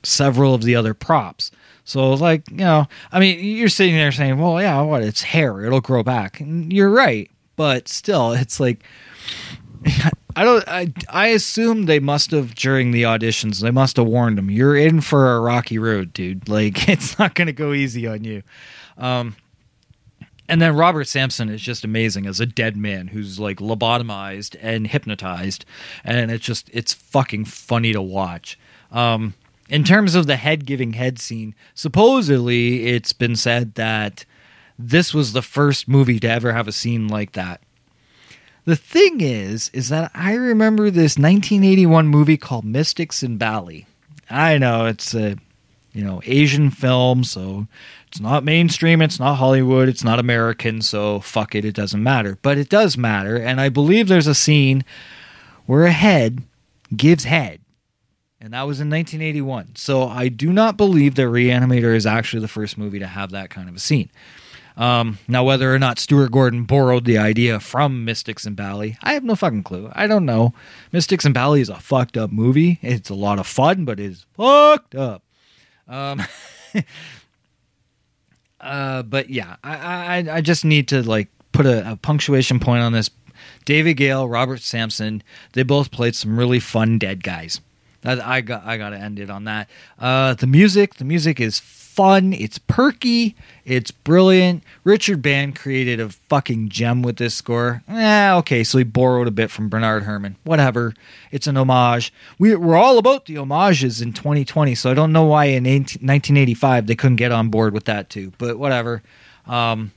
several 0.04 0.54
of 0.54 0.64
the 0.64 0.76
other 0.76 0.94
props. 0.94 1.52
So 1.84 2.14
like, 2.14 2.50
you 2.50 2.58
know, 2.58 2.88
I 3.12 3.20
mean, 3.20 3.44
you're 3.44 3.70
sitting 3.70 3.96
there 3.96 4.12
saying, 4.12 4.38
"Well, 4.38 4.62
yeah, 4.62 4.82
what? 4.82 5.04
It's 5.04 5.22
hair; 5.22 5.66
it'll 5.66 5.82
grow 5.82 6.04
back." 6.04 6.40
And 6.40 6.72
you're 6.72 6.92
right, 6.92 7.30
but 7.56 7.88
still, 7.88 8.32
it's 8.34 8.60
like, 8.60 8.84
I 10.36 10.44
don't. 10.44 10.68
I 10.68 10.94
I 11.10 11.28
assume 11.28 11.86
they 11.86 12.00
must 12.00 12.32
have 12.32 12.56
during 12.56 12.92
the 12.92 13.04
auditions. 13.04 13.62
They 13.62 13.72
must 13.72 13.98
have 13.98 14.08
warned 14.08 14.40
him, 14.40 14.50
"You're 14.50 14.78
in 14.78 15.02
for 15.02 15.36
a 15.36 15.40
rocky 15.40 15.78
road, 15.78 16.14
dude. 16.14 16.48
Like, 16.48 16.88
it's 16.90 17.18
not 17.20 17.36
going 17.36 17.48
to 17.48 17.54
go 17.54 17.74
easy 17.74 18.08
on 18.08 18.24
you." 18.24 18.44
Um, 18.98 19.36
and 20.48 20.62
then 20.62 20.76
Robert 20.76 21.08
Sampson 21.08 21.50
is 21.50 21.62
just 21.62 21.84
amazing 21.84 22.26
as 22.26 22.40
a 22.40 22.46
dead 22.46 22.76
man 22.76 23.08
who's 23.08 23.40
like 23.40 23.58
lobotomized 23.58 24.56
and 24.62 24.88
hypnotized, 24.88 25.66
and 26.04 26.32
it's 26.32 26.46
just 26.46 26.70
it's 26.74 26.94
fucking 26.94 27.46
funny 27.46 27.94
to 27.94 28.02
watch. 28.02 28.58
Um, 28.92 29.36
in 29.70 29.84
terms 29.84 30.16
of 30.16 30.26
the 30.26 30.36
head 30.36 30.66
giving 30.66 30.94
head 30.94 31.20
scene, 31.20 31.54
supposedly 31.76 32.88
it's 32.88 33.14
been 33.14 33.36
said 33.36 33.76
that 33.76 34.26
this 34.80 35.14
was 35.14 35.34
the 35.34 35.44
first 35.44 35.88
movie 35.88 36.20
to 36.20 36.30
ever 36.30 36.54
have 36.54 36.68
a 36.68 36.72
scene 36.72 37.08
like 37.08 37.34
that. 37.34 37.62
The 38.70 38.76
thing 38.76 39.20
is, 39.20 39.72
is 39.74 39.90
that 39.90 40.12
I 40.14 40.36
remember 40.36 40.92
this 40.92 41.18
1981 41.18 42.08
movie 42.08 42.38
called 42.38 42.66
Mystics 42.66 43.24
in 43.24 43.40
Bali. 43.40 43.88
I 44.30 44.60
know 44.60 44.86
it's 44.86 45.16
a, 45.16 45.38
you 45.92 46.04
know, 46.04 46.22
Asian 46.24 46.70
film, 46.70 47.24
so 47.24 47.66
it's 48.10 48.20
not 48.20 48.44
mainstream, 48.44 49.02
it's 49.02 49.20
not 49.20 49.38
Hollywood, 49.38 49.90
it's 49.90 50.04
not 50.04 50.20
American, 50.20 50.84
so 50.84 51.20
fuck 51.20 51.56
it, 51.56 51.66
it 51.66 51.74
doesn't 51.74 52.04
matter. 52.04 52.38
But 52.44 52.60
it 52.60 52.70
does 52.70 52.96
matter, 52.96 53.38
and 53.38 53.60
I 53.60 53.70
believe 53.70 54.08
there's 54.08 54.28
a 54.28 54.36
scene 54.36 54.86
where 55.66 55.86
a 55.86 55.92
head 55.92 56.44
gives 56.96 57.24
head 57.24 57.62
and 58.40 58.54
that 58.54 58.68
was 58.68 58.80
in 58.80 58.88
1981. 58.90 59.78
So 59.78 60.08
I 60.08 60.30
do 60.30 60.54
not 60.54 60.78
believe 60.78 61.16
that 61.16 61.24
Reanimator 61.24 61.96
is 61.96 62.06
actually 62.06 62.42
the 62.42 62.48
first 62.48 62.78
movie 62.78 63.00
to 63.00 63.08
have 63.08 63.32
that 63.32 63.50
kind 63.50 63.68
of 63.68 63.76
a 63.76 63.80
scene. 63.80 64.12
Um, 64.80 65.20
now, 65.28 65.44
whether 65.44 65.76
or 65.76 65.78
not 65.78 66.00
Stuart 66.00 66.32
Gordon 66.32 66.64
borrowed 66.64 67.04
the 67.04 67.18
idea 67.18 67.60
from 67.60 68.06
Mystics 68.06 68.46
in 68.46 68.56
Bali, 68.56 68.98
I 69.04 69.12
have 69.14 69.26
no 69.26 69.36
fucking 69.36 69.64
clue. 69.64 69.92
I 69.92 70.08
don't 70.08 70.26
know. 70.26 70.54
Mystics 70.94 71.26
in 71.26 71.34
Bali 71.34 71.60
is 71.60 71.68
a 71.68 71.76
fucked 71.76 72.16
up 72.16 72.32
movie. 72.32 72.80
It's 72.82 73.10
a 73.10 73.14
lot 73.14 73.40
of 73.40 73.46
fun, 73.46 73.84
but 73.84 74.00
it's 74.00 74.26
fucked 74.38 74.96
up. 74.96 75.22
Um, 75.86 76.24
uh, 78.62 79.04
but 79.04 79.30
yeah, 79.30 79.58
I, 79.66 79.76
I, 79.76 80.38
I 80.38 80.42
just 80.42 80.64
need 80.64 80.88
to 80.88 81.04
like 81.04 81.28
put 81.52 81.66
a, 81.66 81.92
a 81.92 81.96
punctuation 81.98 82.62
point 82.62 82.82
on 82.82 82.94
this. 82.94 83.10
David 83.66 83.96
Gale, 83.96 84.30
Robert 84.30 84.62
Sampson, 84.62 85.22
they 85.54 85.64
both 85.64 85.92
played 85.92 86.16
some 86.16 86.40
really 86.40 86.62
fun 86.62 87.00
dead 87.00 87.22
guys. 87.22 87.60
I 88.06 88.40
got 88.40 88.64
I 88.66 88.78
got 88.78 88.92
to 88.92 88.98
end 88.98 89.20
it 89.20 89.30
on 89.30 89.44
that. 89.44 89.70
Uh, 90.00 90.34
the 90.34 90.48
music, 90.48 90.96
the 90.96 91.04
music 91.04 91.42
is 91.42 91.60
fun, 92.00 92.32
it's 92.32 92.58
perky, 92.58 93.36
it's 93.66 93.92
brilliant. 93.92 94.64
Richard 94.86 95.22
Band 95.22 95.58
created 95.58 96.00
a 96.00 96.08
fucking 96.08 96.70
gem 96.70 97.02
with 97.02 97.18
this 97.18 97.36
score. 97.36 97.84
Eh, 97.90 98.32
okay, 98.36 98.64
so 98.64 98.78
he 98.78 98.86
borrowed 98.86 99.28
a 99.28 99.32
bit 99.32 99.52
from 99.52 99.68
Bernard 99.68 100.04
Herrmann. 100.04 100.38
Whatever. 100.46 100.94
It's 101.30 101.46
an 101.46 101.58
homage. 101.58 102.14
We, 102.38 102.56
we're 102.56 102.78
all 102.78 103.00
about 103.00 103.26
the 103.26 103.36
homages 103.36 104.00
in 104.00 104.14
2020, 104.14 104.76
so 104.76 104.90
I 104.90 104.94
don't 104.94 105.12
know 105.12 105.26
why 105.26 105.46
in 105.46 105.66
18, 105.66 106.00
1985 106.08 106.88
they 106.88 106.96
couldn't 106.96 107.18
get 107.18 107.34
on 107.34 107.50
board 107.50 107.74
with 107.74 107.84
that 107.84 108.10
too. 108.10 108.32
But 108.38 108.58
whatever. 108.58 109.04
Um, 109.46 109.92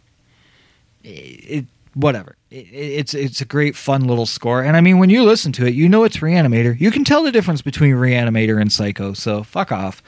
it, 1.04 1.08
it 1.08 1.66
whatever. 1.94 2.34
It, 2.50 2.66
it's 2.72 3.14
it's 3.14 3.40
a 3.40 3.44
great 3.44 3.76
fun 3.76 4.08
little 4.08 4.26
score, 4.26 4.60
and 4.64 4.76
I 4.76 4.80
mean 4.80 4.98
when 4.98 5.10
you 5.10 5.22
listen 5.22 5.52
to 5.52 5.66
it, 5.66 5.74
you 5.74 5.88
know 5.88 6.02
it's 6.02 6.16
Reanimator. 6.16 6.80
You 6.80 6.90
can 6.90 7.04
tell 7.04 7.22
the 7.22 7.30
difference 7.30 7.62
between 7.62 7.94
Reanimator 7.94 8.60
and 8.60 8.72
Psycho. 8.72 9.12
So 9.12 9.44
fuck 9.44 9.70
off. 9.70 10.02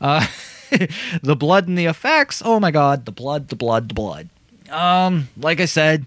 Uh, 0.00 0.24
the 1.22 1.36
blood 1.36 1.68
and 1.68 1.76
the 1.76 1.86
effects. 1.86 2.42
Oh 2.44 2.60
my 2.60 2.70
god, 2.70 3.04
the 3.04 3.12
blood, 3.12 3.48
the 3.48 3.56
blood, 3.56 3.88
the 3.88 3.94
blood. 3.94 4.28
Um, 4.70 5.28
like 5.36 5.60
I 5.60 5.64
said 5.64 6.06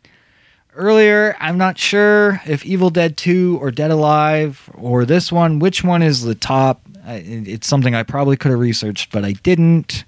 earlier, 0.76 1.36
I'm 1.40 1.58
not 1.58 1.78
sure 1.78 2.42
if 2.46 2.66
Evil 2.66 2.90
Dead 2.90 3.18
2 3.18 3.60
or 3.62 3.72
Dead 3.72 3.92
Alive 3.92 4.70
or 4.74 5.06
this 5.06 5.32
one, 5.32 5.60
which 5.60 5.84
one 5.84 6.02
is 6.02 6.24
the 6.24 6.36
top. 6.36 6.82
It's 7.06 7.68
something 7.68 7.94
I 7.94 8.04
probably 8.04 8.38
could 8.38 8.52
have 8.52 8.60
researched, 8.60 9.12
but 9.12 9.26
I 9.26 9.34
didn't. 9.34 10.06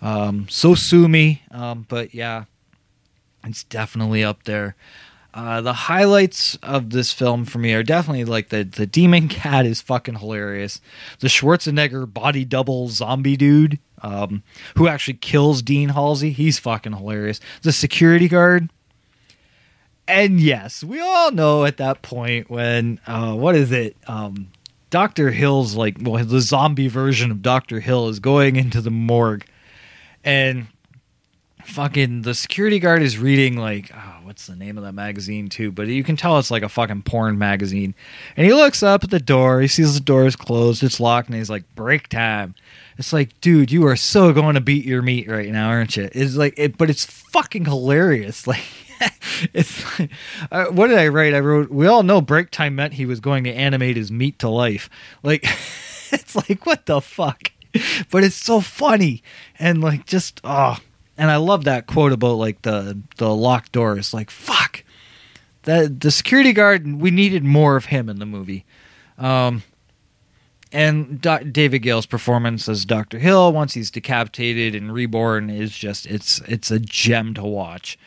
Um, 0.00 0.46
so 0.48 0.74
sue 0.74 1.08
me. 1.08 1.42
Um, 1.50 1.86
but 1.88 2.14
yeah, 2.14 2.44
it's 3.44 3.64
definitely 3.64 4.22
up 4.22 4.44
there. 4.44 4.76
Uh, 5.34 5.60
the 5.60 5.72
highlights 5.72 6.56
of 6.62 6.90
this 6.90 7.12
film 7.12 7.44
for 7.44 7.58
me 7.58 7.74
are 7.74 7.82
definitely 7.82 8.24
like 8.24 8.48
the 8.48 8.64
the 8.64 8.86
demon 8.86 9.28
cat 9.28 9.66
is 9.66 9.80
fucking 9.80 10.16
hilarious. 10.16 10.80
The 11.20 11.28
Schwarzenegger 11.28 12.12
body 12.12 12.44
double 12.44 12.88
zombie 12.88 13.36
dude 13.36 13.78
um, 14.02 14.42
who 14.76 14.88
actually 14.88 15.14
kills 15.14 15.62
Dean 15.62 15.90
Halsey, 15.90 16.30
he's 16.30 16.58
fucking 16.58 16.92
hilarious. 16.92 17.40
The 17.62 17.72
security 17.72 18.28
guard. 18.28 18.70
And 20.06 20.40
yes, 20.40 20.82
we 20.82 21.00
all 21.00 21.30
know 21.30 21.64
at 21.64 21.76
that 21.76 22.00
point 22.02 22.50
when 22.50 22.98
uh, 23.06 23.34
what 23.34 23.54
is 23.54 23.72
it? 23.72 23.96
Um, 24.06 24.48
Dr. 24.90 25.30
Hill's 25.30 25.74
like 25.74 25.96
well 26.00 26.24
the 26.24 26.40
zombie 26.40 26.88
version 26.88 27.30
of 27.30 27.42
Dr. 27.42 27.80
Hill 27.80 28.08
is 28.08 28.20
going 28.20 28.56
into 28.56 28.80
the 28.80 28.90
morgue 28.90 29.44
and 30.24 30.66
fucking 31.64 32.22
the 32.22 32.34
security 32.34 32.78
guard 32.78 33.02
is 33.02 33.18
reading 33.18 33.56
like 33.56 33.90
oh, 33.94 34.20
what's 34.22 34.46
the 34.46 34.56
name 34.56 34.78
of 34.78 34.84
that 34.84 34.94
magazine 34.94 35.50
too 35.50 35.70
but 35.70 35.86
you 35.86 36.02
can 36.02 36.16
tell 36.16 36.38
it's 36.38 36.50
like 36.50 36.62
a 36.62 36.68
fucking 36.68 37.02
porn 37.02 37.36
magazine 37.36 37.94
and 38.36 38.46
he 38.46 38.54
looks 38.54 38.82
up 38.82 39.04
at 39.04 39.10
the 39.10 39.20
door 39.20 39.60
he 39.60 39.68
sees 39.68 39.92
the 39.92 40.00
door 40.00 40.24
is 40.24 40.34
closed 40.34 40.82
it's 40.82 40.98
locked 40.98 41.28
and 41.28 41.36
he's 41.36 41.50
like 41.50 41.64
break 41.74 42.08
time 42.08 42.54
it's 42.98 43.12
like 43.12 43.40
dude 43.40 43.70
you 43.70 43.86
are 43.86 43.96
so 43.96 44.32
going 44.32 44.54
to 44.54 44.60
beat 44.60 44.84
your 44.84 45.02
meat 45.02 45.28
right 45.28 45.50
now 45.50 45.68
aren't 45.68 45.96
you? 45.96 46.08
It's 46.12 46.36
like 46.36 46.54
it 46.56 46.76
but 46.76 46.90
it's 46.90 47.04
fucking 47.04 47.64
hilarious. 47.64 48.46
Like 49.00 49.54
it's 49.54 50.00
like, 50.00 50.10
uh, 50.50 50.66
what 50.66 50.88
did 50.88 50.98
i 50.98 51.06
write? 51.06 51.32
I 51.32 51.38
wrote 51.38 51.70
we 51.70 51.86
all 51.86 52.02
know 52.02 52.20
break 52.20 52.50
time 52.50 52.74
meant 52.74 52.94
he 52.94 53.06
was 53.06 53.20
going 53.20 53.44
to 53.44 53.52
animate 53.52 53.96
his 53.96 54.10
meat 54.10 54.40
to 54.40 54.48
life. 54.48 54.90
Like 55.22 55.44
it's 56.12 56.34
like 56.34 56.66
what 56.66 56.86
the 56.86 57.00
fuck? 57.00 57.52
But 58.10 58.24
it's 58.24 58.36
so 58.36 58.60
funny. 58.60 59.22
And 59.58 59.80
like 59.80 60.06
just 60.06 60.40
oh. 60.44 60.78
And 61.16 61.30
I 61.32 61.36
love 61.36 61.64
that 61.64 61.86
quote 61.86 62.12
about 62.12 62.34
like 62.34 62.62
the 62.62 62.98
the 63.16 63.34
locked 63.34 63.72
doors. 63.72 64.14
Like 64.14 64.30
fuck, 64.30 64.84
that 65.64 66.00
the 66.00 66.10
security 66.10 66.52
guard. 66.52 67.00
We 67.00 67.10
needed 67.10 67.44
more 67.44 67.76
of 67.76 67.86
him 67.86 68.08
in 68.08 68.20
the 68.20 68.26
movie. 68.26 68.64
Um, 69.18 69.64
and 70.72 71.20
Do- 71.20 71.44
David 71.44 71.80
Gale's 71.80 72.06
performance 72.06 72.68
as 72.68 72.84
Doctor 72.84 73.18
Hill 73.18 73.52
once 73.52 73.74
he's 73.74 73.90
decapitated 73.90 74.74
and 74.74 74.92
reborn 74.92 75.50
is 75.50 75.76
just 75.76 76.06
it's 76.06 76.40
it's 76.42 76.70
a 76.70 76.78
gem 76.78 77.34
to 77.34 77.42
watch. 77.42 77.98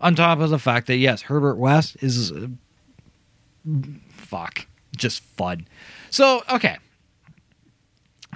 On 0.00 0.14
top 0.14 0.40
of 0.40 0.50
the 0.50 0.58
fact 0.58 0.86
that 0.86 0.96
yes, 0.96 1.22
Herbert 1.22 1.56
West 1.56 1.96
is 2.00 2.30
uh, 2.32 2.48
fuck 4.10 4.66
just 4.96 5.22
fun. 5.22 5.66
So 6.10 6.42
okay, 6.50 6.78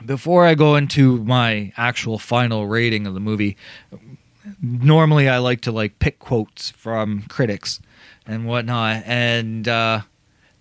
before 0.04 0.44
I 0.44 0.54
go 0.54 0.76
into 0.76 1.22
my 1.24 1.72
actual 1.76 2.18
final 2.18 2.66
rating 2.66 3.06
of 3.06 3.14
the 3.14 3.20
movie, 3.20 3.56
normally 4.60 5.28
I 5.28 5.38
like 5.38 5.60
to 5.62 5.72
like 5.72 5.98
pick 5.98 6.18
quotes 6.18 6.70
from 6.70 7.22
critics 7.22 7.80
and 8.26 8.46
whatnot, 8.46 9.02
and 9.06 9.68
uh, 9.68 10.00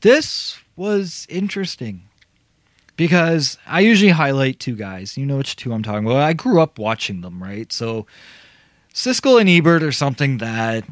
this 0.02 0.60
was 0.76 1.26
interesting 1.30 2.04
because 2.98 3.58
I 3.66 3.80
usually 3.80 4.12
highlight 4.12 4.60
two 4.60 4.76
guys. 4.76 5.18
You 5.18 5.26
know 5.26 5.38
which 5.38 5.56
two 5.56 5.72
I'm 5.72 5.84
talking 5.84 6.06
about. 6.06 6.18
I 6.18 6.34
grew 6.34 6.60
up 6.60 6.78
watching 6.78 7.22
them, 7.22 7.42
right? 7.42 7.72
So 7.72 8.06
Siskel 8.94 9.40
and 9.40 9.50
Ebert 9.50 9.84
are 9.84 9.92
something 9.92 10.40
that 10.40 10.84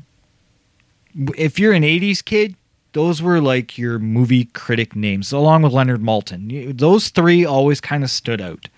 if 1.37 1.59
you're 1.59 1.73
an 1.73 1.83
80s 1.83 2.23
kid, 2.23 2.55
those 2.93 3.21
were 3.21 3.41
like 3.41 3.77
your 3.77 3.99
movie 3.99 4.45
critic 4.45 4.95
names, 4.95 5.33
along 5.33 5.63
with 5.63 5.73
Leonard 5.73 6.01
Maltin. 6.01 6.77
Those 6.77 7.09
three 7.09 7.43
always 7.43 7.81
kind 7.81 8.03
of 8.03 8.09
stood 8.09 8.39
out. 8.39 8.69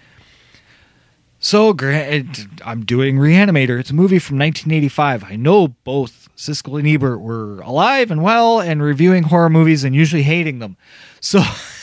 So, 1.39 1.69
I'm 2.65 2.83
doing 2.83 3.17
Reanimator. 3.17 3.79
It's 3.79 3.91
a 3.91 3.95
movie 3.95 4.17
from 4.17 4.39
1985. 4.39 5.23
I 5.25 5.35
know 5.35 5.67
both 5.67 6.29
Siskel 6.35 6.79
and 6.79 6.87
Ebert 6.87 7.19
were 7.21 7.59
alive 7.59 8.09
and 8.09 8.23
well 8.23 8.59
and 8.59 8.81
reviewing 8.81 9.23
horror 9.23 9.49
movies 9.49 9.83
and 9.83 9.93
usually 9.93 10.23
hating 10.23 10.57
them. 10.59 10.77
So, 11.19 11.43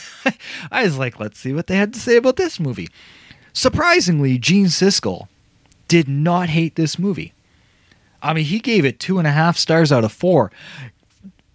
I 0.71 0.83
was 0.83 0.97
like, 0.97 1.19
let's 1.19 1.39
see 1.39 1.53
what 1.53 1.67
they 1.67 1.77
had 1.77 1.93
to 1.93 1.99
say 1.99 2.17
about 2.17 2.35
this 2.35 2.59
movie. 2.59 2.89
Surprisingly, 3.53 4.37
Gene 4.37 4.65
Siskel 4.67 5.27
did 5.87 6.07
not 6.07 6.49
hate 6.49 6.75
this 6.75 6.99
movie. 6.99 7.33
I 8.21 8.33
mean, 8.33 8.45
he 8.45 8.59
gave 8.59 8.85
it 8.85 8.99
two 8.99 9.19
and 9.19 9.27
a 9.27 9.31
half 9.31 9.57
stars 9.57 9.91
out 9.91 10.03
of 10.03 10.11
four 10.11 10.51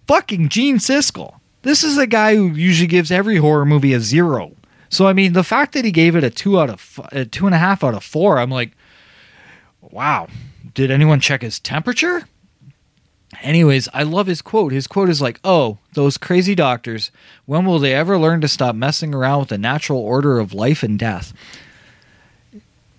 fucking 0.07 0.49
Gene 0.49 0.79
Siskel. 0.79 1.35
This 1.62 1.85
is 1.85 1.97
a 1.97 2.07
guy 2.07 2.35
who 2.35 2.49
usually 2.49 2.89
gives 2.89 3.12
every 3.12 3.37
horror 3.37 3.64
movie 3.64 3.93
a 3.93 4.01
zero. 4.01 4.57
So 4.89 5.07
I 5.07 5.12
mean, 5.12 5.35
the 5.35 5.45
fact 5.45 5.73
that 5.75 5.85
he 5.85 5.93
gave 5.93 6.16
it 6.16 6.25
a 6.25 6.31
two 6.31 6.59
out 6.59 6.68
of 6.68 7.01
a 7.12 7.25
two 7.25 7.47
and 7.47 7.55
a 7.55 7.59
half 7.59 7.85
out 7.85 7.95
of 7.95 8.03
four, 8.03 8.39
I'm 8.39 8.51
like, 8.51 8.73
wow. 9.81 10.27
Did 10.75 10.91
anyone 10.91 11.21
check 11.21 11.43
his 11.43 11.61
temperature? 11.61 12.29
Anyways, 13.43 13.88
I 13.95 14.03
love 14.03 14.26
his 14.26 14.43
quote. 14.43 14.72
His 14.72 14.86
quote 14.86 15.09
is 15.09 15.20
like, 15.20 15.41
"Oh, 15.45 15.78
those 15.95 16.18
crazy 16.18 16.55
doctors. 16.55 17.11
When 17.47 17.64
will 17.64 17.78
they 17.78 17.95
ever 17.95 18.18
learn 18.18 18.41
to 18.43 18.49
stop 18.49 18.74
messing 18.74 19.14
around 19.14 19.41
with 19.41 19.49
the 19.49 19.59
natural 19.59 20.01
order 20.01 20.38
of 20.38 20.53
life 20.53 20.82
and 20.82 20.99
death?" 20.99 21.32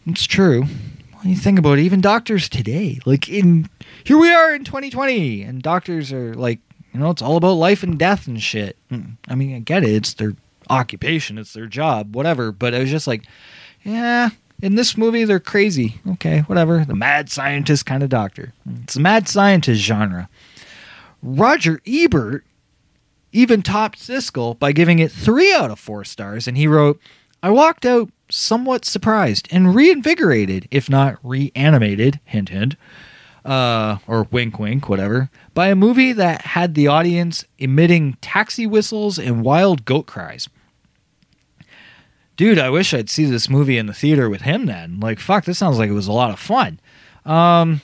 It's 0.05 0.25
true. 0.25 0.63
When 1.21 1.29
you 1.29 1.35
think 1.35 1.59
about 1.59 1.77
it, 1.77 1.83
even 1.83 2.01
doctors 2.01 2.49
today, 2.49 2.99
like 3.05 3.29
in 3.29 3.69
here 4.03 4.17
we 4.17 4.31
are 4.31 4.53
in 4.55 4.63
2020, 4.63 5.43
and 5.43 5.61
doctors 5.61 6.11
are 6.11 6.33
like 6.33 6.59
you 6.93 6.99
know, 6.99 7.09
it's 7.09 7.21
all 7.21 7.37
about 7.37 7.53
life 7.53 7.83
and 7.83 7.97
death 7.97 8.27
and 8.27 8.41
shit. 8.41 8.77
Hmm. 8.89 9.11
I 9.27 9.35
mean, 9.35 9.55
I 9.55 9.59
get 9.59 9.83
it. 9.83 9.91
It's 9.91 10.13
their 10.13 10.33
occupation, 10.69 11.37
it's 11.37 11.53
their 11.53 11.67
job, 11.67 12.15
whatever. 12.15 12.51
But 12.51 12.73
I 12.73 12.79
was 12.79 12.89
just 12.89 13.07
like, 13.07 13.23
yeah, 13.83 14.29
in 14.62 14.76
this 14.76 14.97
movie, 14.97 15.24
they're 15.24 15.39
crazy. 15.39 15.99
Okay, 16.12 16.39
whatever. 16.41 16.86
The 16.86 16.95
mad 16.95 17.30
scientist 17.30 17.86
kind 17.86 18.03
of 18.03 18.09
doctor. 18.09 18.53
It's 18.84 18.95
the 18.95 18.99
mad 18.99 19.28
scientist 19.28 19.82
genre. 19.82 20.30
Roger 21.22 21.82
Ebert 21.86 22.44
even 23.31 23.61
topped 23.61 23.99
Siskel 23.99 24.57
by 24.57 24.72
giving 24.72 24.99
it 24.99 25.11
three 25.11 25.53
out 25.53 25.72
of 25.72 25.80
four 25.80 26.03
stars, 26.03 26.48
and 26.48 26.57
he 26.57 26.68
wrote, 26.68 26.99
I 27.44 27.49
walked 27.49 27.85
out 27.85 28.10
somewhat 28.30 28.85
surprised 28.85 29.48
and 29.52 29.73
reinvigorated, 29.76 30.68
if 30.72 30.90
not 30.90 31.18
reanimated, 31.23 32.19
hint, 32.23 32.49
hint, 32.49 32.76
uh, 33.44 33.98
or 34.07 34.27
wink, 34.31 34.60
wink, 34.60 34.88
whatever, 34.88 35.30
by 35.53 35.68
a 35.68 35.76
movie 35.76 36.14
that 36.14 36.41
had 36.41 36.76
the 36.76 36.88
audience 36.88 37.45
emitting 37.57 38.18
taxi 38.22 38.68
whistles 38.68 39.18
and 39.18 39.44
wild 39.44 39.85
goat 39.85 40.06
cries. 40.06 40.48
Dude, 42.41 42.57
I 42.57 42.72
wish 42.72 42.91
I'd 42.91 43.07
see 43.07 43.26
this 43.26 43.51
movie 43.51 43.77
in 43.77 43.85
the 43.85 43.93
theater 43.93 44.27
with 44.27 44.41
him 44.41 44.65
then. 44.65 44.99
Like, 44.99 45.19
fuck, 45.19 45.45
this 45.45 45.59
sounds 45.59 45.77
like 45.77 45.91
it 45.91 45.93
was 45.93 46.07
a 46.07 46.11
lot 46.11 46.31
of 46.31 46.39
fun. 46.39 46.80
Um, 47.23 47.81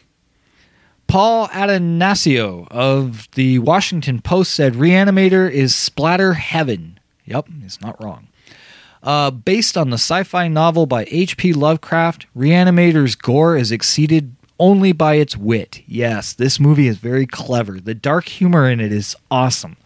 Paul 1.06 1.48
Attanasio 1.50 2.68
of 2.72 3.30
the 3.34 3.60
Washington 3.60 4.20
Post 4.20 4.56
said 4.56 4.74
Reanimator 4.74 5.48
is 5.48 5.76
splatter 5.76 6.34
heaven. 6.34 7.00
Yep, 7.26 7.50
it's 7.66 7.80
not 7.82 8.04
wrong. 8.04 8.30
Uh, 9.04 9.30
based 9.30 9.78
on 9.78 9.92
the 9.92 10.00
sci 10.00 10.24
fi 10.24 10.48
novel 10.48 10.88
by 10.88 11.06
H.P. 11.12 11.54
Lovecraft, 11.54 12.26
Reanimator's 12.36 13.14
gore 13.14 13.56
is 13.56 13.72
exceeded 13.72 14.36
only 14.58 14.92
by 14.92 15.18
its 15.18 15.38
wit. 15.38 15.84
Yes, 15.86 16.34
this 16.34 16.60
movie 16.60 16.88
is 16.88 16.98
very 16.98 17.28
clever. 17.28 17.80
The 17.80 17.94
dark 17.94 18.28
humor 18.28 18.68
in 18.68 18.80
it 18.80 18.92
is 18.92 19.16
awesome. 19.30 19.78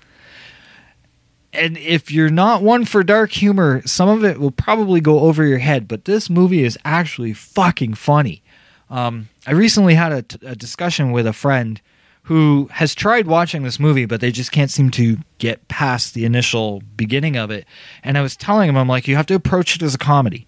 And 1.53 1.77
if 1.77 2.11
you're 2.11 2.29
not 2.29 2.61
one 2.61 2.85
for 2.85 3.03
dark 3.03 3.31
humor, 3.31 3.81
some 3.85 4.07
of 4.07 4.23
it 4.23 4.39
will 4.39 4.51
probably 4.51 5.01
go 5.01 5.21
over 5.21 5.45
your 5.45 5.57
head, 5.57 5.87
but 5.87 6.05
this 6.05 6.29
movie 6.29 6.63
is 6.63 6.77
actually 6.85 7.33
fucking 7.33 7.95
funny. 7.95 8.41
Um, 8.89 9.29
I 9.45 9.51
recently 9.51 9.95
had 9.95 10.11
a, 10.11 10.21
t- 10.21 10.45
a 10.45 10.55
discussion 10.55 11.11
with 11.11 11.27
a 11.27 11.33
friend 11.33 11.81
who 12.23 12.69
has 12.71 12.95
tried 12.95 13.27
watching 13.27 13.63
this 13.63 13.79
movie, 13.79 14.05
but 14.05 14.21
they 14.21 14.31
just 14.31 14.51
can't 14.51 14.71
seem 14.71 14.91
to 14.91 15.17
get 15.39 15.67
past 15.67 16.13
the 16.13 16.23
initial 16.23 16.81
beginning 16.95 17.35
of 17.35 17.51
it. 17.51 17.65
And 18.03 18.17
I 18.17 18.21
was 18.21 18.37
telling 18.37 18.69
him, 18.69 18.77
I'm 18.77 18.87
like, 18.87 19.07
you 19.07 19.15
have 19.15 19.25
to 19.27 19.35
approach 19.35 19.75
it 19.75 19.81
as 19.81 19.95
a 19.95 19.97
comedy 19.97 20.47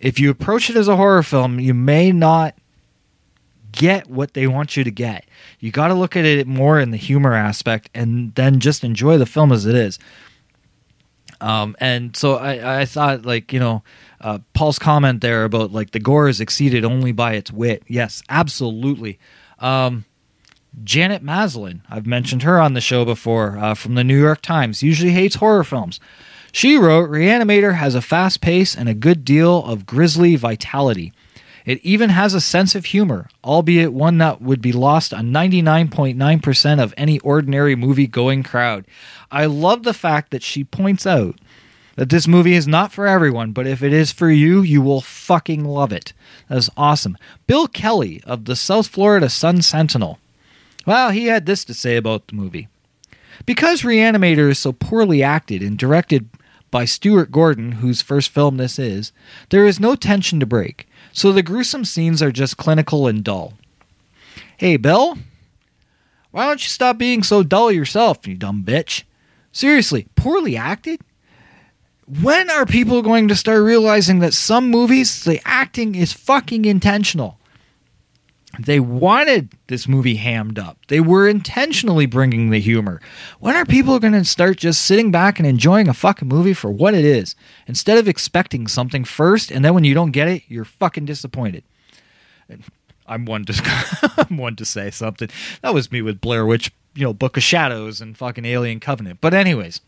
if 0.00 0.20
you 0.20 0.30
approach 0.30 0.70
it 0.70 0.76
as 0.76 0.88
a 0.88 0.96
horror 0.96 1.22
film, 1.22 1.58
you 1.58 1.74
may 1.74 2.12
not 2.12 2.54
get 3.72 4.08
what 4.08 4.34
they 4.34 4.46
want 4.46 4.76
you 4.76 4.84
to 4.84 4.90
get. 4.90 5.24
You 5.60 5.70
got 5.70 5.88
to 5.88 5.94
look 5.94 6.16
at 6.16 6.24
it 6.24 6.46
more 6.46 6.80
in 6.80 6.90
the 6.90 6.96
humor 6.96 7.34
aspect 7.34 7.90
and 7.94 8.34
then 8.34 8.60
just 8.60 8.84
enjoy 8.84 9.18
the 9.18 9.26
film 9.26 9.52
as 9.52 9.66
it 9.66 9.74
is. 9.74 9.98
Um, 11.40 11.76
and 11.78 12.16
so 12.16 12.34
I, 12.34 12.80
I 12.80 12.84
thought, 12.84 13.24
like, 13.24 13.52
you 13.52 13.60
know, 13.60 13.82
uh, 14.20 14.38
Paul's 14.54 14.78
comment 14.78 15.20
there 15.20 15.44
about 15.44 15.72
like 15.72 15.92
the 15.92 16.00
gore 16.00 16.28
is 16.28 16.40
exceeded 16.40 16.84
only 16.84 17.12
by 17.12 17.34
its 17.34 17.52
wit. 17.52 17.84
Yes, 17.86 18.22
absolutely. 18.28 19.18
Um, 19.60 20.04
Janet 20.84 21.22
Maslin, 21.22 21.82
I've 21.88 22.06
mentioned 22.06 22.42
her 22.42 22.60
on 22.60 22.74
the 22.74 22.80
show 22.80 23.04
before 23.04 23.56
uh, 23.58 23.74
from 23.74 23.94
the 23.94 24.04
New 24.04 24.18
York 24.18 24.42
Times, 24.42 24.82
usually 24.82 25.12
hates 25.12 25.36
horror 25.36 25.64
films. 25.64 26.00
She 26.52 26.76
wrote 26.76 27.10
Reanimator 27.10 27.74
has 27.74 27.94
a 27.94 28.02
fast 28.02 28.40
pace 28.40 28.76
and 28.76 28.88
a 28.88 28.94
good 28.94 29.24
deal 29.24 29.64
of 29.64 29.86
grisly 29.86 30.36
vitality. 30.36 31.12
It 31.68 31.84
even 31.84 32.08
has 32.08 32.32
a 32.32 32.40
sense 32.40 32.74
of 32.74 32.86
humor, 32.86 33.28
albeit 33.44 33.92
one 33.92 34.16
that 34.16 34.40
would 34.40 34.62
be 34.62 34.72
lost 34.72 35.12
on 35.12 35.30
99.9% 35.30 36.82
of 36.82 36.94
any 36.96 37.18
ordinary 37.18 37.76
movie 37.76 38.06
going 38.06 38.42
crowd. 38.42 38.86
I 39.30 39.44
love 39.44 39.82
the 39.82 39.92
fact 39.92 40.30
that 40.30 40.42
she 40.42 40.64
points 40.64 41.06
out 41.06 41.36
that 41.96 42.08
this 42.08 42.26
movie 42.26 42.54
is 42.54 42.66
not 42.66 42.90
for 42.90 43.06
everyone, 43.06 43.52
but 43.52 43.66
if 43.66 43.82
it 43.82 43.92
is 43.92 44.12
for 44.12 44.30
you, 44.30 44.62
you 44.62 44.80
will 44.80 45.02
fucking 45.02 45.62
love 45.62 45.92
it. 45.92 46.14
That 46.48 46.56
is 46.56 46.70
awesome. 46.74 47.18
Bill 47.46 47.68
Kelly 47.68 48.22
of 48.24 48.46
the 48.46 48.56
South 48.56 48.86
Florida 48.86 49.28
Sun 49.28 49.60
Sentinel. 49.60 50.18
Well, 50.86 51.10
he 51.10 51.26
had 51.26 51.44
this 51.44 51.66
to 51.66 51.74
say 51.74 51.96
about 51.96 52.28
the 52.28 52.34
movie. 52.34 52.68
Because 53.44 53.82
Reanimator 53.82 54.48
is 54.48 54.58
so 54.58 54.72
poorly 54.72 55.22
acted 55.22 55.62
and 55.62 55.76
directed 55.76 56.30
by 56.70 56.86
Stuart 56.86 57.30
Gordon, 57.30 57.72
whose 57.72 58.00
first 58.00 58.30
film 58.30 58.56
this 58.56 58.78
is, 58.78 59.12
there 59.50 59.66
is 59.66 59.78
no 59.78 59.94
tension 59.94 60.40
to 60.40 60.46
break, 60.46 60.87
so 61.18 61.32
the 61.32 61.42
gruesome 61.42 61.84
scenes 61.84 62.22
are 62.22 62.30
just 62.30 62.56
clinical 62.56 63.08
and 63.08 63.24
dull. 63.24 63.54
Hey, 64.56 64.76
Bill, 64.76 65.18
why 66.30 66.46
don't 66.46 66.62
you 66.62 66.68
stop 66.68 66.96
being 66.96 67.24
so 67.24 67.42
dull 67.42 67.72
yourself, 67.72 68.26
you 68.26 68.36
dumb 68.36 68.62
bitch? 68.64 69.02
Seriously, 69.50 70.06
poorly 70.14 70.56
acted? 70.56 71.00
When 72.20 72.48
are 72.50 72.64
people 72.64 73.02
going 73.02 73.26
to 73.28 73.34
start 73.34 73.64
realizing 73.64 74.20
that 74.20 74.32
some 74.32 74.70
movies, 74.70 75.24
the 75.24 75.40
acting 75.44 75.96
is 75.96 76.12
fucking 76.12 76.64
intentional? 76.64 77.40
They 78.58 78.80
wanted 78.80 79.52
this 79.68 79.86
movie 79.86 80.16
hammed 80.16 80.58
up. 80.58 80.78
They 80.88 81.00
were 81.00 81.28
intentionally 81.28 82.06
bringing 82.06 82.50
the 82.50 82.58
humor. 82.58 83.00
When 83.38 83.54
are 83.54 83.64
people 83.64 83.98
going 84.00 84.14
to 84.14 84.24
start 84.24 84.56
just 84.56 84.82
sitting 84.82 85.12
back 85.12 85.38
and 85.38 85.46
enjoying 85.46 85.88
a 85.88 85.94
fucking 85.94 86.26
movie 86.26 86.54
for 86.54 86.70
what 86.70 86.94
it 86.94 87.04
is 87.04 87.36
instead 87.68 87.98
of 87.98 88.08
expecting 88.08 88.66
something 88.66 89.04
first 89.04 89.52
and 89.52 89.64
then 89.64 89.74
when 89.74 89.84
you 89.84 89.94
don't 89.94 90.10
get 90.10 90.26
it, 90.28 90.42
you're 90.48 90.64
fucking 90.64 91.04
disappointed? 91.04 91.62
I'm 93.06 93.24
one 93.26 93.44
to 93.44 94.16
I'm 94.28 94.36
one 94.36 94.56
to 94.56 94.64
say 94.64 94.90
something. 94.90 95.28
That 95.62 95.72
was 95.72 95.92
me 95.92 96.02
with 96.02 96.20
Blair 96.20 96.44
Witch, 96.44 96.72
you 96.94 97.04
know, 97.04 97.14
Book 97.14 97.36
of 97.36 97.42
Shadows 97.42 98.00
and 98.00 98.18
fucking 98.18 98.44
Alien 98.44 98.80
Covenant. 98.80 99.20
But 99.20 99.34
anyways, 99.34 99.80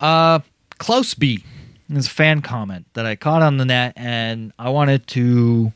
uh 0.00 0.40
Klaus 0.78 1.14
B 1.14 1.44
is 1.88 2.06
a 2.06 2.10
fan 2.10 2.42
comment 2.42 2.86
that 2.94 3.06
I 3.06 3.14
caught 3.14 3.42
on 3.42 3.58
the 3.58 3.64
net 3.64 3.92
and 3.96 4.52
I 4.58 4.70
wanted 4.70 5.06
to 5.08 5.72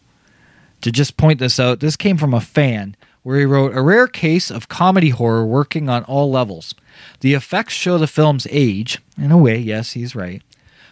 to 0.85 0.93
just 0.93 1.17
point 1.17 1.39
this 1.39 1.59
out. 1.59 1.81
This 1.81 1.97
came 1.97 2.19
from 2.19 2.35
a 2.35 2.43
fan 2.43 2.95
where 3.23 3.39
he 3.39 3.47
wrote 3.47 3.75
a 3.75 3.81
rare 3.81 4.07
case 4.07 4.51
of 4.51 4.69
comedy 4.69 5.09
horror 5.09 5.47
working 5.47 5.89
on 5.89 6.05
all 6.05 6.31
levels. 6.31 6.75
The 7.21 7.33
effects 7.33 7.73
show 7.73 7.97
the 7.97 8.07
film's 8.07 8.47
age, 8.51 8.99
in 9.17 9.33
a 9.33 9.39
way, 9.39 9.57
yes, 9.57 9.93
he's 9.93 10.15
right, 10.15 10.43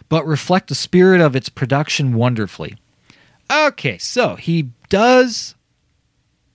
but 0.09 0.25
reflect 0.25 0.67
the 0.67 0.75
spirit 0.75 1.21
of 1.21 1.35
its 1.35 1.47
production 1.47 2.15
wonderfully. 2.15 2.75
Okay, 3.51 3.99
so 3.99 4.33
he 4.33 4.69
does 4.89 5.53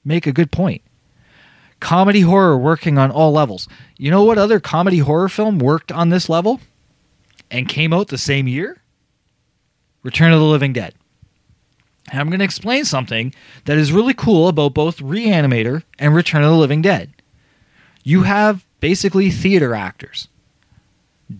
make 0.05 0.27
a 0.27 0.33
good 0.33 0.51
point. 0.51 0.83
Comedy 1.79 2.23
horror 2.23 2.59
working 2.59 2.99
on 2.99 3.13
all 3.13 3.31
levels. 3.31 3.69
You 3.99 4.11
know 4.11 4.25
what 4.25 4.37
other 4.37 4.59
comedy 4.59 4.99
horror 4.99 5.29
film 5.29 5.61
worked 5.61 5.93
on 5.93 6.09
this 6.09 6.29
level 6.29 6.61
and 7.53 7.69
came 7.69 7.93
out 7.93 8.09
the 8.09 8.19
same 8.19 8.49
year? 8.49 8.83
Return 10.03 10.33
of 10.33 10.41
the 10.41 10.45
Living 10.45 10.73
Dead. 10.73 10.97
And 12.11 12.21
I'm 12.21 12.29
going 12.29 12.39
to 12.39 12.45
explain 12.45 12.85
something 12.85 13.35
that 13.65 13.79
is 13.79 13.93
really 13.93 14.15
cool 14.15 14.49
about 14.49 14.75
both 14.75 14.99
Reanimator 14.99 15.83
and 15.99 16.15
Return 16.15 16.43
of 16.43 16.51
the 16.51 16.57
Living 16.57 16.83
Dead. 16.83 17.13
You 18.03 18.23
have 18.23 18.65
basically 18.81 19.31
theater 19.31 19.75
actors 19.75 20.29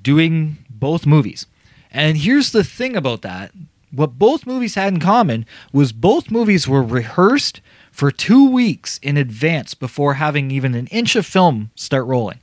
doing 0.03 0.59
both 0.69 1.07
movies. 1.07 1.47
And 1.91 2.19
here's 2.19 2.53
the 2.53 2.65
thing 2.65 2.97
about 2.97 3.23
that 3.23 3.53
what 3.91 4.19
both 4.19 4.47
movies 4.47 4.75
had 4.75 4.93
in 4.93 5.01
common 5.01 5.47
was 5.73 5.93
both 5.93 6.31
movies 6.31 6.69
were 6.69 6.83
rehearsed 6.83 7.61
for 7.91 8.11
two 8.11 8.51
weeks 8.51 8.99
in 9.03 9.17
advance 9.17 9.75
before 9.75 10.15
having 10.15 10.51
even 10.51 10.75
an 10.75 10.87
inch 10.89 11.17
of 11.17 11.25
film 11.27 11.71
start 11.75 12.07
rolling. 12.07 12.41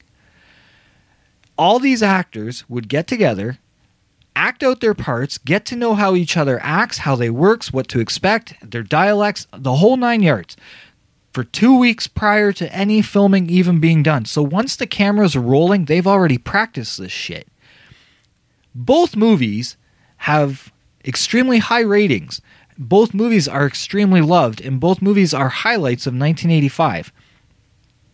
All 1.57 1.79
these 1.79 2.03
actors 2.03 2.67
would 2.67 2.89
get 2.89 3.07
together 3.07 3.59
act 4.35 4.63
out 4.63 4.81
their 4.81 4.93
parts, 4.93 5.37
get 5.37 5.65
to 5.65 5.75
know 5.75 5.95
how 5.95 6.15
each 6.15 6.37
other 6.37 6.59
acts, 6.61 6.99
how 6.99 7.15
they 7.15 7.29
works, 7.29 7.71
what 7.71 7.87
to 7.89 7.99
expect, 7.99 8.55
their 8.61 8.83
dialects, 8.83 9.47
the 9.51 9.75
whole 9.75 9.97
nine 9.97 10.21
yards. 10.21 10.57
For 11.33 11.43
two 11.43 11.77
weeks 11.77 12.07
prior 12.07 12.51
to 12.53 12.73
any 12.73 13.01
filming 13.01 13.49
even 13.49 13.79
being 13.79 14.03
done. 14.03 14.25
So 14.25 14.41
once 14.41 14.75
the 14.75 14.87
cameras 14.87 15.35
are 15.35 15.41
rolling, 15.41 15.85
they've 15.85 16.07
already 16.07 16.37
practiced 16.37 16.97
this 16.97 17.11
shit. 17.11 17.47
Both 18.73 19.15
movies 19.15 19.75
have 20.17 20.71
extremely 21.03 21.59
high 21.59 21.81
ratings. 21.81 22.41
Both 22.77 23.13
movies 23.13 23.47
are 23.47 23.65
extremely 23.65 24.21
loved, 24.21 24.61
and 24.61 24.79
both 24.79 25.01
movies 25.01 25.33
are 25.33 25.49
highlights 25.49 26.07
of 26.07 26.13
1985. 26.13 27.11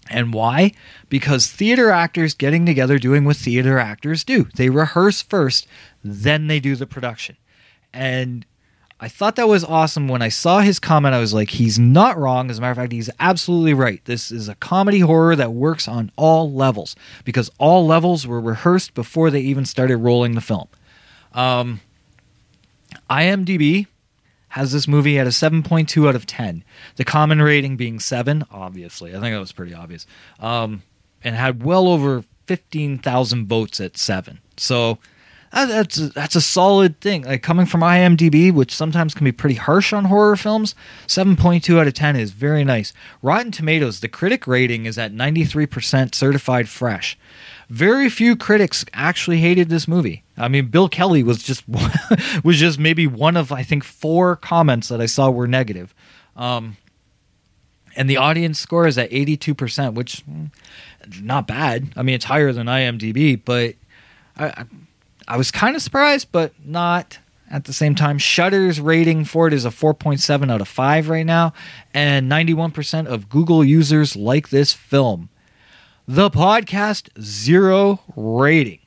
And 0.10 0.34
why? 0.34 0.73
Because 1.10 1.48
theater 1.48 1.89
actors 1.89 2.34
getting 2.34 2.65
together 2.65 2.99
doing 2.99 3.23
what 3.23 3.38
theater 3.38 3.80
actors 3.80 4.23
do. 4.23 4.48
They 4.56 4.69
rehearse 4.69 5.22
first, 5.22 5.68
then 6.03 6.47
they 6.47 6.59
do 6.59 6.75
the 6.75 6.87
production. 6.87 7.37
And 7.93 8.45
I 8.99 9.07
thought 9.07 9.35
that 9.37 9.47
was 9.47 9.63
awesome. 9.63 10.07
When 10.07 10.21
I 10.21 10.29
saw 10.29 10.59
his 10.59 10.79
comment, 10.79 11.15
I 11.15 11.19
was 11.19 11.33
like, 11.33 11.49
he's 11.49 11.79
not 11.79 12.17
wrong. 12.17 12.51
As 12.51 12.59
a 12.59 12.61
matter 12.61 12.71
of 12.71 12.77
fact, 12.77 12.91
he's 12.91 13.09
absolutely 13.19 13.73
right. 13.73 13.99
This 14.05 14.31
is 14.31 14.47
a 14.47 14.55
comedy 14.55 14.99
horror 14.99 15.35
that 15.35 15.53
works 15.53 15.87
on 15.87 16.11
all 16.15 16.53
levels 16.53 16.95
because 17.25 17.49
all 17.57 17.87
levels 17.87 18.27
were 18.27 18.39
rehearsed 18.39 18.93
before 18.93 19.31
they 19.31 19.41
even 19.41 19.65
started 19.65 19.97
rolling 19.97 20.35
the 20.35 20.41
film. 20.41 20.67
Um, 21.33 21.81
IMDb 23.09 23.87
has 24.49 24.71
this 24.71 24.87
movie 24.87 25.17
at 25.17 25.25
a 25.25 25.31
7.2 25.31 26.07
out 26.07 26.15
of 26.15 26.25
10. 26.27 26.63
The 26.97 27.05
common 27.05 27.41
rating 27.41 27.77
being 27.77 27.99
7, 27.99 28.45
obviously. 28.51 29.11
I 29.15 29.19
think 29.19 29.33
that 29.33 29.39
was 29.39 29.53
pretty 29.53 29.73
obvious. 29.73 30.05
Um, 30.39 30.83
and 31.23 31.35
had 31.35 31.63
well 31.63 31.87
over 31.87 32.23
15,000 32.45 33.47
votes 33.47 33.79
at 33.79 33.97
7. 33.97 34.39
So 34.57 34.99
that's 35.51 35.99
a, 35.99 36.09
that's 36.09 36.35
a 36.35 36.41
solid 36.41 36.99
thing. 37.01 37.23
Like 37.23 37.43
coming 37.43 37.65
from 37.65 37.81
IMDb, 37.81 38.53
which 38.53 38.73
sometimes 38.73 39.13
can 39.13 39.25
be 39.25 39.31
pretty 39.31 39.55
harsh 39.55 39.91
on 39.91 40.05
horror 40.05 40.37
films, 40.37 40.75
7.2 41.07 41.77
out 41.77 41.87
of 41.87 41.93
10 41.93 42.15
is 42.15 42.31
very 42.31 42.63
nice. 42.63 42.93
Rotten 43.21 43.51
Tomatoes, 43.51 43.99
the 43.99 44.07
critic 44.07 44.47
rating 44.47 44.85
is 44.85 44.97
at 44.97 45.13
93% 45.13 46.15
certified 46.15 46.69
fresh. 46.69 47.17
Very 47.69 48.09
few 48.09 48.35
critics 48.35 48.85
actually 48.93 49.39
hated 49.39 49.69
this 49.69 49.87
movie. 49.87 50.23
I 50.37 50.47
mean, 50.47 50.67
Bill 50.67 50.89
Kelly 50.89 51.23
was 51.23 51.43
just 51.43 51.63
was 52.43 52.57
just 52.57 52.79
maybe 52.79 53.07
one 53.07 53.37
of 53.37 53.51
I 53.51 53.63
think 53.63 53.83
four 53.83 54.35
comments 54.37 54.87
that 54.87 55.01
I 55.01 55.05
saw 55.05 55.29
were 55.29 55.47
negative. 55.47 55.93
Um, 56.35 56.77
and 57.95 58.09
the 58.09 58.17
audience 58.17 58.59
score 58.59 58.87
is 58.87 58.97
at 58.97 59.11
82%, 59.11 59.93
which 59.93 60.23
mm, 60.25 60.49
not 61.21 61.47
bad. 61.47 61.89
I 61.95 62.03
mean, 62.03 62.15
it's 62.15 62.25
higher 62.25 62.53
than 62.53 62.67
IMDb, 62.67 63.39
but 63.43 63.75
I, 64.37 64.47
I 64.47 64.65
was 65.38 65.52
kind 65.52 65.76
of 65.76 65.81
surprised, 65.81 66.30
but 66.31 66.53
not 66.64 67.19
at 67.52 67.65
the 67.65 67.73
same 67.73 67.95
time. 67.95 68.18
Shudder's 68.18 68.80
rating 68.80 69.26
for 69.26 69.48
it 69.48 69.53
is 69.53 69.65
a 69.65 69.69
4.7 69.69 70.52
out 70.52 70.61
of 70.61 70.68
5 70.68 71.10
right 71.10 71.26
now, 71.26 71.53
and 71.93 72.31
91% 72.31 73.07
of 73.07 73.30
Google 73.30 73.64
users 73.64 74.15
like 74.15 74.49
this 74.49 74.73
film. 74.73 75.30
The 76.07 76.30
podcast 76.30 77.10
zero 77.22 77.99
rating. 78.15 78.80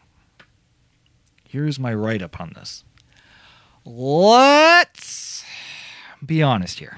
Here's 1.49 1.79
my 1.79 1.95
write 1.95 2.23
up 2.23 2.41
on 2.41 2.53
this. 2.55 2.83
Let's 3.85 5.45
be 6.25 6.43
honest 6.43 6.79
here. 6.79 6.97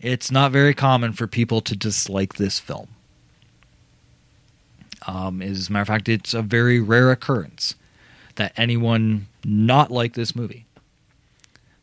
It's 0.00 0.30
not 0.30 0.52
very 0.52 0.74
common 0.74 1.12
for 1.12 1.26
people 1.26 1.60
to 1.62 1.76
dislike 1.76 2.34
this 2.34 2.58
film. 2.58 2.88
Um, 5.06 5.40
as 5.40 5.68
a 5.68 5.72
matter 5.72 5.82
of 5.82 5.88
fact, 5.88 6.08
it's 6.08 6.34
a 6.34 6.42
very 6.42 6.80
rare 6.80 7.10
occurrence 7.10 7.74
that 8.38 8.52
anyone 8.56 9.26
not 9.44 9.90
like 9.90 10.14
this 10.14 10.34
movie. 10.34 10.64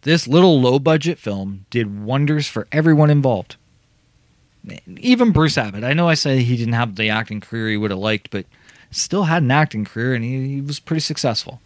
This 0.02 0.28
little 0.28 0.60
low 0.60 0.80
budget 0.80 1.18
film 1.18 1.66
did 1.70 2.04
wonders 2.04 2.48
for 2.48 2.68
everyone 2.72 3.10
involved. 3.10 3.56
Even 4.88 5.32
Bruce 5.32 5.58
Abbott. 5.58 5.84
I 5.84 5.94
know 5.94 6.10
I 6.10 6.16
said 6.16 6.40
he 6.40 6.58
didn't 6.58 6.74
have 6.74 6.96
the 6.96 7.10
acting 7.10 7.40
career 7.40 7.70
he 7.70 7.78
would 7.78 7.92
have 7.92 8.00
liked, 8.00 8.32
but 8.32 8.46
still 8.92 9.24
had 9.24 9.44
an 9.44 9.52
acting 9.52 9.86
career 9.86 10.14
and 10.14 10.24
he, 10.24 10.56
he 10.56 10.62
was 10.62 10.80
pretty 10.80 11.02
successful. 11.02 11.62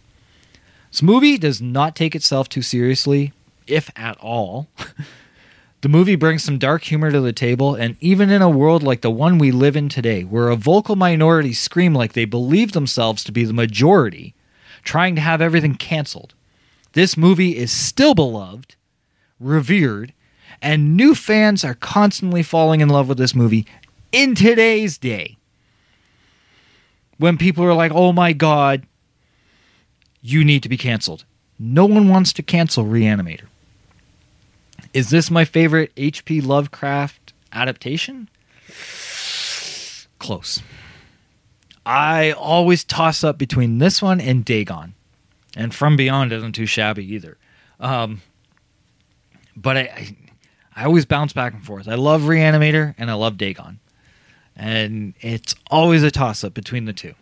This 0.90 1.02
movie 1.02 1.38
does 1.38 1.60
not 1.60 1.94
take 1.94 2.14
itself 2.14 2.48
too 2.48 2.62
seriously, 2.62 3.32
if 3.66 3.90
at 3.94 4.18
all. 4.18 4.68
the 5.82 5.88
movie 5.88 6.16
brings 6.16 6.42
some 6.42 6.58
dark 6.58 6.82
humor 6.82 7.12
to 7.12 7.20
the 7.20 7.32
table, 7.32 7.74
and 7.74 7.96
even 8.00 8.30
in 8.30 8.42
a 8.42 8.50
world 8.50 8.82
like 8.82 9.02
the 9.02 9.10
one 9.10 9.38
we 9.38 9.52
live 9.52 9.76
in 9.76 9.88
today, 9.88 10.24
where 10.24 10.48
a 10.48 10.56
vocal 10.56 10.96
minority 10.96 11.52
scream 11.52 11.94
like 11.94 12.14
they 12.14 12.24
believe 12.24 12.72
themselves 12.72 13.22
to 13.24 13.32
be 13.32 13.44
the 13.44 13.52
majority, 13.52 14.34
trying 14.82 15.14
to 15.14 15.20
have 15.20 15.40
everything 15.40 15.74
canceled, 15.74 16.34
this 16.92 17.16
movie 17.16 17.56
is 17.56 17.70
still 17.70 18.14
beloved, 18.14 18.74
revered, 19.38 20.12
and 20.60 20.96
new 20.96 21.14
fans 21.14 21.64
are 21.64 21.74
constantly 21.74 22.42
falling 22.42 22.80
in 22.80 22.88
love 22.88 23.08
with 23.08 23.18
this 23.18 23.34
movie 23.34 23.66
in 24.12 24.34
today's 24.34 24.98
day. 24.98 25.36
When 27.18 27.38
people 27.38 27.64
are 27.64 27.74
like, 27.74 27.92
oh 27.92 28.12
my 28.12 28.32
god, 28.32 28.86
you 30.22 30.44
need 30.44 30.62
to 30.62 30.68
be 30.68 30.76
canceled. 30.76 31.24
No 31.58 31.86
one 31.86 32.08
wants 32.08 32.32
to 32.34 32.42
cancel 32.42 32.84
Reanimator. 32.84 33.46
Is 34.92 35.10
this 35.10 35.30
my 35.30 35.44
favorite 35.44 35.92
H.P. 35.96 36.40
Lovecraft 36.40 37.32
adaptation? 37.52 38.28
Close. 40.18 40.62
I 41.84 42.32
always 42.32 42.84
toss 42.84 43.24
up 43.24 43.38
between 43.38 43.78
this 43.78 44.02
one 44.02 44.20
and 44.20 44.44
Dagon. 44.44 44.94
And 45.56 45.74
From 45.74 45.96
Beyond 45.96 46.32
isn't 46.32 46.52
too 46.52 46.66
shabby 46.66 47.04
either. 47.14 47.36
Um, 47.80 48.22
but 49.56 49.76
I, 49.76 49.80
I, 49.80 50.16
I 50.76 50.84
always 50.84 51.04
bounce 51.04 51.32
back 51.32 51.54
and 51.54 51.64
forth. 51.64 51.88
I 51.88 51.94
love 51.94 52.22
Reanimator 52.22 52.94
and 52.98 53.10
I 53.10 53.14
love 53.14 53.36
Dagon. 53.36 53.80
And 54.54 55.14
it's 55.20 55.54
always 55.70 56.02
a 56.02 56.10
toss 56.10 56.44
up 56.44 56.54
between 56.54 56.84
the 56.84 56.92
two. 56.92 57.14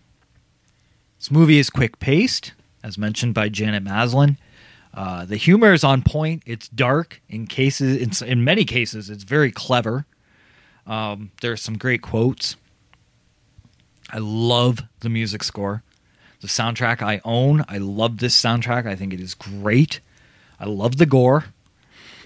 This 1.19 1.31
movie 1.31 1.59
is 1.59 1.71
quick 1.71 1.99
paced, 1.99 2.53
as 2.83 2.99
mentioned 2.99 3.35
by 3.35 3.49
Janet 3.49 3.83
Maslin. 3.85 4.39
Uh, 4.95 5.25
the 5.25 5.37
humor 5.37 5.73
is 5.73 5.85
on 5.85 6.03
point. 6.03 6.43
It's 6.47 6.69
dark 6.69 7.21
in 7.29 7.47
cases. 7.47 8.23
In, 8.23 8.29
in 8.29 8.45
many 8.45 8.65
cases, 8.65 9.11
it's 9.11 9.25
very 9.25 9.53
clever. 9.53 10.07
Um, 10.87 11.31
there 11.41 11.53
are 11.53 11.57
some 11.57 11.77
great 11.77 12.03
quotes. 12.03 12.57
I 14.11 14.19
love 14.19 14.81
the 15.01 15.09
music 15.09 15.43
score. 15.45 15.83
The 16.41 16.49
soundtrack 16.49 17.03
I 17.03 17.21
own. 17.25 17.65
I 17.69 17.79
love 17.79 18.19
this 18.19 18.41
soundtrack. 18.41 18.87
I 18.87 18.95
think 18.95 19.13
it 19.13 19.21
is 19.21 19.35
great. 19.35 20.01
I 20.61 20.67
love 20.67 20.97
the 20.97 21.07
gore. 21.07 21.47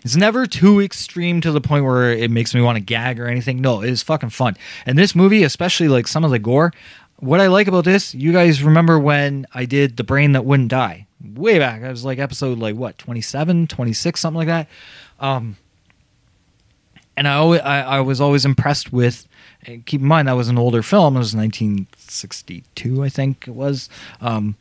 It's 0.05 0.17
never 0.17 0.47
too 0.47 0.81
extreme 0.81 1.41
to 1.43 1.53
the 1.53 1.61
point 1.61 1.85
where 1.85 2.11
it 2.11 2.31
makes 2.31 2.55
me 2.55 2.61
want 2.61 2.77
to 2.77 2.81
gag 2.83 3.21
or 3.21 3.27
anything. 3.27 3.61
No, 3.61 3.83
it 3.83 3.91
is 3.91 4.03
fucking 4.03 4.31
fun. 4.31 4.57
And 4.85 4.99
this 4.99 5.15
movie, 5.15 5.45
especially 5.45 5.89
like 5.89 6.09
some 6.09 6.25
of 6.25 6.31
the 6.31 6.41
gore, 6.41 6.73
what 7.19 7.41
I 7.41 7.47
like 7.47 7.69
about 7.69 7.85
this, 7.85 8.15
you 8.15 8.33
guys 8.33 8.65
remember 8.65 8.99
when 8.99 9.47
I 9.55 9.65
did 9.65 9.97
The 9.97 10.05
Brain 10.05 10.33
That 10.33 10.45
Wouldn't 10.45 10.71
Die? 10.71 11.07
Way 11.35 11.59
back. 11.61 11.83
I 11.85 11.91
was 11.91 12.05
like 12.05 12.19
episode 12.19 12.59
like 12.59 12.75
what, 12.75 12.99
27, 12.99 13.69
26, 13.69 14.21
something 14.21 14.39
like 14.39 14.49
that. 14.49 14.69
Um 15.21 15.57
and 17.17 17.29
I 17.29 17.35
always 17.35 17.61
I, 17.61 17.83
I 17.83 18.01
was 18.01 18.21
always 18.21 18.45
impressed 18.45 18.93
with 18.93 19.29
keep 19.65 20.01
in 20.01 20.07
mind 20.07 20.29
that 20.29 20.33
was 20.33 20.49
an 20.49 20.59
older 20.59 20.83
film. 20.83 21.17
It 21.17 21.21
was 21.21 21.37
1962, 21.37 23.03
I 23.03 23.09
think 23.09 23.47
it 23.49 23.55
was. 23.55 23.89
Um 24.21 24.57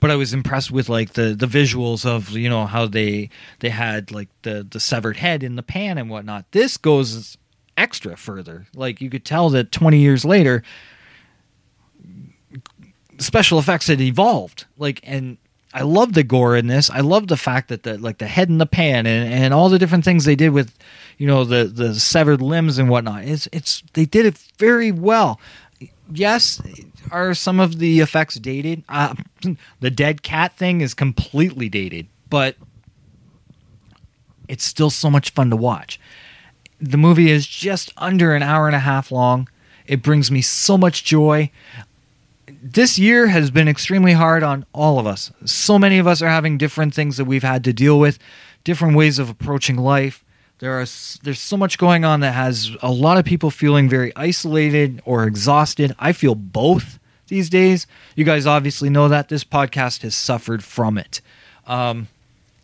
but 0.00 0.10
I 0.10 0.16
was 0.16 0.32
impressed 0.32 0.70
with 0.70 0.88
like 0.88 1.14
the 1.14 1.34
the 1.34 1.46
visuals 1.46 2.06
of 2.06 2.30
you 2.30 2.48
know 2.48 2.66
how 2.66 2.86
they 2.86 3.30
they 3.60 3.70
had 3.70 4.12
like 4.12 4.28
the 4.42 4.66
the 4.68 4.80
severed 4.80 5.16
head 5.16 5.42
in 5.42 5.56
the 5.56 5.62
pan 5.62 5.98
and 5.98 6.08
whatnot. 6.10 6.44
This 6.52 6.76
goes 6.76 7.36
extra 7.76 8.16
further. 8.16 8.66
Like 8.74 9.00
you 9.00 9.10
could 9.10 9.24
tell 9.24 9.50
that 9.50 9.72
20 9.72 9.98
years 9.98 10.24
later, 10.24 10.62
special 13.18 13.58
effects 13.58 13.86
had 13.88 14.00
evolved. 14.00 14.66
Like 14.76 15.00
and 15.02 15.38
I 15.78 15.82
love 15.82 16.14
the 16.14 16.24
gore 16.24 16.56
in 16.56 16.66
this. 16.66 16.90
I 16.90 17.00
love 17.00 17.28
the 17.28 17.36
fact 17.36 17.68
that 17.68 17.84
the 17.84 17.98
like 17.98 18.18
the 18.18 18.26
head 18.26 18.48
in 18.48 18.58
the 18.58 18.66
pan 18.66 19.06
and, 19.06 19.32
and 19.32 19.54
all 19.54 19.68
the 19.68 19.78
different 19.78 20.04
things 20.04 20.24
they 20.24 20.34
did 20.34 20.50
with, 20.50 20.76
you 21.18 21.26
know, 21.28 21.44
the 21.44 21.64
the 21.66 21.94
severed 21.94 22.42
limbs 22.42 22.78
and 22.78 22.88
whatnot. 22.88 23.24
It's 23.24 23.48
it's 23.52 23.84
they 23.92 24.04
did 24.04 24.26
it 24.26 24.36
very 24.58 24.90
well. 24.90 25.40
Yes, 26.10 26.60
are 27.12 27.32
some 27.32 27.60
of 27.60 27.78
the 27.78 28.00
effects 28.00 28.34
dated? 28.36 28.82
Uh, 28.88 29.14
the 29.80 29.90
dead 29.90 30.24
cat 30.24 30.56
thing 30.56 30.80
is 30.80 30.94
completely 30.94 31.68
dated, 31.68 32.08
but 32.28 32.56
it's 34.48 34.64
still 34.64 34.90
so 34.90 35.08
much 35.08 35.30
fun 35.30 35.48
to 35.50 35.56
watch. 35.56 36.00
The 36.80 36.96
movie 36.96 37.30
is 37.30 37.46
just 37.46 37.92
under 37.96 38.34
an 38.34 38.42
hour 38.42 38.66
and 38.66 38.74
a 38.74 38.80
half 38.80 39.12
long. 39.12 39.48
It 39.86 40.02
brings 40.02 40.28
me 40.28 40.42
so 40.42 40.76
much 40.76 41.04
joy. 41.04 41.52
This 42.60 42.98
year 42.98 43.28
has 43.28 43.50
been 43.50 43.68
extremely 43.68 44.12
hard 44.12 44.42
on 44.42 44.66
all 44.72 44.98
of 44.98 45.06
us. 45.06 45.30
So 45.44 45.78
many 45.78 45.98
of 45.98 46.06
us 46.08 46.20
are 46.22 46.28
having 46.28 46.58
different 46.58 46.92
things 46.92 47.16
that 47.16 47.24
we've 47.24 47.42
had 47.42 47.62
to 47.64 47.72
deal 47.72 48.00
with, 48.00 48.18
different 48.64 48.96
ways 48.96 49.18
of 49.18 49.30
approaching 49.30 49.76
life. 49.76 50.24
There 50.58 50.72
are 50.72 50.86
there's 51.22 51.38
so 51.38 51.56
much 51.56 51.78
going 51.78 52.04
on 52.04 52.18
that 52.20 52.32
has 52.34 52.76
a 52.82 52.90
lot 52.90 53.16
of 53.16 53.24
people 53.24 53.50
feeling 53.50 53.88
very 53.88 54.12
isolated 54.16 55.00
or 55.04 55.24
exhausted. 55.24 55.94
I 56.00 56.12
feel 56.12 56.34
both 56.34 56.98
these 57.28 57.48
days. 57.48 57.86
You 58.16 58.24
guys 58.24 58.44
obviously 58.44 58.90
know 58.90 59.08
that 59.08 59.28
this 59.28 59.44
podcast 59.44 60.02
has 60.02 60.16
suffered 60.16 60.64
from 60.64 60.98
it. 60.98 61.20
Um, 61.66 62.08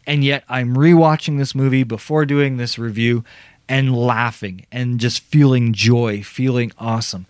and 0.09 0.25
yet 0.25 0.43
I'm 0.49 0.75
rewatching 0.75 1.39
this 1.39 1.55
movie 1.55 1.85
before 1.85 2.27
doing 2.27 2.57
this 2.57 2.79
review 2.81 3.25
and 3.69 3.97
laughing 3.97 4.67
and 4.73 4.99
just 4.99 5.23
feeling 5.23 5.73
joy, 5.73 6.23
feeling 6.23 6.73
awesome. 6.79 7.27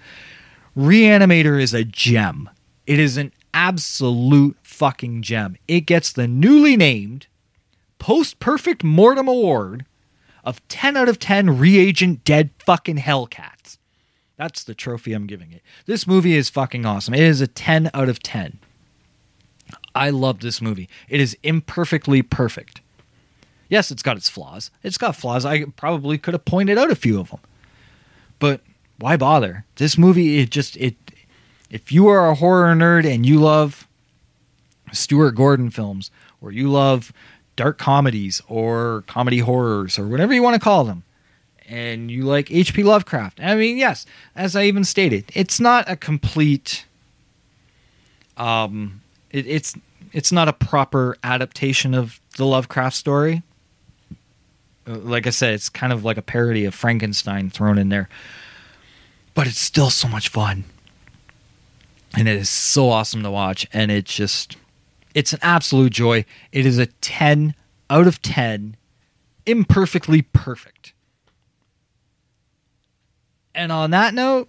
Reanimator 0.76 1.60
is 1.60 1.74
a 1.74 1.84
gem. 1.84 2.48
It 2.86 2.98
is 2.98 3.16
an 3.16 3.32
absolute 3.52 4.56
fucking 4.62 5.22
gem. 5.22 5.56
It 5.66 5.82
gets 5.82 6.12
the 6.12 6.28
newly 6.28 6.76
named 6.76 7.26
Post 7.98 8.38
Perfect 8.40 8.84
Mortem 8.84 9.28
Award 9.28 9.86
of 10.44 10.66
10 10.68 10.96
out 10.96 11.08
of 11.08 11.18
10 11.18 11.58
reagent 11.58 12.24
dead 12.24 12.50
fucking 12.66 12.98
Hellcats. 12.98 13.78
That's 14.36 14.64
the 14.64 14.74
trophy 14.74 15.12
I'm 15.12 15.26
giving 15.26 15.52
it. 15.52 15.62
This 15.86 16.06
movie 16.06 16.34
is 16.34 16.50
fucking 16.50 16.84
awesome. 16.84 17.14
It 17.14 17.20
is 17.20 17.40
a 17.40 17.46
10 17.46 17.90
out 17.94 18.08
of 18.08 18.22
10. 18.22 18.58
I 19.94 20.10
love 20.10 20.40
this 20.40 20.60
movie. 20.60 20.88
It 21.08 21.20
is 21.20 21.38
imperfectly 21.42 22.20
perfect. 22.20 22.80
Yes, 23.68 23.90
it's 23.90 24.02
got 24.02 24.16
its 24.16 24.28
flaws. 24.28 24.70
It's 24.82 24.98
got 24.98 25.16
flaws. 25.16 25.44
I 25.44 25.64
probably 25.64 26.18
could 26.18 26.34
have 26.34 26.44
pointed 26.44 26.78
out 26.78 26.90
a 26.90 26.96
few 26.96 27.18
of 27.18 27.30
them. 27.30 27.40
But 28.38 28.60
why 28.98 29.16
bother? 29.16 29.64
This 29.76 29.96
movie 29.96 30.40
it 30.40 30.50
just 30.50 30.76
it 30.76 30.96
if 31.70 31.92
you 31.92 32.08
are 32.08 32.30
a 32.30 32.34
horror 32.34 32.74
nerd 32.74 33.04
and 33.06 33.24
you 33.26 33.40
love 33.40 33.86
Stuart 34.92 35.32
Gordon 35.32 35.70
films 35.70 36.10
or 36.40 36.52
you 36.52 36.70
love 36.70 37.12
dark 37.56 37.78
comedies 37.78 38.42
or 38.48 39.04
comedy 39.06 39.38
horrors 39.38 39.98
or 39.98 40.06
whatever 40.06 40.32
you 40.32 40.42
want 40.42 40.54
to 40.54 40.60
call 40.60 40.84
them, 40.84 41.02
and 41.68 42.10
you 42.10 42.24
like 42.24 42.50
H.P. 42.50 42.82
Lovecraft. 42.82 43.40
I 43.40 43.54
mean, 43.54 43.78
yes, 43.78 44.06
as 44.36 44.54
I 44.54 44.64
even 44.64 44.84
stated, 44.84 45.24
it's 45.34 45.60
not 45.60 45.88
a 45.88 45.96
complete. 45.96 46.84
Um, 48.36 49.00
it, 49.30 49.46
it's 49.46 49.74
it's 50.12 50.30
not 50.30 50.48
a 50.48 50.52
proper 50.52 51.16
adaptation 51.24 51.94
of 51.94 52.20
the 52.36 52.44
Lovecraft 52.44 52.96
story. 52.96 53.42
Uh, 54.86 54.98
like 54.98 55.26
I 55.26 55.30
said, 55.30 55.54
it's 55.54 55.68
kind 55.68 55.92
of 55.92 56.04
like 56.04 56.16
a 56.16 56.22
parody 56.22 56.64
of 56.64 56.74
Frankenstein 56.74 57.50
thrown 57.50 57.78
in 57.78 57.88
there, 57.88 58.08
but 59.34 59.46
it's 59.46 59.58
still 59.58 59.90
so 59.90 60.08
much 60.08 60.28
fun, 60.28 60.64
and 62.16 62.28
it 62.28 62.36
is 62.36 62.48
so 62.48 62.90
awesome 62.90 63.22
to 63.22 63.30
watch. 63.30 63.66
And 63.72 63.90
it's 63.90 64.14
just, 64.14 64.56
it's 65.14 65.32
an 65.32 65.38
absolute 65.42 65.92
joy. 65.92 66.24
It 66.52 66.66
is 66.66 66.78
a 66.78 66.86
ten 66.86 67.54
out 67.90 68.06
of 68.06 68.22
ten, 68.22 68.76
imperfectly 69.46 70.22
perfect. 70.22 70.92
And 73.54 73.70
on 73.70 73.90
that 73.90 74.14
note, 74.14 74.48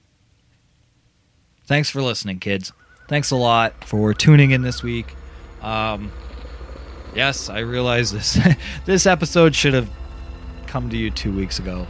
thanks 1.65 1.89
for 1.89 2.01
listening, 2.01 2.39
kids. 2.39 2.71
Thanks 3.07 3.31
a 3.31 3.35
lot 3.35 3.83
for 3.83 4.13
tuning 4.13 4.51
in 4.51 4.63
this 4.63 4.81
week. 4.81 5.13
Um, 5.61 6.11
yes, 7.13 7.49
I 7.49 7.59
realize 7.59 8.11
this 8.11 8.39
this 8.85 9.05
episode 9.05 9.53
should 9.53 9.73
have 9.73 9.89
come 10.65 10.89
to 10.89 10.97
you 10.97 11.11
two 11.11 11.35
weeks 11.35 11.59
ago. 11.59 11.85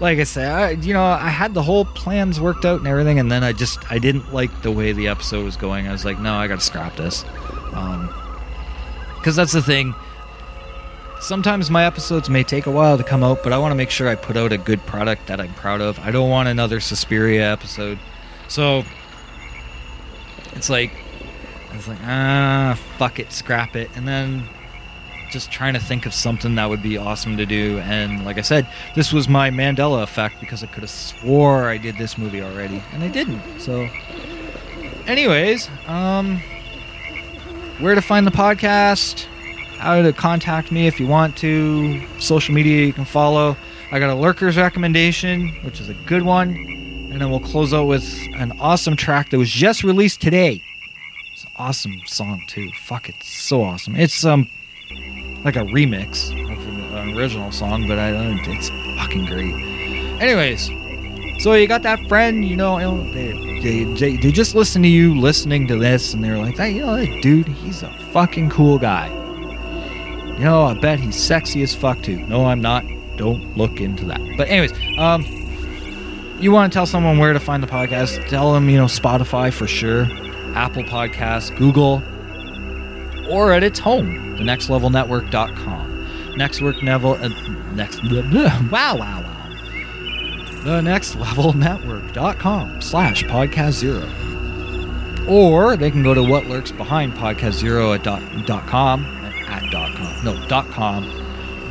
Like 0.00 0.18
I 0.18 0.24
said, 0.24 0.50
I, 0.50 0.70
you 0.70 0.94
know, 0.94 1.04
I 1.04 1.28
had 1.28 1.52
the 1.52 1.62
whole 1.62 1.84
plans 1.84 2.40
worked 2.40 2.64
out 2.64 2.78
and 2.78 2.88
everything, 2.88 3.18
and 3.18 3.30
then 3.30 3.44
I 3.44 3.52
just 3.52 3.90
I 3.92 3.98
didn't 3.98 4.32
like 4.32 4.62
the 4.62 4.70
way 4.70 4.92
the 4.92 5.08
episode 5.08 5.44
was 5.44 5.56
going. 5.56 5.86
I 5.86 5.92
was 5.92 6.04
like, 6.04 6.18
no, 6.18 6.34
I 6.34 6.46
got 6.46 6.58
to 6.58 6.64
scrap 6.64 6.96
this, 6.96 7.22
because 7.22 7.76
um, 7.76 9.34
that's 9.34 9.52
the 9.52 9.62
thing 9.62 9.94
Sometimes 11.20 11.70
my 11.70 11.84
episodes 11.84 12.30
may 12.30 12.42
take 12.42 12.64
a 12.64 12.70
while 12.70 12.96
to 12.96 13.04
come 13.04 13.22
out, 13.22 13.42
but 13.42 13.52
I 13.52 13.58
want 13.58 13.72
to 13.72 13.76
make 13.76 13.90
sure 13.90 14.08
I 14.08 14.14
put 14.14 14.38
out 14.38 14.52
a 14.52 14.58
good 14.58 14.80
product 14.86 15.26
that 15.26 15.38
I'm 15.38 15.52
proud 15.52 15.82
of. 15.82 15.98
I 15.98 16.10
don't 16.10 16.30
want 16.30 16.48
another 16.48 16.80
Suspiria 16.80 17.52
episode. 17.52 17.98
So 18.48 18.84
it's 20.52 20.70
like 20.70 20.92
I 21.70 21.76
was 21.76 21.86
like, 21.86 21.98
ah, 22.04 22.78
fuck 22.96 23.18
it, 23.18 23.32
scrap 23.32 23.76
it. 23.76 23.90
And 23.96 24.08
then 24.08 24.48
just 25.30 25.50
trying 25.50 25.74
to 25.74 25.80
think 25.80 26.06
of 26.06 26.14
something 26.14 26.54
that 26.56 26.68
would 26.68 26.82
be 26.82 26.96
awesome 26.96 27.36
to 27.36 27.46
do. 27.46 27.78
And 27.80 28.24
like 28.24 28.38
I 28.38 28.42
said, 28.42 28.66
this 28.94 29.12
was 29.12 29.28
my 29.28 29.50
Mandela 29.50 30.02
effect 30.02 30.40
because 30.40 30.62
I 30.62 30.66
could 30.66 30.82
have 30.82 30.90
swore 30.90 31.68
I 31.68 31.78
did 31.78 31.96
this 31.96 32.18
movie 32.18 32.42
already, 32.42 32.82
and 32.92 33.02
I 33.02 33.08
didn't. 33.08 33.40
So, 33.60 33.88
anyways, 35.06 35.68
um, 35.86 36.38
where 37.78 37.94
to 37.94 38.02
find 38.02 38.26
the 38.26 38.30
podcast, 38.30 39.24
how 39.78 40.02
to 40.02 40.12
contact 40.12 40.70
me 40.70 40.86
if 40.86 41.00
you 41.00 41.06
want 41.06 41.36
to, 41.38 42.06
social 42.18 42.54
media 42.54 42.86
you 42.86 42.92
can 42.92 43.04
follow. 43.04 43.56
I 43.92 43.98
got 43.98 44.10
a 44.10 44.14
lurkers 44.14 44.56
recommendation, 44.56 45.48
which 45.62 45.80
is 45.80 45.88
a 45.88 45.94
good 45.94 46.22
one, 46.22 46.50
and 47.10 47.20
then 47.20 47.30
we'll 47.30 47.40
close 47.40 47.74
out 47.74 47.86
with 47.86 48.06
an 48.36 48.52
awesome 48.60 48.96
track 48.96 49.30
that 49.30 49.38
was 49.38 49.50
just 49.50 49.82
released 49.82 50.20
today. 50.20 50.62
It's 51.32 51.44
an 51.44 51.50
awesome 51.56 52.00
song 52.06 52.44
too. 52.46 52.70
Fuck, 52.82 53.08
it's 53.08 53.28
so 53.28 53.62
awesome. 53.62 53.96
It's 53.96 54.24
um 54.24 54.48
like 55.44 55.56
a 55.56 55.64
remix 55.64 56.30
of 56.52 56.94
an 56.94 57.16
original 57.16 57.52
song, 57.52 57.86
but 57.88 57.98
I 57.98 58.12
don't. 58.12 58.40
It's 58.48 58.68
fucking 58.98 59.26
great. 59.26 59.54
Anyways, 60.20 60.70
so 61.42 61.54
you 61.54 61.66
got 61.66 61.82
that 61.82 62.06
friend, 62.08 62.44
you 62.44 62.56
know, 62.56 62.78
they, 63.12 63.32
they, 63.62 63.84
they, 63.84 64.16
they 64.16 64.30
just 64.30 64.54
listen 64.54 64.82
to 64.82 64.88
you 64.88 65.18
listening 65.18 65.66
to 65.68 65.78
this, 65.78 66.12
and 66.12 66.22
they're 66.22 66.38
like, 66.38 66.56
hey, 66.58 66.72
you 66.72 66.82
know, 66.82 66.96
that 66.96 67.22
dude, 67.22 67.48
he's 67.48 67.82
a 67.82 67.90
fucking 68.12 68.50
cool 68.50 68.78
guy. 68.78 69.08
You 70.38 70.44
know, 70.44 70.64
I 70.64 70.74
bet 70.74 71.00
he's 71.00 71.16
sexy 71.16 71.62
as 71.62 71.74
fuck 71.74 72.02
too. 72.02 72.16
No, 72.16 72.46
I'm 72.46 72.60
not. 72.60 72.84
Don't 73.16 73.56
look 73.56 73.80
into 73.80 74.04
that. 74.06 74.20
But 74.36 74.48
anyways, 74.48 74.72
um, 74.98 75.24
you 76.38 76.52
want 76.52 76.72
to 76.72 76.76
tell 76.76 76.86
someone 76.86 77.18
where 77.18 77.32
to 77.32 77.40
find 77.40 77.62
the 77.62 77.66
podcast? 77.66 78.28
Tell 78.28 78.52
them, 78.52 78.68
you 78.68 78.76
know, 78.76 78.86
Spotify 78.86 79.52
for 79.52 79.66
sure, 79.66 80.04
Apple 80.54 80.82
Podcasts, 80.82 81.54
Google, 81.56 82.02
or 83.30 83.52
at 83.52 83.62
its 83.62 83.78
home, 83.78 84.36
the 84.36 84.42
nextlevelnetwork.com. 84.42 86.36
Next 86.36 86.60
work 86.60 86.82
Neville, 86.82 87.12
uh, 87.14 87.28
next, 87.74 88.02
wow, 88.70 88.96
wow, 88.96 89.22
wow. 89.22 89.36
The 90.64 90.80
nextlevelnetwork.com 90.82 92.80
slash 92.82 93.24
podcast 93.24 93.72
zero. 93.72 94.08
Or 95.28 95.76
they 95.76 95.90
can 95.90 96.02
go 96.02 96.14
to 96.14 96.22
what 96.22 96.46
lurks 96.46 96.72
behind 96.72 97.12
podcast 97.14 97.52
zero 97.52 97.92
at 97.92 98.02
dot, 98.02 98.22
dot 98.46 98.66
com, 98.66 99.04
at 99.48 99.70
dot 99.70 99.94
com, 99.96 100.24
no, 100.24 100.46
dot 100.48 100.68
com. 100.70 101.08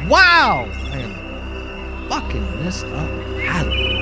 Wow! 0.08 0.68
I 0.92 1.00
am 1.00 2.10
fucking 2.10 2.64
this 2.64 2.84
up 2.84 3.10
badly. 3.38 4.00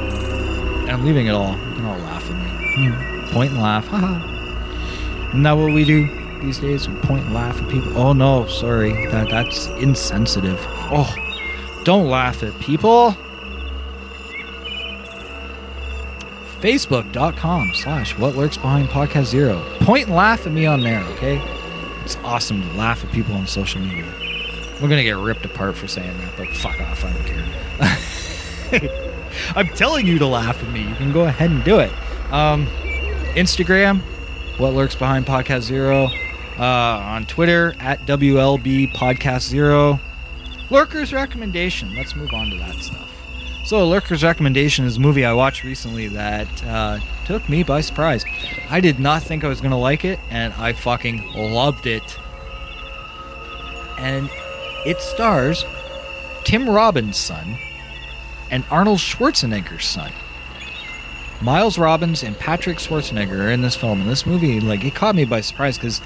I'm 0.90 1.06
leaving 1.06 1.28
it 1.28 1.32
all. 1.32 1.52
You 1.52 1.76
can 1.76 1.86
all 1.86 1.98
laugh 2.00 2.24
at 2.30 2.36
me. 2.36 2.90
Hmm. 2.90 3.32
Point 3.34 3.52
and 3.52 3.62
laugh. 3.62 3.88
Haha. 3.88 5.30
Isn't 5.30 5.44
that 5.44 5.54
what 5.54 5.74
we 5.74 5.84
do 5.84 6.17
these 6.42 6.60
days? 6.60 6.88
We 6.88 6.96
point 7.02 7.26
and 7.26 7.34
laugh 7.34 7.62
at 7.62 7.70
people. 7.70 7.98
Oh 7.98 8.14
no, 8.14 8.48
sorry. 8.48 8.92
That 9.08 9.30
that's 9.30 9.68
insensitive. 9.68 10.60
Oh, 10.92 11.14
don't 11.84 12.10
laugh 12.10 12.44
at 12.44 12.58
people. 12.60 13.16
Facebook.com 16.62 17.72
slash 17.76 18.18
what 18.18 18.36
lurks 18.36 18.58
behind 18.58 18.88
podcast 18.90 19.26
zero. 19.26 19.64
Point 19.82 20.08
and 20.08 20.16
laugh 20.16 20.46
at 20.48 20.52
me 20.52 20.66
on 20.66 20.82
there, 20.82 21.02
okay? 21.04 21.40
It's 22.04 22.16
awesome 22.18 22.62
to 22.62 22.78
laugh 22.78 23.04
at 23.06 23.12
people 23.12 23.36
on 23.36 23.46
social 23.46 23.80
media. 23.80 24.12
We're 24.82 24.90
gonna 24.90 25.04
get 25.04 25.18
ripped 25.18 25.46
apart 25.46 25.76
for 25.76 25.88
saying 25.88 26.18
that, 26.18 26.38
but 26.38 26.48
fuck 26.50 26.80
off, 26.82 27.06
I 27.06 27.14
don't 27.14 27.26
care. 28.82 29.08
I'm 29.56 29.68
telling 29.70 30.08
you 30.08 30.18
to 30.20 30.26
laugh 30.26 30.64
at 30.64 30.70
me. 30.72 30.88
You 30.88 30.96
can 30.96 31.12
go 31.12 31.26
ahead 31.26 31.52
and 31.52 31.64
do 31.64 31.80
it. 31.80 31.92
Um, 32.32 32.66
Instagram, 33.36 34.02
what 34.58 34.74
lurks 34.74 34.96
behind 34.96 35.26
podcast 35.26 35.62
zero. 35.62 36.10
Uh, 36.60 36.64
on 36.64 37.26
Twitter 37.26 37.76
at 37.80 38.00
WLB 38.08 38.92
podcast 38.94 39.48
zero. 39.48 40.00
Lurker's 40.70 41.14
recommendation. 41.14 41.96
Let's 41.96 42.16
move 42.16 42.34
on 42.34 42.50
to 42.50 42.58
that 42.58 42.76
stuff. 42.76 43.14
So, 43.64 43.88
Lurker's 43.88 44.24
recommendation 44.24 44.86
is 44.86 44.98
a 44.98 45.00
movie 45.00 45.26
I 45.26 45.34
watched 45.34 45.64
recently 45.64 46.08
that 46.08 46.64
uh, 46.64 47.00
took 47.26 47.48
me 47.50 47.64
by 47.64 47.82
surprise. 47.82 48.24
I 48.70 48.80
did 48.80 48.98
not 48.98 49.24
think 49.24 49.44
I 49.44 49.50
was 49.50 49.60
going 49.60 49.72
to 49.72 49.78
like 49.78 50.06
it, 50.06 50.20
and 50.30 50.54
I 50.54 50.74
fucking 50.74 51.34
loved 51.34 51.86
it. 51.86 52.18
And 53.98 54.30
it 54.86 55.02
stars 55.02 55.66
Tim 56.44 56.70
Robbins' 56.70 57.18
son 57.18 57.58
and 58.50 58.64
Arnold 58.72 59.00
Schwarzenegger's 59.00 59.86
son. 59.86 60.12
Miles 61.42 61.78
Robbins 61.78 62.24
and 62.24 62.38
Patrick 62.40 62.78
Schwarzenegger 62.78 63.46
are 63.46 63.52
in 63.52 63.62
this 63.62 63.76
film. 63.76 64.02
And 64.02 64.10
this 64.10 64.26
movie, 64.26 64.60
like, 64.60 64.84
it 64.84 64.96
caught 64.96 65.16
me 65.16 65.26
by 65.26 65.42
surprise 65.42 65.78
because 65.78 66.02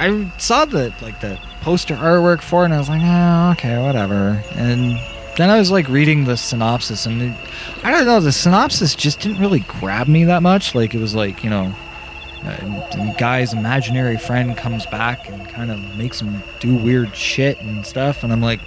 I 0.00 0.32
saw 0.38 0.64
the 0.64 0.94
like 1.02 1.20
the 1.20 1.38
poster 1.60 1.94
artwork 1.94 2.40
for 2.40 2.62
it, 2.62 2.66
and 2.66 2.74
I 2.74 2.78
was 2.78 2.88
like, 2.88 3.02
oh, 3.04 3.50
okay, 3.52 3.80
whatever. 3.82 4.42
And 4.52 4.98
then 5.36 5.50
I 5.50 5.58
was 5.58 5.70
like 5.70 5.88
reading 5.88 6.24
the 6.24 6.36
synopsis, 6.36 7.04
and 7.04 7.20
it, 7.20 7.36
I 7.84 7.90
don't 7.90 8.06
know, 8.06 8.18
the 8.18 8.32
synopsis 8.32 8.94
just 8.94 9.20
didn't 9.20 9.40
really 9.40 9.60
grab 9.60 10.08
me 10.08 10.24
that 10.24 10.42
much. 10.42 10.74
Like, 10.74 10.94
it 10.94 10.98
was 10.98 11.14
like, 11.14 11.44
you 11.44 11.50
know, 11.50 11.74
uh, 12.44 13.12
guy's 13.18 13.52
imaginary 13.52 14.16
friend 14.16 14.56
comes 14.56 14.86
back 14.86 15.28
and 15.28 15.46
kind 15.50 15.70
of 15.70 15.98
makes 15.98 16.20
him 16.20 16.42
do 16.60 16.74
weird 16.74 17.14
shit 17.14 17.60
and 17.60 17.84
stuff, 17.84 18.24
and 18.24 18.32
I'm 18.32 18.40
like, 18.40 18.60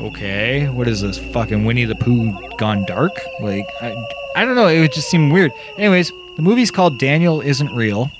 okay, 0.00 0.68
what 0.70 0.88
is 0.88 1.02
this 1.02 1.18
fucking 1.18 1.66
Winnie 1.66 1.84
the 1.84 1.94
Pooh 1.94 2.32
gone 2.56 2.86
dark? 2.86 3.20
Like, 3.40 3.68
I, 3.82 3.94
I 4.34 4.46
don't 4.46 4.56
know, 4.56 4.66
it 4.66 4.80
would 4.80 4.92
just 4.92 5.10
seem 5.10 5.28
weird. 5.28 5.52
Anyways, 5.76 6.10
the 6.36 6.42
movie's 6.42 6.70
called 6.70 6.98
Daniel 6.98 7.42
Isn't 7.42 7.70
Real. 7.74 8.10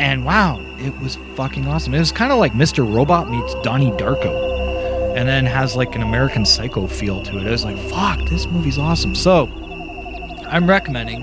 And 0.00 0.24
wow, 0.24 0.64
it 0.78 0.98
was 0.98 1.18
fucking 1.36 1.68
awesome. 1.68 1.92
It 1.94 1.98
was 1.98 2.10
kind 2.10 2.32
of 2.32 2.38
like 2.38 2.54
Mr. 2.54 2.90
Robot 2.90 3.28
meets 3.28 3.54
Donnie 3.56 3.90
Darko. 3.92 5.14
And 5.14 5.28
then 5.28 5.44
has 5.44 5.76
like 5.76 5.94
an 5.94 6.00
American 6.00 6.46
Psycho 6.46 6.86
feel 6.86 7.22
to 7.24 7.36
it. 7.36 7.46
I 7.46 7.50
was 7.50 7.66
like, 7.66 7.76
fuck, 7.90 8.26
this 8.30 8.46
movie's 8.46 8.78
awesome. 8.78 9.14
So, 9.14 9.46
I'm 10.46 10.66
recommending 10.66 11.20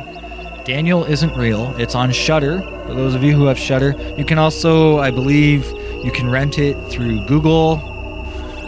Daniel 0.64 1.06
Isn't 1.06 1.34
Real. 1.36 1.76
It's 1.80 1.96
on 1.96 2.12
Shudder. 2.12 2.62
For 2.62 2.94
those 2.94 3.16
of 3.16 3.24
you 3.24 3.34
who 3.34 3.46
have 3.46 3.58
Shudder, 3.58 3.96
you 4.16 4.24
can 4.24 4.38
also, 4.38 5.00
I 5.00 5.10
believe, 5.10 5.66
you 6.04 6.12
can 6.12 6.30
rent 6.30 6.60
it 6.60 6.76
through 6.90 7.26
Google. 7.26 7.82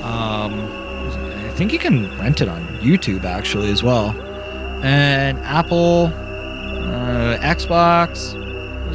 Um, 0.04 0.54
I 0.54 1.52
think 1.56 1.72
you 1.72 1.78
can 1.78 2.10
rent 2.18 2.42
it 2.42 2.48
on 2.48 2.66
YouTube 2.80 3.26
actually 3.26 3.70
as 3.70 3.84
well, 3.84 4.10
and 4.82 5.38
Apple, 5.40 6.06
uh, 6.08 7.38
Xbox. 7.42 8.39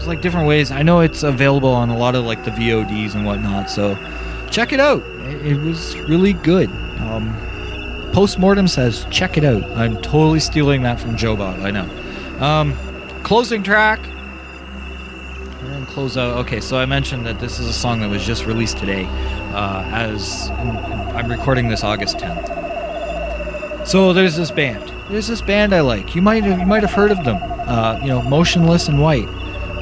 There's 0.05 0.17
like 0.17 0.21
different 0.21 0.47
ways. 0.47 0.71
I 0.71 0.83
know 0.83 1.01
it's 1.01 1.23
available 1.23 1.71
on 1.71 1.89
a 1.89 1.97
lot 1.97 2.15
of 2.15 2.27
like 2.27 2.45
the 2.45 2.51
VODs 2.51 3.15
and 3.15 3.25
whatnot. 3.25 3.71
So 3.71 3.95
check 4.51 4.75
it 4.75 4.79
out. 4.79 5.03
It, 5.21 5.53
it 5.53 5.57
was 5.57 5.97
really 6.01 6.35
good. 6.35 6.69
Um, 6.99 7.35
Postmortem 8.13 8.69
says 8.69 9.07
check 9.11 9.39
it 9.39 9.45
out. 9.45 9.65
I'm 9.71 9.97
totally 10.03 10.41
stealing 10.41 10.83
that 10.83 11.01
from 11.01 11.17
Jobot. 11.17 11.63
I 11.63 11.71
know. 11.71 12.45
Um, 12.45 12.77
closing 13.23 13.63
track. 13.63 13.99
We're 15.63 15.71
gonna 15.71 15.87
close 15.87 16.19
out. 16.19 16.37
Okay, 16.41 16.61
so 16.61 16.77
I 16.77 16.85
mentioned 16.85 17.25
that 17.25 17.41
this 17.41 17.59
is 17.59 17.67
a 17.67 17.73
song 17.73 18.01
that 18.01 18.11
was 18.11 18.27
just 18.27 18.45
released 18.45 18.77
today. 18.77 19.07
Uh, 19.55 19.89
as 19.91 20.51
I'm 20.51 21.31
recording 21.31 21.69
this 21.69 21.83
August 21.83 22.19
10th. 22.19 23.87
So 23.89 24.13
there's 24.13 24.37
this 24.37 24.51
band. 24.51 24.93
There's 25.09 25.29
this 25.29 25.41
band 25.41 25.75
I 25.75 25.81
like. 25.81 26.15
You 26.15 26.21
might 26.21 26.45
have, 26.45 26.59
you 26.59 26.67
might 26.67 26.83
have 26.83 26.93
heard 26.93 27.11
of 27.11 27.25
them. 27.25 27.39
Uh, 27.41 27.99
you 28.03 28.09
know, 28.09 28.21
Motionless 28.21 28.89
in 28.89 28.99
White. 28.99 29.31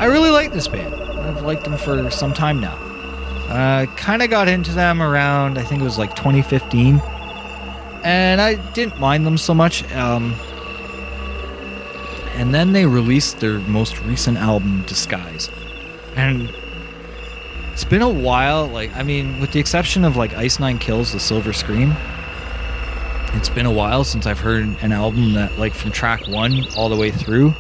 I 0.03 0.07
really 0.07 0.31
like 0.31 0.53
this 0.53 0.67
band. 0.67 0.93
I've 0.93 1.43
liked 1.43 1.63
them 1.63 1.77
for 1.77 2.11
some 2.11 2.35
time 2.35 2.61
now. 2.61 2.75
Uh, 3.49 3.87
kind 3.95 4.21
of 4.21 4.31
got 4.31 4.49
into 4.49 4.73
them 4.73 5.01
around 5.01 5.59
I 5.59 5.63
think 5.63 5.81
it 5.81 5.85
was 5.85 5.97
like 5.97 6.17
2015, 6.17 7.01
and 8.03 8.41
I 8.41 8.57
didn't 8.73 8.99
mind 8.99 9.25
them 9.25 9.39
so 9.39 9.55
much. 9.55 9.89
Um, 9.93 10.35
and 12.35 12.53
then 12.53 12.73
they 12.73 12.85
released 12.85 13.39
their 13.39 13.61
most 13.61 14.01
recent 14.01 14.39
album, 14.39 14.83
Disguise, 14.89 15.49
and 16.17 16.53
it's 17.73 17.85
been 17.85 18.03
a 18.03 18.09
while. 18.09 18.67
Like 18.67 18.93
I 18.97 19.05
mean, 19.05 19.39
with 19.39 19.53
the 19.53 19.61
exception 19.61 20.05
of 20.05 20.17
like 20.17 20.35
Ice 20.35 20.59
Nine 20.59 20.81
Kills, 20.81 21.13
The 21.13 21.21
Silver 21.21 21.53
Scream, 21.53 21.95
it's 23.35 23.49
been 23.49 23.67
a 23.67 23.73
while 23.73 24.03
since 24.03 24.27
I've 24.27 24.41
heard 24.41 24.65
an 24.83 24.91
album 24.91 25.35
that 25.35 25.57
like 25.61 25.75
from 25.75 25.93
track 25.93 26.27
one 26.27 26.65
all 26.77 26.89
the 26.89 26.97
way 26.97 27.13
through 27.13 27.55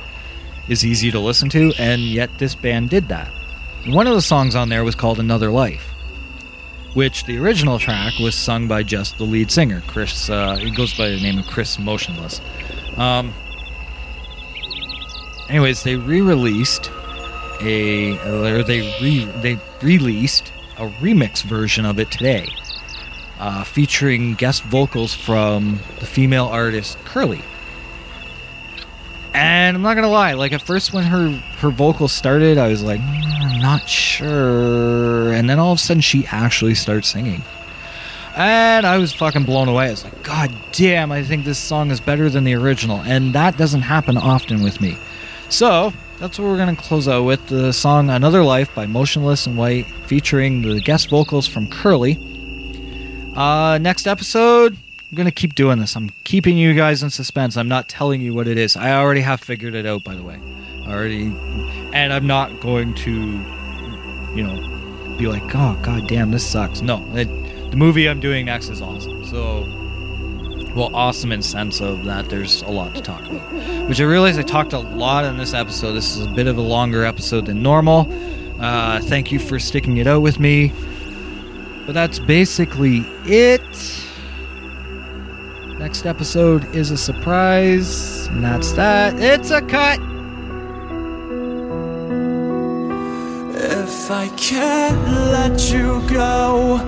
is 0.68 0.84
easy 0.84 1.10
to 1.10 1.18
listen 1.18 1.48
to, 1.50 1.72
and 1.78 2.02
yet 2.02 2.38
this 2.38 2.54
band 2.54 2.90
did 2.90 3.08
that. 3.08 3.28
One 3.86 4.06
of 4.06 4.14
the 4.14 4.22
songs 4.22 4.54
on 4.54 4.68
there 4.68 4.84
was 4.84 4.94
called 4.94 5.18
Another 5.18 5.50
Life, 5.50 5.92
which 6.94 7.24
the 7.24 7.38
original 7.38 7.78
track 7.78 8.18
was 8.20 8.34
sung 8.34 8.68
by 8.68 8.82
just 8.82 9.18
the 9.18 9.24
lead 9.24 9.50
singer, 9.50 9.82
Chris. 9.86 10.30
Uh, 10.30 10.56
he 10.56 10.70
goes 10.70 10.96
by 10.96 11.08
the 11.08 11.20
name 11.20 11.38
of 11.38 11.46
Chris 11.46 11.78
Motionless. 11.78 12.40
Um, 12.96 13.32
anyways, 15.48 15.82
they 15.82 15.96
re-released 15.96 16.90
a, 17.60 18.18
or 18.28 18.62
they 18.62 18.80
re 19.00 19.24
they 19.40 19.58
released 19.82 20.52
a 20.78 20.88
remix 21.00 21.42
version 21.42 21.84
of 21.84 21.98
it 21.98 22.10
today, 22.10 22.48
uh, 23.38 23.64
featuring 23.64 24.34
guest 24.34 24.62
vocals 24.64 25.14
from 25.14 25.80
the 25.98 26.06
female 26.06 26.46
artist 26.46 26.98
Curly. 27.04 27.42
And 29.34 29.76
I'm 29.76 29.82
not 29.82 29.94
gonna 29.94 30.10
lie, 30.10 30.34
like 30.34 30.52
at 30.52 30.60
first 30.60 30.92
when 30.92 31.04
her 31.04 31.30
her 31.58 31.70
vocals 31.70 32.12
started, 32.12 32.58
I 32.58 32.68
was 32.68 32.82
like, 32.82 33.00
"Mm, 33.00 33.40
I'm 33.40 33.60
not 33.60 33.88
sure. 33.88 35.32
And 35.32 35.48
then 35.48 35.58
all 35.58 35.72
of 35.72 35.78
a 35.78 35.80
sudden, 35.82 36.02
she 36.02 36.26
actually 36.26 36.74
starts 36.74 37.08
singing, 37.08 37.42
and 38.36 38.86
I 38.86 38.98
was 38.98 39.12
fucking 39.12 39.44
blown 39.44 39.68
away. 39.68 39.86
I 39.86 39.90
was 39.90 40.04
like, 40.04 40.22
God 40.22 40.50
damn, 40.72 41.12
I 41.12 41.22
think 41.22 41.44
this 41.44 41.58
song 41.58 41.90
is 41.90 42.00
better 42.00 42.28
than 42.28 42.44
the 42.44 42.54
original, 42.54 43.00
and 43.00 43.34
that 43.34 43.56
doesn't 43.56 43.82
happen 43.82 44.16
often 44.16 44.62
with 44.62 44.80
me. 44.80 44.96
So 45.48 45.92
that's 46.18 46.38
what 46.38 46.46
we're 46.46 46.64
to 46.76 46.80
close 46.80 47.08
out 47.08 47.24
with 47.24 47.46
the 47.48 47.72
song 47.72 48.08
Another 48.10 48.42
Life 48.44 48.74
by 48.74 48.86
Motionless 48.86 49.46
in 49.46 49.56
White, 49.56 49.86
featuring 50.06 50.62
the 50.62 50.80
guest 50.80 51.10
vocals 51.10 51.46
from 51.46 51.68
Curly. 51.68 52.18
Uh, 53.34 53.78
next 53.78 54.06
episode, 54.06 54.76
I'm 55.12 55.16
going 55.16 55.26
to 55.26 55.30
keep 55.30 55.54
doing 55.54 55.78
this. 55.78 55.94
I'm 55.94 56.08
keeping 56.24 56.56
you 56.56 56.72
guys 56.72 57.02
in 57.02 57.10
suspense. 57.10 57.58
I'm 57.58 57.68
not 57.68 57.86
telling 57.86 58.22
you 58.22 58.32
what 58.32 58.48
it 58.48 58.56
is. 58.56 58.78
I 58.78 58.94
already 58.94 59.20
have 59.20 59.42
figured 59.42 59.74
it 59.74 59.84
out, 59.84 60.02
by 60.04 60.14
the 60.14 60.22
way. 60.22 60.40
I 60.86 60.90
already. 60.90 61.24
And 61.92 62.14
I'm 62.14 62.26
not 62.26 62.60
going 62.60 62.94
to, 62.94 63.10
you 64.34 64.42
know, 64.42 65.16
be 65.18 65.26
like, 65.26 65.42
oh, 65.54 65.78
god 65.82 66.08
damn, 66.08 66.30
this 66.30 66.48
sucks. 66.48 66.80
No, 66.80 67.06
it, 67.14 67.26
the 67.70 67.76
movie 67.76 68.08
I'm 68.08 68.20
doing 68.20 68.46
next 68.46 68.70
is 68.70 68.80
awesome. 68.80 69.22
So, 69.26 69.66
well, 70.74 70.88
awesome 70.96 71.30
in 71.30 71.42
sense 71.42 71.82
of 71.82 72.06
that 72.06 72.30
there's 72.30 72.62
a 72.62 72.70
lot 72.70 72.94
to 72.94 73.02
talk 73.02 73.20
about. 73.20 73.52
Which 73.90 74.00
I 74.00 74.04
realize 74.04 74.38
I 74.38 74.42
talked 74.42 74.72
a 74.72 74.78
lot 74.78 75.26
in 75.26 75.36
this 75.36 75.52
episode. 75.52 75.92
This 75.92 76.16
is 76.16 76.24
a 76.24 76.30
bit 76.30 76.46
of 76.46 76.56
a 76.56 76.62
longer 76.62 77.04
episode 77.04 77.44
than 77.44 77.62
normal. 77.62 78.10
Uh, 78.58 78.98
thank 79.02 79.30
you 79.30 79.38
for 79.38 79.58
sticking 79.58 79.98
it 79.98 80.06
out 80.06 80.22
with 80.22 80.40
me. 80.40 80.72
But 81.84 81.92
that's 81.92 82.18
basically 82.18 83.00
it. 83.26 84.01
Next 85.82 86.06
episode 86.06 86.72
is 86.76 86.92
a 86.92 86.96
surprise, 86.96 88.28
and 88.28 88.44
that's 88.44 88.70
that. 88.74 89.18
It's 89.18 89.50
a 89.50 89.60
cut. 89.60 89.98
If 93.58 94.08
I 94.08 94.28
can't 94.36 95.02
let 95.32 95.72
you 95.72 96.00
go, 96.08 96.78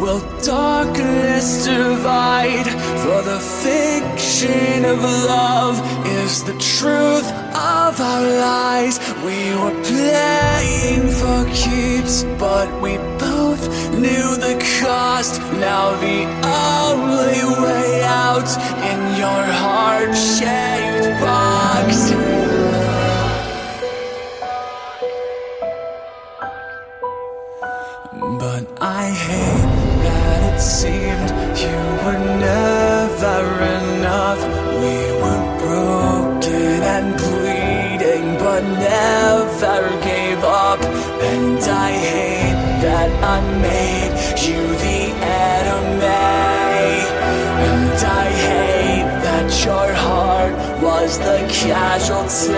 will 0.00 0.20
darkness 0.40 1.64
divide? 1.64 2.68
For 3.02 3.22
the 3.22 3.40
fiction 3.40 4.84
of 4.84 5.02
love 5.02 5.76
is 6.06 6.44
the 6.44 6.56
truth 6.58 7.28
of 7.56 8.00
our 8.00 8.22
lies. 8.22 9.00
We 9.24 9.50
were 9.56 9.82
playing 9.82 11.08
for 11.10 11.44
keeps, 11.52 12.22
but 12.38 12.68
we 12.80 12.98
both 13.56 13.94
knew 13.94 14.36
the 14.36 14.54
cost. 14.80 15.40
Now 15.52 15.94
the 16.00 16.20
only 16.44 17.42
way 17.62 18.02
out 18.02 18.50
in 18.90 19.00
your 19.22 19.44
heart-shaped 19.62 21.20
box. 21.20 22.10
But 28.40 28.64
I 28.80 29.04
hate 29.26 29.72
that 30.04 30.54
it 30.54 30.60
seemed 30.60 31.28
you 31.64 31.78
were 32.04 32.22
never 32.50 33.40
enough. 33.78 34.42
We 34.80 34.96
were 35.22 35.42
broken 35.64 36.82
and 36.94 37.16
bleeding, 37.16 38.26
but 38.38 38.62
never 38.62 40.03
that 43.04 43.22
I 43.22 43.40
made 43.60 44.12
you 44.46 44.62
the 44.86 45.00
enemy. 45.44 46.04
And 47.68 47.98
I 48.22 48.26
hate 48.48 49.10
that 49.26 49.48
your 49.64 49.92
heart 49.92 50.54
was 50.82 51.18
the 51.18 51.38
casualty. 51.50 52.54